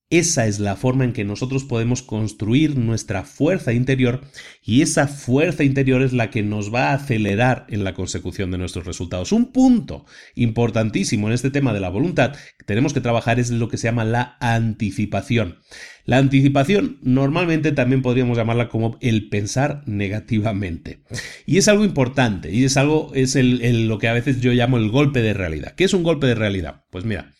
Esa 0.08 0.46
es 0.46 0.60
la 0.60 0.76
forma 0.76 1.04
en 1.04 1.12
que 1.12 1.24
nosotros 1.24 1.64
podemos 1.64 2.00
construir 2.00 2.76
nuestra 2.76 3.24
fuerza 3.24 3.72
interior 3.72 4.20
y 4.62 4.82
esa 4.82 5.08
fuerza 5.08 5.64
interior 5.64 6.00
es 6.00 6.12
la 6.12 6.30
que 6.30 6.44
nos 6.44 6.72
va 6.72 6.90
a 6.90 6.94
acelerar 6.94 7.66
en 7.70 7.82
la 7.82 7.92
consecución 7.92 8.52
de 8.52 8.58
nuestros 8.58 8.86
resultados. 8.86 9.32
Un 9.32 9.50
punto 9.50 10.06
importantísimo 10.36 11.26
en 11.26 11.32
este 11.32 11.50
tema 11.50 11.72
de 11.72 11.80
la 11.80 11.88
voluntad 11.88 12.36
que 12.56 12.64
tenemos 12.64 12.94
que 12.94 13.00
trabajar 13.00 13.40
es 13.40 13.50
lo 13.50 13.68
que 13.68 13.78
se 13.78 13.88
llama 13.88 14.04
la 14.04 14.36
anticipación. 14.38 15.58
La 16.04 16.18
anticipación 16.18 16.98
normalmente 17.02 17.72
también 17.72 18.02
podríamos 18.02 18.38
llamarla 18.38 18.68
como 18.68 18.98
el 19.00 19.28
pensar 19.28 19.82
negativamente. 19.86 21.02
Y 21.46 21.58
es 21.58 21.66
algo 21.66 21.84
importante 21.84 22.52
y 22.52 22.62
es 22.62 22.76
algo, 22.76 23.10
es 23.14 23.34
lo 23.34 23.98
que 23.98 24.06
a 24.06 24.12
veces 24.12 24.40
yo 24.40 24.52
llamo 24.52 24.76
el 24.76 24.88
golpe 24.88 25.20
de 25.20 25.34
realidad. 25.34 25.74
¿Qué 25.74 25.82
es 25.82 25.94
un 25.94 26.04
golpe 26.04 26.28
de 26.28 26.36
realidad? 26.36 26.84
Pues 26.90 27.04
mira, 27.04 27.32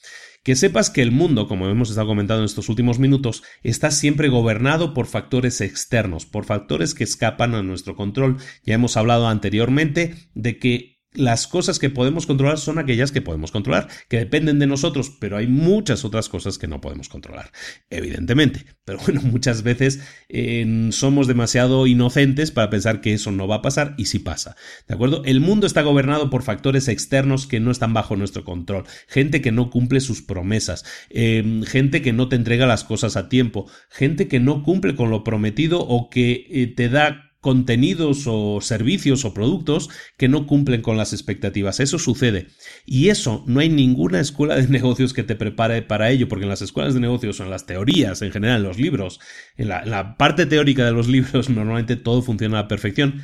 que 0.47 0.55
sepas 0.55 0.90
que 0.90 1.02
el 1.02 1.10
mundo, 1.10 1.48
como 1.48 1.68
hemos 1.68 1.90
estado 1.90 2.06
comentando 2.06 2.43
en 2.43 2.44
estos 2.44 2.68
últimos 2.68 3.01
minutos, 3.01 3.43
está 3.64 3.90
siempre 3.90 4.28
gobernado 4.28 4.94
por 4.94 5.06
factores 5.06 5.60
externos, 5.60 6.24
por 6.24 6.44
factores 6.44 6.94
que 6.94 7.02
escapan 7.02 7.56
a 7.56 7.64
nuestro 7.64 7.97
control. 7.97 8.36
Ya 8.62 8.74
hemos 8.74 8.97
hablado 8.97 9.27
anteriormente 9.27 10.14
de 10.35 10.60
que 10.60 10.95
las 11.17 11.47
cosas 11.47 11.79
que 11.79 11.91
podemos 11.91 12.27
controlar 12.27 12.59
son 12.59 12.79
aquellas 12.79 13.13
que 13.13 13.23
podemos 13.23 13.51
controlar, 13.51 13.89
que 14.09 14.19
dependen 14.19 14.59
de 14.59 14.67
nosotros, 14.67 15.11
pero 15.19 15.37
hay 15.37 15.47
muchas 15.47 16.05
otras 16.05 16.29
cosas 16.29 16.59
que 16.59 16.69
no 16.69 16.81
podemos 16.81 17.09
controlar, 17.09 17.51
evidentemente. 17.91 18.65
Pero 18.85 18.99
bueno, 18.99 19.21
muchas 19.25 19.63
veces 19.63 20.01
somos 20.91 21.27
demasiado 21.27 21.87
inocentes 21.87 22.51
para 22.51 22.71
pensar 22.71 23.01
que 23.01 23.15
eso 23.15 23.33
no 23.33 23.49
va 23.49 23.57
a 23.57 23.63
pasar 23.63 23.95
y 23.99 24.07
sí 24.07 24.19
pasa. 24.19 24.57
¿De 24.87 24.95
acuerdo? 24.95 25.23
El 25.25 25.41
mundo 25.41 25.67
está 25.67 25.83
gobernado 25.83 26.31
por 26.31 26.43
factores 26.43 26.89
externos 26.89 27.47
que 27.47 27.61
no 27.61 27.71
están 27.71 27.95
bajo 27.95 28.17
nuestro 28.17 28.45
control, 28.45 28.85
gente 29.09 29.41
que 29.41 29.53
no 29.53 29.71
cumple 29.71 30.01
sus 30.01 30.23
promesas, 30.23 30.85
em, 31.11 31.63
gente 31.63 32.03
que 32.03 32.13
no 32.13 32.29
te 32.29 32.37
entrega 32.37 32.67
las 32.67 32.85
cosas 32.85 33.17
a 33.17 33.29
tiempo, 33.29 33.71
gente 33.91 34.29
que 34.29 34.41
no 34.41 34.63
cumple 34.63 34.95
con 34.95 35.11
lo 35.11 35.25
prometido 35.25 35.81
o 35.81 36.11
que 36.11 36.47
eh, 36.51 36.67
te 36.67 36.89
da 36.89 37.27
contenidos 37.47 38.24
o 38.27 38.60
servicios 38.60 39.24
o 39.24 39.32
productos 39.32 39.89
que 40.16 40.27
no 40.27 40.48
cumplen 40.48 40.82
con 40.82 40.97
las 40.97 41.12
expectativas. 41.12 41.78
Eso 41.78 42.01
sucede. 42.01 42.48
Y 42.85 43.09
eso 43.10 43.44
no 43.47 43.60
hay 43.60 43.68
ninguna 43.68 44.18
escuela 44.18 44.56
de 44.56 44.66
negocios 44.68 45.12
que 45.12 45.23
te 45.23 45.36
prepare 45.36 45.82
para 45.82 46.10
ello, 46.10 46.27
porque 46.27 46.43
en 46.43 46.48
las 46.48 46.60
escuelas 46.60 46.94
de 46.94 46.98
negocios 46.98 47.39
o 47.39 47.44
en 47.44 47.51
las 47.51 47.64
teorías, 47.64 48.20
en 48.23 48.32
general, 48.32 48.56
en 48.56 48.62
los 48.64 48.81
libros, 48.81 49.20
en 49.56 49.68
la, 49.68 49.85
la 49.85 50.16
parte 50.16 50.47
teórica 50.47 50.85
de 50.85 50.90
los 50.90 51.06
libros, 51.16 51.48
normalmente 51.48 51.94
todo 51.94 52.20
funciona 52.20 52.59
a 52.59 52.62
la 52.62 52.68
perfección 52.68 53.23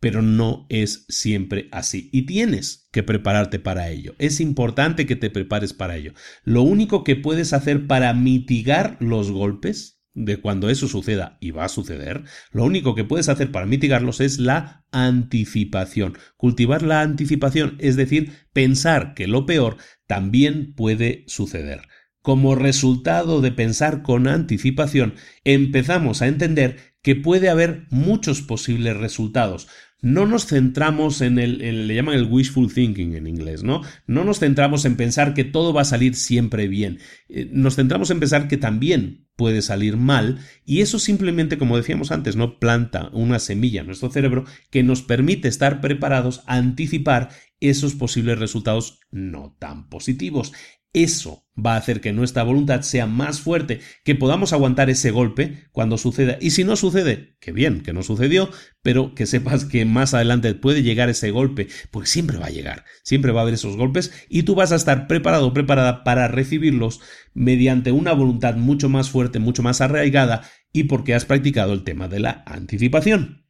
pero 0.00 0.20
no 0.20 0.66
es 0.68 1.06
siempre 1.08 1.68
así. 1.70 2.10
Y 2.12 2.26
tienes 2.26 2.88
que 2.90 3.04
prepararte 3.04 3.60
para 3.60 3.88
ello. 3.88 4.16
Es 4.18 4.40
importante 4.40 5.06
que 5.06 5.14
te 5.14 5.30
prepares 5.30 5.72
para 5.74 5.96
ello. 5.96 6.12
Lo 6.42 6.62
único 6.62 7.04
que 7.04 7.14
puedes 7.14 7.52
hacer 7.52 7.86
para 7.86 8.12
mitigar 8.12 8.96
los 8.98 9.30
golpes 9.30 9.91
de 10.14 10.38
cuando 10.38 10.68
eso 10.68 10.88
suceda 10.88 11.38
y 11.40 11.50
va 11.50 11.64
a 11.64 11.68
suceder, 11.68 12.24
lo 12.50 12.64
único 12.64 12.94
que 12.94 13.04
puedes 13.04 13.28
hacer 13.28 13.50
para 13.50 13.66
mitigarlos 13.66 14.20
es 14.20 14.38
la 14.38 14.84
anticipación. 14.92 16.18
Cultivar 16.36 16.82
la 16.82 17.00
anticipación, 17.00 17.76
es 17.78 17.96
decir, 17.96 18.32
pensar 18.52 19.14
que 19.14 19.26
lo 19.26 19.46
peor 19.46 19.76
también 20.06 20.74
puede 20.74 21.24
suceder. 21.26 21.82
Como 22.20 22.54
resultado 22.54 23.40
de 23.40 23.50
pensar 23.50 24.02
con 24.02 24.28
anticipación, 24.28 25.14
empezamos 25.44 26.22
a 26.22 26.28
entender 26.28 26.94
que 27.02 27.16
puede 27.16 27.48
haber 27.48 27.86
muchos 27.90 28.42
posibles 28.42 28.96
resultados, 28.96 29.66
no 30.02 30.26
nos 30.26 30.46
centramos 30.46 31.20
en 31.20 31.38
el, 31.38 31.86
le 31.86 31.94
llaman 31.94 32.16
el 32.16 32.24
wishful 32.24 32.72
thinking 32.72 33.14
en 33.14 33.28
inglés, 33.28 33.62
¿no? 33.62 33.82
No 34.06 34.24
nos 34.24 34.40
centramos 34.40 34.84
en 34.84 34.96
pensar 34.96 35.32
que 35.32 35.44
todo 35.44 35.72
va 35.72 35.82
a 35.82 35.86
salir 35.86 36.16
siempre 36.16 36.66
bien. 36.66 36.98
Eh, 37.28 37.48
nos 37.52 37.76
centramos 37.76 38.10
en 38.10 38.18
pensar 38.18 38.48
que 38.48 38.56
también 38.56 39.28
puede 39.36 39.62
salir 39.62 39.96
mal 39.96 40.40
y 40.64 40.80
eso 40.80 40.98
simplemente, 40.98 41.56
como 41.56 41.76
decíamos 41.76 42.10
antes, 42.10 42.34
no 42.34 42.58
planta 42.58 43.10
una 43.12 43.38
semilla 43.38 43.80
en 43.80 43.86
nuestro 43.86 44.10
cerebro 44.10 44.44
que 44.70 44.82
nos 44.82 45.02
permite 45.02 45.46
estar 45.46 45.80
preparados 45.80 46.42
a 46.46 46.56
anticipar 46.56 47.30
esos 47.60 47.94
posibles 47.94 48.40
resultados 48.40 48.98
no 49.12 49.56
tan 49.60 49.88
positivos. 49.88 50.52
Eso 50.92 51.46
va 51.56 51.74
a 51.74 51.76
hacer 51.78 52.00
que 52.00 52.12
nuestra 52.12 52.42
voluntad 52.42 52.82
sea 52.82 53.06
más 53.06 53.40
fuerte, 53.40 53.80
que 54.04 54.14
podamos 54.14 54.52
aguantar 54.52 54.90
ese 54.90 55.10
golpe 55.10 55.68
cuando 55.72 55.96
suceda. 55.96 56.36
Y 56.40 56.50
si 56.50 56.64
no 56.64 56.76
sucede, 56.76 57.36
que 57.40 57.52
bien, 57.52 57.82
que 57.82 57.92
no 57.92 58.02
sucedió, 58.02 58.50
pero 58.82 59.14
que 59.14 59.26
sepas 59.26 59.64
que 59.64 59.84
más 59.84 60.12
adelante 60.12 60.54
puede 60.54 60.82
llegar 60.82 61.08
ese 61.08 61.30
golpe, 61.30 61.68
porque 61.90 62.08
siempre 62.08 62.36
va 62.36 62.46
a 62.46 62.50
llegar, 62.50 62.84
siempre 63.04 63.32
va 63.32 63.40
a 63.40 63.42
haber 63.42 63.54
esos 63.54 63.76
golpes 63.76 64.12
y 64.28 64.42
tú 64.42 64.54
vas 64.54 64.72
a 64.72 64.76
estar 64.76 65.06
preparado 65.06 65.46
o 65.46 65.54
preparada 65.54 66.04
para 66.04 66.28
recibirlos 66.28 67.00
mediante 67.32 67.92
una 67.92 68.12
voluntad 68.12 68.56
mucho 68.56 68.88
más 68.90 69.08
fuerte, 69.08 69.38
mucho 69.38 69.62
más 69.62 69.80
arraigada 69.80 70.42
y 70.72 70.84
porque 70.84 71.14
has 71.14 71.24
practicado 71.24 71.72
el 71.72 71.84
tema 71.84 72.08
de 72.08 72.20
la 72.20 72.42
anticipación. 72.46 73.41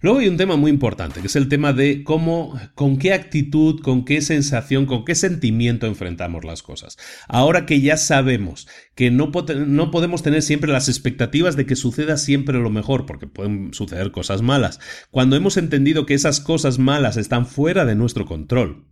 Luego 0.00 0.18
hay 0.18 0.28
un 0.28 0.36
tema 0.36 0.56
muy 0.56 0.70
importante, 0.70 1.20
que 1.20 1.28
es 1.28 1.36
el 1.36 1.48
tema 1.48 1.72
de 1.72 2.04
cómo, 2.04 2.60
con 2.74 2.98
qué 2.98 3.14
actitud, 3.14 3.80
con 3.80 4.04
qué 4.04 4.20
sensación, 4.20 4.84
con 4.84 5.04
qué 5.04 5.14
sentimiento 5.14 5.86
enfrentamos 5.86 6.44
las 6.44 6.62
cosas. 6.62 6.98
Ahora 7.26 7.64
que 7.64 7.80
ya 7.80 7.96
sabemos 7.96 8.68
que 8.94 9.10
no, 9.10 9.32
no 9.66 9.90
podemos 9.90 10.22
tener 10.22 10.42
siempre 10.42 10.70
las 10.70 10.90
expectativas 10.90 11.56
de 11.56 11.64
que 11.64 11.74
suceda 11.74 12.18
siempre 12.18 12.58
lo 12.58 12.68
mejor, 12.68 13.06
porque 13.06 13.26
pueden 13.26 13.72
suceder 13.72 14.10
cosas 14.10 14.42
malas, 14.42 14.78
cuando 15.10 15.36
hemos 15.36 15.56
entendido 15.56 16.04
que 16.04 16.14
esas 16.14 16.38
cosas 16.40 16.78
malas 16.78 17.16
están 17.16 17.46
fuera 17.46 17.86
de 17.86 17.94
nuestro 17.94 18.26
control, 18.26 18.86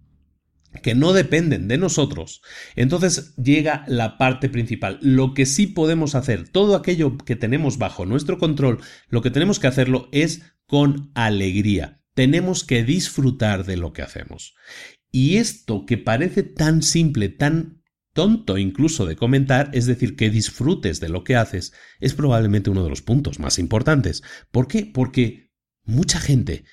que 0.82 0.94
no 0.94 1.12
dependen 1.12 1.68
de 1.68 1.76
nosotros, 1.76 2.40
entonces 2.76 3.36
llega 3.36 3.84
la 3.86 4.16
parte 4.16 4.48
principal. 4.48 4.98
Lo 5.02 5.34
que 5.34 5.44
sí 5.44 5.66
podemos 5.66 6.14
hacer, 6.14 6.48
todo 6.48 6.74
aquello 6.74 7.18
que 7.18 7.36
tenemos 7.36 7.76
bajo 7.76 8.06
nuestro 8.06 8.38
control, 8.38 8.78
lo 9.10 9.20
que 9.20 9.30
tenemos 9.30 9.58
que 9.58 9.66
hacerlo 9.66 10.08
es 10.12 10.42
con 10.72 11.10
alegría. 11.12 12.00
Tenemos 12.14 12.64
que 12.64 12.82
disfrutar 12.82 13.66
de 13.66 13.76
lo 13.76 13.92
que 13.92 14.00
hacemos. 14.00 14.54
Y 15.10 15.36
esto 15.36 15.84
que 15.84 15.98
parece 15.98 16.44
tan 16.44 16.80
simple, 16.80 17.28
tan 17.28 17.82
tonto 18.14 18.56
incluso 18.56 19.04
de 19.04 19.14
comentar, 19.14 19.68
es 19.74 19.84
decir, 19.84 20.16
que 20.16 20.30
disfrutes 20.30 20.98
de 20.98 21.10
lo 21.10 21.24
que 21.24 21.36
haces, 21.36 21.74
es 22.00 22.14
probablemente 22.14 22.70
uno 22.70 22.84
de 22.84 22.88
los 22.88 23.02
puntos 23.02 23.38
más 23.38 23.58
importantes. 23.58 24.22
¿Por 24.50 24.66
qué? 24.66 24.86
Porque 24.86 25.52
mucha 25.84 26.18
gente, 26.18 26.64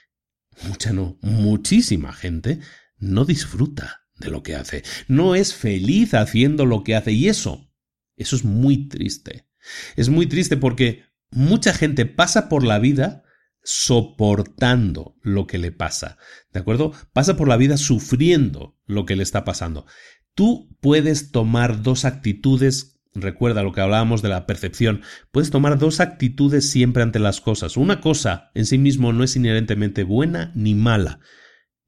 mucha 0.65 0.93
no, 0.93 1.17
muchísima 1.21 2.13
gente, 2.13 2.61
no 2.99 3.26
disfruta 3.26 4.05
de 4.17 4.30
lo 4.30 4.43
que 4.43 4.55
hace, 4.55 4.84
no 5.09 5.35
es 5.35 5.53
feliz 5.53 6.13
haciendo 6.13 6.65
lo 6.65 6.85
que 6.85 6.95
hace 6.95 7.11
y 7.11 7.27
eso, 7.27 7.69
eso 8.15 8.38
es 8.38 8.45
muy 8.45 8.88
triste. 8.88 9.49
Es 9.97 10.07
muy 10.07 10.26
triste 10.26 10.55
porque 10.55 11.03
mucha 11.31 11.73
gente 11.73 12.05
pasa 12.05 12.47
por 12.47 12.63
la 12.63 12.80
vida 12.80 13.26
soportando 13.64 15.15
lo 15.22 15.48
que 15.48 15.57
le 15.57 15.72
pasa, 15.72 16.18
¿de 16.52 16.60
acuerdo? 16.60 16.94
Pasa 17.14 17.36
por 17.36 17.48
la 17.48 17.57
vida 17.57 17.77
sufriendo 17.77 18.77
lo 18.86 19.06
que 19.06 19.15
le 19.15 19.23
está 19.23 19.44
pasando. 19.44 19.86
Tú 20.34 20.76
puedes 20.81 21.31
tomar 21.31 21.81
dos 21.81 22.06
actitudes 22.06 22.99
recuerda 23.14 23.64
lo 23.64 23.72
que 23.72 23.81
hablábamos 23.81 24.22
de 24.22 24.30
la 24.30 24.45
percepción, 24.45 25.02
puedes 25.31 25.49
tomar 25.49 25.77
dos 25.77 25.99
actitudes 25.99 26.69
siempre 26.69 27.03
ante 27.03 27.19
las 27.19 27.41
cosas. 27.41 27.77
Una 27.77 28.02
cosa 28.02 28.52
en 28.53 28.65
sí 28.65 28.77
mismo 28.77 29.14
no 29.14 29.23
es 29.23 29.36
inherentemente 29.36 30.03
buena 30.03 30.52
ni 30.56 30.76
mala. 30.76 31.19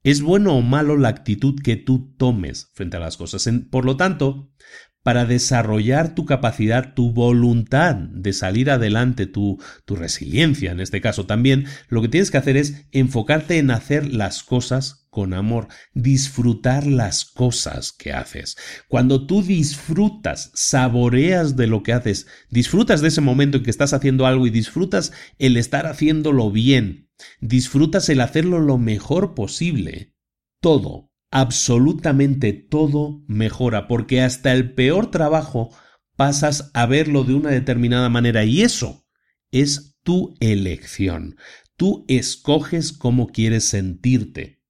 Es 0.02 0.20
bueno 0.20 0.56
o 0.56 0.62
malo 0.62 0.96
la 0.96 1.08
actitud 1.08 1.60
que 1.62 1.76
tú 1.76 2.14
tomes 2.18 2.70
frente 2.74 2.96
a 2.96 3.00
las 3.00 3.16
cosas. 3.16 3.48
Por 3.70 3.84
lo 3.84 3.96
tanto, 3.96 4.52
para 5.02 5.24
desarrollar 5.24 6.14
tu 6.14 6.24
capacidad, 6.26 6.94
tu 6.94 7.12
voluntad 7.12 7.96
de 7.96 8.32
salir 8.32 8.70
adelante, 8.70 9.26
tu, 9.26 9.58
resiliencia 9.86 10.72
en 10.72 10.80
este 10.80 11.00
caso 11.00 11.26
también, 11.26 11.66
lo 11.88 12.00
que 12.00 12.08
tienes 12.08 12.30
que 12.30 12.38
hacer 12.38 12.56
es 12.56 12.86
enfocarte 12.92 13.58
en 13.58 13.70
hacer 13.70 14.12
las 14.12 14.42
cosas 14.42 15.06
con 15.10 15.34
amor, 15.34 15.68
disfrutar 15.92 16.86
las 16.86 17.26
cosas 17.26 17.92
que 17.92 18.12
haces. 18.12 18.56
Cuando 18.88 19.26
tú 19.26 19.42
disfrutas, 19.42 20.50
saboreas 20.54 21.56
de 21.56 21.66
lo 21.66 21.82
que 21.82 21.92
haces, 21.92 22.26
disfrutas 22.48 23.02
de 23.02 23.08
ese 23.08 23.20
momento 23.20 23.58
en 23.58 23.64
que 23.64 23.70
estás 23.70 23.92
haciendo 23.92 24.24
algo 24.26 24.46
y 24.46 24.50
disfrutas 24.50 25.12
el 25.38 25.58
estar 25.58 25.86
haciéndolo 25.86 26.50
bien, 26.50 27.10
disfrutas 27.40 28.08
el 28.08 28.22
hacerlo 28.22 28.60
lo 28.60 28.78
mejor 28.78 29.34
posible, 29.34 30.14
todo 30.60 31.11
absolutamente 31.32 32.52
todo 32.52 33.24
mejora, 33.26 33.88
porque 33.88 34.20
hasta 34.20 34.52
el 34.52 34.74
peor 34.74 35.10
trabajo 35.10 35.74
pasas 36.14 36.70
a 36.74 36.86
verlo 36.86 37.24
de 37.24 37.34
una 37.34 37.50
determinada 37.50 38.08
manera 38.08 38.44
y 38.44 38.62
eso 38.62 39.08
es 39.50 39.96
tu 40.04 40.34
elección. 40.40 41.36
Tú 41.76 42.04
escoges 42.06 42.92
cómo 42.92 43.28
quieres 43.28 43.64
sentirte. 43.64 44.62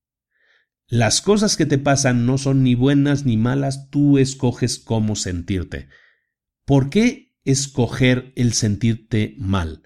Las 0.87 1.21
cosas 1.21 1.57
que 1.57 1.67
te 1.67 1.79
pasan 1.79 2.27
no 2.27 2.39
son 2.39 2.63
ni 2.63 2.75
buenas 2.75 3.25
ni 3.25 3.37
malas, 3.37 3.91
tú 3.91 4.19
escoges 4.19 4.79
cómo 4.79 5.17
sentirte. 5.17 5.89
¿Por 6.65 6.91
qué 6.91 7.35
escoger 7.45 8.33
el 8.37 8.53
sentirte 8.53 9.35
mal? 9.39 9.83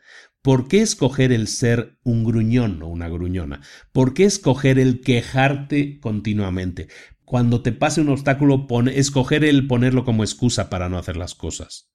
¿Por 0.47 0.69
qué 0.69 0.81
escoger 0.81 1.33
el 1.33 1.49
ser 1.49 1.99
un 2.05 2.23
gruñón 2.23 2.81
o 2.81 2.87
una 2.87 3.09
gruñona? 3.09 3.63
¿Por 3.91 4.15
qué 4.15 4.23
escoger 4.23 4.79
el 4.79 5.01
quejarte 5.01 5.99
continuamente? 5.99 6.87
Cuando 7.25 7.63
te 7.63 7.73
pase 7.73 8.01
un 8.01 8.11
obstáculo, 8.11 8.65
escoger 8.95 9.45
el 9.45 9.67
ponerlo 9.67 10.05
como 10.05 10.23
excusa 10.23 10.71
para 10.71 10.89
no 10.89 10.99
hacer 10.99 11.17
las 11.17 11.35
cosas. 11.35 11.91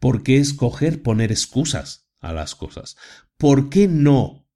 ¿Por 0.00 0.24
qué 0.24 0.38
escoger 0.38 1.00
poner 1.00 1.30
excusas 1.30 2.08
a 2.18 2.32
las 2.32 2.56
cosas? 2.56 2.96
¿Por 3.36 3.70
qué 3.70 3.86
no 3.86 4.50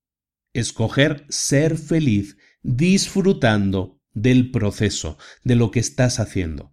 escoger 0.53 1.25
ser 1.29 1.79
feliz 1.79 2.37
disfrutando 2.65 4.03
del 4.13 4.51
proceso, 4.51 5.19
de 5.45 5.55
lo 5.55 5.71
que 5.71 5.79
estás 5.79 6.19
haciendo? 6.19 6.73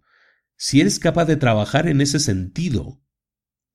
Si 0.56 0.80
eres 0.80 0.98
capaz 0.98 1.26
de 1.26 1.36
trabajar 1.36 1.86
en 1.86 2.00
ese 2.00 2.18
sentido, 2.18 3.00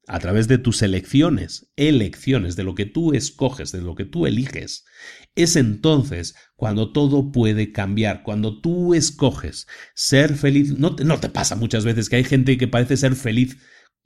a 0.07 0.19
través 0.19 0.47
de 0.47 0.57
tus 0.57 0.81
elecciones, 0.81 1.71
elecciones, 1.75 2.55
de 2.55 2.63
lo 2.63 2.75
que 2.75 2.85
tú 2.85 3.13
escoges, 3.13 3.71
de 3.71 3.81
lo 3.81 3.95
que 3.95 4.05
tú 4.05 4.27
eliges, 4.27 4.85
es 5.35 5.55
entonces 5.55 6.35
cuando 6.55 6.91
todo 6.91 7.31
puede 7.31 7.71
cambiar, 7.71 8.23
cuando 8.23 8.59
tú 8.59 8.93
escoges 8.93 9.67
ser 9.95 10.35
feliz. 10.35 10.77
No 10.77 10.95
te, 10.95 11.05
no 11.05 11.19
te 11.19 11.29
pasa 11.29 11.55
muchas 11.55 11.85
veces 11.85 12.09
que 12.09 12.17
hay 12.17 12.23
gente 12.23 12.57
que 12.57 12.67
parece 12.67 12.97
ser 12.97 13.15
feliz 13.15 13.57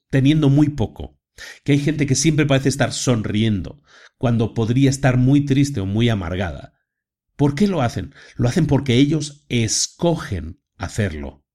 teniendo 0.10 0.50
muy 0.50 0.70
poco, 0.70 1.20
que 1.64 1.74
hay 1.74 1.80
gente 1.80 2.06
que 2.06 2.16
siempre 2.16 2.46
parece 2.46 2.70
estar 2.70 2.94
sonriendo, 2.94 3.82
cuando 4.18 4.54
podría 4.54 4.90
estar 4.90 5.18
muy 5.18 5.46
triste 5.46 5.80
o 5.80 5.86
muy 5.86 6.10
amargada. 6.10 6.74
¿Por 7.36 7.56
qué 7.56 7.68
lo 7.68 7.82
hacen? 7.82 8.14
Lo 8.36 8.48
hacen 8.50 8.66
porque 8.66 8.96
ellos 8.96 9.46
escogen 9.50 10.60
hacerlo. 10.76 11.47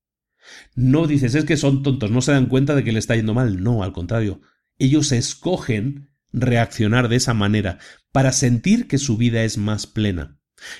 No 0.75 1.07
dices, 1.07 1.35
es 1.35 1.45
que 1.45 1.57
son 1.57 1.83
tontos, 1.83 2.11
no 2.11 2.21
se 2.21 2.31
dan 2.31 2.47
cuenta 2.47 2.75
de 2.75 2.83
que 2.83 2.91
le 2.91 2.99
está 2.99 3.15
yendo 3.15 3.33
mal. 3.33 3.63
No, 3.63 3.83
al 3.83 3.93
contrario, 3.93 4.41
ellos 4.77 5.11
escogen 5.11 6.09
reaccionar 6.31 7.09
de 7.09 7.15
esa 7.17 7.33
manera 7.33 7.79
para 8.11 8.31
sentir 8.31 8.87
que 8.87 8.97
su 8.97 9.17
vida 9.17 9.43
es 9.43 9.57
más 9.57 9.87
plena. 9.87 10.39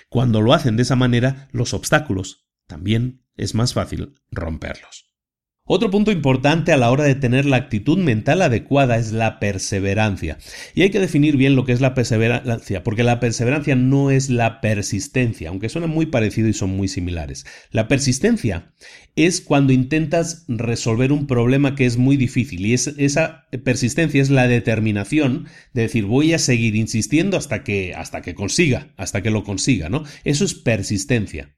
Cuando 0.09 0.41
lo 0.41 0.53
hacen 0.53 0.77
de 0.77 0.83
esa 0.83 0.95
manera, 0.95 1.47
los 1.51 1.73
obstáculos 1.73 2.47
también 2.67 3.25
es 3.35 3.55
más 3.55 3.73
fácil 3.73 4.15
romperlos. 4.31 5.12
Otro 5.65 5.89
punto 5.89 6.11
importante 6.11 6.73
a 6.73 6.77
la 6.77 6.91
hora 6.91 7.05
de 7.05 7.15
tener 7.15 7.45
la 7.45 7.55
actitud 7.55 7.97
mental 7.97 8.41
adecuada 8.41 8.97
es 8.97 9.13
la 9.13 9.39
perseverancia. 9.39 10.37
Y 10.75 10.81
hay 10.81 10.89
que 10.89 10.99
definir 10.99 11.37
bien 11.37 11.55
lo 11.55 11.63
que 11.63 11.71
es 11.71 11.79
la 11.79 11.93
perseverancia, 11.93 12.83
porque 12.83 13.05
la 13.05 13.21
perseverancia 13.21 13.73
no 13.73 14.11
es 14.11 14.29
la 14.29 14.59
persistencia, 14.59 15.47
aunque 15.47 15.69
suena 15.69 15.87
muy 15.87 16.07
parecido 16.07 16.49
y 16.49 16.53
son 16.53 16.71
muy 16.71 16.89
similares. 16.89 17.45
La 17.71 17.87
persistencia 17.87 18.73
es 19.15 19.39
cuando 19.39 19.71
intentas 19.71 20.43
resolver 20.49 21.13
un 21.13 21.27
problema 21.27 21.75
que 21.75 21.85
es 21.85 21.95
muy 21.95 22.17
difícil 22.17 22.65
y 22.65 22.73
esa 22.73 23.45
persistencia 23.63 24.21
es 24.21 24.29
la 24.29 24.49
determinación 24.49 25.45
de 25.73 25.83
decir 25.83 26.03
voy 26.03 26.33
a 26.33 26.39
seguir 26.39 26.75
insistiendo 26.75 27.37
hasta 27.37 27.63
que 27.63 27.93
hasta 27.95 28.21
que 28.21 28.35
consiga, 28.35 28.89
hasta 28.97 29.21
que 29.21 29.29
lo 29.29 29.45
consiga, 29.45 29.87
¿no? 29.87 30.03
Eso 30.25 30.43
es 30.43 30.55
persistencia. 30.55 31.55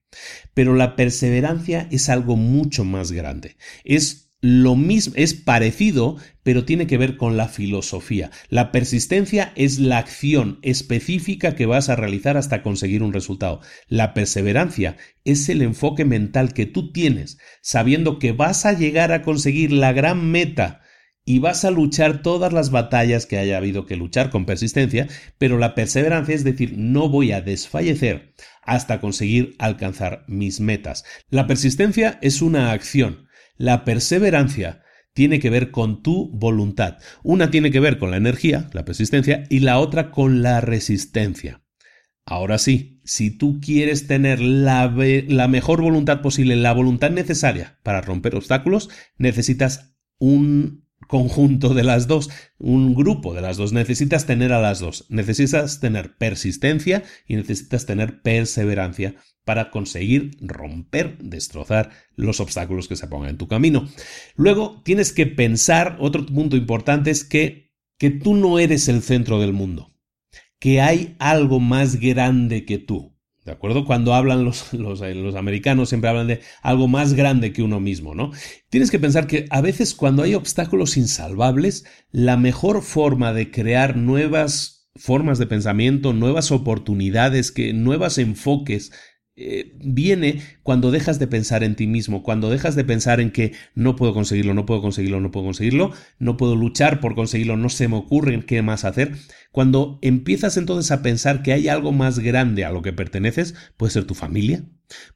Pero 0.53 0.75
la 0.75 0.95
perseverancia 0.95 1.87
es 1.91 2.09
algo 2.09 2.35
mucho 2.35 2.83
más 2.83 3.11
grande. 3.11 3.57
Es 3.83 4.25
lo 4.41 4.75
mismo, 4.75 5.15
es 5.17 5.33
parecido, 5.33 6.17
pero 6.43 6.65
tiene 6.65 6.85
que 6.85 6.99
ver 6.99 7.17
con 7.17 7.35
la 7.35 7.47
filosofía. 7.47 8.29
La 8.49 8.71
persistencia 8.71 9.51
es 9.55 9.79
la 9.79 9.97
acción 9.97 10.59
específica 10.61 11.55
que 11.55 11.65
vas 11.65 11.89
a 11.89 11.95
realizar 11.95 12.37
hasta 12.37 12.61
conseguir 12.61 13.01
un 13.01 13.11
resultado. 13.11 13.61
La 13.87 14.13
perseverancia 14.13 14.97
es 15.23 15.49
el 15.49 15.63
enfoque 15.63 16.05
mental 16.05 16.53
que 16.53 16.67
tú 16.67 16.91
tienes, 16.91 17.39
sabiendo 17.61 18.19
que 18.19 18.33
vas 18.33 18.67
a 18.67 18.73
llegar 18.73 19.11
a 19.11 19.23
conseguir 19.23 19.71
la 19.71 19.93
gran 19.93 20.29
meta 20.29 20.84
y 21.25 21.39
vas 21.39 21.65
a 21.65 21.71
luchar 21.71 22.21
todas 22.21 22.53
las 22.53 22.69
batallas 22.69 23.25
que 23.25 23.39
haya 23.39 23.57
habido 23.57 23.87
que 23.87 23.95
luchar 23.95 24.29
con 24.29 24.45
persistencia, 24.45 25.07
pero 25.39 25.57
la 25.57 25.73
perseverancia 25.73 26.35
es 26.35 26.43
decir, 26.43 26.75
no 26.77 27.09
voy 27.09 27.31
a 27.31 27.41
desfallecer 27.41 28.35
hasta 28.61 29.01
conseguir 29.01 29.55
alcanzar 29.57 30.23
mis 30.27 30.59
metas. 30.59 31.03
La 31.29 31.47
persistencia 31.47 32.19
es 32.21 32.41
una 32.41 32.71
acción. 32.71 33.27
La 33.57 33.83
perseverancia 33.85 34.83
tiene 35.13 35.39
que 35.39 35.49
ver 35.49 35.71
con 35.71 36.03
tu 36.03 36.29
voluntad. 36.31 36.97
Una 37.23 37.49
tiene 37.49 37.71
que 37.71 37.79
ver 37.79 37.97
con 37.97 38.11
la 38.11 38.17
energía, 38.17 38.69
la 38.73 38.85
persistencia, 38.85 39.43
y 39.49 39.59
la 39.59 39.79
otra 39.79 40.11
con 40.11 40.43
la 40.43 40.61
resistencia. 40.61 41.63
Ahora 42.25 42.57
sí, 42.57 43.01
si 43.03 43.31
tú 43.31 43.59
quieres 43.61 44.07
tener 44.07 44.41
la, 44.41 44.93
la, 45.27 45.47
mejor 45.47 45.81
voluntad 45.81 46.21
posible, 46.21 46.55
la 46.55 46.73
voluntad 46.73 47.11
necesaria 47.11 47.79
para 47.83 48.01
romper 48.01 48.35
obstáculos, 48.35 48.89
necesitas 49.17 49.95
un 50.17 50.84
conjunto 51.07 51.73
de 51.73 51.83
las 51.83 52.07
dos, 52.07 52.29
un 52.57 52.95
grupo 52.95 53.33
de 53.33 53.41
las 53.41 53.57
dos. 53.57 53.73
Necesitas 53.73 54.25
tener 54.25 54.53
a 54.53 54.61
las 54.61 54.79
dos. 54.79 55.05
Necesitas 55.09 55.79
tener 55.79 56.17
persistencia 56.17 57.03
y 57.27 57.35
necesitas 57.35 57.85
tener 57.85 58.21
perseverancia 58.21 59.15
para 59.43 59.69
conseguir 59.69 60.31
romper, 60.41 61.17
destrozar 61.19 61.91
los 62.15 62.39
obstáculos 62.39 62.87
que 62.87 62.95
se 62.95 63.07
pongan 63.07 63.29
en 63.29 63.37
tu 63.37 63.47
camino. 63.47 63.87
Luego 64.35 64.81
tienes 64.83 65.13
que 65.13 65.27
pensar, 65.27 65.97
otro 65.99 66.25
punto 66.25 66.57
importante 66.57 67.11
es 67.11 67.23
que, 67.23 67.71
que 67.97 68.09
tú 68.09 68.35
no 68.35 68.59
eres 68.59 68.87
el 68.87 69.03
centro 69.03 69.39
del 69.39 69.53
mundo, 69.53 69.93
que 70.59 70.81
hay 70.81 71.15
algo 71.19 71.59
más 71.59 71.99
grande 71.99 72.65
que 72.65 72.79
tú. 72.79 73.14
¿De 73.45 73.51
acuerdo? 73.51 73.85
Cuando 73.85 74.15
hablan 74.15 74.43
los, 74.43 74.73
los, 74.73 75.01
eh, 75.01 75.13
los, 75.13 75.35
americanos 75.35 75.89
siempre 75.89 76.09
hablan 76.09 76.27
de 76.27 76.41
algo 76.63 76.87
más 76.87 77.13
grande 77.13 77.53
que 77.53 77.61
uno 77.61 77.79
mismo, 77.79 78.15
¿no? 78.15 78.31
Tienes 78.69 78.89
que 78.89 78.99
pensar 78.99 79.27
que 79.27 79.45
a 79.51 79.61
veces 79.61 79.93
cuando 79.93 80.23
hay 80.23 80.33
obstáculos 80.33 80.97
insalvables, 80.97 81.85
la 82.11 82.37
mejor 82.37 82.81
forma 82.81 83.33
de 83.33 83.51
crear 83.51 83.97
nuevas 83.97 84.89
formas 84.95 85.37
de 85.37 85.45
pensamiento, 85.45 86.13
nuevas 86.13 86.51
oportunidades, 86.51 87.51
que, 87.51 87.73
nuevos 87.73 88.17
enfoques 88.17 88.91
eh, 89.37 89.73
viene 89.83 90.41
cuando 90.63 90.91
dejas 90.91 91.19
de 91.19 91.27
pensar 91.27 91.63
en 91.65 91.75
ti 91.75 91.87
mismo, 91.87 92.23
cuando 92.23 92.49
dejas 92.49 92.75
de 92.75 92.85
pensar 92.85 93.19
en 93.19 93.31
que 93.31 93.51
no 93.73 93.97
puedo 93.97 94.13
conseguirlo, 94.13 94.53
no 94.53 94.65
puedo 94.65 94.81
conseguirlo, 94.81 95.19
no 95.19 95.31
puedo 95.31 95.45
conseguirlo, 95.45 95.91
no 96.19 96.37
puedo 96.37 96.55
luchar 96.55 97.01
por 97.01 97.15
conseguirlo, 97.15 97.57
no 97.57 97.67
se 97.67 97.89
me 97.89 97.97
ocurre 97.97 98.45
qué 98.45 98.61
más 98.61 98.85
hacer. 98.85 99.11
Cuando 99.51 99.99
empiezas 100.01 100.55
entonces 100.55 100.89
a 100.91 101.01
pensar 101.01 101.43
que 101.43 101.51
hay 101.51 101.67
algo 101.67 101.91
más 101.91 102.19
grande 102.19 102.63
a 102.63 102.71
lo 102.71 102.81
que 102.81 102.93
perteneces, 102.93 103.55
puede 103.75 103.91
ser 103.91 104.05
tu 104.05 104.13
familia, 104.13 104.63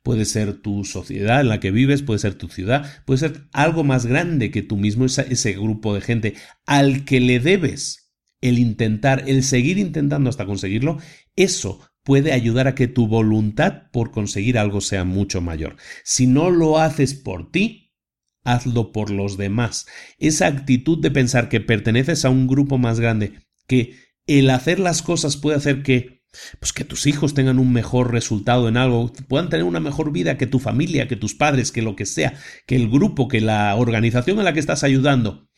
puede 0.04 0.26
ser 0.26 0.54
tu 0.54 0.84
sociedad 0.84 1.40
en 1.40 1.48
la 1.48 1.62
que 1.62 1.72
vives, 1.72 2.04
puede 2.04 2.20
ser 2.20 2.34
tu 2.34 2.50
ciudad, 2.50 2.86
puede 3.06 3.20
ser 3.20 3.48
algo 3.54 3.86
más 3.86 4.06
grande 4.06 4.52
que 4.52 4.64
tú 4.64 4.76
mismo, 4.76 5.06
ese 5.06 5.54
grupo 5.54 5.96
de 5.96 6.02
gente 6.02 6.34
al 6.66 7.06
que 7.06 7.22
le 7.22 7.40
debes 7.40 8.12
el 8.42 8.60
intentar, 8.60 9.24
el 9.28 9.44
seguir 9.44 9.78
intentando 9.78 10.30
hasta 10.30 10.46
conseguirlo, 10.46 10.98
eso 11.36 11.89
puede 12.04 12.32
ayudar 12.32 12.68
a 12.68 12.76
que 12.76 12.88
tu 12.88 13.08
voluntad 13.08 13.90
por 13.92 14.12
conseguir 14.12 14.58
algo 14.58 14.82
sea 14.82 15.04
mucho 15.04 15.42
mayor. 15.42 15.78
Si 16.04 16.28
no 16.28 16.50
lo 16.50 16.80
haces 16.80 17.14
por 17.14 17.52
ti, 17.52 17.94
hazlo 18.44 18.92
por 18.92 19.10
los 19.10 19.38
demás. 19.38 19.86
Esa 20.18 20.48
actitud 20.48 21.00
de 21.00 21.12
pensar 21.12 21.50
que 21.50 21.62
perteneces 21.62 22.26
a 22.26 22.30
un 22.30 22.48
grupo 22.48 22.78
más 22.78 23.00
grande, 23.00 23.34
que 23.68 23.96
el 24.28 24.50
hacer 24.50 24.80
las 24.80 25.02
cosas 25.02 25.38
puede 25.38 25.58
hacer 25.58 25.84
que 25.84 26.20
pues 26.60 26.74
que 26.74 26.84
tus 26.84 27.08
hijos 27.08 27.34
tengan 27.34 27.58
un 27.58 27.74
mejor 27.74 28.12
resultado 28.12 28.68
en 28.68 28.78
algo, 28.78 29.12
puedan 29.28 29.50
tener 29.50 29.66
una 29.66 29.80
mejor 29.80 30.12
vida 30.12 30.38
que 30.38 30.48
tu 30.48 30.60
familia, 30.60 31.08
que 31.08 31.16
tus 31.16 31.34
padres, 31.34 31.72
que 31.72 31.82
lo 31.82 31.96
que 31.96 32.06
sea, 32.06 32.34
que 32.68 32.76
el 32.76 32.90
grupo, 32.90 33.28
que 33.28 33.42
la 33.42 33.76
organización 33.76 34.40
a 34.40 34.44
la 34.44 34.54
que 34.54 34.60
estás 34.60 34.84
ayudando. 34.84 35.50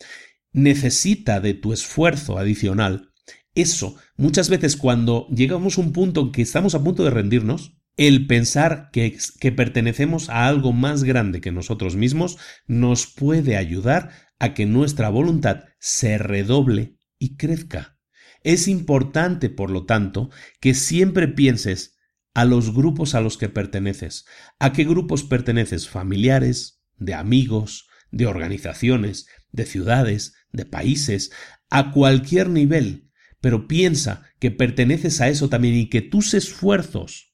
necesita 0.53 1.39
de 1.39 1.53
tu 1.53 1.71
esfuerzo 1.71 2.37
adicional, 2.37 3.10
eso, 3.55 3.95
muchas 4.17 4.49
veces 4.49 4.77
cuando 4.77 5.27
llegamos 5.29 5.77
a 5.77 5.81
un 5.81 5.93
punto 5.93 6.21
en 6.21 6.31
que 6.31 6.41
estamos 6.41 6.75
a 6.75 6.83
punto 6.83 7.03
de 7.03 7.09
rendirnos, 7.09 7.77
el 7.97 8.25
pensar 8.25 8.89
que, 8.91 9.17
que, 9.39 9.51
pertenecemos 9.51 10.29
a 10.29 10.47
algo 10.47 10.71
más 10.71 11.03
grande 11.03 11.41
que 11.41 11.51
nosotros 11.51 11.95
mismos 11.95 12.37
nos 12.65 13.05
puede 13.07 13.57
ayudar 13.57 14.11
a 14.39 14.53
que 14.53 14.65
nuestra 14.65 15.09
voluntad 15.09 15.65
se 15.79 16.17
redoble 16.17 16.95
y 17.19 17.35
crezca. 17.35 17.97
Es 18.43 18.67
importante, 18.67 19.49
por 19.49 19.69
lo 19.69 19.85
tanto, 19.85 20.29
que 20.59 20.73
siempre 20.73 21.27
pienses 21.27 21.97
a 22.33 22.45
los 22.45 22.73
grupos 22.73 23.13
a 23.13 23.21
los 23.21 23.37
que 23.37 23.49
perteneces. 23.49 24.25
¿A 24.57 24.73
qué 24.73 24.83
grupos 24.83 25.23
perteneces? 25.23 25.89
Familiares, 25.89 26.81
de 26.97 27.13
amigos, 27.13 27.87
de 28.09 28.25
organizaciones, 28.25 29.27
de 29.51 29.65
ciudades, 29.65 30.33
de 30.51 30.65
países, 30.65 31.31
a 31.69 31.91
cualquier 31.91 32.49
nivel. 32.49 33.10
Pero 33.41 33.67
piensa 33.67 34.23
que 34.39 34.51
perteneces 34.51 35.19
a 35.19 35.27
eso 35.27 35.49
también 35.49 35.75
y 35.75 35.87
que 35.87 36.01
tus 36.01 36.33
esfuerzos, 36.33 37.33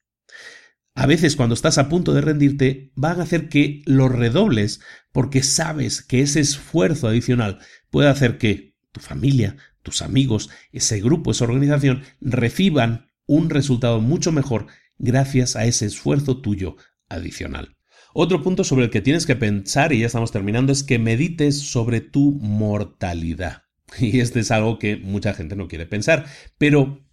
a 0.95 1.05
veces 1.05 1.35
cuando 1.35 1.53
estás 1.53 1.77
a 1.77 1.89
punto 1.89 2.13
de 2.13 2.21
rendirte, 2.21 2.91
van 2.95 3.19
a 3.19 3.23
hacer 3.23 3.49
que 3.49 3.83
los 3.85 4.11
redobles 4.11 4.79
porque 5.11 5.43
sabes 5.43 6.01
que 6.01 6.21
ese 6.21 6.39
esfuerzo 6.39 7.07
adicional 7.07 7.59
puede 7.91 8.09
hacer 8.09 8.37
que 8.37 8.75
tu 8.91 8.99
familia, 8.99 9.57
tus 9.83 10.01
amigos, 10.01 10.49
ese 10.71 10.99
grupo, 11.01 11.31
esa 11.31 11.45
organización 11.45 12.03
reciban 12.19 13.11
un 13.27 13.49
resultado 13.49 14.01
mucho 14.01 14.31
mejor 14.31 14.67
gracias 14.97 15.55
a 15.55 15.65
ese 15.65 15.85
esfuerzo 15.85 16.41
tuyo 16.41 16.77
adicional. 17.09 17.77
Otro 18.13 18.41
punto 18.41 18.63
sobre 18.63 18.85
el 18.85 18.89
que 18.89 19.01
tienes 19.01 19.25
que 19.25 19.35
pensar, 19.35 19.93
y 19.93 19.99
ya 19.99 20.07
estamos 20.07 20.31
terminando, 20.31 20.71
es 20.71 20.83
que 20.83 20.97
medites 20.97 21.59
sobre 21.59 22.01
tu 22.01 22.31
mortalidad. 22.41 23.66
Y 23.99 24.19
este 24.19 24.41
es 24.41 24.51
algo 24.51 24.79
que 24.79 24.97
mucha 24.97 25.33
gente 25.33 25.55
no 25.55 25.67
quiere 25.67 25.85
pensar, 25.85 26.25
pero 26.57 27.05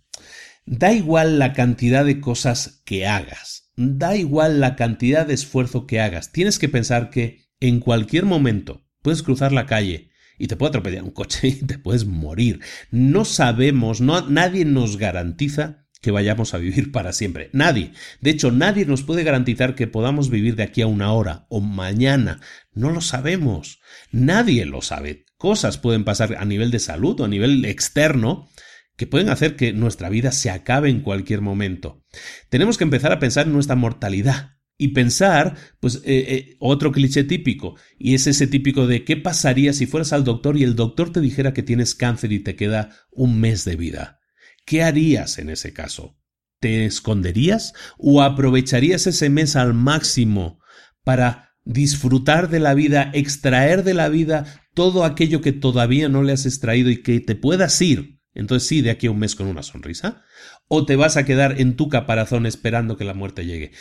da 0.67 0.93
igual 0.93 1.39
la 1.39 1.53
cantidad 1.53 2.05
de 2.05 2.21
cosas 2.21 2.83
que 2.85 3.07
hagas, 3.07 3.71
da 3.77 4.17
igual 4.17 4.61
la 4.61 4.77
cantidad 4.77 5.27
de 5.27 5.35
esfuerzo 5.35 5.87
que 5.87 6.01
hagas, 6.01 6.33
tienes 6.33 6.59
que 6.59 6.69
pensar 6.69 7.11
que 7.11 7.45
en 7.61 7.81
cualquier 7.81 8.25
momento 8.25 8.87
puedes 9.03 9.23
cruzar 9.23 9.53
la 9.53 9.67
calle 9.67 10.11
y 10.39 10.49
te 10.49 10.57
puede 10.57 10.71
atropellar 10.71 11.05
un 11.05 11.11
coche 11.11 11.49
y 11.49 11.53
te 11.65 11.79
puedes 11.79 12.07
morir. 12.07 12.61
No 12.91 13.25
sabemos, 13.25 14.01
no, 14.01 14.29
nadie 14.29 14.65
nos 14.65 14.97
garantiza 14.97 15.84
que 16.05 16.11
vayamos 16.11 16.53
a 16.53 16.59
vivir 16.59 16.93
para 16.93 17.15
siempre. 17.15 17.49
Nadie. 17.55 17.93
De 18.21 18.29
hecho, 18.29 18.53
nadie 18.53 18.85
nos 18.85 19.03
puede 19.03 19.25
garantizar 19.25 19.75
que 19.75 19.87
podamos 19.87 20.29
vivir 20.29 20.55
de 20.55 20.63
aquí 20.63 20.83
a 20.83 20.87
una 20.87 21.11
hora 21.13 21.47
o 21.49 21.63
mañana. 21.63 22.41
No 22.75 22.91
lo 22.91 23.01
sabemos. 23.01 23.81
Nadie 24.13 24.67
lo 24.67 24.83
sabe. 24.83 25.25
Cosas 25.39 25.79
pueden 25.79 26.05
pasar 26.05 26.37
a 26.39 26.45
nivel 26.45 26.71
de 26.71 26.79
salud 26.79 27.19
o 27.21 27.25
a 27.25 27.29
nivel 27.29 27.65
externo 27.65 28.51
que 28.97 29.07
pueden 29.07 29.31
hacer 29.31 29.57
que 29.57 29.73
nuestra 29.73 30.11
vida 30.11 30.31
se 30.31 30.51
acabe 30.51 30.91
en 30.91 31.01
cualquier 31.01 31.41
momento. 31.41 32.05
Tenemos 32.51 32.77
que 32.77 32.85
empezar 32.85 33.11
a 33.11 33.19
pensar 33.19 33.47
en 33.47 33.55
nuestra 33.55 33.75
mortalidad. 33.75 34.51
Y 34.77 34.89
pensar, 34.89 35.57
pues, 35.79 36.03
eh, 36.05 36.27
eh, 36.29 36.57
otro 36.59 36.91
cliché 36.91 37.23
típico, 37.23 37.77
y 37.97 38.15
es 38.15 38.27
ese 38.27 38.49
típico 38.49 38.89
de 38.89 39.05
qué 39.05 39.17
pasaría 39.17 39.73
si 39.73 39.87
fueras 39.87 40.13
al 40.13 40.25
doctor 40.25 40.57
y 40.57 40.65
el 40.65 40.75
doctor 40.75 41.13
te 41.13 41.21
dijera 41.21 41.55
que 41.55 41.63
tienes 41.63 41.95
cáncer 41.95 42.33
y 42.33 42.41
te 42.41 42.57
queda 42.57 42.91
un 43.13 43.41
mes 43.41 43.65
de 43.65 43.77
vida. 43.77 44.19
¿Qué 44.65 44.83
harías 44.83 45.39
en 45.39 45.51
ese 45.51 45.73
caso? 45.73 46.17
¿Te 46.61 46.87
esconderías 46.87 47.75
o 47.99 48.23
aprovecharías 48.23 49.07
ese 49.07 49.29
mes 49.29 49.57
al 49.57 49.75
máximo 49.75 50.61
para 51.03 51.51
disfrutar 51.65 52.49
de 52.49 52.61
la 52.61 52.75
vida, 52.75 53.11
extraer 53.15 53.85
de 53.85 53.95
la 53.95 54.09
vida 54.09 54.63
todo 54.75 55.05
aquello 55.05 55.41
que 55.41 55.53
todavía 55.53 56.09
no 56.09 56.23
le 56.23 56.33
has 56.33 56.47
extraído 56.47 56.91
y 56.91 57.03
que 57.03 57.21
te 57.21 57.35
puedas 57.35 57.81
ir? 57.83 58.21
Entonces 58.35 58.69
sí, 58.69 58.81
de 58.81 58.91
aquí 58.91 59.07
a 59.07 59.11
un 59.11 59.19
mes 59.19 59.35
con 59.35 59.47
una 59.47 59.63
sonrisa. 59.63 60.25
¿O 60.67 60.87
te 60.87 60.97
vas 60.97 61.17
a 61.17 61.25
quedar 61.25 61.61
en 61.61 61.77
tu 61.77 61.89
caparazón 61.89 62.47
esperando 62.47 62.97
que 62.97 63.05
la 63.05 63.15
muerte 63.15 63.47
llegue? 63.47 63.73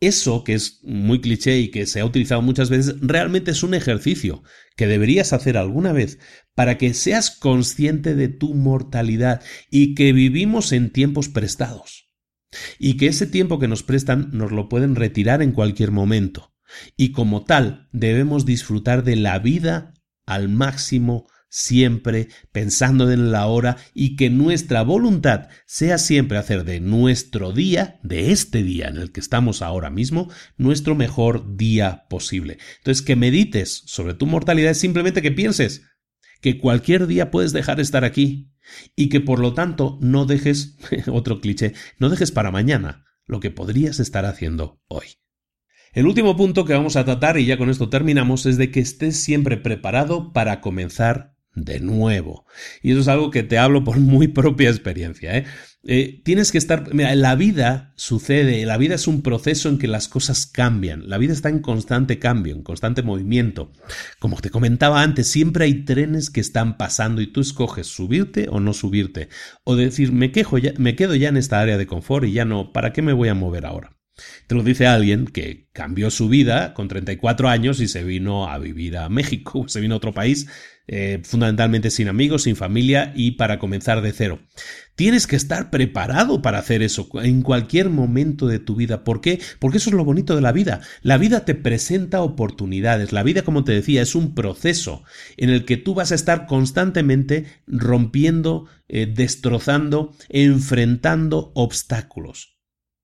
Eso, 0.00 0.44
que 0.44 0.52
es 0.52 0.80
muy 0.82 1.22
cliché 1.22 1.58
y 1.58 1.70
que 1.70 1.86
se 1.86 2.00
ha 2.00 2.04
utilizado 2.04 2.42
muchas 2.42 2.68
veces, 2.68 2.96
realmente 3.00 3.52
es 3.52 3.62
un 3.62 3.72
ejercicio 3.72 4.42
que 4.76 4.86
deberías 4.86 5.32
hacer 5.32 5.56
alguna 5.56 5.92
vez 5.92 6.18
para 6.56 6.78
que 6.78 6.94
seas 6.94 7.30
consciente 7.30 8.16
de 8.16 8.28
tu 8.28 8.54
mortalidad 8.54 9.42
y 9.70 9.94
que 9.94 10.12
vivimos 10.12 10.72
en 10.72 10.90
tiempos 10.90 11.28
prestados. 11.28 12.10
Y 12.78 12.96
que 12.96 13.06
ese 13.06 13.26
tiempo 13.26 13.58
que 13.60 13.68
nos 13.68 13.82
prestan 13.84 14.30
nos 14.32 14.50
lo 14.50 14.68
pueden 14.68 14.96
retirar 14.96 15.42
en 15.42 15.52
cualquier 15.52 15.92
momento. 15.92 16.54
Y 16.96 17.12
como 17.12 17.44
tal, 17.44 17.88
debemos 17.92 18.46
disfrutar 18.46 19.04
de 19.04 19.16
la 19.16 19.38
vida 19.38 19.94
al 20.24 20.48
máximo 20.48 21.26
siempre 21.48 22.28
pensando 22.52 23.10
en 23.12 23.30
la 23.30 23.46
hora 23.46 23.76
y 23.94 24.16
que 24.16 24.30
nuestra 24.30 24.82
voluntad 24.82 25.48
sea 25.66 25.98
siempre 25.98 26.38
hacer 26.38 26.64
de 26.64 26.80
nuestro 26.80 27.52
día, 27.52 28.00
de 28.02 28.32
este 28.32 28.62
día 28.62 28.88
en 28.88 28.96
el 28.96 29.12
que 29.12 29.20
estamos 29.20 29.62
ahora 29.62 29.90
mismo, 29.90 30.30
nuestro 30.56 30.94
mejor 30.94 31.56
día 31.56 32.06
posible. 32.08 32.58
Entonces, 32.78 33.04
que 33.04 33.16
medites 33.16 33.82
sobre 33.86 34.14
tu 34.14 34.26
mortalidad 34.26 34.72
es 34.72 34.80
simplemente 34.80 35.22
que 35.22 35.32
pienses 35.32 35.82
que 36.40 36.58
cualquier 36.58 37.06
día 37.06 37.30
puedes 37.30 37.52
dejar 37.52 37.76
de 37.76 37.82
estar 37.82 38.04
aquí 38.04 38.52
y 38.94 39.08
que 39.08 39.20
por 39.20 39.38
lo 39.38 39.54
tanto 39.54 39.98
no 40.00 40.26
dejes, 40.26 40.76
otro 41.12 41.40
cliché, 41.40 41.74
no 41.98 42.08
dejes 42.08 42.32
para 42.32 42.50
mañana 42.50 43.04
lo 43.26 43.40
que 43.40 43.50
podrías 43.50 44.00
estar 44.00 44.24
haciendo 44.24 44.80
hoy. 44.88 45.06
El 45.92 46.06
último 46.06 46.36
punto 46.36 46.64
que 46.66 46.74
vamos 46.74 46.96
a 46.96 47.04
tratar, 47.04 47.38
y 47.38 47.46
ya 47.46 47.56
con 47.56 47.70
esto 47.70 47.88
terminamos, 47.88 48.44
es 48.44 48.58
de 48.58 48.70
que 48.70 48.80
estés 48.80 49.18
siempre 49.22 49.56
preparado 49.56 50.32
para 50.32 50.60
comenzar 50.60 51.34
de 51.54 51.80
nuevo. 51.80 52.44
Y 52.82 52.92
eso 52.92 53.00
es 53.00 53.08
algo 53.08 53.30
que 53.30 53.42
te 53.42 53.56
hablo 53.56 53.82
por 53.82 53.98
muy 53.98 54.28
propia 54.28 54.68
experiencia. 54.68 55.38
¿eh? 55.38 55.46
Eh, 55.88 56.20
tienes 56.24 56.50
que 56.50 56.58
estar... 56.58 56.92
Mira, 56.92 57.14
la 57.14 57.36
vida 57.36 57.92
sucede, 57.94 58.66
la 58.66 58.76
vida 58.76 58.96
es 58.96 59.06
un 59.06 59.22
proceso 59.22 59.68
en 59.68 59.78
que 59.78 59.86
las 59.86 60.08
cosas 60.08 60.46
cambian. 60.46 61.08
La 61.08 61.16
vida 61.16 61.32
está 61.32 61.48
en 61.48 61.60
constante 61.60 62.18
cambio, 62.18 62.54
en 62.54 62.62
constante 62.62 63.02
movimiento. 63.02 63.72
Como 64.18 64.40
te 64.40 64.50
comentaba 64.50 65.02
antes, 65.02 65.28
siempre 65.28 65.64
hay 65.64 65.84
trenes 65.84 66.30
que 66.30 66.40
están 66.40 66.76
pasando 66.76 67.20
y 67.20 67.28
tú 67.28 67.40
escoges 67.40 67.86
subirte 67.86 68.48
o 68.50 68.58
no 68.58 68.72
subirte. 68.72 69.28
O 69.62 69.76
decir, 69.76 70.12
me, 70.12 70.32
quejo 70.32 70.58
ya, 70.58 70.72
me 70.76 70.96
quedo 70.96 71.14
ya 71.14 71.28
en 71.28 71.36
esta 71.36 71.60
área 71.60 71.78
de 71.78 71.86
confort 71.86 72.26
y 72.26 72.32
ya 72.32 72.44
no, 72.44 72.72
¿para 72.72 72.92
qué 72.92 73.02
me 73.02 73.12
voy 73.12 73.28
a 73.28 73.34
mover 73.34 73.64
ahora? 73.64 73.96
Te 74.46 74.54
lo 74.54 74.62
dice 74.62 74.86
alguien 74.86 75.26
que 75.26 75.68
cambió 75.72 76.10
su 76.10 76.28
vida 76.28 76.72
con 76.74 76.88
34 76.88 77.48
años 77.48 77.80
y 77.80 77.88
se 77.88 78.02
vino 78.02 78.48
a 78.48 78.58
vivir 78.58 78.96
a 78.96 79.08
México, 79.08 79.64
se 79.68 79.80
vino 79.80 79.94
a 79.94 79.98
otro 79.98 80.14
país, 80.14 80.48
eh, 80.88 81.20
fundamentalmente 81.24 81.90
sin 81.90 82.08
amigos, 82.08 82.44
sin 82.44 82.54
familia 82.54 83.12
y 83.16 83.32
para 83.32 83.58
comenzar 83.58 84.02
de 84.02 84.12
cero. 84.12 84.38
Tienes 84.94 85.26
que 85.26 85.36
estar 85.36 85.70
preparado 85.70 86.42
para 86.42 86.58
hacer 86.58 86.82
eso 86.82 87.08
en 87.22 87.42
cualquier 87.42 87.90
momento 87.90 88.46
de 88.46 88.60
tu 88.60 88.76
vida. 88.76 89.02
¿Por 89.02 89.20
qué? 89.20 89.40
Porque 89.58 89.78
eso 89.78 89.90
es 89.90 89.96
lo 89.96 90.04
bonito 90.04 90.34
de 90.34 90.40
la 90.40 90.52
vida. 90.52 90.80
La 91.02 91.18
vida 91.18 91.44
te 91.44 91.54
presenta 91.54 92.22
oportunidades. 92.22 93.12
La 93.12 93.22
vida, 93.22 93.42
como 93.42 93.64
te 93.64 93.72
decía, 93.72 94.00
es 94.00 94.14
un 94.14 94.34
proceso 94.34 95.02
en 95.36 95.50
el 95.50 95.64
que 95.64 95.76
tú 95.76 95.94
vas 95.94 96.12
a 96.12 96.14
estar 96.14 96.46
constantemente 96.46 97.46
rompiendo, 97.66 98.66
eh, 98.88 99.06
destrozando, 99.12 100.14
enfrentando 100.28 101.52
obstáculos. 101.54 102.56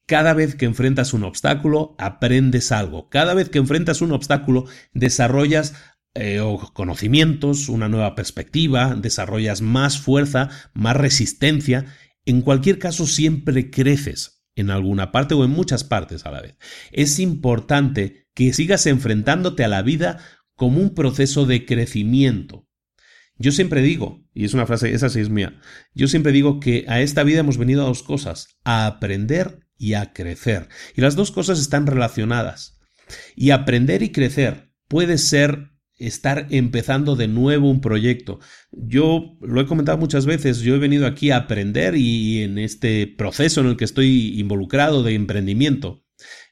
Cada 0.06 0.34
vez 0.34 0.56
que 0.56 0.66
enfrentas 0.66 1.14
un 1.14 1.24
obstáculo, 1.24 1.94
aprendes 1.98 2.72
algo. 2.72 3.09
Cada 3.09 3.34
vez 3.34 3.48
que 3.48 3.59
enfrentas 3.59 4.02
un 4.02 4.12
obstáculo, 4.12 4.66
desarrollas 4.92 5.74
eh, 6.14 6.40
conocimientos, 6.72 7.68
una 7.68 7.89
nueva 7.89 8.14
perspectiva, 8.14 8.94
desarrollas 8.94 9.62
más 9.62 9.98
fuerza, 9.98 10.51
más 10.74 10.97
resistencia. 10.97 11.86
En 12.24 12.43
cualquier 12.43 12.78
caso, 12.78 13.06
siempre 13.06 13.70
creces 13.70 14.44
en 14.55 14.70
alguna 14.70 15.12
parte 15.12 15.34
o 15.34 15.44
en 15.44 15.51
muchas 15.51 15.84
partes 15.84 16.26
a 16.26 16.30
la 16.30 16.43
vez. 16.43 16.56
Es 16.90 17.18
importante 17.18 18.28
que 18.34 18.52
sigas 18.52 18.86
enfrentándote 18.86 19.64
a 19.64 19.68
la 19.68 19.82
vida 19.82 20.18
como 20.55 20.80
un 20.80 20.94
proceso 20.94 21.47
de 21.47 21.64
crecimiento. 21.64 22.68
Yo 23.39 23.51
siempre 23.51 23.82
digo, 23.82 24.24
y 24.34 24.44
es 24.44 24.55
una 24.55 24.66
frase, 24.66 24.93
esa 24.93 25.09
sí 25.09 25.20
es 25.20 25.30
mía, 25.30 25.59
yo 25.94 26.06
siempre 26.06 26.32
digo 26.32 26.60
que 26.60 26.84
a 26.89 27.01
esta 27.01 27.24
vida 27.24 27.40
hemos 27.40 27.59
venido 27.59 27.82
a 27.82 27.86
dos 27.86 28.02
cosas, 28.02 28.59
a 28.62 28.86
aprender 28.86 29.66
y 29.76 29.94
a 29.94 30.12
crecer. 30.12 30.68
Y 30.94 31.01
las 31.01 31.16
dos 31.16 31.32
cosas 31.32 31.59
están 31.59 31.86
relacionadas. 31.86 32.78
Y 33.34 33.51
aprender 33.51 34.02
y 34.02 34.12
crecer 34.12 34.72
puede 34.86 35.18
ser 35.18 35.72
estar 36.07 36.47
empezando 36.51 37.16
de 37.16 37.29
nuevo 37.29 37.70
un 37.70 37.81
proyecto. 37.81 38.41
Yo 38.70 39.37
lo 39.41 39.61
he 39.61 39.66
comentado 39.66 39.99
muchas 39.99 40.27
veces, 40.27 40.61
yo 40.61 40.74
he 40.74 40.79
venido 40.79 41.07
aquí 41.07 41.31
a 41.31 41.37
aprender 41.39 41.97
y 41.97 42.43
en 42.43 42.59
este 42.59 43.07
proceso 43.07 43.61
en 43.61 43.69
el 43.69 43.77
que 43.77 43.85
estoy 43.85 44.39
involucrado 44.39 45.03
de 45.03 45.15
emprendimiento, 45.15 46.05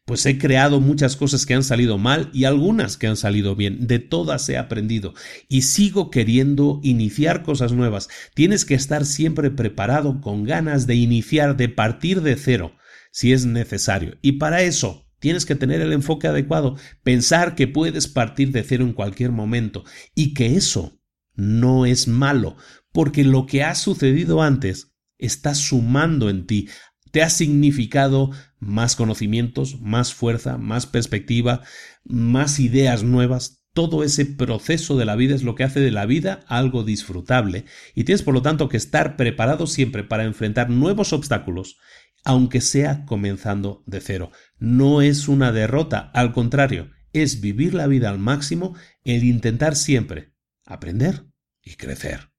pues 0.05 0.27
he 0.27 0.39
creado 0.39 0.81
muchas 0.81 1.17
cosas 1.17 1.47
que 1.47 1.55
han 1.55 1.63
salido 1.63 1.99
mal 1.99 2.31
y 2.33 2.45
algunas 2.45 2.97
que 2.97 3.07
han 3.07 3.17
salido 3.17 3.55
bien. 3.55 3.87
De 3.87 3.99
todas 3.99 4.49
he 4.49 4.57
aprendido 4.57 5.15
y 5.49 5.63
sigo 5.63 6.11
queriendo 6.11 6.81
iniciar 6.83 7.43
cosas 7.43 7.73
nuevas. 7.73 8.09
Tienes 8.35 8.65
que 8.65 8.75
estar 8.75 9.05
siempre 9.05 9.51
preparado 9.51 10.21
con 10.21 10.45
ganas 10.45 10.87
de 10.87 10.97
iniciar, 10.97 11.57
de 11.57 11.69
partir 11.69 12.23
de 12.23 12.37
cero 12.37 12.73
si 13.13 13.33
es 13.33 13.47
necesario. 13.47 14.17
Y 14.23 14.33
para 14.33 14.63
eso 14.63 15.10
tienes 15.21 15.47
que 15.47 15.55
tener 15.55 15.81
el 15.81 15.93
enfoque 15.93 16.27
adecuado, 16.27 16.77
pensar 17.03 17.55
que 17.55 17.69
puedes 17.69 18.09
partir 18.09 18.51
de 18.51 18.65
cero 18.65 18.85
en 18.85 18.93
cualquier 18.93 19.31
momento 19.31 19.85
y 20.15 20.35
que 20.35 20.57
eso 20.57 21.01
no 21.35 21.87
es 21.87 22.09
malo, 22.09 22.57
porque 22.93 23.25
lo 23.25 23.47
que 23.47 23.63
ha 23.63 23.75
sucedido 23.75 24.43
antes 24.43 24.93
está 25.19 25.55
sumando 25.55 26.29
en 26.29 26.47
ti, 26.47 26.69
te 27.11 27.23
ha 27.23 27.31
significado 27.31 28.31
más 28.59 28.97
conocimientos, 28.97 29.81
más 29.81 30.15
fuerza, 30.15 30.59
más 30.59 30.87
perspectiva, 30.87 31.63
más 32.05 32.61
ideas 32.61 33.03
nuevas. 33.03 33.63
Todo 33.73 34.03
ese 34.03 34.27
proceso 34.27 34.97
de 34.97 35.05
la 35.05 35.15
vida 35.15 35.35
es 35.35 35.45
lo 35.45 35.55
que 35.55 35.63
hace 35.63 35.79
de 35.79 35.93
la 35.93 36.05
vida 36.05 36.41
algo 36.49 36.83
disfrutable 36.83 37.67
y 37.95 38.03
tienes 38.03 38.23
por 38.23 38.35
lo 38.35 38.43
tanto 38.43 38.69
que 38.69 38.77
estar 38.77 39.17
preparado 39.17 39.69
siempre 39.69 40.03
para 40.03 40.25
enfrentar 40.25 40.71
nuevos 40.71 41.13
obstáculos, 41.13 41.77
aunque 42.25 42.61
sea 42.61 43.05
comenzando 43.07 43.83
de 43.87 44.01
cero. 44.01 44.31
No 44.59 45.03
es 45.03 45.29
una 45.29 45.53
derrota, 45.53 46.11
al 46.15 46.33
contrario, 46.33 46.91
es 47.13 47.41
vivir 47.41 47.75
la 47.75 47.87
vida 47.87 48.09
al 48.09 48.19
máximo, 48.19 48.75
el 49.05 49.25
intentar 49.25 49.77
siempre 49.77 50.33
aprender 50.65 51.25
y 51.63 51.75
crecer. 51.75 52.31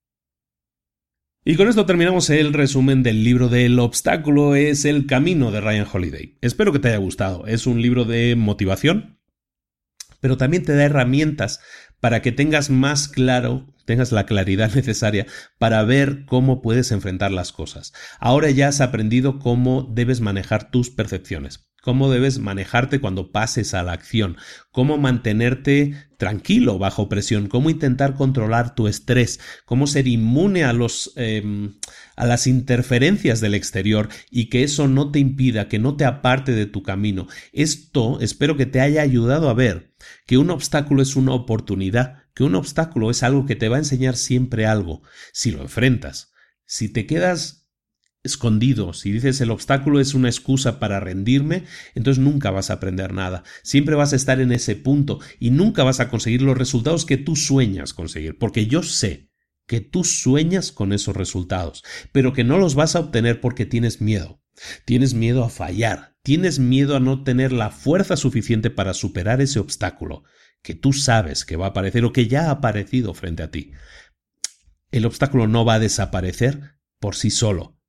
Y 1.43 1.55
con 1.55 1.67
esto 1.67 1.87
terminamos 1.87 2.29
el 2.29 2.53
resumen 2.53 3.01
del 3.01 3.23
libro 3.23 3.49
del 3.49 3.79
obstáculo 3.79 4.55
es 4.55 4.85
el 4.85 5.07
camino 5.07 5.51
de 5.51 5.59
Ryan 5.59 5.87
Holiday. 5.91 6.37
Espero 6.41 6.71
que 6.71 6.77
te 6.77 6.89
haya 6.89 6.97
gustado. 6.97 7.47
Es 7.47 7.65
un 7.65 7.81
libro 7.81 8.05
de 8.05 8.35
motivación, 8.35 9.19
pero 10.19 10.37
también 10.37 10.63
te 10.63 10.75
da 10.75 10.83
herramientas 10.83 11.59
para 12.01 12.21
que 12.21 12.33
tengas 12.33 12.69
más 12.69 13.07
claro, 13.07 13.65
tengas 13.85 14.11
la 14.11 14.25
claridad 14.25 14.71
necesaria 14.75 15.25
para 15.57 15.81
ver 15.83 16.25
cómo 16.25 16.61
puedes 16.61 16.91
enfrentar 16.91 17.31
las 17.31 17.53
cosas. 17.53 17.93
Ahora 18.19 18.49
ya 18.49 18.67
has 18.67 18.81
aprendido 18.81 19.39
cómo 19.39 19.83
debes 19.83 20.19
manejar 20.19 20.69
tus 20.69 20.89
percepciones 20.89 21.70
cómo 21.81 22.09
debes 22.09 22.39
manejarte 22.39 22.99
cuando 22.99 23.31
pases 23.31 23.73
a 23.73 23.83
la 23.83 23.91
acción, 23.91 24.37
cómo 24.71 24.97
mantenerte 24.97 25.95
tranquilo 26.17 26.77
bajo 26.77 27.09
presión, 27.09 27.47
cómo 27.47 27.69
intentar 27.69 28.13
controlar 28.13 28.75
tu 28.75 28.87
estrés, 28.87 29.39
cómo 29.65 29.87
ser 29.87 30.07
inmune 30.07 30.63
a 30.63 30.73
los 30.73 31.11
em, 31.15 31.73
a 32.15 32.25
las 32.25 32.45
interferencias 32.45 33.41
del 33.41 33.55
exterior 33.55 34.09
y 34.29 34.45
que 34.45 34.63
eso 34.63 34.87
no 34.87 35.11
te 35.11 35.19
impida, 35.19 35.67
que 35.67 35.79
no 35.79 35.95
te 35.97 36.05
aparte 36.05 36.51
de 36.51 36.67
tu 36.67 36.83
camino. 36.83 37.27
Esto 37.51 38.19
espero 38.21 38.55
que 38.55 38.67
te 38.67 38.79
haya 38.79 39.01
ayudado 39.01 39.49
a 39.49 39.53
ver 39.53 39.93
que 40.27 40.37
un 40.37 40.51
obstáculo 40.51 41.01
es 41.01 41.15
una 41.15 41.33
oportunidad, 41.33 42.23
que 42.35 42.43
un 42.43 42.55
obstáculo 42.55 43.09
es 43.09 43.23
algo 43.23 43.45
que 43.45 43.55
te 43.55 43.69
va 43.69 43.77
a 43.77 43.79
enseñar 43.79 44.15
siempre 44.15 44.65
algo, 44.65 45.01
si 45.33 45.51
lo 45.51 45.61
enfrentas. 45.61 46.31
Si 46.65 46.87
te 46.87 47.05
quedas 47.05 47.60
escondido, 48.23 48.93
si 48.93 49.11
dices 49.11 49.41
el 49.41 49.51
obstáculo 49.51 49.99
es 49.99 50.13
una 50.13 50.29
excusa 50.29 50.79
para 50.79 50.99
rendirme, 50.99 51.65
entonces 51.95 52.23
nunca 52.23 52.51
vas 52.51 52.69
a 52.69 52.73
aprender 52.73 53.13
nada. 53.13 53.43
Siempre 53.63 53.95
vas 53.95 54.13
a 54.13 54.15
estar 54.15 54.39
en 54.39 54.51
ese 54.51 54.75
punto 54.75 55.19
y 55.39 55.49
nunca 55.49 55.83
vas 55.83 55.99
a 55.99 56.09
conseguir 56.09 56.41
los 56.41 56.57
resultados 56.57 57.05
que 57.05 57.17
tú 57.17 57.35
sueñas 57.35 57.93
conseguir, 57.93 58.37
porque 58.37 58.67
yo 58.67 58.83
sé 58.83 59.29
que 59.67 59.81
tú 59.81 60.03
sueñas 60.03 60.71
con 60.71 60.93
esos 60.93 61.15
resultados, 61.15 61.83
pero 62.11 62.33
que 62.33 62.43
no 62.43 62.57
los 62.57 62.75
vas 62.75 62.95
a 62.95 62.99
obtener 62.99 63.39
porque 63.39 63.65
tienes 63.65 64.01
miedo. 64.01 64.41
Tienes 64.85 65.13
miedo 65.13 65.43
a 65.43 65.49
fallar, 65.49 66.17
tienes 66.23 66.59
miedo 66.59 66.95
a 66.95 66.99
no 66.99 67.23
tener 67.23 67.51
la 67.53 67.71
fuerza 67.71 68.17
suficiente 68.17 68.69
para 68.69 68.93
superar 68.93 69.41
ese 69.41 69.59
obstáculo 69.59 70.23
que 70.61 70.75
tú 70.75 70.93
sabes 70.93 71.45
que 71.45 71.55
va 71.55 71.67
a 71.67 71.69
aparecer 71.69 72.05
o 72.05 72.13
que 72.13 72.27
ya 72.27 72.47
ha 72.47 72.51
aparecido 72.51 73.13
frente 73.13 73.43
a 73.43 73.49
ti. 73.49 73.71
El 74.91 75.05
obstáculo 75.05 75.47
no 75.47 75.65
va 75.65 75.75
a 75.75 75.79
desaparecer 75.79 76.75
por 76.99 77.15
sí 77.15 77.31
solo, 77.31 77.80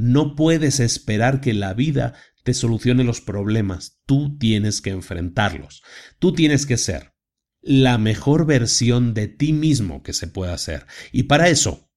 no 0.00 0.34
puedes 0.34 0.80
esperar 0.80 1.40
que 1.40 1.54
la 1.54 1.74
vida 1.74 2.14
te 2.42 2.54
solucione 2.54 3.04
los 3.04 3.20
problemas, 3.20 4.00
tú 4.06 4.36
tienes 4.38 4.80
que 4.80 4.90
enfrentarlos. 4.90 5.82
Tú 6.18 6.32
tienes 6.32 6.66
que 6.66 6.76
ser 6.76 7.14
la 7.62 7.98
mejor 7.98 8.46
versión 8.46 9.12
de 9.12 9.28
ti 9.28 9.52
mismo 9.52 10.02
que 10.02 10.12
se 10.12 10.26
pueda 10.26 10.56
ser. 10.56 10.86
Y 11.12 11.24
para 11.24 11.48
eso, 11.48 11.90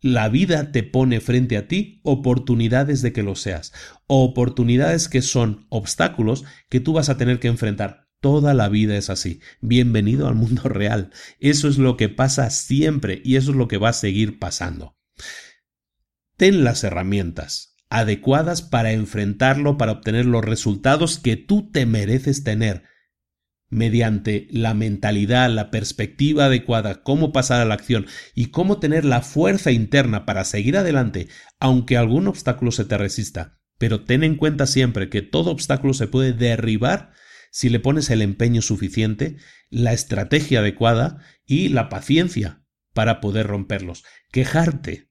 la 0.00 0.28
vida 0.28 0.70
te 0.70 0.84
pone 0.84 1.20
frente 1.20 1.56
a 1.56 1.66
ti 1.66 2.00
oportunidades 2.04 3.02
de 3.02 3.12
que 3.12 3.24
lo 3.24 3.34
seas, 3.34 3.72
oportunidades 4.06 5.08
que 5.08 5.22
son 5.22 5.66
obstáculos 5.70 6.44
que 6.68 6.78
tú 6.78 6.92
vas 6.92 7.08
a 7.08 7.16
tener 7.16 7.40
que 7.40 7.48
enfrentar. 7.48 8.06
Toda 8.20 8.52
la 8.52 8.68
vida 8.68 8.96
es 8.96 9.10
así. 9.10 9.40
Bienvenido 9.60 10.28
al 10.28 10.34
mundo 10.34 10.62
real. 10.68 11.10
Eso 11.40 11.68
es 11.68 11.78
lo 11.78 11.96
que 11.96 12.08
pasa 12.08 12.50
siempre 12.50 13.20
y 13.24 13.36
eso 13.36 13.50
es 13.50 13.56
lo 13.56 13.68
que 13.68 13.78
va 13.78 13.90
a 13.90 13.92
seguir 13.92 14.38
pasando. 14.38 14.97
Ten 16.38 16.62
las 16.62 16.84
herramientas 16.84 17.74
adecuadas 17.90 18.62
para 18.62 18.92
enfrentarlo, 18.92 19.76
para 19.76 19.90
obtener 19.90 20.24
los 20.24 20.44
resultados 20.44 21.18
que 21.18 21.36
tú 21.36 21.68
te 21.72 21.84
mereces 21.84 22.44
tener, 22.44 22.84
mediante 23.70 24.46
la 24.52 24.72
mentalidad, 24.72 25.50
la 25.50 25.72
perspectiva 25.72 26.44
adecuada, 26.44 27.02
cómo 27.02 27.32
pasar 27.32 27.60
a 27.60 27.64
la 27.64 27.74
acción 27.74 28.06
y 28.36 28.46
cómo 28.46 28.78
tener 28.78 29.04
la 29.04 29.20
fuerza 29.20 29.72
interna 29.72 30.26
para 30.26 30.44
seguir 30.44 30.76
adelante, 30.76 31.26
aunque 31.58 31.96
algún 31.96 32.28
obstáculo 32.28 32.70
se 32.70 32.84
te 32.84 32.96
resista. 32.96 33.58
Pero 33.76 34.04
ten 34.04 34.22
en 34.22 34.36
cuenta 34.36 34.68
siempre 34.68 35.08
que 35.08 35.22
todo 35.22 35.50
obstáculo 35.50 35.92
se 35.92 36.06
puede 36.06 36.32
derribar 36.32 37.10
si 37.50 37.68
le 37.68 37.80
pones 37.80 38.10
el 38.10 38.22
empeño 38.22 38.62
suficiente, 38.62 39.38
la 39.70 39.92
estrategia 39.92 40.60
adecuada 40.60 41.18
y 41.44 41.70
la 41.70 41.88
paciencia 41.88 42.62
para 42.94 43.20
poder 43.20 43.48
romperlos. 43.48 44.04
Quejarte 44.30 45.07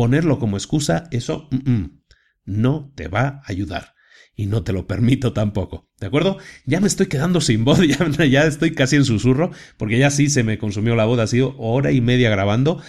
ponerlo 0.00 0.38
como 0.38 0.56
excusa, 0.56 1.08
eso 1.10 1.50
no 2.46 2.90
te 2.94 3.08
va 3.08 3.20
a 3.26 3.42
ayudar. 3.44 3.92
Y 4.34 4.46
no 4.46 4.62
te 4.62 4.72
lo 4.72 4.86
permito 4.86 5.34
tampoco. 5.34 5.90
¿De 6.00 6.06
acuerdo? 6.06 6.38
Ya 6.64 6.80
me 6.80 6.86
estoy 6.86 7.04
quedando 7.04 7.42
sin 7.42 7.66
voz, 7.66 7.80
ya, 7.86 8.24
ya 8.24 8.44
estoy 8.44 8.72
casi 8.72 8.96
en 8.96 9.04
susurro, 9.04 9.50
porque 9.76 9.98
ya 9.98 10.10
sí 10.10 10.30
se 10.30 10.42
me 10.42 10.56
consumió 10.56 10.96
la 10.96 11.04
voz, 11.04 11.18
ha 11.18 11.26
sido 11.26 11.54
hora 11.58 11.92
y 11.92 12.00
media 12.00 12.30
grabando. 12.30 12.82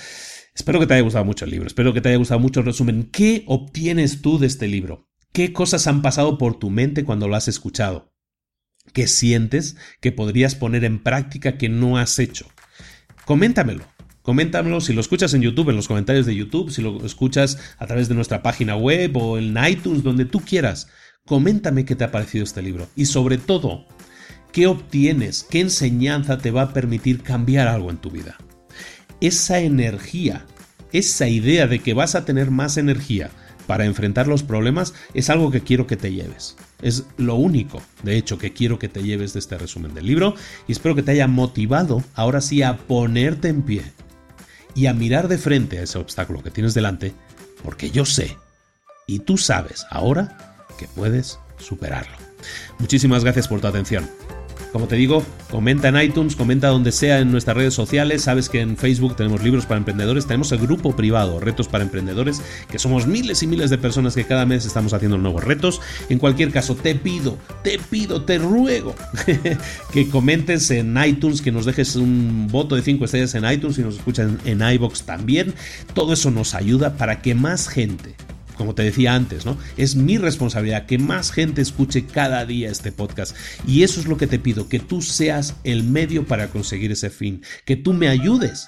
Espero 0.56 0.80
que 0.80 0.88
te 0.88 0.94
haya 0.94 1.04
gustado 1.04 1.26
mucho 1.26 1.44
el 1.44 1.52
libro, 1.52 1.68
espero 1.68 1.94
que 1.94 2.00
te 2.00 2.08
haya 2.08 2.18
gustado 2.18 2.40
mucho 2.40 2.62
el 2.62 2.68
resumen. 2.68 3.10
¿Qué 3.12 3.44
obtienes 3.46 4.22
tú 4.22 4.40
de 4.40 4.48
este 4.48 4.70
libro? 4.70 5.10
¿Qué 5.34 5.52
cosas 5.52 5.88
han 5.88 6.02
pasado 6.02 6.38
por 6.38 6.60
tu 6.60 6.70
mente 6.70 7.04
cuando 7.04 7.28
lo 7.28 7.36
has 7.36 7.50
escuchado? 7.50 8.14
¿Qué 8.94 9.08
sientes 9.08 9.76
que 10.00 10.14
podrías 10.14 10.56
poner 10.56 10.86
en 10.86 11.04
práctica 11.04 11.58
que 11.58 11.68
no 11.68 11.98
has 11.98 12.18
hecho? 12.20 12.48
Coméntamelo. 13.26 13.84
Coméntamelo 14.22 14.82
si 14.82 14.94
lo 14.94 15.02
escuchas 15.02 15.34
en 15.34 15.42
YouTube, 15.42 15.70
en 15.70 15.76
los 15.76 15.88
comentarios 15.88 16.28
de 16.28 16.36
YouTube, 16.36 16.72
si 16.72 16.82
lo 16.82 17.04
escuchas 17.04 17.58
a 17.80 17.88
través 17.88 18.08
de 18.08 18.14
nuestra 18.14 18.44
página 18.44 18.76
web 18.76 19.18
o 19.18 19.40
en 19.40 19.58
iTunes, 19.68 20.04
donde 20.04 20.26
tú 20.26 20.42
quieras. 20.42 20.90
Coméntame 21.26 21.86
qué 21.86 21.96
te 21.96 22.04
ha 22.04 22.12
parecido 22.12 22.44
este 22.44 22.62
libro 22.62 22.88
y 22.96 23.06
sobre 23.06 23.40
todo, 23.40 23.86
qué 24.52 24.68
obtienes, 24.68 25.44
qué 25.50 25.62
enseñanza 25.62 26.38
te 26.38 26.52
va 26.52 26.64
a 26.64 26.74
permitir 26.74 27.24
cambiar 27.24 27.68
algo 27.68 27.90
en 27.90 27.98
tu 27.98 28.12
vida. 28.12 28.38
Esa 29.22 29.60
energía, 29.60 30.46
esa 30.92 31.28
idea 31.28 31.66
de 31.66 31.80
que 31.80 31.96
vas 31.96 32.14
a 32.14 32.26
tener 32.26 32.52
más 32.52 32.78
energía 32.78 33.32
para 33.66 33.86
enfrentar 33.86 34.28
los 34.28 34.44
problemas 34.44 34.94
es 35.16 35.32
algo 35.32 35.50
que 35.50 35.62
quiero 35.62 35.88
que 35.88 35.98
te 35.98 36.14
lleves. 36.14 36.58
Es 36.82 37.06
lo 37.18 37.36
único, 37.36 37.82
de 38.04 38.18
hecho, 38.18 38.38
que 38.38 38.54
quiero 38.54 38.78
que 38.78 38.90
te 38.90 39.02
lleves 39.02 39.34
de 39.34 39.40
este 39.40 39.58
resumen 39.58 39.96
del 39.96 40.06
libro 40.06 40.36
y 40.68 40.74
espero 40.74 40.94
que 40.94 41.04
te 41.04 41.12
haya 41.12 41.28
motivado 41.28 42.04
ahora 42.14 42.42
sí 42.42 42.62
a 42.62 42.78
ponerte 42.78 43.48
en 43.48 43.64
pie 43.64 43.84
y 44.76 44.88
a 44.88 44.94
mirar 44.94 45.28
de 45.28 45.38
frente 45.38 45.80
a 45.80 45.84
ese 45.84 45.98
obstáculo 45.98 46.44
que 46.44 46.52
tienes 46.52 46.74
delante, 46.74 47.14
porque 47.64 47.92
yo 47.92 48.06
sé, 48.06 48.38
y 49.08 49.20
tú 49.20 49.38
sabes 49.38 49.86
ahora, 49.90 50.66
que 50.78 50.88
puedes 50.88 51.40
superarlo. 51.58 52.16
Muchísimas 52.80 53.24
gracias 53.24 53.48
por 53.48 53.62
tu 53.62 53.68
atención. 53.68 54.10
Como 54.72 54.88
te 54.88 54.96
digo, 54.96 55.26
comenta 55.50 55.90
en 55.90 56.02
iTunes, 56.02 56.38
comenta 56.38 56.70
donde 56.70 56.94
sea 56.94 57.20
en 57.20 57.30
nuestras 57.30 57.58
redes 57.58 57.74
sociales. 57.74 58.22
Sabes 58.22 58.48
que 58.48 58.62
en 58.62 58.78
Facebook 58.78 59.18
tenemos 59.18 59.44
libros 59.44 59.66
para 59.66 59.80
emprendedores, 59.80 60.28
tenemos 60.28 60.52
el 60.54 60.60
grupo 60.60 60.96
privado, 60.96 61.42
Retos 61.42 61.68
para 61.68 61.84
Emprendedores, 61.84 62.42
que 62.70 62.80
somos 62.80 63.06
miles 63.06 63.44
y 63.44 63.48
miles 63.48 63.70
de 63.70 63.78
personas 63.78 64.16
que 64.16 64.24
cada 64.24 64.46
mes 64.46 64.66
estamos 64.66 64.94
haciendo 64.94 65.18
nuevos 65.18 65.44
retos. 65.44 65.82
En 66.08 66.20
cualquier 66.20 66.52
caso, 66.52 66.76
te 66.76 66.96
pido, 66.96 67.38
te 67.64 67.80
pido, 67.80 68.24
te 68.24 68.38
ruego 68.38 68.96
que 69.94 70.10
comentes 70.10 70.72
en 70.72 70.98
iTunes, 71.04 71.42
que 71.42 71.52
nos 71.52 71.66
dejes 71.66 71.98
un 71.98 72.48
voto 72.50 72.76
de 72.76 72.82
5 72.82 73.04
estrellas 73.04 73.36
en 73.36 73.52
iTunes 73.52 73.78
y 73.78 73.82
nos 73.82 73.96
escuchan 73.96 74.40
en 74.46 74.62
iBox 74.62 75.04
también. 75.04 75.54
Todo 75.94 76.14
eso 76.14 76.32
nos 76.32 76.56
ayuda 76.56 76.96
para 76.96 77.22
que 77.22 77.36
más 77.36 77.68
gente 77.68 78.16
como 78.56 78.76
te 78.76 78.84
decía 78.84 79.16
antes, 79.16 79.46
¿no? 79.46 79.58
Es 79.78 79.96
mi 79.96 80.18
responsabilidad 80.18 80.86
que 80.86 80.98
más 80.98 81.32
gente 81.32 81.62
escuche 81.62 82.06
cada 82.06 82.46
día 82.46 82.70
este 82.70 82.92
podcast. 82.92 83.36
Y 83.68 83.84
eso 83.84 84.00
es 84.00 84.08
lo 84.08 84.18
que 84.18 84.28
te 84.28 84.40
pido, 84.40 84.68
que 84.70 84.80
tú 84.80 85.02
seas 85.02 85.56
el 85.64 85.84
medio 85.84 86.26
para 86.26 86.48
conseguir 86.48 86.92
ese 86.92 87.10
fin, 87.10 87.44
que 87.66 87.76
tú 87.76 87.94
me 87.94 88.08
ayudes 88.08 88.68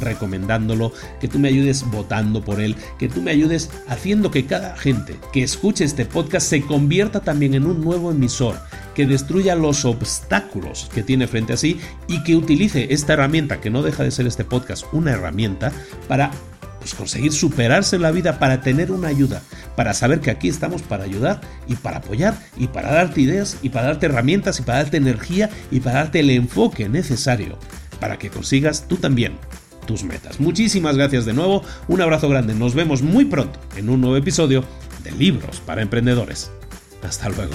recomendándolo, 0.00 0.92
que 1.20 1.28
tú 1.28 1.38
me 1.38 1.48
ayudes 1.48 1.88
votando 1.90 2.44
por 2.44 2.60
él, 2.60 2.76
que 2.98 3.08
tú 3.08 3.22
me 3.22 3.30
ayudes 3.30 3.70
haciendo 3.88 4.30
que 4.30 4.44
cada 4.44 4.76
gente 4.76 5.16
que 5.32 5.42
escuche 5.42 5.84
este 5.84 6.04
podcast 6.04 6.48
se 6.48 6.62
convierta 6.62 7.20
también 7.20 7.54
en 7.54 7.66
un 7.66 7.80
nuevo 7.80 8.10
emisor, 8.10 8.60
que 8.94 9.06
destruya 9.06 9.54
los 9.54 9.84
obstáculos 9.84 10.90
que 10.94 11.02
tiene 11.02 11.26
frente 11.26 11.54
a 11.54 11.56
sí 11.56 11.80
y 12.08 12.22
que 12.24 12.36
utilice 12.36 12.92
esta 12.92 13.14
herramienta, 13.14 13.60
que 13.60 13.70
no 13.70 13.82
deja 13.82 14.02
de 14.02 14.10
ser 14.10 14.26
este 14.26 14.44
podcast 14.44 14.84
una 14.92 15.12
herramienta, 15.12 15.72
para 16.08 16.30
pues, 16.84 16.94
conseguir 16.94 17.32
superarse 17.32 17.96
en 17.96 18.02
la 18.02 18.10
vida 18.10 18.38
para 18.38 18.60
tener 18.60 18.92
una 18.92 19.08
ayuda, 19.08 19.40
para 19.74 19.94
saber 19.94 20.20
que 20.20 20.30
aquí 20.30 20.50
estamos 20.50 20.82
para 20.82 21.04
ayudar 21.04 21.40
y 21.66 21.76
para 21.76 21.96
apoyar 21.96 22.38
y 22.58 22.66
para 22.66 22.92
darte 22.92 23.22
ideas 23.22 23.56
y 23.62 23.70
para 23.70 23.86
darte 23.86 24.04
herramientas 24.04 24.60
y 24.60 24.64
para 24.64 24.82
darte 24.82 24.98
energía 24.98 25.48
y 25.70 25.80
para 25.80 26.00
darte 26.00 26.20
el 26.20 26.28
enfoque 26.28 26.90
necesario 26.90 27.58
para 28.00 28.18
que 28.18 28.28
consigas 28.28 28.86
tú 28.86 28.96
también 28.98 29.38
tus 29.86 30.04
metas. 30.04 30.40
Muchísimas 30.40 30.98
gracias 30.98 31.24
de 31.24 31.32
nuevo, 31.32 31.62
un 31.88 32.02
abrazo 32.02 32.28
grande, 32.28 32.54
nos 32.54 32.74
vemos 32.74 33.00
muy 33.00 33.24
pronto 33.24 33.58
en 33.76 33.88
un 33.88 34.02
nuevo 34.02 34.18
episodio 34.18 34.62
de 35.02 35.12
Libros 35.12 35.62
para 35.64 35.80
Emprendedores. 35.80 36.50
Hasta 37.02 37.30
luego. 37.30 37.54